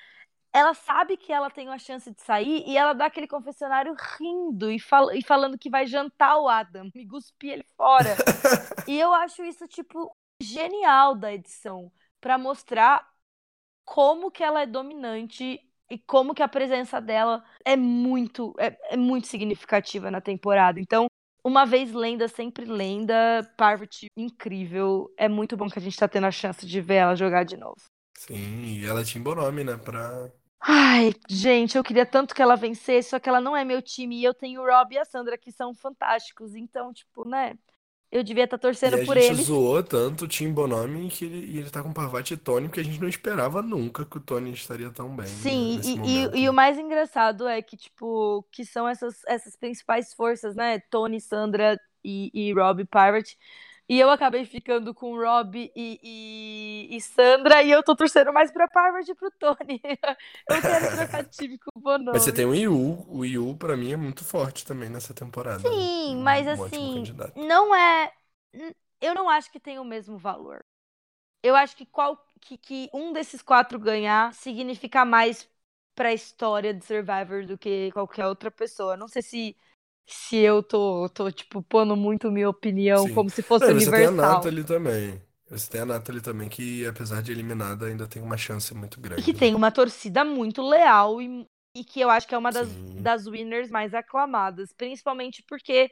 ela 0.52 0.74
sabe 0.74 1.16
que 1.16 1.32
ela 1.32 1.50
tem 1.52 1.68
uma 1.68 1.78
chance 1.78 2.12
de 2.12 2.22
sair 2.22 2.64
e 2.66 2.76
ela 2.76 2.94
dá 2.94 3.06
aquele 3.06 3.28
confessionário 3.28 3.96
rindo 4.18 4.72
e, 4.72 4.80
fal 4.80 5.12
e 5.12 5.24
falando 5.24 5.60
que 5.60 5.70
vai 5.70 5.86
jantar 5.86 6.38
o 6.40 6.48
Adam 6.50 6.90
e 6.96 7.08
cuspir 7.08 7.54
ele 7.54 7.66
fora. 7.78 8.16
e 8.88 9.00
eu 9.00 9.14
acho 9.14 9.44
isso, 9.44 9.68
tipo, 9.68 10.12
genial 10.42 11.16
da 11.16 11.32
edição 11.32 11.92
para 12.20 12.38
mostrar 12.38 13.08
como 13.86 14.32
que 14.32 14.44
ela 14.44 14.62
é 14.62 14.66
dominante 14.66 15.60
e 15.90 15.98
como 15.98 16.34
que 16.34 16.44
a 16.44 16.48
presença 16.48 17.02
dela 17.02 17.44
é 17.66 17.76
muito 17.76 18.54
é, 18.58 18.78
é, 18.92 18.98
muito 18.98 19.28
significativa 19.28 20.12
na 20.12 20.22
temporada. 20.22 20.80
Então, 20.80 21.08
uma 21.44 21.66
vez 21.66 21.94
lenda, 21.94 22.28
sempre 22.28 22.66
lenda, 22.66 23.50
Parvati 23.58 24.08
incrível. 24.16 25.12
É 25.18 25.28
muito 25.28 25.58
bom 25.58 25.70
que 25.70 25.80
a 25.80 25.82
gente 25.82 25.98
tá 25.98 26.08
tendo 26.08 26.28
a 26.28 26.32
chance 26.32 26.66
de 26.66 26.82
ver 26.82 26.96
ela 26.96 27.16
jogar 27.16 27.44
de 27.44 27.58
novo. 27.58 27.82
Sim, 28.18 28.66
e 28.66 28.86
ela 28.86 29.04
tinha 29.04 29.24
bom 29.24 29.34
nome, 29.34 29.64
né, 29.64 29.78
pra... 29.78 30.30
Ai, 30.62 31.14
gente, 31.30 31.78
eu 31.78 31.84
queria 31.84 32.06
tanto 32.06 32.36
que 32.36 32.42
ela 32.42 32.58
vencesse, 32.58 33.12
só 33.12 33.20
que 33.20 33.30
ela 33.30 33.40
não 33.40 33.56
é 33.56 33.64
meu 33.64 33.82
time 33.82 34.18
e 34.18 34.26
eu 34.26 34.34
tenho 34.34 34.62
o 34.62 34.66
Rob 34.66 34.94
e 34.94 34.98
a 34.98 35.06
Sandra 35.06 35.38
que 35.38 35.54
são 35.54 35.74
fantásticos. 35.74 36.54
Então, 36.54 36.92
tipo, 36.92 37.26
né, 37.26 37.58
eu 38.12 38.24
devia 38.24 38.46
estar 38.46 38.58
tá 38.58 38.62
torcendo 38.62 38.98
e 39.00 39.06
por 39.06 39.16
ele. 39.16 39.28
A 39.28 39.34
gente 39.34 39.46
zoou 39.46 39.84
tanto 39.84 40.26
o 40.26 40.28
Tim 40.28 40.52
Bonomi 40.52 41.10
que 41.10 41.26
ele, 41.26 41.46
e 41.46 41.58
ele 41.60 41.70
tá 41.70 41.84
com 41.84 41.94
Parvati 41.94 42.34
e 42.34 42.38
Tony, 42.38 42.68
porque 42.68 42.80
a 42.80 42.84
gente 42.84 43.00
não 43.00 43.08
esperava 43.08 43.62
nunca 43.62 44.04
que 44.04 44.18
o 44.18 44.20
Tony 44.20 44.52
estaria 44.52 44.90
tão 44.90 45.16
bem. 45.16 45.28
Sim, 45.28 45.78
né, 45.78 45.84
e, 45.86 46.40
e, 46.40 46.44
e, 46.44 46.50
o 46.50 46.54
mais 46.54 46.78
engraçado 46.78 47.48
é 47.48 47.62
que, 47.62 47.78
tipo, 47.78 48.44
que 48.52 48.66
são 48.66 48.88
essas, 48.88 49.22
essas 49.28 49.56
principais 49.56 50.14
forças, 50.14 50.56
né? 50.56 50.80
Tony, 50.90 51.22
Sandra 51.22 51.80
e, 52.04 52.32
e 52.34 52.54
Rob 52.54 52.84
Parvati. 52.86 53.38
E 53.90 54.00
eu 54.00 54.12
acabei 54.12 54.46
ficando 54.46 54.94
com 54.94 55.18
Rob 55.18 55.72
e, 55.76 56.00
e, 56.04 56.96
e, 56.96 57.02
Sandra, 57.02 57.64
e 57.64 57.72
eu 57.72 57.82
tô 57.82 57.96
torcendo 57.96 58.32
mais 58.32 58.52
pra 58.52 58.68
Parvati 58.68 59.10
e 59.10 59.16
pro 59.16 59.32
Tony. 59.32 59.82
eu 60.48 60.62
quero 60.62 60.96
trocar 60.96 61.26
time 61.26 61.58
com 61.58 61.72
o 61.74 61.82
Bonomi. 61.82 62.12
Mas 62.14 62.22
você 62.22 62.32
tem 62.32 62.46
o 62.46 62.54
Yu. 62.54 63.04
O 63.10 63.26
Yu, 63.26 63.58
pra 63.58 63.76
mim, 63.76 63.92
é 63.92 63.98
muito 63.98 64.24
forte 64.24 64.64
também 64.64 64.90
nessa 64.90 65.12
temporada. 65.12 65.68
Sim, 65.68 66.18
né? 66.18 66.22
mas 66.22 66.46
um 66.46 66.64
assim, 66.64 67.04
não 67.36 67.74
é. 67.74 68.14
Eu 69.02 69.16
não 69.16 69.28
acho 69.28 69.52
que 69.52 69.60
tem 69.60 69.80
o 69.80 69.84
mesmo 69.84 70.20
valor. 70.20 70.64
Eu 71.42 71.56
acho 71.56 71.76
que, 71.76 71.86
qual, 71.88 72.16
que, 72.42 72.60
que 72.60 72.90
um 72.94 73.12
desses 73.12 73.42
quatro 73.42 73.80
ganhar 73.80 74.32
significa 74.36 75.04
mais 75.04 75.50
pra 75.96 76.14
história 76.14 76.76
de 76.76 76.86
Survivor 76.86 77.44
do 77.44 77.58
que 77.58 77.92
qualquer 77.92 78.28
outra 78.28 78.52
pessoa. 78.52 78.96
Não 78.96 79.08
sei 79.08 79.24
se 79.24 79.58
se 80.14 80.38
eu 80.38 80.64
tô, 80.64 81.08
tô 81.10 81.32
tipo, 81.32 81.62
pondo 81.64 81.96
muito 81.96 82.32
minha 82.32 82.50
opinião 82.50 83.06
Sim. 83.08 83.14
como 83.14 83.30
se 83.30 83.42
fosse 83.42 83.66
Não, 83.66 83.76
universal. 83.76 83.92
Você 83.92 83.92
tem 83.92 84.06
a 84.08 84.12
Nathalie 84.12 84.64
também. 84.64 85.22
Você 85.50 85.70
tem 85.70 85.82
a 85.82 85.86
Nathalie 85.86 86.22
também, 86.22 86.50
que 86.50 86.86
apesar 86.86 87.22
de 87.22 87.32
eliminada, 87.32 87.88
ainda 87.88 88.08
tem 88.08 88.22
uma 88.22 88.38
chance 88.38 88.74
muito 88.74 89.00
grande. 89.00 89.22
E 89.22 89.24
que 89.24 89.34
tem 89.34 89.56
uma 89.56 89.72
torcida 89.72 90.24
muito 90.24 90.62
leal 90.62 91.22
e, 91.22 91.48
e 91.76 91.84
que 91.84 92.00
eu 92.00 92.10
acho 92.10 92.28
que 92.28 92.36
é 92.36 92.38
uma 92.38 92.52
das, 92.52 92.70
das 93.02 93.26
winners 93.26 93.70
mais 93.70 93.94
aclamadas. 93.94 94.72
Principalmente 94.74 95.44
porque 95.48 95.90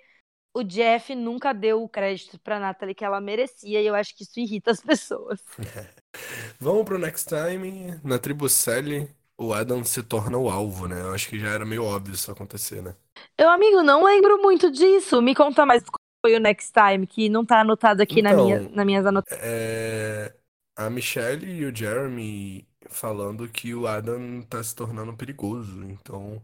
o 0.53 0.63
Jeff 0.63 1.13
nunca 1.15 1.53
deu 1.53 1.83
o 1.83 1.89
crédito 1.89 2.39
pra 2.39 2.59
Nathalie 2.59 2.95
que 2.95 3.05
ela 3.05 3.21
merecia, 3.21 3.81
e 3.81 3.85
eu 3.85 3.95
acho 3.95 4.15
que 4.15 4.23
isso 4.23 4.39
irrita 4.39 4.71
as 4.71 4.81
pessoas. 4.81 5.39
Vamos 6.59 6.85
pro 6.85 6.97
next 6.97 7.27
time. 7.27 7.99
Na 8.03 8.19
tribo 8.19 8.49
Sally, 8.49 9.07
o 9.37 9.53
Adam 9.53 9.83
se 9.83 10.03
torna 10.03 10.37
o 10.37 10.49
alvo, 10.49 10.87
né? 10.87 11.01
Eu 11.01 11.13
acho 11.13 11.29
que 11.29 11.39
já 11.39 11.49
era 11.49 11.65
meio 11.65 11.83
óbvio 11.83 12.13
isso 12.15 12.31
acontecer, 12.31 12.81
né? 12.83 12.95
Eu, 13.37 13.49
amigo, 13.49 13.81
não 13.83 14.03
lembro 14.03 14.41
muito 14.41 14.71
disso. 14.71 15.21
Me 15.21 15.33
conta 15.35 15.65
mais 15.65 15.83
como 15.83 15.97
foi 16.25 16.35
o 16.35 16.39
Next 16.39 16.71
Time, 16.73 17.05
que 17.07 17.29
não 17.29 17.45
tá 17.45 17.61
anotado 17.61 18.01
aqui 18.01 18.21
na 18.21 18.33
minha, 18.33 18.59
Então, 18.59 18.71
nas 18.71 18.85
minhas 18.85 19.05
anotações. 19.05 19.27
é, 19.31 20.35
a 20.75 20.89
Michelle 20.89 21.45
e 21.47 21.65
o 21.65 21.75
Jeremy 21.75 22.67
falando 22.89 23.49
que 23.49 23.73
o 23.75 23.87
Adam 23.87 24.43
tá 24.43 24.63
se 24.63 24.75
tornando 24.75 25.17
perigoso. 25.17 25.83
Então, 25.85 26.43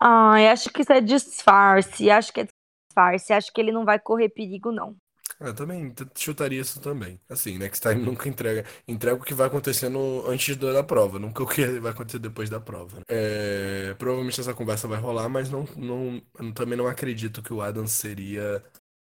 Ai, 0.00 0.48
acho 0.48 0.70
que 0.70 0.82
isso 0.82 0.92
é 0.92 1.00
disfarce. 1.00 2.10
Acho 2.10 2.32
que 2.32 2.40
é 2.40 2.44
disfarce. 2.88 3.32
Acho 3.32 3.52
que 3.52 3.60
ele 3.60 3.72
não 3.72 3.84
vai 3.84 3.98
correr 3.98 4.28
perigo, 4.28 4.72
não. 4.72 4.96
Eu 5.40 5.54
também 5.54 5.94
chutaria 6.16 6.60
isso 6.60 6.80
também. 6.80 7.20
Assim, 7.28 7.58
Next 7.58 7.80
Time 7.80 8.02
nunca 8.02 8.28
entrega. 8.28 8.64
Entrega 8.86 9.16
o 9.16 9.24
que 9.24 9.34
vai 9.34 9.46
acontecendo 9.46 10.24
antes 10.26 10.56
da 10.56 10.82
prova, 10.82 11.18
nunca 11.18 11.42
o 11.42 11.46
que 11.46 11.64
vai 11.78 11.92
acontecer 11.92 12.18
depois 12.18 12.50
da 12.50 12.60
prova. 12.60 12.98
né? 12.98 13.04
É, 13.08 13.94
provavelmente 13.94 14.40
essa 14.40 14.52
conversa 14.52 14.88
vai 14.88 14.98
rolar, 14.98 15.28
mas 15.28 15.48
não, 15.48 15.64
não, 15.76 16.20
eu 16.38 16.52
também 16.52 16.76
não 16.76 16.88
acredito 16.88 17.42
que 17.42 17.52
o 17.52 17.62
Adam 17.62 17.86
seria 17.86 18.62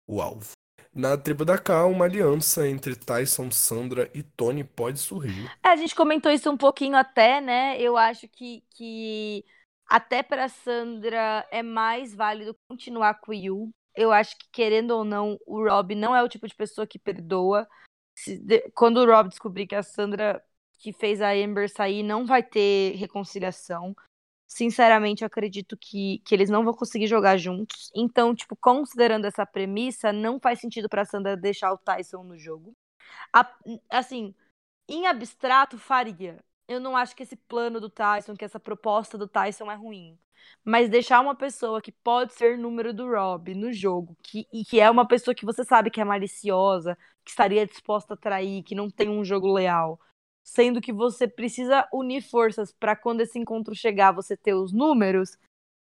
o 0.07 0.21
alvo. 0.21 0.51
Na 0.93 1.17
tribo 1.17 1.45
da 1.45 1.57
K, 1.57 1.85
uma 1.85 2.05
aliança 2.05 2.67
entre 2.67 2.95
Tyson, 2.95 3.51
Sandra 3.51 4.09
e 4.13 4.23
Tony 4.23 4.63
pode 4.63 4.99
surgir. 4.99 5.49
É, 5.63 5.69
a 5.69 5.75
gente 5.75 5.95
comentou 5.95 6.31
isso 6.31 6.49
um 6.49 6.57
pouquinho 6.57 6.95
até, 6.95 7.39
né? 7.39 7.79
Eu 7.79 7.95
acho 7.95 8.27
que, 8.27 8.63
que 8.71 9.45
até 9.87 10.23
para 10.23 10.49
Sandra 10.49 11.47
é 11.51 11.61
mais 11.61 12.13
válido 12.15 12.55
continuar 12.67 13.15
com 13.15 13.31
o 13.31 13.35
Yu 13.35 13.71
eu 13.99 14.13
acho 14.13 14.37
que, 14.37 14.47
querendo 14.51 14.91
ou 14.91 15.03
não, 15.03 15.37
o 15.45 15.67
Rob 15.67 15.93
não 15.93 16.15
é 16.15 16.23
o 16.23 16.29
tipo 16.29 16.47
de 16.47 16.55
pessoa 16.55 16.87
que 16.87 16.97
perdoa. 16.97 17.67
Quando 18.73 18.97
o 18.97 19.05
Rob 19.05 19.29
descobrir 19.29 19.67
que 19.67 19.75
a 19.75 19.83
Sandra 19.83 20.41
que 20.79 20.93
fez 20.93 21.21
a 21.21 21.31
Amber 21.31 21.69
sair 21.69 22.01
não 22.01 22.25
vai 22.25 22.41
ter 22.41 22.95
reconciliação. 22.95 23.93
Sinceramente, 24.47 25.21
eu 25.21 25.27
acredito 25.27 25.77
que, 25.77 26.19
que 26.25 26.33
eles 26.33 26.49
não 26.49 26.63
vão 26.63 26.73
conseguir 26.73 27.07
jogar 27.07 27.37
juntos. 27.37 27.91
Então, 27.93 28.33
tipo, 28.33 28.55
considerando 28.55 29.25
essa 29.25 29.45
premissa, 29.45 30.13
não 30.13 30.39
faz 30.39 30.59
sentido 30.59 30.87
pra 30.89 31.05
Sandra 31.05 31.35
deixar 31.35 31.73
o 31.73 31.77
Tyson 31.77 32.23
no 32.23 32.37
jogo. 32.37 32.73
A, 33.33 33.53
assim, 33.89 34.33
em 34.87 35.05
abstrato, 35.05 35.77
faria. 35.77 36.43
Eu 36.67 36.79
não 36.79 36.95
acho 36.95 37.15
que 37.15 37.23
esse 37.23 37.35
plano 37.35 37.79
do 37.79 37.89
Tyson, 37.89 38.35
que 38.35 38.45
essa 38.45 38.59
proposta 38.59 39.17
do 39.17 39.27
Tyson 39.27 39.69
é 39.69 39.75
ruim. 39.75 40.17
Mas 40.63 40.89
deixar 40.89 41.21
uma 41.21 41.35
pessoa 41.35 41.81
que 41.81 41.91
pode 41.91 42.33
ser 42.33 42.57
número 42.57 42.93
do 42.93 43.09
Rob 43.09 43.53
no 43.55 43.71
jogo, 43.73 44.15
que, 44.23 44.47
e 44.53 44.63
que 44.65 44.79
é 44.79 44.89
uma 44.89 45.07
pessoa 45.07 45.33
que 45.35 45.45
você 45.45 45.63
sabe 45.63 45.89
que 45.89 46.01
é 46.01 46.05
maliciosa, 46.05 46.97
que 47.23 47.31
estaria 47.31 47.65
disposta 47.65 48.13
a 48.13 48.17
trair, 48.17 48.63
que 48.63 48.75
não 48.75 48.89
tem 48.89 49.09
um 49.09 49.23
jogo 49.23 49.51
leal, 49.53 49.99
sendo 50.43 50.81
que 50.81 50.93
você 50.93 51.27
precisa 51.27 51.87
unir 51.93 52.21
forças 52.21 52.71
para 52.71 52.95
quando 52.95 53.21
esse 53.21 53.39
encontro 53.39 53.75
chegar 53.75 54.11
você 54.11 54.35
ter 54.37 54.53
os 54.53 54.73
números, 54.73 55.37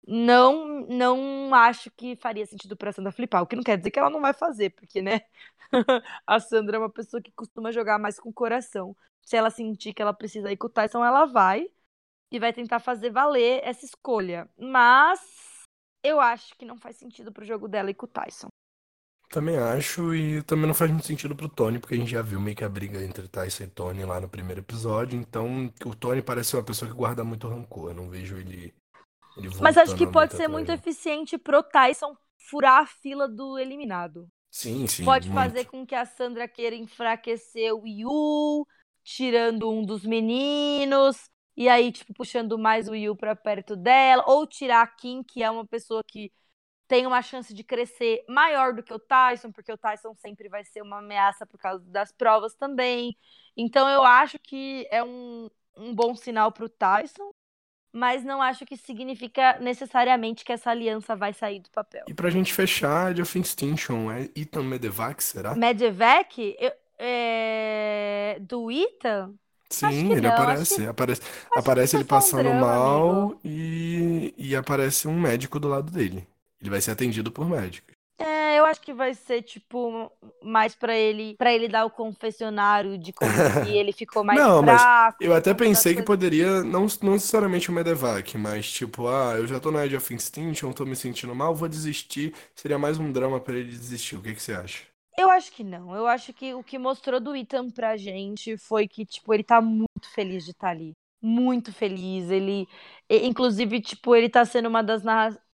não 0.07 0.85
não 0.87 1.53
acho 1.53 1.89
que 1.91 2.15
faria 2.17 2.45
sentido 2.45 2.77
para 2.77 2.91
Sandra 2.91 3.11
flipar. 3.11 3.41
O 3.43 3.47
que 3.47 3.55
não 3.55 3.63
quer 3.63 3.77
dizer 3.77 3.91
que 3.91 3.99
ela 3.99 4.09
não 4.09 4.21
vai 4.21 4.33
fazer, 4.33 4.71
porque 4.71 5.01
né? 5.01 5.21
a 6.27 6.39
Sandra 6.39 6.77
é 6.77 6.79
uma 6.79 6.89
pessoa 6.89 7.21
que 7.21 7.31
costuma 7.31 7.71
jogar 7.71 7.99
mais 7.99 8.19
com 8.19 8.29
o 8.29 8.33
coração. 8.33 8.95
Se 9.25 9.35
ela 9.35 9.49
sentir 9.49 9.93
que 9.93 10.01
ela 10.01 10.13
precisa 10.13 10.51
ir 10.51 10.57
com 10.57 10.67
o 10.67 10.69
Tyson, 10.69 11.03
ela 11.03 11.25
vai 11.25 11.67
e 12.31 12.39
vai 12.39 12.51
tentar 12.51 12.79
fazer 12.79 13.09
valer 13.09 13.61
essa 13.63 13.85
escolha. 13.85 14.49
Mas 14.57 15.19
eu 16.03 16.19
acho 16.19 16.55
que 16.57 16.65
não 16.65 16.77
faz 16.77 16.97
sentido 16.97 17.31
pro 17.31 17.45
jogo 17.45 17.67
dela 17.67 17.89
e 17.89 17.93
com 17.93 18.05
o 18.05 18.09
Tyson. 18.09 18.47
Também 19.29 19.57
acho, 19.57 20.13
e 20.13 20.43
também 20.43 20.67
não 20.67 20.73
faz 20.73 20.91
muito 20.91 21.07
sentido 21.07 21.35
pro 21.35 21.49
Tony, 21.49 21.79
porque 21.79 21.95
a 21.95 21.97
gente 21.97 22.11
já 22.11 22.21
viu 22.21 22.39
meio 22.39 22.55
que 22.55 22.63
a 22.63 22.69
briga 22.69 23.03
entre 23.03 23.27
Tyson 23.27 23.63
e 23.63 23.67
Tony 23.67 24.05
lá 24.05 24.19
no 24.21 24.29
primeiro 24.29 24.61
episódio. 24.61 25.19
Então, 25.19 25.73
o 25.83 25.95
Tony 25.95 26.21
parece 26.21 26.51
ser 26.51 26.57
uma 26.57 26.63
pessoa 26.63 26.89
que 26.89 26.95
guarda 26.95 27.23
muito 27.23 27.47
rancor. 27.47 27.89
Eu 27.89 27.95
não 27.95 28.09
vejo 28.09 28.37
ele. 28.37 28.73
ele 29.35 29.49
Mas 29.59 29.77
acho 29.77 29.95
que 29.95 30.05
pode 30.05 30.35
ser 30.35 30.47
muito 30.47 30.71
eficiente 30.71 31.37
pro 31.37 31.63
Tyson 31.63 32.15
furar 32.49 32.83
a 32.83 32.85
fila 32.85 33.27
do 33.27 33.57
eliminado. 33.57 34.27
Sim, 34.51 34.87
sim. 34.87 35.03
Pode 35.03 35.27
muito. 35.27 35.43
fazer 35.43 35.65
com 35.65 35.85
que 35.85 35.95
a 35.95 36.05
Sandra 36.05 36.47
queira 36.47 36.75
enfraquecer 36.75 37.73
o 37.73 37.85
Yu, 37.85 38.65
tirando 39.03 39.69
um 39.69 39.83
dos 39.83 40.05
meninos 40.05 41.29
e 41.55 41.69
aí, 41.69 41.91
tipo, 41.91 42.13
puxando 42.13 42.57
mais 42.57 42.87
o 42.87 42.91
Will 42.91 43.15
pra 43.15 43.35
perto 43.35 43.75
dela, 43.75 44.23
ou 44.27 44.45
tirar 44.45 44.81
a 44.81 44.87
Kim, 44.87 45.23
que 45.23 45.41
é 45.41 45.49
uma 45.49 45.65
pessoa 45.65 46.01
que 46.05 46.31
tem 46.87 47.07
uma 47.07 47.21
chance 47.21 47.53
de 47.53 47.63
crescer 47.63 48.23
maior 48.29 48.73
do 48.73 48.83
que 48.83 48.93
o 48.93 48.99
Tyson, 48.99 49.51
porque 49.51 49.71
o 49.71 49.77
Tyson 49.77 50.13
sempre 50.15 50.49
vai 50.49 50.63
ser 50.63 50.81
uma 50.81 50.99
ameaça 50.99 51.45
por 51.45 51.59
causa 51.59 51.83
das 51.89 52.11
provas 52.11 52.53
também. 52.55 53.17
Então 53.57 53.89
eu 53.89 54.03
acho 54.03 54.37
que 54.39 54.87
é 54.91 55.03
um, 55.03 55.49
um 55.75 55.95
bom 55.95 56.15
sinal 56.15 56.51
pro 56.51 56.69
Tyson, 56.69 57.31
mas 57.91 58.23
não 58.23 58.41
acho 58.41 58.65
que 58.65 58.75
significa 58.75 59.57
necessariamente 59.59 60.43
que 60.43 60.51
essa 60.51 60.69
aliança 60.69 61.15
vai 61.15 61.33
sair 61.33 61.61
do 61.61 61.69
papel. 61.71 62.03
E 62.07 62.13
pra 62.13 62.29
gente 62.29 62.53
fechar, 62.53 63.13
de 63.13 63.21
of 63.21 63.39
Extinction, 63.39 64.11
é 64.11 64.29
Ethan 64.35 64.63
Medevac, 64.63 65.23
será? 65.23 65.55
Medevac? 65.55 66.55
Eu, 66.59 66.73
é... 66.99 68.37
Do 68.41 68.69
Ethan? 68.69 69.33
Sim, 69.69 70.11
ele 70.11 70.21
não, 70.21 70.31
aparece. 70.31 70.75
Que... 70.75 70.87
Aparece, 70.87 71.21
aparece 71.55 71.95
ele 71.97 72.03
passando 72.03 72.43
drama, 72.43 72.59
mal 72.59 73.39
e, 73.43 74.33
e 74.37 74.55
aparece 74.55 75.07
um 75.07 75.19
médico 75.19 75.59
do 75.59 75.67
lado 75.67 75.91
dele. 75.91 76.27
Ele 76.61 76.69
vai 76.69 76.81
ser 76.81 76.91
atendido 76.91 77.31
por 77.31 77.49
médico. 77.49 77.95
É, 78.17 78.57
eu 78.57 78.65
acho 78.65 78.79
que 78.79 78.93
vai 78.93 79.13
ser, 79.13 79.41
tipo, 79.41 80.09
mais 80.41 80.73
para 80.73 80.95
ele 80.95 81.35
para 81.37 81.53
ele 81.53 81.67
dar 81.67 81.83
o 81.83 81.89
confessionário 81.89 82.97
de 82.97 83.11
como 83.11 83.29
que 83.65 83.71
ele 83.75 83.91
ficou 83.91 84.23
mais 84.23 84.39
não, 84.39 84.63
fraco. 84.63 85.17
Mas 85.19 85.29
eu 85.29 85.35
até 85.35 85.53
pensei 85.53 85.93
que 85.93 86.01
poderia, 86.01 86.63
não, 86.63 86.87
não 87.01 87.13
necessariamente 87.13 87.69
o 87.69 87.73
Medevac, 87.73 88.37
mas 88.37 88.71
tipo, 88.71 89.07
ah, 89.07 89.35
eu 89.37 89.45
já 89.45 89.59
tô 89.59 89.69
na 89.69 89.85
Edge 89.85 89.97
of 89.97 90.13
Extinction, 90.13 90.71
tô 90.71 90.85
me 90.85 90.95
sentindo 90.95 91.35
mal, 91.35 91.53
vou 91.53 91.67
desistir. 91.67 92.33
Seria 92.55 92.79
mais 92.79 92.97
um 92.97 93.11
drama 93.11 93.39
para 93.39 93.55
ele 93.57 93.71
desistir. 93.71 94.15
O 94.15 94.21
que, 94.21 94.33
que 94.33 94.41
você 94.41 94.53
acha? 94.53 94.83
Eu 95.17 95.29
acho 95.29 95.51
que 95.51 95.63
não. 95.63 95.95
Eu 95.95 96.07
acho 96.07 96.33
que 96.33 96.53
o 96.53 96.63
que 96.63 96.77
mostrou 96.77 97.19
do 97.19 97.35
Ethan 97.35 97.69
pra 97.69 97.95
gente 97.95 98.57
foi 98.57 98.87
que, 98.87 99.05
tipo, 99.05 99.33
ele 99.33 99.43
tá 99.43 99.61
muito 99.61 100.09
feliz 100.13 100.43
de 100.43 100.51
estar 100.51 100.67
tá 100.67 100.71
ali. 100.71 100.93
muito 101.21 101.71
feliz. 101.71 102.29
Ele, 102.29 102.67
inclusive, 103.09 103.81
tipo, 103.81 104.15
ele 104.15 104.29
tá 104.29 104.43
sendo 104.43 104.67
uma 104.67 104.83
das, 104.83 105.03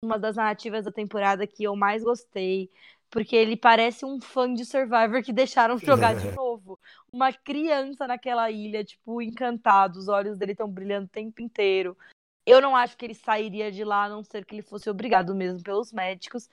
uma 0.02 0.18
das 0.18 0.36
narrativas 0.36 0.84
da 0.84 0.92
temporada 0.92 1.46
que 1.46 1.64
eu 1.64 1.74
mais 1.74 2.02
gostei. 2.04 2.70
Porque 3.10 3.34
ele 3.34 3.56
parece 3.56 4.04
um 4.04 4.20
fã 4.20 4.52
de 4.52 4.64
Survivor 4.64 5.22
que 5.22 5.32
deixaram 5.32 5.78
jogar 5.78 6.14
de 6.14 6.30
novo. 6.32 6.78
Uma 7.12 7.32
criança 7.32 8.06
naquela 8.06 8.50
ilha, 8.50 8.84
tipo, 8.84 9.20
encantado. 9.20 9.98
Os 9.98 10.08
olhos 10.08 10.38
dele 10.38 10.52
estão 10.52 10.70
brilhando 10.70 11.06
o 11.06 11.10
tempo 11.10 11.42
inteiro. 11.42 11.96
Eu 12.46 12.60
não 12.62 12.76
acho 12.76 12.96
que 12.96 13.04
ele 13.04 13.14
sairia 13.14 13.72
de 13.72 13.84
lá, 13.84 14.04
a 14.04 14.08
não 14.08 14.22
ser 14.22 14.44
que 14.44 14.54
ele 14.54 14.62
fosse 14.62 14.88
obrigado 14.88 15.34
mesmo 15.34 15.62
pelos 15.62 15.92
médicos. 15.92 16.48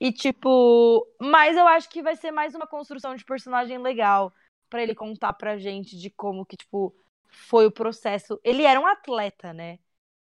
E, 0.00 0.10
tipo, 0.10 1.06
mas 1.20 1.56
eu 1.56 1.66
acho 1.68 1.88
que 1.90 2.02
vai 2.02 2.16
ser 2.16 2.30
mais 2.30 2.54
uma 2.54 2.66
construção 2.66 3.14
de 3.14 3.24
personagem 3.24 3.76
legal 3.78 4.32
para 4.70 4.82
ele 4.82 4.94
contar 4.94 5.34
pra 5.34 5.58
gente 5.58 5.96
de 5.98 6.08
como 6.08 6.46
que, 6.46 6.56
tipo, 6.56 6.94
foi 7.28 7.66
o 7.66 7.70
processo. 7.70 8.40
Ele 8.42 8.62
era 8.62 8.80
um 8.80 8.86
atleta, 8.86 9.52
né? 9.52 9.78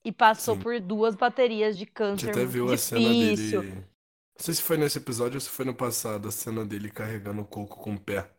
E 0.05 0.11
passou 0.11 0.55
Sim. 0.55 0.61
por 0.61 0.79
duas 0.79 1.15
baterias 1.15 1.77
de 1.77 1.85
câncer. 1.85 2.29
A 2.29 2.33
gente 2.33 2.39
até 2.39 2.45
viu 2.45 2.67
difícil. 2.67 2.97
a 2.97 3.01
cena 3.01 3.13
dele. 3.13 3.85
Não 4.37 4.43
sei 4.43 4.53
se 4.53 4.61
foi 4.61 4.77
nesse 4.77 4.97
episódio 4.97 5.35
ou 5.35 5.41
se 5.41 5.49
foi 5.49 5.65
no 5.65 5.73
passado, 5.73 6.27
a 6.27 6.31
cena 6.31 6.65
dele 6.65 6.89
carregando 6.89 7.41
o 7.41 7.45
coco 7.45 7.77
com 7.77 7.95
o 7.95 7.99
pé. 7.99 8.29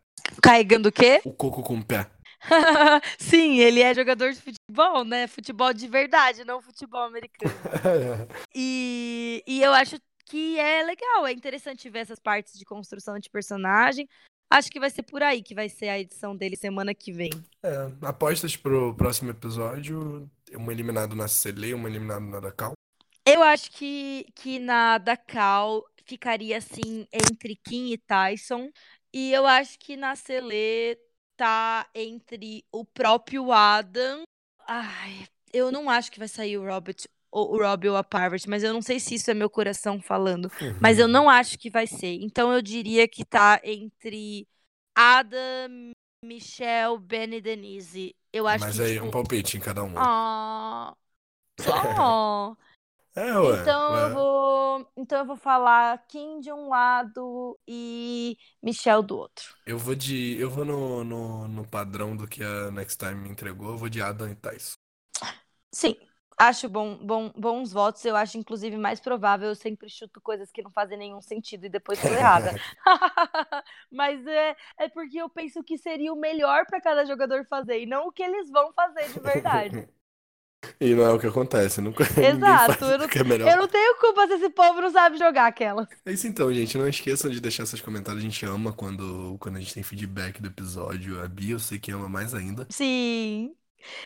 Carregando 0.43 0.89
o 0.89 0.93
quê? 0.93 1.21
O 1.25 1.33
coco 1.33 1.63
com 1.63 1.79
o 1.79 1.85
pé. 1.85 2.11
Sim, 3.19 3.59
ele 3.59 3.81
é 3.81 3.95
jogador 3.95 4.33
de 4.33 4.41
futebol, 4.41 5.05
né? 5.05 5.27
Futebol 5.27 5.73
de 5.73 5.87
verdade, 5.87 6.45
não 6.45 6.61
futebol 6.61 7.03
americano. 7.03 7.53
e, 8.55 9.43
e 9.47 9.63
eu 9.63 9.73
acho 9.73 9.97
que 10.27 10.59
é 10.59 10.83
legal, 10.83 11.27
é 11.27 11.33
interessante 11.33 11.89
ver 11.89 12.01
essas 12.01 12.19
partes 12.19 12.59
de 12.59 12.65
construção 12.65 13.19
de 13.19 13.31
personagem. 13.31 14.09
Acho 14.51 14.71
que 14.71 14.79
vai 14.79 14.91
ser 14.91 15.03
por 15.03 15.23
aí 15.23 15.43
que 15.43 15.55
vai 15.55 15.69
ser 15.69 15.89
a 15.89 15.99
edição 15.99 16.37
dele 16.37 16.57
semana 16.57 16.95
que 16.95 17.13
vem. 17.13 17.31
É, 17.63 17.91
apostas 18.03 18.57
pro 18.57 18.95
próximo 18.95 19.31
episódio: 19.31 20.31
uma 20.53 20.73
eliminada 20.73 21.15
na 21.15 21.27
Cele, 21.27 21.75
uma 21.75 21.89
eliminada 21.89 22.21
na 22.21 22.41
Dakal. 22.41 22.73
Eu 23.25 23.43
acho 23.43 23.73
que, 23.73 24.27
que 24.35 24.61
na 24.61 24.99
Dakal 24.99 25.85
ficaria 26.05 26.59
assim 26.59 27.07
entre 27.13 27.57
Kim 27.57 27.93
e 27.93 27.99
Tyson. 27.99 28.71
E 29.13 29.33
eu 29.33 29.47
acho 29.47 29.79
que 29.79 29.97
na 29.97 30.15
Cele 30.15 30.97
tá 31.37 31.89
entre 31.95 32.65
o 32.71 32.85
próprio 32.85 33.51
Adam. 33.51 34.23
Ai, 34.61 35.27
eu 35.53 35.73
não 35.73 35.91
acho 35.91 36.11
que 36.13 36.19
vai 36.19 36.29
sair 36.29 36.57
o 36.57 36.65
Robert 36.65 36.97
o 37.31 37.59
Rob 37.59 37.89
ou 37.89 37.97
a 37.97 38.05
Parvati, 38.05 38.49
mas 38.49 38.63
eu 38.63 38.73
não 38.73 38.83
sei 38.83 38.99
se 38.99 39.15
isso 39.15 39.31
é 39.31 39.35
meu 39.35 39.51
coração 39.51 40.01
falando. 40.01 40.51
Uhum. 40.61 40.77
Mas 40.81 40.99
eu 40.99 41.09
não 41.09 41.29
acho 41.29 41.59
que 41.59 41.71
vai 41.71 41.87
ser. 41.87 42.19
Então 42.23 42.53
eu 42.53 42.63
diria 42.63 43.07
que 43.07 43.25
tá 43.25 43.61
entre 43.63 44.49
Adam, 44.95 45.93
Michelle, 46.23 46.99
Ben 46.99 47.35
e 47.35 47.41
Denise. 47.41 48.15
Eu 48.33 48.47
acho 48.47 48.65
mas 48.65 48.77
que, 48.77 48.83
aí 48.83 48.95
tipo... 48.95 49.07
um 49.07 49.11
palpite 49.11 49.57
em 49.57 49.61
cada 49.61 49.83
um. 49.83 49.93
Ah. 49.97 50.95
Oh. 51.99 52.55
É, 53.17 53.33
ué, 53.39 53.63
então 53.63 53.93
ué. 53.95 54.03
eu 54.03 54.11
vou, 54.13 54.93
então 54.95 55.19
eu 55.21 55.25
vou 55.25 55.37
falar 55.37 55.97
Kim 56.07 56.39
de 56.39 56.53
um 56.53 56.69
lado 56.69 57.59
e 57.67 58.37
Michelle 58.63 59.03
do 59.03 59.17
outro. 59.17 59.55
Eu 59.65 59.79
vou 59.79 59.95
de, 59.95 60.39
eu 60.39 60.51
vou 60.51 60.67
no, 60.67 61.03
no, 61.03 61.49
no 61.49 61.67
padrão 61.67 62.15
do 62.15 62.29
que 62.29 62.45
a 62.45 62.71
Next 62.71 62.99
Time 62.99 63.15
me 63.15 63.31
entregou. 63.31 63.71
Eu 63.71 63.79
vou 63.79 63.89
de 63.89 64.03
Adam 64.03 64.29
e 64.29 64.35
Tyson. 64.35 64.77
Sim, 65.73 65.97
Acho 66.39 66.69
bom, 66.69 66.97
bom, 66.99 67.33
bons 67.35 67.73
votos. 67.73 68.05
Eu 68.05 68.15
acho, 68.15 68.37
inclusive, 68.37 68.77
mais 68.77 69.01
provável. 69.01 69.49
Eu 69.49 69.55
sempre 69.55 69.89
chuto 69.89 70.21
coisas 70.21 70.51
que 70.53 70.63
não 70.63 70.71
fazem 70.71 70.99
nenhum 70.99 71.23
sentido 71.23 71.65
e 71.67 71.69
depois 71.71 72.01
tô 72.01 72.09
errada. 72.09 72.53
Mas 73.91 74.27
é, 74.27 74.57
é 74.79 74.89
porque 74.89 75.19
eu 75.19 75.29
penso 75.31 75.63
que 75.63 75.79
seria 75.79 76.13
o 76.13 76.17
melhor 76.17 76.67
para 76.67 76.81
cada 76.81 77.05
jogador 77.07 77.47
fazer 77.47 77.81
e 77.81 77.87
não 77.87 78.09
o 78.09 78.13
que 78.13 78.23
eles 78.23 78.51
vão 78.51 78.73
fazer 78.73 79.13
de 79.13 79.21
verdade. 79.21 79.89
E 80.81 80.95
não 80.95 81.05
é 81.05 81.13
o 81.13 81.19
que 81.19 81.27
acontece, 81.27 81.81
nunca. 81.81 82.03
Exato, 82.03 82.85
eu 82.85 82.99
não, 82.99 83.07
é 83.07 83.53
eu 83.53 83.57
não 83.57 83.69
tenho 83.69 83.97
culpa 83.99 84.27
se 84.27 84.33
esse 84.35 84.51
povo 84.51 84.81
não 84.81 84.91
sabe 84.91 85.17
jogar 85.17 85.47
aquela. 85.47 85.89
É 86.05 86.13
isso 86.13 86.27
então, 86.27 86.53
gente. 86.53 86.77
Não 86.77 86.89
esqueçam 86.89 87.31
de 87.31 87.41
deixar 87.41 87.67
seus 87.67 87.81
comentários. 87.81 88.23
A 88.23 88.27
gente 88.27 88.45
ama 88.45 88.73
quando, 88.73 89.37
quando 89.39 89.57
a 89.57 89.61
gente 89.61 89.75
tem 89.75 89.83
feedback 89.83 90.41
do 90.41 90.49
episódio. 90.49 91.23
A 91.23 91.29
Bia, 91.29 91.55
eu 91.55 91.59
sei 91.61 91.79
que 91.79 91.93
ama 91.93 92.09
mais 92.09 92.35
ainda. 92.35 92.67
Sim. 92.71 93.55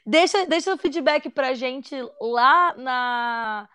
Deixa, 0.04 0.46
deixa 0.46 0.74
o 0.74 0.78
feedback 0.78 1.30
pra 1.30 1.54
gente 1.54 1.94
lá 2.20 2.74
na. 2.76 3.68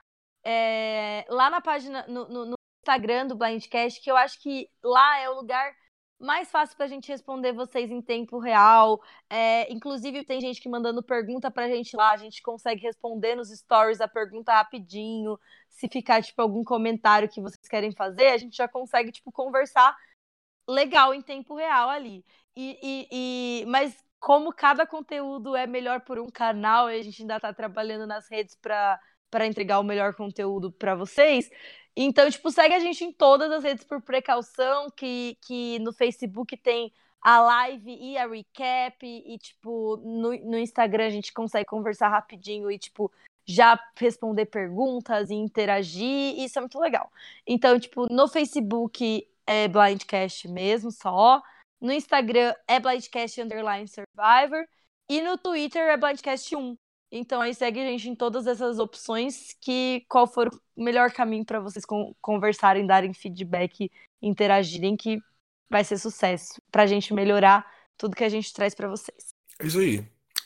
É, 0.44 1.26
lá 1.30 1.49
na 1.49 1.60
página, 1.60 2.06
no, 2.07 2.27
no, 2.27 2.45
no, 2.45 2.56
Instagram 2.84 3.26
do 3.26 3.36
Blindcast, 3.36 3.99
que 3.99 4.11
eu 4.11 4.15
acho 4.15 4.40
que 4.40 4.69
lá 4.84 5.18
é 5.19 5.27
o 5.27 5.34
lugar 5.34 5.76
mais 6.19 6.49
fácil 6.49 6.77
pra 6.77 6.88
gente 6.88 7.11
responder 7.11 7.52
vocês 7.52 7.90
em 7.91 8.02
tempo 8.02 8.38
real. 8.38 9.02
É, 9.30 9.72
inclusive, 9.73 10.23
tem 10.23 10.40
gente 10.40 10.61
que 10.61 10.69
mandando 10.69 11.02
pergunta 11.02 11.49
pra 11.49 11.68
gente 11.68 11.95
lá, 11.95 12.11
a 12.11 12.18
gente 12.18 12.41
consegue 12.41 12.82
responder 12.82 13.36
nos 13.36 13.49
stories 13.49 14.02
a 14.02 14.07
pergunta 14.07 14.53
rapidinho. 14.53 15.40
Se 15.69 15.88
ficar, 15.90 16.22
tipo, 16.23 16.41
algum 16.41 16.64
comentário 16.64 17.27
que 17.27 17.41
vocês 17.41 17.68
querem 17.68 17.91
fazer, 17.91 18.27
a 18.27 18.38
gente 18.38 18.56
já 18.56 18.68
consegue, 18.68 19.11
tipo, 19.11 19.32
conversar 19.32 19.95
legal 20.68 21.14
em 21.14 21.22
tempo 21.22 21.56
real 21.56 21.90
ali. 21.90 22.23
E, 22.56 22.80
e, 22.82 23.61
e, 23.61 23.65
mas 23.65 24.05
como 24.19 24.53
cada 24.53 24.85
conteúdo 24.85 25.55
é 25.55 25.67
melhor 25.67 26.01
por 26.01 26.19
um 26.19 26.29
canal 26.29 26.89
e 26.89 26.99
a 26.99 27.03
gente 27.03 27.21
ainda 27.21 27.35
está 27.37 27.53
trabalhando 27.53 28.07
nas 28.07 28.29
redes 28.29 28.55
para 28.55 28.99
para 29.29 29.47
entregar 29.47 29.79
o 29.79 29.83
melhor 29.83 30.13
conteúdo 30.13 30.71
para 30.71 30.95
vocês. 30.95 31.49
Então, 31.95 32.29
tipo, 32.29 32.49
segue 32.51 32.73
a 32.73 32.79
gente 32.79 33.03
em 33.03 33.11
todas 33.11 33.51
as 33.51 33.63
redes 33.63 33.83
por 33.83 34.01
precaução, 34.01 34.89
que, 34.95 35.37
que 35.41 35.79
no 35.79 35.91
Facebook 35.91 36.55
tem 36.55 36.93
a 37.21 37.41
live 37.41 37.97
e 37.99 38.17
a 38.17 38.27
recap, 38.27 39.05
e, 39.05 39.37
tipo, 39.37 39.97
no, 39.97 40.29
no 40.49 40.57
Instagram 40.57 41.07
a 41.07 41.09
gente 41.09 41.33
consegue 41.33 41.65
conversar 41.65 42.09
rapidinho 42.09 42.69
e, 42.69 42.77
tipo, 42.77 43.11
já 43.45 43.79
responder 43.97 44.45
perguntas 44.45 45.29
e 45.29 45.33
interagir, 45.33 46.05
e 46.05 46.45
isso 46.45 46.57
é 46.59 46.61
muito 46.61 46.79
legal. 46.79 47.11
Então, 47.47 47.79
tipo, 47.79 48.07
no 48.13 48.27
Facebook 48.27 49.27
é 49.47 49.67
Blindcast 49.67 50.47
mesmo, 50.47 50.91
só. 50.91 51.41
No 51.85 51.93
Instagram 51.93 52.55
é 52.67 52.79
Blindcast 52.79 53.39
Underline 53.39 53.87
Survivor. 53.87 54.65
E 55.07 55.21
no 55.21 55.37
Twitter 55.37 55.87
é 55.87 55.95
Blindcast1. 55.95 56.75
Então 57.11 57.39
aí 57.39 57.53
segue 57.53 57.79
a 57.79 57.85
gente 57.85 58.09
em 58.09 58.15
todas 58.15 58.47
essas 58.47 58.79
opções 58.79 59.55
que 59.61 60.03
qual 60.09 60.25
for 60.25 60.49
o 60.75 60.83
melhor 60.83 61.11
caminho 61.11 61.45
para 61.45 61.59
vocês 61.59 61.85
conversarem, 62.19 62.87
darem 62.87 63.13
feedback, 63.13 63.91
interagirem, 64.19 64.97
que 64.97 65.19
vai 65.69 65.83
ser 65.83 65.99
sucesso 65.99 66.59
pra 66.71 66.87
gente 66.87 67.13
melhorar 67.13 67.63
tudo 67.95 68.15
que 68.15 68.23
a 68.23 68.29
gente 68.29 68.51
traz 68.51 68.73
para 68.73 68.87
vocês. 68.87 69.35
É 69.59 69.67
isso 69.67 69.79
aí. 69.79 70.03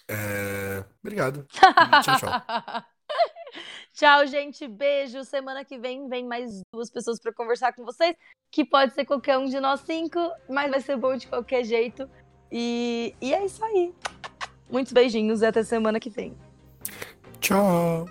É... 0.10 0.84
Obrigado. 1.02 1.48
tchau, 2.04 2.20
tchau. 2.20 2.84
Tchau, 4.00 4.26
gente. 4.28 4.66
Beijo. 4.66 5.26
Semana 5.26 5.66
que 5.66 5.78
vem 5.78 6.08
vem 6.08 6.26
mais 6.26 6.62
duas 6.74 6.90
pessoas 6.90 7.20
para 7.20 7.34
conversar 7.34 7.74
com 7.74 7.84
vocês, 7.84 8.16
que 8.50 8.64
pode 8.64 8.94
ser 8.94 9.04
qualquer 9.04 9.38
um 9.38 9.44
de 9.44 9.60
nós 9.60 9.82
cinco, 9.82 10.18
mas 10.50 10.72
vai 10.72 10.80
ser 10.80 10.96
bom 10.96 11.18
de 11.18 11.28
qualquer 11.28 11.66
jeito. 11.66 12.10
E, 12.50 13.14
e 13.20 13.34
é 13.34 13.44
isso 13.44 13.64
aí. 13.66 13.94
Muitos 14.72 14.94
beijinhos 14.94 15.42
e 15.42 15.46
até 15.46 15.64
semana 15.64 16.00
que 16.00 16.10
vem. 16.10 16.34
Tchau. 17.42 18.06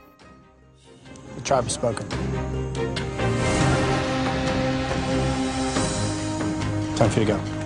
The 1.36 1.40
tribe 1.42 1.72
spoken. 1.72 2.06
Time 6.96 7.08
for 7.08 7.20
you 7.20 7.26
to 7.26 7.32
go. 7.32 7.57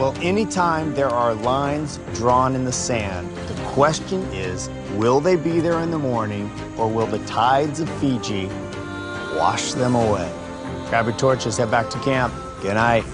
Well, 0.00 0.16
anytime 0.22 0.94
there 0.94 1.10
are 1.10 1.34
lines 1.34 2.00
drawn 2.14 2.54
in 2.54 2.64
the 2.64 2.72
sand, 2.72 3.28
the 3.48 3.62
question 3.66 4.22
is, 4.32 4.70
will 4.94 5.20
they 5.20 5.36
be 5.36 5.60
there 5.60 5.78
in 5.80 5.90
the 5.90 5.98
morning 5.98 6.50
or 6.78 6.88
will 6.88 7.06
the 7.06 7.18
tides 7.26 7.80
of 7.80 7.90
Fiji 8.00 8.46
wash 9.36 9.74
them 9.74 9.94
away? 9.94 10.32
Grab 10.88 11.04
your 11.04 11.18
torches, 11.18 11.58
head 11.58 11.70
back 11.70 11.90
to 11.90 11.98
camp. 11.98 12.32
Good 12.62 12.76
night. 12.76 13.04